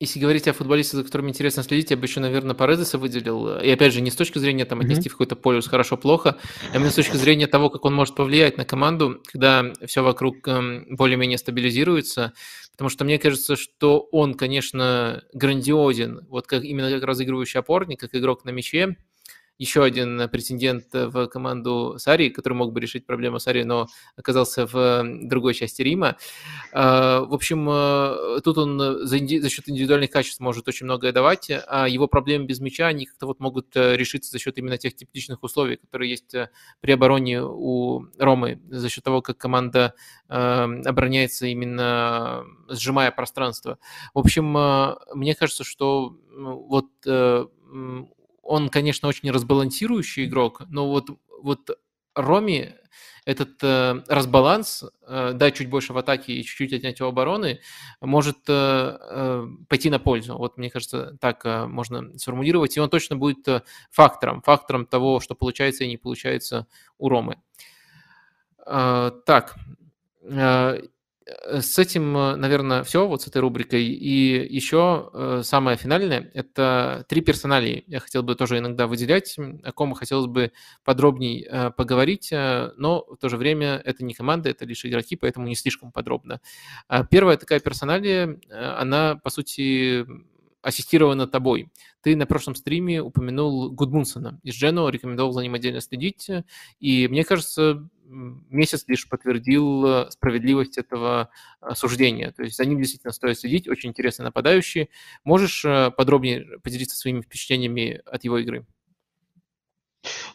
Если 0.00 0.18
говорить 0.18 0.48
о 0.48 0.54
футболисте, 0.54 0.96
за 0.96 1.04
которым 1.04 1.28
интересно 1.28 1.62
следить, 1.62 1.90
я 1.90 1.96
бы 1.98 2.06
еще, 2.06 2.20
наверное, 2.20 2.54
Паредеса 2.54 2.96
выделил. 2.96 3.58
И 3.60 3.68
опять 3.68 3.92
же, 3.92 4.00
не 4.00 4.10
с 4.10 4.16
точки 4.16 4.38
зрения 4.38 4.64
там 4.64 4.80
отнести 4.80 5.08
mm-hmm. 5.08 5.08
в 5.10 5.12
какой-то 5.12 5.36
полюс 5.36 5.68
хорошо-плохо, 5.68 6.38
а 6.72 6.76
именно 6.76 6.90
с 6.90 6.94
точки 6.94 7.18
зрения 7.18 7.46
того, 7.46 7.68
как 7.68 7.84
он 7.84 7.94
может 7.94 8.14
повлиять 8.14 8.56
на 8.56 8.64
команду, 8.64 9.22
когда 9.30 9.74
все 9.84 10.02
вокруг 10.02 10.48
эм, 10.48 10.86
более-менее 10.88 11.36
стабилизируется. 11.36 12.32
Потому 12.72 12.88
что 12.88 13.04
мне 13.04 13.18
кажется, 13.18 13.56
что 13.56 14.08
он, 14.10 14.32
конечно, 14.32 15.22
грандиозен, 15.34 16.26
вот 16.30 16.46
как 16.46 16.64
именно 16.64 16.90
как 16.90 17.02
разыгрывающий 17.02 17.60
опорник, 17.60 18.00
как 18.00 18.14
игрок 18.14 18.46
на 18.46 18.50
мяче, 18.50 18.96
еще 19.60 19.84
один 19.84 20.26
претендент 20.30 20.86
в 20.92 21.26
команду 21.26 21.96
Сари, 21.98 22.30
который 22.30 22.54
мог 22.54 22.72
бы 22.72 22.80
решить 22.80 23.04
проблему 23.04 23.38
Сари, 23.38 23.62
но 23.62 23.88
оказался 24.16 24.66
в 24.66 25.04
другой 25.22 25.52
части 25.52 25.82
Рима. 25.82 26.16
А, 26.72 27.20
в 27.20 27.34
общем, 27.34 27.68
э, 27.68 28.40
тут 28.42 28.56
он 28.56 28.78
за, 29.06 29.18
за 29.18 29.50
счет 29.50 29.68
индивидуальных 29.68 30.10
качеств 30.10 30.40
может 30.40 30.66
очень 30.66 30.86
многое 30.86 31.12
давать, 31.12 31.50
а 31.50 31.86
его 31.86 32.08
проблемы 32.08 32.46
без 32.46 32.60
мяча, 32.60 32.86
они 32.86 33.04
как-то 33.04 33.26
вот 33.26 33.38
могут 33.38 33.76
э, 33.76 33.96
решиться 33.96 34.30
за 34.30 34.38
счет 34.38 34.56
именно 34.56 34.78
тех 34.78 34.96
типичных 34.96 35.42
условий, 35.42 35.76
которые 35.76 36.10
есть 36.10 36.34
э, 36.34 36.48
при 36.80 36.92
обороне 36.92 37.42
у 37.42 38.06
Ромы, 38.18 38.62
за 38.70 38.88
счет 38.88 39.04
того, 39.04 39.20
как 39.20 39.36
команда 39.36 39.94
обороняется 40.28 41.48
именно 41.48 42.44
сжимая 42.68 43.10
пространство. 43.10 43.78
В 44.14 44.20
общем, 44.20 44.44
мне 45.12 45.34
кажется, 45.34 45.64
что 45.64 46.16
вот 46.30 46.86
он, 48.50 48.68
конечно, 48.68 49.08
очень 49.08 49.30
разбалансирующий 49.30 50.24
игрок, 50.24 50.62
но 50.68 50.88
вот, 50.88 51.08
вот 51.40 51.70
Роми 52.16 52.74
этот 53.24 53.62
э, 53.62 54.02
разбаланс, 54.08 54.84
э, 55.06 55.32
дать 55.34 55.54
чуть 55.54 55.70
больше 55.70 55.92
в 55.92 55.98
атаке 55.98 56.32
и 56.32 56.42
чуть-чуть 56.42 56.72
отнять 56.72 57.00
у 57.00 57.06
обороны, 57.06 57.60
может 58.00 58.38
э, 58.48 58.98
э, 59.00 59.46
пойти 59.68 59.88
на 59.88 60.00
пользу. 60.00 60.36
Вот, 60.36 60.56
мне 60.56 60.68
кажется, 60.68 61.16
так 61.20 61.46
э, 61.46 61.66
можно 61.66 62.18
сформулировать. 62.18 62.76
И 62.76 62.80
он 62.80 62.90
точно 62.90 63.16
будет 63.16 63.46
э, 63.46 63.62
фактором, 63.92 64.42
фактором 64.42 64.84
того, 64.84 65.20
что 65.20 65.36
получается 65.36 65.84
и 65.84 65.88
не 65.88 65.96
получается 65.96 66.66
у 66.98 67.08
Ромы. 67.08 67.36
Э, 68.66 69.12
так, 69.26 69.54
э, 70.22 70.82
с 71.52 71.78
этим, 71.78 72.12
наверное, 72.12 72.82
все, 72.82 73.06
вот 73.06 73.22
с 73.22 73.26
этой 73.28 73.38
рубрикой. 73.38 73.84
И 73.84 74.54
еще 74.54 75.40
самое 75.42 75.76
финальное– 75.76 76.30
это 76.34 77.04
три 77.08 77.20
персоналии. 77.20 77.84
Я 77.86 78.00
хотел 78.00 78.22
бы 78.22 78.34
тоже 78.34 78.58
иногда 78.58 78.86
выделять, 78.86 79.36
о 79.38 79.72
ком 79.72 79.94
хотелось 79.94 80.26
бы 80.26 80.52
подробней 80.84 81.46
поговорить, 81.76 82.30
но 82.32 83.04
в 83.08 83.16
то 83.16 83.28
же 83.28 83.36
время 83.36 83.80
это 83.84 84.04
не 84.04 84.14
команда, 84.14 84.50
это 84.50 84.64
лишь 84.64 84.84
игроки, 84.84 85.16
поэтому 85.16 85.46
не 85.46 85.54
слишком 85.54 85.92
подробно. 85.92 86.40
Первая 87.10 87.36
такая 87.36 87.60
персоналия, 87.60 88.38
она, 88.50 89.16
по 89.16 89.30
сути, 89.30 90.06
ассистировано 90.62 91.26
тобой. 91.26 91.70
Ты 92.02 92.16
на 92.16 92.26
прошлом 92.26 92.54
стриме 92.54 93.00
упомянул 93.00 93.70
Гудмунсона 93.70 94.40
из 94.42 94.54
Джену, 94.54 94.88
рекомендовал 94.88 95.32
за 95.32 95.40
ним 95.40 95.54
отдельно 95.54 95.80
следить, 95.80 96.28
и 96.80 97.08
мне 97.08 97.24
кажется, 97.24 97.88
месяц 98.10 98.84
лишь 98.86 99.08
подтвердил 99.08 99.86
э, 99.86 100.10
справедливость 100.10 100.78
этого 100.78 101.30
э, 101.62 101.74
суждения. 101.74 102.32
То 102.32 102.42
есть 102.42 102.56
за 102.56 102.64
ним 102.64 102.78
действительно 102.78 103.12
стоит 103.12 103.38
следить, 103.38 103.68
очень 103.68 103.90
интересный 103.90 104.24
нападающий. 104.24 104.90
Можешь 105.24 105.64
э, 105.64 105.90
подробнее 105.96 106.58
поделиться 106.62 106.96
своими 106.96 107.20
впечатлениями 107.20 108.02
от 108.04 108.24
его 108.24 108.38
игры? 108.38 108.66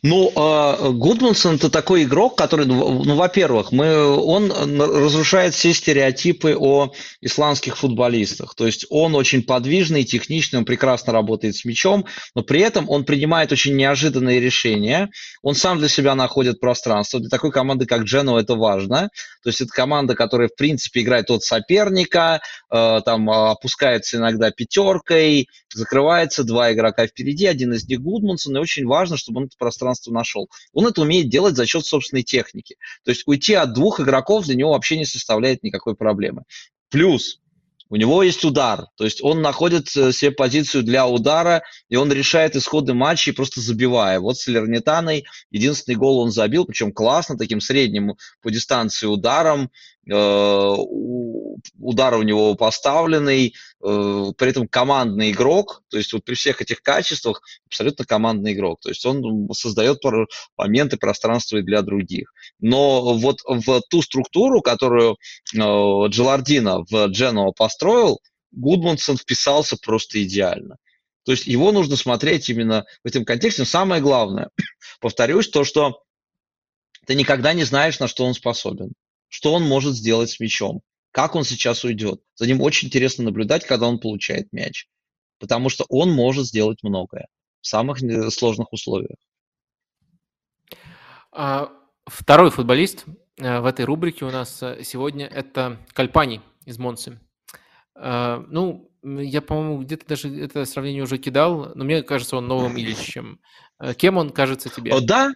Ну, 0.07 0.31
а, 0.35 0.91
Гудмансон 0.91 1.55
это 1.55 1.71
такой 1.71 2.03
игрок, 2.03 2.37
который, 2.37 2.67
ну, 2.67 3.03
ну, 3.03 3.15
во-первых, 3.15 3.71
мы, 3.71 4.05
он 4.05 4.51
разрушает 4.51 5.55
все 5.55 5.73
стереотипы 5.73 6.55
о 6.55 6.91
исландских 7.21 7.75
футболистах. 7.75 8.53
То 8.53 8.67
есть 8.67 8.85
он 8.91 9.15
очень 9.15 9.41
подвижный, 9.41 10.03
техничный, 10.03 10.59
он 10.59 10.65
прекрасно 10.65 11.11
работает 11.11 11.55
с 11.55 11.65
мячом, 11.65 12.05
но 12.35 12.43
при 12.43 12.61
этом 12.61 12.87
он 12.87 13.03
принимает 13.03 13.51
очень 13.51 13.75
неожиданные 13.75 14.39
решения. 14.39 15.09
Он 15.41 15.55
сам 15.55 15.79
для 15.79 15.89
себя 15.89 16.13
находит 16.13 16.59
пространство. 16.59 17.19
Для 17.19 17.29
такой 17.29 17.51
команды, 17.51 17.87
как 17.87 18.03
Джену, 18.03 18.37
это 18.37 18.53
важно. 18.53 19.09
То 19.45 19.49
есть 19.49 19.61
это 19.61 19.71
команда, 19.71 20.15
которая, 20.15 20.47
в 20.47 20.55
принципе, 20.55 21.01
играет 21.01 21.29
от 21.29 21.43
соперника, 21.43 22.41
э, 22.71 22.99
там 23.05 23.29
опускается 23.29 24.17
иногда 24.17 24.49
пятеркой, 24.49 25.49
закрывается, 25.71 26.43
два 26.43 26.73
игрока 26.73 27.05
впереди, 27.05 27.45
один 27.45 27.71
из 27.71 27.87
них 27.87 28.01
Гудмансон, 28.01 28.57
и 28.57 28.59
очень 28.59 28.87
важно, 28.87 29.17
чтобы 29.17 29.41
он 29.41 29.45
это 29.45 29.55
пространство 29.59 30.11
нашел. 30.11 30.49
Он 30.73 30.87
это 30.87 31.01
умеет 31.01 31.29
делать 31.29 31.55
за 31.55 31.67
счет 31.67 31.85
собственной 31.85 32.23
техники. 32.23 32.77
То 33.03 33.11
есть 33.11 33.21
уйти 33.27 33.53
от 33.53 33.73
двух 33.73 33.99
игроков 33.99 34.45
для 34.45 34.55
него 34.55 34.71
вообще 34.71 34.97
не 34.97 35.05
составляет 35.05 35.61
никакой 35.61 35.95
проблемы. 35.95 36.45
Плюс 36.89 37.39
у 37.95 37.97
него 37.97 38.23
есть 38.23 38.43
удар, 38.43 38.87
то 38.97 39.05
есть 39.05 39.23
он 39.23 39.41
находит 39.41 39.87
э, 39.95 40.11
себе 40.11 40.31
позицию 40.31 40.83
для 40.83 41.07
удара, 41.07 41.63
и 41.87 41.95
он 41.95 42.11
решает 42.11 42.57
исходы 42.57 42.93
матчей, 42.93 43.31
просто 43.31 43.61
забивая. 43.61 44.19
Вот 44.19 44.37
с 44.37 44.47
Лернитаной 44.47 45.23
единственный 45.49 45.95
гол 45.95 46.19
он 46.19 46.29
забил, 46.29 46.65
причем 46.65 46.91
классно, 46.91 47.37
таким 47.37 47.61
средним 47.61 48.15
по 48.41 48.51
дистанции 48.51 49.07
ударом. 49.07 49.71
Э, 50.11 50.75
удар 51.79 52.13
у 52.15 52.21
него 52.21 52.55
поставленный, 52.55 53.53
э, 53.83 54.31
при 54.37 54.49
этом 54.49 54.67
командный 54.67 55.31
игрок, 55.31 55.83
то 55.89 55.97
есть 55.97 56.13
вот 56.13 56.23
при 56.23 56.35
всех 56.35 56.61
этих 56.61 56.81
качествах 56.81 57.41
абсолютно 57.67 58.05
командный 58.05 58.53
игрок, 58.53 58.79
то 58.81 58.89
есть 58.89 59.05
он 59.05 59.49
создает 59.53 59.99
моменты 60.57 60.97
пространства 60.97 61.57
и 61.57 61.61
для 61.61 61.81
других. 61.81 62.33
Но 62.59 63.17
вот 63.17 63.39
в 63.45 63.81
ту 63.89 64.01
структуру, 64.01 64.61
которую 64.61 65.13
э, 65.13 65.57
Джелардина 65.57 66.83
в 66.89 67.07
Дженуа 67.07 67.51
построил, 67.51 68.19
Гудмансон 68.51 69.17
вписался 69.17 69.77
просто 69.77 70.23
идеально. 70.23 70.77
То 71.23 71.31
есть 71.31 71.47
его 71.47 71.71
нужно 71.71 71.95
смотреть 71.95 72.49
именно 72.49 72.85
в 73.03 73.07
этом 73.07 73.25
контексте. 73.25 73.63
Но 73.63 73.65
самое 73.65 74.01
главное, 74.01 74.49
повторюсь, 75.01 75.49
то, 75.49 75.63
что 75.63 76.01
ты 77.05 77.15
никогда 77.15 77.53
не 77.53 77.63
знаешь, 77.63 77.99
на 77.99 78.07
что 78.07 78.25
он 78.25 78.33
способен 78.33 78.93
что 79.35 79.53
он 79.53 79.63
может 79.63 79.95
сделать 79.95 80.29
с 80.29 80.39
мячом, 80.39 80.81
как 81.15 81.35
он 81.35 81.45
сейчас 81.45 81.85
уйдет. 81.85 82.21
За 82.35 82.45
ним 82.45 82.59
очень 82.59 82.89
интересно 82.89 83.23
наблюдать, 83.23 83.65
когда 83.65 83.87
он 83.87 83.99
получает 84.01 84.51
мяч, 84.51 84.89
потому 85.39 85.69
что 85.69 85.85
он 85.87 86.11
может 86.11 86.45
сделать 86.45 86.79
многое 86.83 87.27
в 87.61 87.67
самых 87.67 88.03
э, 88.03 88.29
сложных 88.29 88.73
условиях. 88.73 89.15
А, 91.31 91.71
второй 92.05 92.51
футболист 92.51 93.05
э, 93.37 93.61
в 93.61 93.65
этой 93.65 93.85
рубрике 93.85 94.25
у 94.25 94.29
нас 94.29 94.61
э, 94.61 94.83
сегодня 94.83 95.25
это 95.27 95.77
Кальпани 95.93 96.41
из 96.65 96.77
Монсы. 96.79 97.17
А, 97.95 98.43
ну, 98.49 98.91
я, 99.01 99.41
по-моему, 99.41 99.83
где-то 99.83 100.05
даже 100.05 100.37
это 100.37 100.65
сравнение 100.65 101.03
уже 101.03 101.17
кидал, 101.17 101.71
но 101.75 101.85
мне 101.85 102.03
кажется, 102.03 102.35
он 102.35 102.49
новым 102.49 102.75
Ильичем. 102.77 103.39
Кем 103.95 104.17
он 104.17 104.31
кажется 104.31 104.67
тебе? 104.67 104.99
Да, 104.99 105.31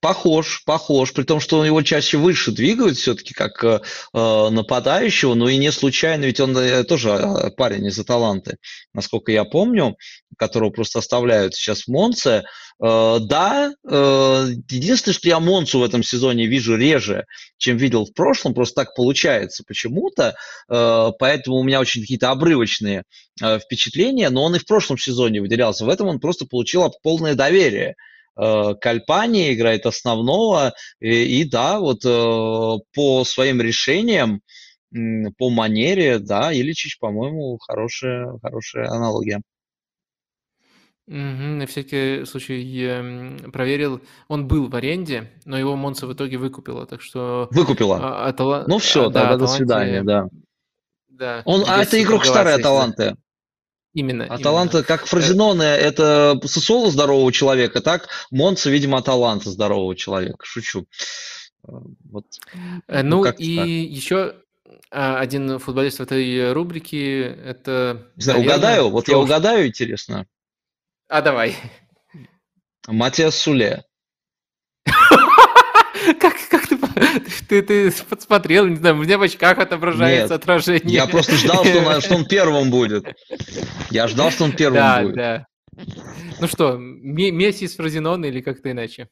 Похож, 0.00 0.62
похож, 0.64 1.12
при 1.12 1.24
том, 1.24 1.40
что 1.40 1.58
он 1.58 1.66
его 1.66 1.82
чаще 1.82 2.18
выше 2.18 2.52
двигают 2.52 2.98
все-таки 2.98 3.34
как 3.34 3.64
э, 3.64 3.80
э, 4.14 4.48
нападающего, 4.48 5.34
но 5.34 5.48
и 5.48 5.56
не 5.56 5.72
случайно, 5.72 6.24
ведь 6.24 6.38
он 6.38 6.56
э, 6.56 6.84
тоже 6.84 7.10
э, 7.10 7.50
парень 7.56 7.86
из 7.86 7.98
Аталанты, 7.98 8.58
насколько 8.94 9.32
я 9.32 9.44
помню, 9.44 9.96
которого 10.36 10.70
просто 10.70 11.00
оставляют 11.00 11.56
сейчас 11.56 11.82
в 11.82 11.88
Монце. 11.88 12.44
Э, 12.80 13.18
да, 13.20 13.72
э, 13.90 14.46
единственное, 14.70 15.14
что 15.14 15.28
я 15.28 15.40
Монцу 15.40 15.80
в 15.80 15.82
этом 15.82 16.04
сезоне 16.04 16.46
вижу 16.46 16.76
реже, 16.76 17.24
чем 17.56 17.76
видел 17.76 18.04
в 18.04 18.14
прошлом, 18.14 18.54
просто 18.54 18.84
так 18.84 18.94
получается 18.94 19.64
почему-то, 19.66 20.36
э, 20.68 21.12
поэтому 21.18 21.56
у 21.56 21.64
меня 21.64 21.80
очень 21.80 22.02
какие-то 22.02 22.30
обрывочные 22.30 23.02
э, 23.42 23.58
впечатления, 23.58 24.30
но 24.30 24.44
он 24.44 24.54
и 24.54 24.60
в 24.60 24.64
прошлом 24.64 24.96
сезоне 24.96 25.40
выделялся, 25.40 25.84
в 25.84 25.88
этом 25.88 26.06
он 26.06 26.20
просто 26.20 26.46
получил 26.46 26.88
полное 27.02 27.34
доверие. 27.34 27.96
Э, 28.38 28.74
Кальпани 28.80 29.52
играет 29.52 29.86
основного. 29.86 30.72
И, 31.00 31.40
и 31.40 31.44
да, 31.48 31.80
вот 31.80 32.04
э, 32.04 32.78
по 32.94 33.24
своим 33.24 33.60
решениям, 33.60 34.40
по 35.36 35.50
манере, 35.50 36.18
да, 36.18 36.52
Иличич, 36.52 36.98
по-моему, 36.98 37.58
хорошая, 37.58 38.38
хорошая 38.40 38.88
аналогия. 38.88 39.42
Угу, 41.08 41.16
на 41.16 41.66
всякий 41.66 42.24
случай 42.26 43.50
проверил, 43.50 44.02
он 44.28 44.46
был 44.46 44.68
в 44.68 44.76
аренде, 44.76 45.30
но 45.46 45.58
его 45.58 45.74
Монса 45.74 46.06
в 46.06 46.12
итоге 46.12 46.36
выкупила, 46.36 46.86
так 46.86 47.00
что... 47.00 47.48
Выкупила? 47.50 47.98
А, 48.00 48.28
Атала... 48.28 48.64
Ну 48.66 48.78
все, 48.78 49.08
а, 49.08 49.10
тогда 49.10 49.30
да, 49.30 49.36
до 49.36 49.46
свидания, 49.46 50.02
да. 50.02 50.28
Да. 51.08 51.42
Он, 51.46 51.64
а 51.66 51.82
это 51.82 52.00
игрок 52.00 52.24
старой 52.24 52.54
Аталанты. 52.54 53.16
Именно. 53.98 54.26
Аталанта, 54.26 54.78
именно. 54.78 54.86
как 54.86 55.06
Фразиноне, 55.06 55.64
это 55.64 56.40
Сосоло 56.44 56.88
здорового 56.88 57.32
человека, 57.32 57.80
так 57.80 58.08
Монца, 58.30 58.70
видимо, 58.70 58.98
Аталанта 58.98 59.50
здорового 59.50 59.96
человека. 59.96 60.38
Шучу. 60.44 60.86
Э, 61.66 61.72
вот. 62.10 62.26
Э, 62.86 63.02
ну, 63.02 63.24
ну 63.24 63.30
и 63.38 63.56
так. 63.56 63.66
еще 63.68 64.34
а, 64.92 65.18
один 65.18 65.58
футболист 65.58 65.98
в 65.98 66.02
этой 66.02 66.52
рубрике, 66.52 67.22
это... 67.22 68.06
Не 68.14 68.22
знаю, 68.22 68.38
наверное, 68.38 68.56
угадаю? 68.56 68.88
Вот 68.90 69.08
я 69.08 69.18
угадаю, 69.18 69.66
интересно. 69.66 70.26
А, 71.08 71.20
давай. 71.20 71.56
Матиас 72.86 73.36
Суле. 73.36 73.84
Как, 76.20 76.36
как 76.48 76.68
ты, 77.48 77.62
ты, 77.62 77.92
подсмотрел, 78.08 78.66
не 78.66 78.76
знаю, 78.76 78.96
у 78.96 79.02
меня 79.02 79.18
в 79.18 79.22
очках 79.22 79.58
отображается 79.58 80.34
Нет, 80.34 80.42
отражение. 80.42 80.94
Я 80.94 81.06
просто 81.06 81.36
ждал, 81.36 81.64
что 81.64 81.78
он, 81.80 82.00
что 82.00 82.14
он 82.14 82.24
первым 82.28 82.70
будет. 82.70 83.06
Я 83.90 84.08
ждал, 84.08 84.30
что 84.30 84.44
он 84.44 84.52
первым 84.52 84.80
да, 84.80 85.02
будет. 85.02 85.14
Да, 85.16 85.46
Ну 86.40 86.48
что, 86.48 86.76
Месси 86.78 87.68
с 87.68 87.76
Фразенон 87.76 88.24
или 88.24 88.40
как-то 88.40 88.70
иначе? 88.70 89.08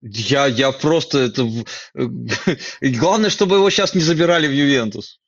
Я, 0.00 0.46
я 0.46 0.72
просто 0.72 1.18
это... 1.20 1.48
Главное, 2.80 3.30
чтобы 3.30 3.56
его 3.56 3.70
сейчас 3.70 3.94
не 3.94 4.00
забирали 4.00 4.48
в 4.48 4.52
Ювентус. 4.52 5.20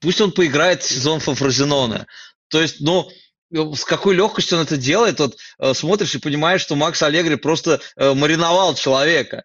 Пусть 0.00 0.20
он 0.20 0.32
поиграет 0.32 0.82
сезон 0.82 1.20
Фразенона. 1.20 2.06
То 2.48 2.60
есть, 2.62 2.80
ну, 2.80 3.08
с 3.50 3.84
какой 3.84 4.14
легкостью 4.14 4.58
он 4.58 4.64
это 4.64 4.76
делает, 4.76 5.18
вот 5.18 5.36
э, 5.58 5.74
смотришь 5.74 6.14
и 6.14 6.20
понимаешь, 6.20 6.60
что 6.60 6.76
Макс 6.76 7.02
Аллегри 7.02 7.34
просто 7.36 7.80
э, 7.96 8.14
мариновал 8.14 8.74
человека 8.74 9.44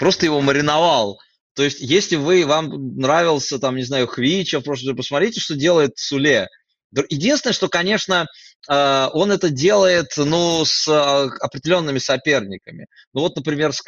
просто 0.00 0.24
его 0.24 0.40
мариновал. 0.40 1.20
То 1.54 1.62
есть, 1.62 1.80
если 1.80 2.16
вы, 2.16 2.46
вам 2.46 2.96
нравился, 2.96 3.58
там, 3.58 3.76
не 3.76 3.82
знаю, 3.84 4.08
Хвича, 4.08 4.60
просто 4.60 4.94
посмотрите, 4.94 5.40
что 5.40 5.54
делает 5.54 5.98
Суле. 5.98 6.48
Единственное, 7.10 7.52
что, 7.52 7.68
конечно, 7.68 8.26
э, 8.68 9.08
он 9.12 9.30
это 9.30 9.50
делает, 9.50 10.08
ну, 10.16 10.64
с 10.64 10.88
э, 10.88 11.30
определенными 11.40 11.98
соперниками. 11.98 12.86
Ну, 13.12 13.20
вот, 13.20 13.36
например, 13.36 13.72
с 13.72 13.82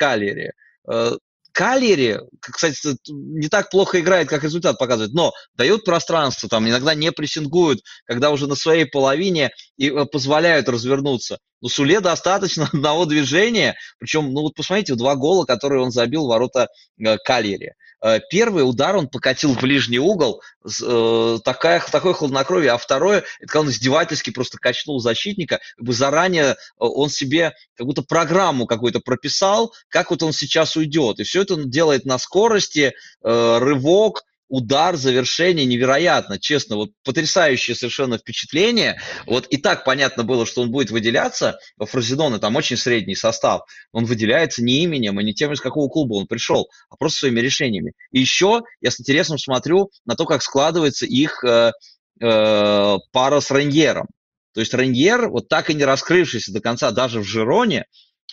Калери. 1.53 2.17
Э, 2.17 2.21
кстати, 2.41 2.97
не 3.09 3.49
так 3.49 3.71
плохо 3.71 4.01
играет, 4.01 4.29
как 4.29 4.43
результат 4.43 4.79
показывает, 4.79 5.13
но 5.13 5.33
дают 5.55 5.85
пространство, 5.85 6.49
там 6.49 6.69
иногда 6.69 6.95
не 6.95 7.13
прессингуют, 7.13 7.81
когда 8.07 8.31
уже 8.31 8.47
на 8.47 8.55
своей 8.55 8.87
половине 8.87 9.51
и 9.77 9.91
позволяют 10.11 10.69
развернуться. 10.69 11.39
Но 11.61 11.69
Суле 11.69 12.01
достаточно 12.01 12.65
одного 12.73 13.05
движения, 13.05 13.77
причем, 13.99 14.33
ну 14.33 14.43
вот 14.43 14.55
посмотрите, 14.55 14.95
два 14.95 15.15
гола, 15.15 15.45
которые 15.45 15.83
он 15.83 15.91
забил 15.91 16.25
в 16.25 16.29
ворота 16.29 16.69
э, 16.99 17.17
Калери. 17.19 17.73
Э, 18.03 18.21
первый 18.31 18.69
удар 18.69 18.97
он 18.97 19.09
покатил 19.09 19.55
в 19.55 19.61
ближний 19.61 19.99
угол, 19.99 20.43
э, 20.65 21.39
такая, 21.45 21.81
такое 21.91 22.13
хладнокровие, 22.13 22.73
а 22.73 22.79
второе, 22.79 23.19
это 23.41 23.47
когда 23.47 23.61
он 23.61 23.71
издевательски 23.71 24.31
просто 24.31 24.59
качнул 24.59 25.01
защитника, 25.01 25.61
как 25.77 25.87
бы 25.87 25.93
заранее 25.93 26.57
он 26.79 27.09
себе 27.11 27.55
как 27.77 27.87
будто 27.87 28.03
программу 28.03 28.67
какую-то 28.67 29.01
прописал, 29.01 29.73
как 29.89 30.11
вот 30.11 30.23
он 30.23 30.33
сейчас 30.33 30.77
уйдет. 30.77 31.21
И 31.21 31.23
все 31.23 31.43
это 31.43 31.55
он 31.55 31.71
делает 31.71 32.05
на 32.05 32.19
скорости, 32.19 32.95
рывок, 33.23 34.25
удар, 34.53 34.97
завершение 34.97 35.65
невероятно, 35.65 36.39
честно, 36.39 36.77
вот 36.77 36.91
потрясающее 37.05 37.75
совершенно 37.75 38.19
впечатление. 38.19 39.01
Вот 39.27 39.47
и 39.47 39.57
так 39.57 39.83
понятно 39.83 40.25
было, 40.25 40.45
что 40.45 40.61
он 40.61 40.71
будет 40.71 40.91
выделяться. 40.91 41.59
Во 41.79 41.87
Фрозидоне 41.87 42.39
там 42.39 42.55
очень 42.55 42.77
средний 42.77 43.15
состав. 43.15 43.63
Он 43.93 44.05
выделяется 44.05 44.63
не 44.63 44.83
именем 44.85 45.19
и 45.19 45.25
не 45.25 45.33
тем, 45.33 45.53
из 45.53 45.61
какого 45.61 45.89
клуба 45.89 46.15
он 46.17 46.27
пришел, 46.27 46.69
а 46.91 46.97
просто 46.97 47.21
своими 47.21 47.41
решениями. 47.41 47.93
И 48.11 48.21
еще 48.21 48.61
я 48.83 48.91
с 48.91 49.01
интересом 49.01 49.39
смотрю 49.39 49.91
на 50.05 50.17
то, 50.17 50.27
как 50.27 50.43
складывается 50.43 51.07
их 51.07 51.43
э, 51.45 51.73
э, 52.21 52.97
пара 53.11 53.41
с 53.41 53.51
Реньером. 53.51 54.09
То 54.53 54.61
есть 54.61 54.75
Реньер, 54.75 55.31
вот 55.31 55.49
так 55.49 55.71
и 55.71 55.75
не 55.75 55.87
раскрывшийся 55.87 56.53
до 56.53 56.61
конца 56.61 56.91
даже 56.91 57.21
в 57.21 57.25
Жироне, 57.25 57.87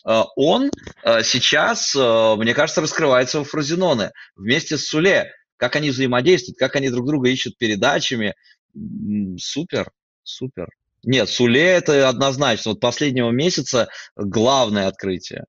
э, 0.06 0.22
он 0.36 0.70
э, 1.04 1.24
сейчас, 1.24 1.96
э, 1.96 2.36
мне 2.36 2.54
кажется, 2.54 2.82
раскрывается 2.82 3.40
в 3.40 3.46
Фрозиноне 3.46 4.12
вместе 4.36 4.78
с 4.78 4.86
Суле. 4.86 5.32
Как 5.60 5.76
они 5.76 5.90
взаимодействуют, 5.90 6.58
как 6.58 6.78
они 6.78 6.90
друг 6.90 7.06
друга 7.06 7.30
ищут 7.30 7.58
передачами. 7.58 8.34
Супер, 9.38 9.92
супер. 10.24 10.70
Нет, 11.04 11.30
Суле 11.30 11.66
это 11.66 12.08
однозначно. 12.08 12.72
Вот 12.72 12.80
последнего 12.80 13.30
месяца 13.30 13.90
главное 14.16 14.88
открытие. 14.88 15.46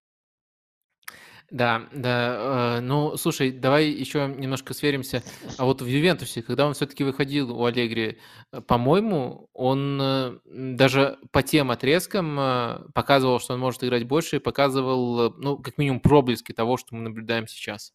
Да, 1.51 1.89
да. 1.93 2.77
Э, 2.79 2.81
ну, 2.81 3.17
слушай, 3.17 3.51
давай 3.51 3.87
еще 3.89 4.33
немножко 4.37 4.73
сверимся. 4.73 5.23
А 5.59 5.65
вот 5.65 5.83
в 5.83 5.87
Ювентусе, 5.87 6.43
когда 6.43 6.67
он 6.67 6.75
все-таки 6.75 7.03
выходил 7.03 7.51
у 7.57 7.65
Аллегри, 7.65 8.19
э, 8.53 8.61
по-моему, 8.61 9.49
он 9.53 10.01
э, 10.01 10.39
даже 10.45 11.19
по 11.33 11.43
тем 11.43 11.73
отрезкам 11.73 12.91
показывал, 12.95 13.41
что 13.41 13.55
он 13.55 13.61
может 13.61 13.83
играть 13.83 14.05
больше, 14.05 14.37
и 14.37 14.41
показывал, 14.41 15.35
ну, 15.39 15.59
как 15.59 15.77
минимум, 15.79 16.01
проблески 16.01 16.53
того, 16.53 16.77
что 16.77 16.95
мы 16.95 17.03
наблюдаем 17.03 17.49
сейчас. 17.49 17.93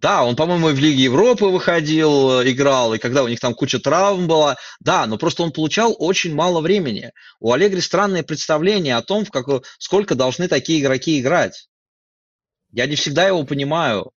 Да, 0.00 0.24
он, 0.24 0.36
по-моему, 0.36 0.70
и 0.70 0.74
в 0.74 0.78
Лиге 0.78 1.04
Европы 1.04 1.46
выходил, 1.46 2.42
играл, 2.42 2.94
и 2.94 2.98
когда 2.98 3.24
у 3.24 3.28
них 3.28 3.40
там 3.40 3.54
куча 3.54 3.80
травм 3.80 4.28
была. 4.28 4.56
Да, 4.80 5.06
но 5.06 5.18
просто 5.18 5.42
он 5.42 5.50
получал 5.50 5.94
очень 5.98 6.34
мало 6.34 6.60
времени. 6.60 7.12
У 7.40 7.52
Аллегри 7.52 7.80
странное 7.80 8.22
представление 8.22 8.96
о 8.96 9.02
том, 9.02 9.24
в 9.24 9.30
как, 9.30 9.46
сколько 9.78 10.14
должны 10.14 10.46
такие 10.46 10.80
игроки 10.80 11.18
играть. 11.18 11.68
Я 12.70 12.86
не 12.86 12.94
всегда 12.94 13.26
его 13.26 13.44
понимаю. 13.44 14.12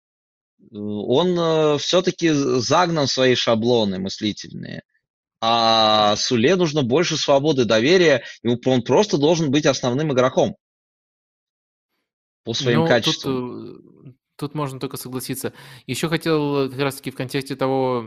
Он 0.72 1.38
э, 1.38 1.78
все-таки 1.78 2.30
загнан 2.30 3.06
в 3.06 3.12
свои 3.12 3.34
шаблоны 3.34 3.98
мыслительные. 3.98 4.82
А 5.40 6.16
Суле 6.16 6.56
нужно 6.56 6.82
больше 6.82 7.16
свободы, 7.16 7.64
доверия. 7.64 8.24
Ему 8.42 8.60
он 8.66 8.82
просто 8.82 9.16
должен 9.16 9.50
быть 9.50 9.64
основным 9.64 10.12
игроком 10.12 10.56
по 12.44 12.52
своим 12.52 12.80
ну, 12.80 12.86
качествам. 12.86 13.82
Тут, 14.04 14.19
Тут 14.40 14.54
можно 14.54 14.80
только 14.80 14.96
согласиться. 14.96 15.52
Еще 15.86 16.08
хотел 16.08 16.64
э, 16.64 16.68
как 16.70 16.78
раз-таки 16.78 17.10
в 17.10 17.14
контексте 17.14 17.56
того 17.56 18.02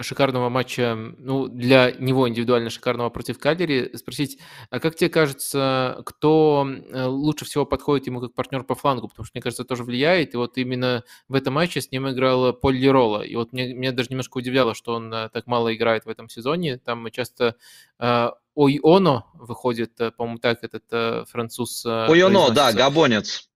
шикарного 0.00 0.48
матча, 0.48 0.96
ну, 0.96 1.46
для 1.46 1.92
него 1.92 2.28
индивидуально 2.28 2.70
шикарного 2.70 3.08
против 3.08 3.38
Калери, 3.38 3.96
спросить, 3.96 4.40
а 4.70 4.80
как 4.80 4.96
тебе 4.96 5.10
кажется, 5.10 6.02
кто 6.04 6.66
э, 6.68 7.04
лучше 7.04 7.44
всего 7.44 7.64
подходит 7.64 8.08
ему 8.08 8.20
как 8.20 8.34
партнер 8.34 8.64
по 8.64 8.74
флангу? 8.74 9.06
Потому 9.06 9.26
что, 9.26 9.30
мне 9.36 9.42
кажется, 9.42 9.62
тоже 9.62 9.84
влияет. 9.84 10.34
И 10.34 10.36
вот 10.36 10.58
именно 10.58 11.04
в 11.28 11.34
этом 11.34 11.54
матче 11.54 11.80
с 11.80 11.92
ним 11.92 12.10
играл 12.10 12.52
Поль 12.52 12.76
Лерола. 12.76 13.22
И 13.22 13.36
вот 13.36 13.52
мне, 13.52 13.72
меня 13.72 13.92
даже 13.92 14.08
немножко 14.10 14.38
удивляло, 14.38 14.74
что 14.74 14.94
он 14.94 15.14
э, 15.14 15.28
так 15.32 15.46
мало 15.46 15.72
играет 15.72 16.04
в 16.04 16.08
этом 16.08 16.28
сезоне. 16.28 16.78
Там 16.78 17.08
часто 17.12 17.54
э, 18.00 18.30
Ойоно 18.56 19.26
выходит, 19.34 19.96
по-моему, 20.16 20.38
так 20.38 20.64
этот 20.64 21.28
француз. 21.28 21.86
Ойоно, 21.86 22.50
да, 22.50 22.72
габонец. 22.72 23.48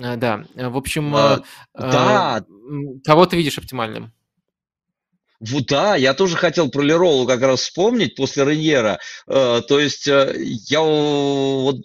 Э, 0.00 0.16
да, 0.16 0.44
э, 0.56 0.68
в 0.68 0.76
общем, 0.76 1.14
а, 1.14 1.42
да. 1.74 2.44
кого 3.04 3.26
ты 3.26 3.36
видишь 3.36 3.58
оптимальным? 3.58 4.12
Вот 5.40 5.66
да, 5.66 5.94
я 5.94 6.14
тоже 6.14 6.36
хотел 6.36 6.70
про 6.70 6.82
Леролу 6.82 7.26
как 7.26 7.42
раз 7.42 7.60
вспомнить 7.60 8.14
после 8.14 8.44
Реньера. 8.44 8.98
То 9.26 9.80
есть 9.80 10.06
я 10.06 10.80
вот 10.80 11.84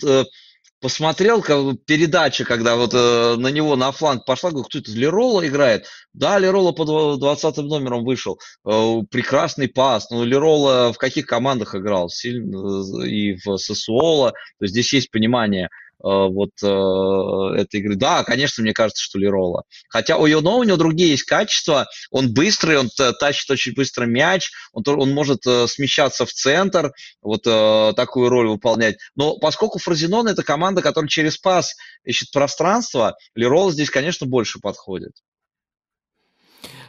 посмотрел 0.80 1.42
как, 1.42 1.84
передача, 1.86 2.46
когда 2.46 2.78
вот 2.78 2.94
на 2.94 3.48
него 3.48 3.76
на 3.76 3.92
фланг 3.92 4.24
пошла, 4.24 4.52
говорю, 4.52 4.66
кто 4.66 4.80
это, 4.80 4.92
Лерола 4.92 5.46
играет? 5.46 5.88
Да, 6.14 6.40
Лерола 6.40 6.72
под 6.72 7.20
20 7.20 7.58
номером 7.58 8.06
вышел. 8.06 8.40
Прекрасный 8.64 9.68
пас. 9.68 10.10
Ну, 10.10 10.24
Лерола 10.24 10.94
в 10.94 10.98
каких 10.98 11.26
командах 11.26 11.76
играл? 11.76 12.08
Сильно 12.08 13.04
и 13.04 13.36
в 13.44 13.58
Сосуола. 13.58 14.32
То 14.32 14.66
есть 14.66 14.74
здесь 14.74 14.94
есть 14.94 15.12
понимание– 15.12 15.68
Э, 15.89 15.89
вот 16.00 16.52
э, 16.64 17.62
этой 17.62 17.80
игры. 17.80 17.96
Да, 17.96 18.24
конечно, 18.24 18.62
мне 18.62 18.74
кажется, 18.74 19.04
что 19.04 19.20
Лерола. 19.20 19.64
Хотя 19.90 20.18
у 20.18 20.26
Йоно 20.26 20.56
у 20.56 20.64
него 20.64 20.78
другие 20.78 21.12
есть 21.12 21.24
качества. 21.24 21.88
Он 22.12 22.34
быстрый, 22.34 22.78
он 22.78 22.90
тащит 23.20 23.50
очень 23.52 23.74
быстро 23.74 24.06
мяч, 24.06 24.52
он, 24.74 24.84
он 24.88 25.12
может 25.12 25.46
э, 25.46 25.68
смещаться 25.68 26.26
в 26.26 26.32
центр, 26.32 26.92
вот 27.22 27.44
такую 27.44 28.30
роль 28.30 28.48
выполнять. 28.48 28.98
Но 29.16 29.38
поскольку 29.38 29.80
Фразинон 29.80 30.28
это 30.28 30.44
команда, 30.44 30.82
которая 30.82 31.10
через 31.10 31.38
пас 31.38 31.76
ищет 32.04 32.32
пространство, 32.32 33.16
Лерола 33.36 33.72
здесь, 33.72 33.90
конечно, 33.90 34.28
больше 34.28 34.60
подходит. 34.60 35.14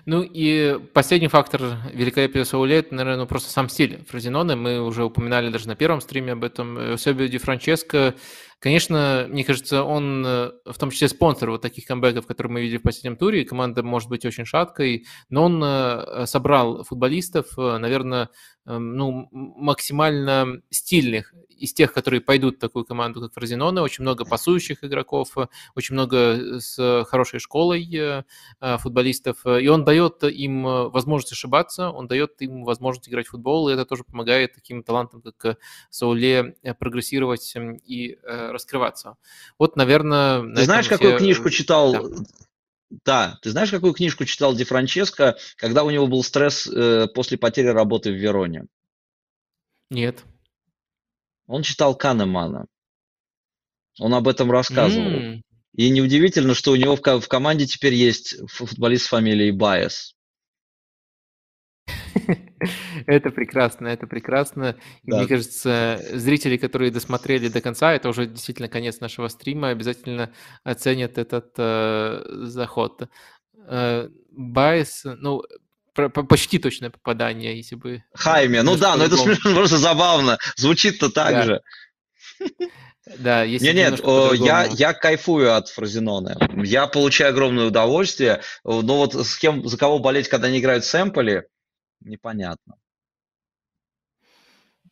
Ну 0.06 0.22
и 0.22 0.78
последний 0.94 1.28
фактор 1.28 1.78
великолепия 1.92 2.44
Сауле, 2.44 2.78
это, 2.78 2.94
наверное, 2.94 3.20
ну, 3.20 3.26
просто 3.26 3.50
сам 3.50 3.68
стиль 3.68 4.02
Фразиноны. 4.08 4.56
Мы 4.56 4.80
уже 4.80 5.04
упоминали 5.04 5.50
даже 5.50 5.68
на 5.68 5.76
первом 5.76 6.00
стриме 6.00 6.32
об 6.32 6.44
этом. 6.44 6.94
Особенно 6.94 7.28
Ди 7.28 7.38
Франческо, 7.38 8.14
конечно, 8.60 9.26
мне 9.28 9.42
кажется, 9.42 9.82
он 9.82 10.24
э, 10.24 10.50
в 10.66 10.78
том 10.78 10.90
числе 10.90 11.08
спонсор 11.08 11.50
вот 11.50 11.62
таких 11.62 11.86
камбэков, 11.86 12.26
которые 12.26 12.52
мы 12.52 12.62
видели 12.62 12.78
в 12.78 12.82
последнем 12.82 13.16
туре. 13.16 13.44
Команда 13.44 13.82
может 13.82 14.08
быть 14.08 14.24
очень 14.24 14.44
шаткой, 14.44 15.06
но 15.30 15.44
он 15.44 15.62
э, 15.64 16.26
собрал 16.26 16.84
футболистов, 16.84 17.58
э, 17.58 17.78
наверное, 17.78 18.28
эм, 18.66 18.96
ну, 18.96 19.28
максимально 19.32 20.60
стильных. 20.70 21.34
Из 21.48 21.74
тех, 21.74 21.92
которые 21.92 22.22
пойдут 22.22 22.56
в 22.56 22.58
такую 22.58 22.86
команду, 22.86 23.20
как 23.20 23.34
Фразиноне, 23.34 23.82
очень 23.82 24.02
много 24.02 24.24
пасующих 24.24 24.82
игроков, 24.82 25.36
очень 25.74 25.92
много 25.92 26.58
с 26.58 27.04
хорошей 27.04 27.38
школой 27.38 28.24
футболистов, 28.78 29.44
и 29.44 29.68
он 29.68 29.84
дает 29.84 30.24
им 30.24 30.62
возможность 30.62 31.32
ошибаться, 31.32 31.90
он 31.90 32.08
дает 32.08 32.40
им 32.40 32.64
возможность 32.64 33.10
играть 33.10 33.26
в 33.26 33.32
футбол, 33.32 33.68
и 33.68 33.74
это 33.74 33.84
тоже 33.84 34.04
помогает 34.04 34.54
таким 34.54 34.82
талантам, 34.82 35.20
как 35.20 35.58
Сауле, 35.90 36.54
прогрессировать 36.78 37.54
и 37.84 38.16
раскрываться. 38.52 39.16
Вот, 39.58 39.76
наверное... 39.76 40.42
Ты 40.54 40.64
знаешь, 40.64 40.86
все... 40.86 40.96
какую 40.96 41.18
книжку 41.18 41.50
читал 41.50 41.92
да. 41.92 42.24
Да, 43.04 43.38
ты 43.42 43.50
знаешь, 43.50 43.70
какую 43.70 43.92
книжку 43.92 44.24
читал 44.24 44.54
Ди 44.54 44.64
Франческо, 44.64 45.36
когда 45.56 45.84
у 45.84 45.90
него 45.90 46.08
был 46.08 46.24
стресс 46.24 46.66
э, 46.66 47.06
после 47.14 47.38
потери 47.38 47.68
работы 47.68 48.10
в 48.10 48.16
Вероне? 48.16 48.66
Нет. 49.90 50.24
Он 51.46 51.62
читал 51.62 51.94
Канемана. 51.94 52.66
Он 54.00 54.14
об 54.14 54.26
этом 54.26 54.50
рассказывал. 54.50 55.08
Mm. 55.08 55.40
И 55.74 55.90
неудивительно, 55.90 56.54
что 56.54 56.72
у 56.72 56.76
него 56.76 56.96
в, 56.96 57.00
в 57.00 57.28
команде 57.28 57.66
теперь 57.66 57.94
есть 57.94 58.36
футболист 58.48 59.06
с 59.06 59.08
фамилией 59.08 59.52
Байес. 59.52 60.14
Это 63.06 63.30
прекрасно, 63.30 63.88
это 63.88 64.06
прекрасно. 64.06 64.76
Да. 65.02 65.18
мне 65.18 65.26
кажется, 65.26 66.00
зрители, 66.12 66.56
которые 66.56 66.90
досмотрели 66.90 67.48
до 67.48 67.60
конца, 67.60 67.92
это 67.92 68.08
уже 68.08 68.26
действительно 68.26 68.68
конец 68.68 69.00
нашего 69.00 69.28
стрима, 69.28 69.70
обязательно 69.70 70.32
оценят 70.62 71.18
этот 71.18 71.52
э, 71.56 72.22
заход. 72.42 73.08
Э, 73.66 74.08
Байес, 74.30 75.02
ну, 75.04 75.42
почти 75.94 76.58
точное 76.58 76.90
попадание, 76.90 77.56
если 77.56 77.76
бы... 77.76 78.04
Хайме, 78.14 78.62
ну 78.62 78.76
да, 78.76 78.96
но 78.96 79.04
это 79.04 79.16
смешно, 79.16 79.52
просто 79.54 79.78
забавно. 79.78 80.38
Звучит-то 80.56 81.10
так 81.10 81.32
да. 81.32 81.42
же. 81.42 81.60
Да, 83.18 83.42
если 83.42 83.66
Нет, 83.72 83.74
нет, 83.74 84.40
я, 84.40 84.66
я 84.66 84.92
кайфую 84.92 85.56
от 85.56 85.68
Фразенона. 85.68 86.36
Я 86.62 86.86
получаю 86.86 87.30
огромное 87.30 87.66
удовольствие. 87.66 88.42
Но 88.62 88.82
вот 88.98 89.14
с 89.14 89.36
кем, 89.36 89.66
за 89.66 89.76
кого 89.76 89.98
болеть, 89.98 90.28
когда 90.28 90.46
они 90.46 90.60
играют 90.60 90.84
сэмпли, 90.84 91.46
непонятно. 92.00 92.76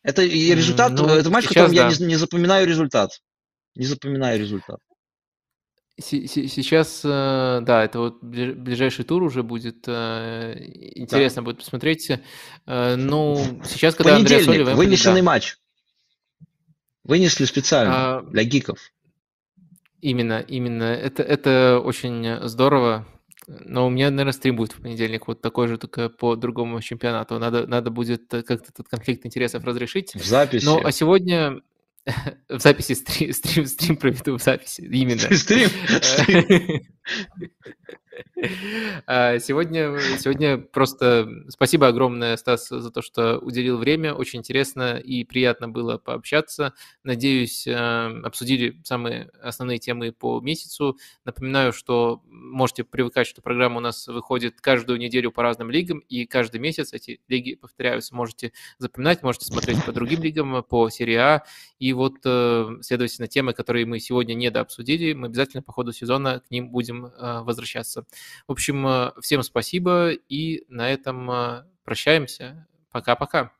Это 0.01 0.21
и 0.21 0.55
результат, 0.55 0.93
ну, 0.93 1.07
это 1.07 1.29
матч, 1.29 1.45
в 1.45 1.49
котором 1.49 1.73
да. 1.73 1.89
я 1.89 1.97
не, 1.97 2.05
не 2.05 2.15
запоминаю 2.15 2.65
результат. 2.67 3.21
Не 3.75 3.85
запоминаю 3.85 4.39
результат. 4.39 4.79
Сейчас, 6.01 7.01
э, 7.03 7.59
да, 7.61 7.83
это 7.83 7.99
вот 7.99 8.23
ближайший 8.23 9.03
тур 9.03 9.21
уже 9.23 9.43
будет. 9.43 9.83
Э, 9.87 10.55
интересно 10.95 11.41
да. 11.41 11.45
будет 11.45 11.57
посмотреть. 11.57 12.09
Э, 12.65 12.95
ну, 12.95 13.61
сейчас, 13.65 13.95
когда 13.95 14.15
Андреа 14.15 14.43
Соли... 14.43 14.63
вынесенный 14.63 15.21
да. 15.21 15.25
матч. 15.25 15.57
Вынесли 17.03 17.45
специально 17.45 18.17
а, 18.17 18.21
для 18.21 18.43
гиков. 18.43 18.79
Именно, 19.99 20.39
именно. 20.39 20.83
Это, 20.83 21.23
это 21.23 21.81
очень 21.83 22.47
здорово. 22.47 23.05
Но 23.49 23.87
у 23.87 23.89
меня, 23.89 24.11
наверное, 24.11 24.33
стрим 24.33 24.57
будет 24.57 24.73
в 24.73 24.81
понедельник 24.81 25.27
вот 25.27 25.41
такой 25.41 25.67
же, 25.67 25.77
только 25.77 26.09
по 26.09 26.35
другому 26.35 26.79
чемпионату. 26.81 27.39
Надо, 27.39 27.65
надо 27.65 27.89
будет 27.89 28.29
как-то 28.29 28.53
этот 28.53 28.87
конфликт 28.87 29.25
интересов 29.25 29.63
разрешить. 29.63 30.13
В 30.13 30.23
записи. 30.23 30.65
Ну, 30.65 30.79
а 30.83 30.91
сегодня 30.91 31.61
в 32.49 32.59
записи 32.59 32.93
стрим, 32.93 33.33
стрим, 33.33 33.65
стрим 33.65 33.97
проведу 33.97 34.37
в 34.37 34.41
записи, 34.41 34.81
именно. 34.81 35.35
Стрим? 35.35 35.69
А, 39.05 39.39
сегодня, 39.39 39.97
сегодня 40.19 40.57
просто 40.57 41.27
спасибо 41.47 41.87
огромное, 41.87 42.37
Стас, 42.37 42.67
за 42.69 42.91
то, 42.91 43.01
что 43.01 43.39
уделил 43.39 43.77
время. 43.77 44.13
Очень 44.13 44.39
интересно 44.39 44.97
и 44.97 45.23
приятно 45.23 45.67
было 45.67 45.97
пообщаться. 45.97 46.73
Надеюсь, 47.03 47.65
э, 47.65 47.73
обсудили 47.73 48.79
самые 48.83 49.29
основные 49.41 49.79
темы 49.79 50.11
по 50.11 50.39
месяцу. 50.41 50.97
Напоминаю, 51.25 51.73
что 51.73 52.21
можете 52.27 52.83
привыкать, 52.83 53.25
что 53.27 53.41
программа 53.41 53.77
у 53.77 53.81
нас 53.81 54.07
выходит 54.07 54.61
каждую 54.61 54.99
неделю 54.99 55.31
по 55.31 55.41
разным 55.41 55.71
лигам, 55.71 55.99
и 55.99 56.25
каждый 56.25 56.59
месяц 56.59 56.93
эти 56.93 57.19
лиги 57.27 57.55
повторяются. 57.55 58.15
Можете 58.15 58.51
запоминать, 58.77 59.23
можете 59.23 59.45
смотреть 59.45 59.83
по 59.85 59.91
другим 59.91 60.21
лигам, 60.21 60.63
по 60.63 60.89
серии 60.89 61.15
А. 61.15 61.43
И 61.79 61.93
вот, 61.93 62.17
э, 62.25 62.67
следовательно, 62.81 63.27
темы, 63.27 63.53
которые 63.53 63.85
мы 63.85 63.99
сегодня 63.99 64.33
недообсудили, 64.33 65.13
мы 65.13 65.27
обязательно 65.27 65.63
по 65.63 65.71
ходу 65.71 65.93
сезона 65.93 66.41
к 66.41 66.51
ним 66.51 66.69
будем 66.69 67.05
э, 67.05 67.41
возвращаться. 67.41 68.05
В 68.47 68.51
общем, 68.51 68.85
э, 68.87 69.11
всем 69.21 69.43
спасибо 69.43 70.11
и 70.11 70.63
на 70.67 70.91
этом 70.91 71.29
э, 71.31 71.63
прощаемся. 71.83 72.67
Пока-пока. 72.91 73.51